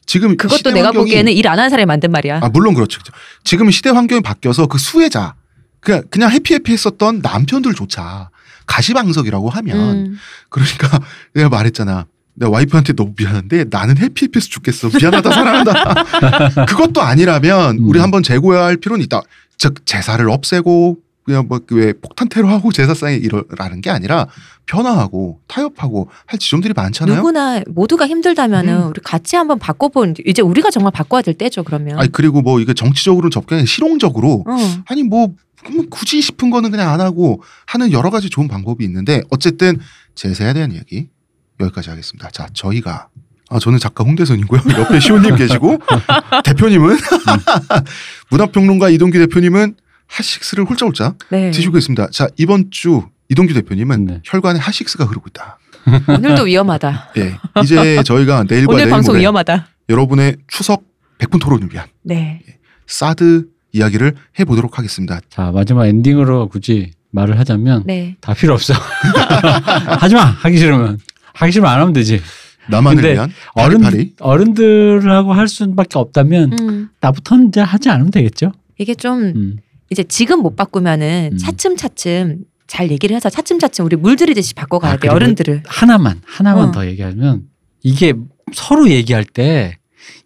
지금 0.06 0.36
그것도 0.38 0.58
시대 0.58 0.72
내가 0.74 0.90
환경이- 0.92 0.96
보기에는 0.96 1.32
일 1.32 1.48
안 1.48 1.58
하는 1.60 1.70
사람이 1.70 1.86
만든 1.86 2.12
말이야. 2.12 2.40
아 2.44 2.50
물론 2.50 2.74
그렇죠. 2.74 3.00
지금 3.44 3.70
시대 3.72 3.90
환경이 3.90 4.22
바뀌어서 4.22 4.68
그 4.68 4.78
수혜자 4.78 5.36
그냥 5.80 6.04
그냥 6.10 6.32
해피해피했었던 6.32 7.20
남편들조차 7.22 8.30
가시방석이라고 8.66 9.50
하면 9.50 9.78
음. 9.80 10.18
그러니까 10.50 11.00
내가 11.34 11.50
말했잖아. 11.50 12.06
내가 12.36 12.52
와이프한테 12.52 12.94
너무 12.94 13.14
미안한데 13.18 13.66
나는 13.72 13.98
해피해피해서 13.98 14.48
죽겠어. 14.50 14.90
미안하다 14.98 15.32
사랑한다. 15.32 16.66
그것도 16.68 17.02
아니라면 17.02 17.78
우리 17.80 18.00
음. 18.00 18.04
한번 18.04 18.22
재고해야 18.24 18.64
할 18.66 18.78
필요는 18.78 19.04
있다. 19.06 19.22
즉 19.58 19.86
제사를 19.86 20.30
없애고 20.30 20.98
그냥 21.28 21.50
뭐왜 21.50 21.92
폭탄 22.02 22.30
테러하고 22.30 22.72
제사상에 22.72 23.16
이러라는 23.16 23.82
게 23.82 23.90
아니라 23.90 24.28
변화하고 24.66 25.42
타협하고 25.48 26.10
할 26.26 26.40
지점들이 26.40 26.74
많잖아요. 26.74 27.18
누구나 27.18 27.62
모두가 27.68 28.08
힘들다면은 28.08 28.84
음. 28.84 28.88
우리 28.88 29.02
같이 29.04 29.36
한번 29.36 29.60
바꿔본 29.60 30.16
이제 30.26 30.42
우리가 30.42 30.72
정말 30.72 30.94
바꿔야 30.94 31.22
될 31.22 31.34
때죠 31.34 31.64
그러면. 31.64 32.00
아니 32.00 32.10
그리고 32.14 32.42
뭐 32.42 32.62
이게 32.62 32.74
정치적으로 32.74 33.30
접근해 33.30 33.66
실용적으로 33.66 34.46
어. 34.48 34.58
아니 34.86 35.04
뭐 35.04 35.34
굳이 35.90 36.22
싶은 36.22 36.50
거는 36.50 36.72
그냥 36.72 36.92
안 36.92 37.02
하고 37.02 37.44
하는 37.66 37.92
여러 37.92 38.10
가지 38.10 38.30
좋은 38.30 38.48
방법이 38.48 38.86
있는데 38.86 39.22
어쨌든 39.30 39.82
제세에 40.16 40.54
대한 40.54 40.72
이야기 40.72 41.10
여기까지 41.60 41.90
하겠습니다. 41.90 42.30
자 42.30 42.48
저희가 42.54 43.10
아 43.50 43.60
저는 43.60 43.80
작가 43.80 44.06
홍대선이고요. 44.06 44.62
옆에 44.80 45.02
시호님 45.02 45.36
계시고 45.36 45.78
대표님은 46.46 46.96
문화평론가 48.32 48.90
이동규 48.92 49.18
대표님은 49.20 49.76
핫식스를 50.08 50.66
홀짝홀짝 50.66 51.18
네. 51.30 51.52
드시고 51.52 51.78
있습니다. 51.78 52.10
자 52.12 52.28
이번 52.38 52.70
주 52.72 53.04
이동규 53.30 53.54
대표님은 53.54 54.06
네. 54.06 54.22
혈관에 54.24 54.60
핫식스가 54.60 55.06
흐르고 55.06 55.26
있다. 55.30 55.60
오늘도 56.08 56.44
위험하다. 56.44 57.12
예, 57.18 57.38
이제 57.64 58.04
저희가 58.04 58.44
내일과 58.50 58.74
오늘 58.74 58.84
내일 58.84 58.90
방송 58.92 59.14
모레 59.14 59.22
위험하다. 59.22 59.68
여러분의 59.90 60.38
추석 60.48 60.84
백분 61.18 61.40
토론을 61.40 61.70
위한 61.72 61.88
네. 62.04 62.42
사드 62.88 63.48
이야기를 63.74 64.16
해보도록 64.40 64.78
하겠습니다. 64.78 65.20
자 65.30 65.52
마지막 65.52 65.88
엔딩으로 65.88 66.50
굳이 66.50 66.92
말을 67.12 67.40
하자면 67.40 67.84
네. 67.86 68.16
다 68.22 68.34
필요 68.34 68.54
없어. 68.54 68.74
하지마 70.00 70.22
하기 70.22 70.58
싫으면 70.58 71.00
하기 71.34 71.52
싫으면 71.52 71.72
안 71.72 71.80
하면 71.82 71.94
되지. 71.94 72.22
나만을 72.70 73.14
위한 73.14 73.32
어른 73.54 73.82
파리파리. 73.82 74.16
어른들하고 74.20 75.32
할 75.34 75.48
수밖에 75.48 75.98
없다면 76.00 76.52
음. 76.60 76.90
나부터는 77.00 77.48
이제 77.48 77.62
하지 77.62 77.90
않으면 77.90 78.12
되겠죠. 78.12 78.52
이게 78.78 78.94
좀 78.94 79.20
음. 79.22 79.58
이제 79.90 80.04
지금 80.04 80.42
못 80.42 80.56
바꾸면은 80.56 81.32
음. 81.34 81.38
차츰차츰 81.38 82.46
잘 82.68 82.92
얘기를 82.92 83.16
해서 83.16 83.30
차츰차츰 83.30 83.86
우리 83.86 83.96
물들이듯이 83.96 84.54
바꿔가야 84.54 84.94
아, 84.94 84.98
돼 84.98 85.08
어른들을. 85.08 85.64
하나만 85.66 86.22
하나만 86.26 86.70
어. 86.70 86.72
더 86.72 86.86
얘기하면 86.86 87.44
이게 87.84 88.14
서로 88.54 88.90
얘기할 88.90 89.24
때 89.24 89.78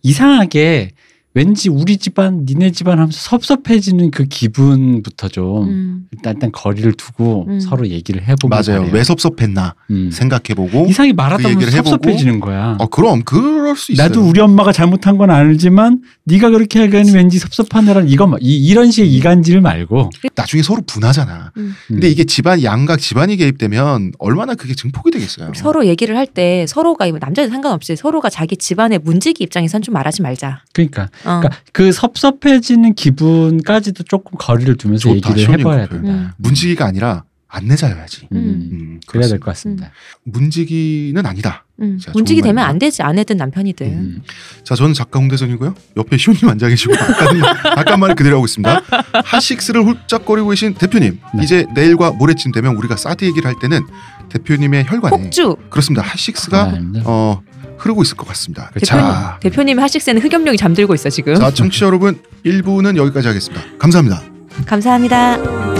이상하게 0.01 0.91
왠지 1.33 1.69
우리 1.69 1.95
집안, 1.97 2.45
니네 2.45 2.71
집안 2.71 2.99
하면서 2.99 3.17
섭섭해지는 3.17 4.11
그 4.11 4.25
기분부터 4.25 5.29
좀 5.29 5.63
음. 5.69 6.05
일단, 6.11 6.33
일단 6.33 6.51
거리를 6.51 6.91
두고 6.93 7.45
음. 7.47 7.59
서로 7.61 7.87
얘기를 7.87 8.21
해보고 8.27 8.49
맞아요. 8.49 8.89
왜 8.91 9.01
섭섭했나 9.03 9.75
음. 9.91 10.09
생각해보고. 10.11 10.87
이상하게 10.89 11.13
말하다 11.13 11.43
그 11.47 11.53
보면 11.53 11.71
섭섭해지는 11.71 12.39
거야. 12.41 12.75
어 12.79 12.87
그럼 12.87 13.23
그럴 13.23 13.77
수 13.77 13.93
있어요. 13.93 14.07
나도 14.09 14.21
우리 14.27 14.41
엄마가 14.41 14.73
잘못한 14.73 15.17
건 15.17 15.29
알지만 15.31 16.01
네가 16.25 16.49
그렇게 16.49 16.79
하기에는 16.81 17.13
왠지 17.13 17.39
섭섭하느라 17.39 18.01
이거 18.07 18.27
마- 18.27 18.37
이, 18.41 18.57
이런 18.57 18.91
식의 18.91 19.11
이간질 19.13 19.61
말고 19.61 20.09
나중에 20.35 20.61
서로 20.63 20.81
분하잖아. 20.85 21.53
음. 21.55 21.73
근데 21.87 22.09
이게 22.09 22.25
집안 22.25 22.61
양각 22.61 22.99
집안이 22.99 23.37
개입되면 23.37 24.11
얼마나 24.19 24.53
그게 24.55 24.75
증폭이 24.75 25.11
되겠어요. 25.11 25.53
서로 25.55 25.85
얘기를 25.85 26.17
할 26.17 26.31
때 26.31 26.65
서로가 26.67 27.09
남자들 27.11 27.49
상관없이 27.49 27.95
서로가 27.95 28.29
자기 28.29 28.55
집안의 28.55 28.99
문지기 28.99 29.43
입장에선 29.43 29.81
좀 29.81 29.93
말하지 29.93 30.21
말자. 30.21 30.63
그러니까 30.73 31.09
어. 31.25 31.39
그러니까 31.39 31.49
그 31.71 31.91
섭섭해지는 31.91 32.93
기분까지도 32.95 34.03
조금 34.03 34.37
거리를 34.37 34.75
두면서 34.77 35.13
좋다, 35.13 35.31
얘기를 35.31 35.59
해봐야 35.59 35.87
그 35.87 35.95
된다. 35.95 36.11
음. 36.11 36.29
문지기가 36.37 36.85
아니라 36.85 37.23
안내자여야지. 37.53 38.29
음. 38.31 38.37
음, 38.37 38.99
그래야 39.07 39.27
될. 39.27 39.39
것 39.39 39.51
같습니다. 39.51 39.91
문지기는 40.23 41.25
아니다. 41.25 41.65
음. 41.81 41.99
자, 41.99 42.11
문지기 42.13 42.41
되면. 42.41 42.63
안 42.63 42.79
되지 42.79 43.01
안 43.03 43.19
해든 43.19 43.35
남편이든. 43.35 43.87
음. 43.87 44.21
자, 44.63 44.75
저는 44.75 44.93
작가 44.93 45.19
홍대선이고요. 45.19 45.75
옆에 45.97 46.15
시호님 46.15 46.47
앉아 46.47 46.69
계시고 46.69 46.93
아까 46.93 47.79
아까 47.79 47.97
말을 47.97 48.15
그대로 48.15 48.37
하고 48.37 48.45
있습니다. 48.45 48.81
핫식스를 49.25 49.83
훌쩍거리고 49.85 50.49
계신 50.49 50.75
대표님. 50.75 51.19
네. 51.35 51.43
이제 51.43 51.65
내일과 51.75 52.11
모레쯤 52.11 52.53
되면 52.53 52.75
우리가 52.77 52.95
사드 52.95 53.25
얘기를 53.25 53.45
할 53.45 53.55
때는 53.59 53.81
대표님의 54.29 54.85
혈관에 54.87 55.17
폭주 55.17 55.57
그렇습니다. 55.69 56.03
핫식스가 56.03 56.61
아, 56.63 56.79
어 57.03 57.41
흐르고 57.81 58.03
있을 58.03 58.15
것 58.15 58.27
같습니다. 58.29 58.69
대표님 58.73 58.85
자, 58.85 59.39
대표님의 59.41 59.81
하식세는 59.81 60.21
흑염룡이 60.21 60.57
잠들고 60.57 60.93
있어 60.95 61.09
지금. 61.09 61.35
자, 61.35 61.51
청취자 61.51 61.87
여러분 61.87 62.19
1부는 62.45 62.95
여기까지 62.97 63.27
하겠습니다. 63.27 63.63
감사합니다. 63.79 64.21
감사합니다. 64.65 65.70